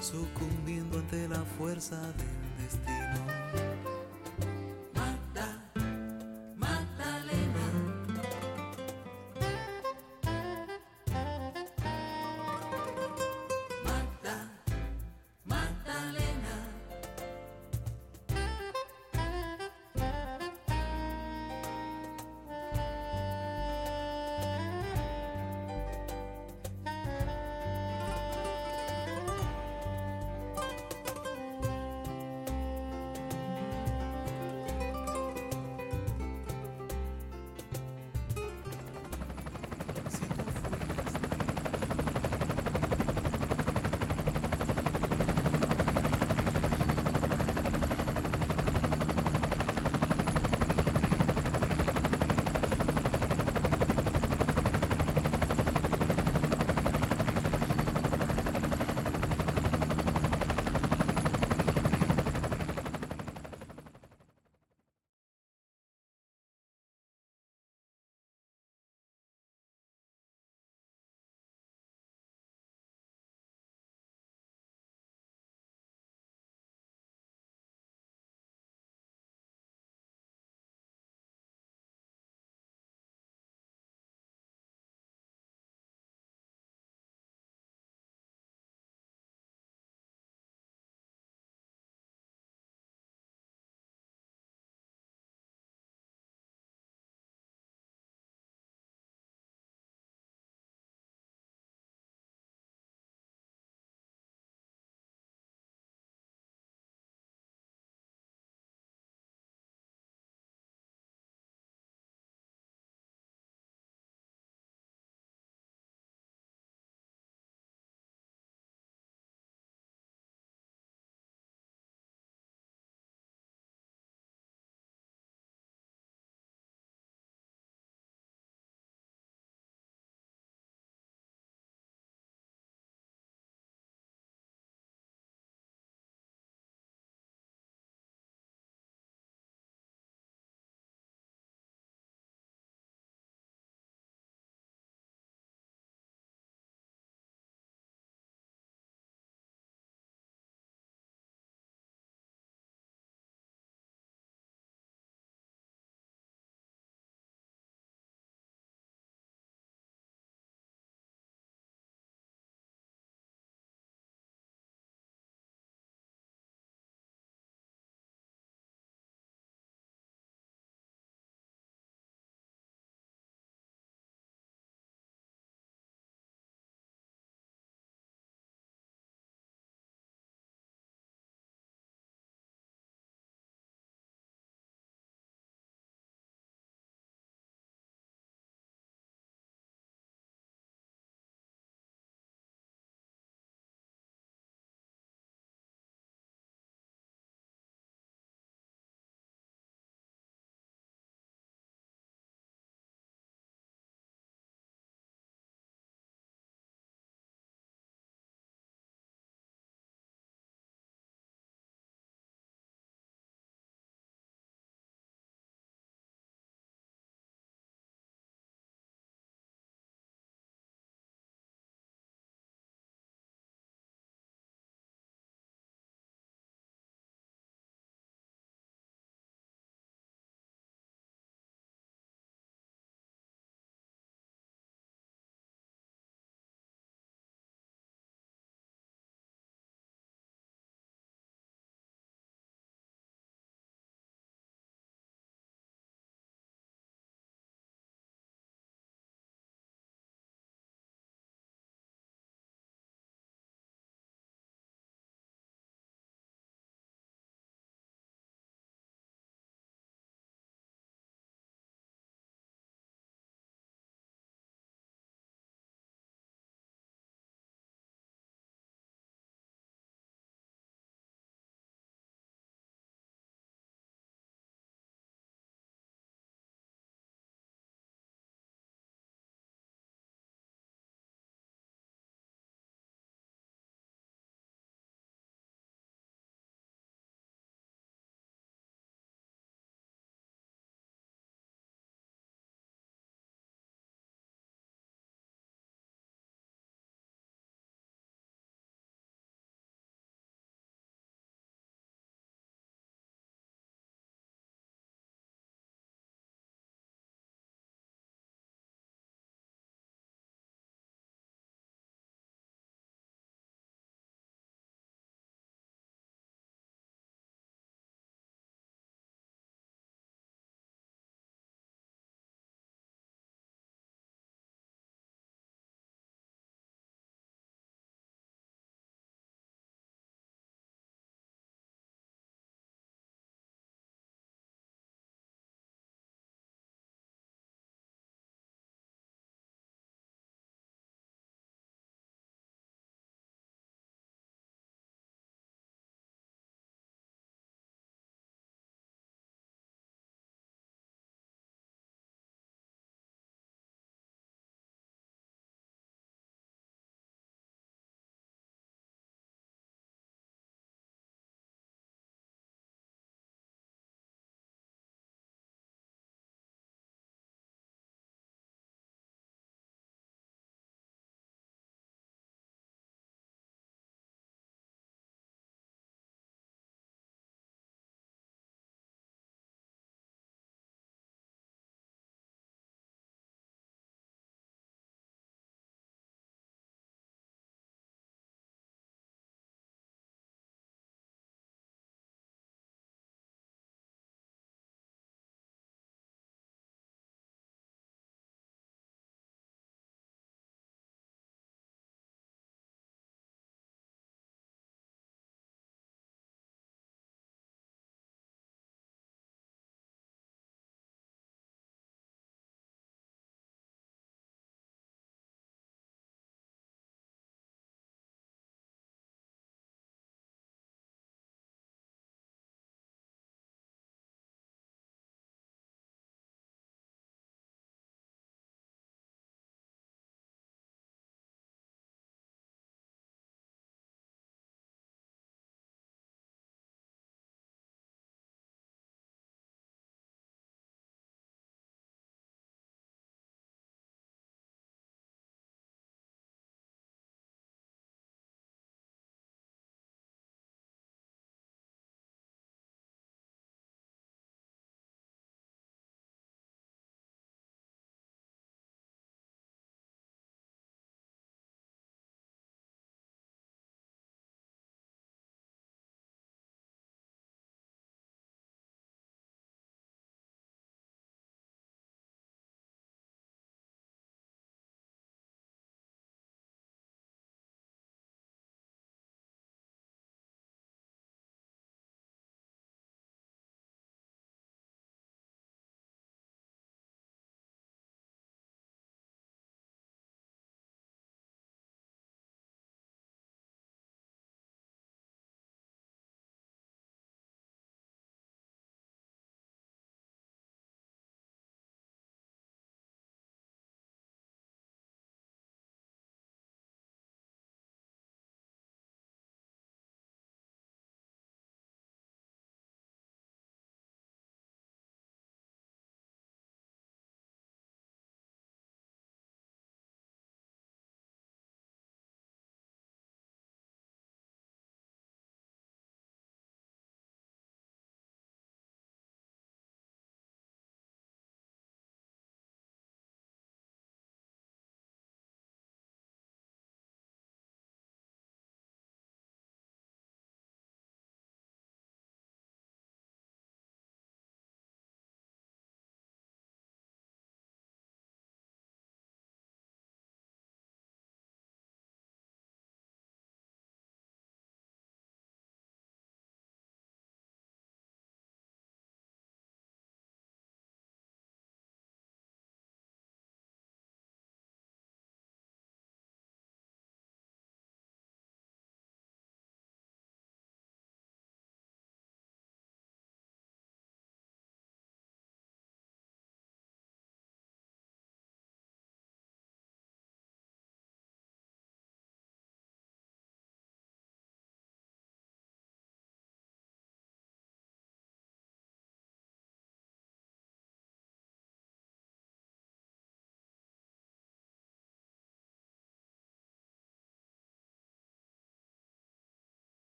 sucumbiendo 0.00 1.00
ante 1.00 1.28
la 1.28 1.44
fuerza 1.58 2.00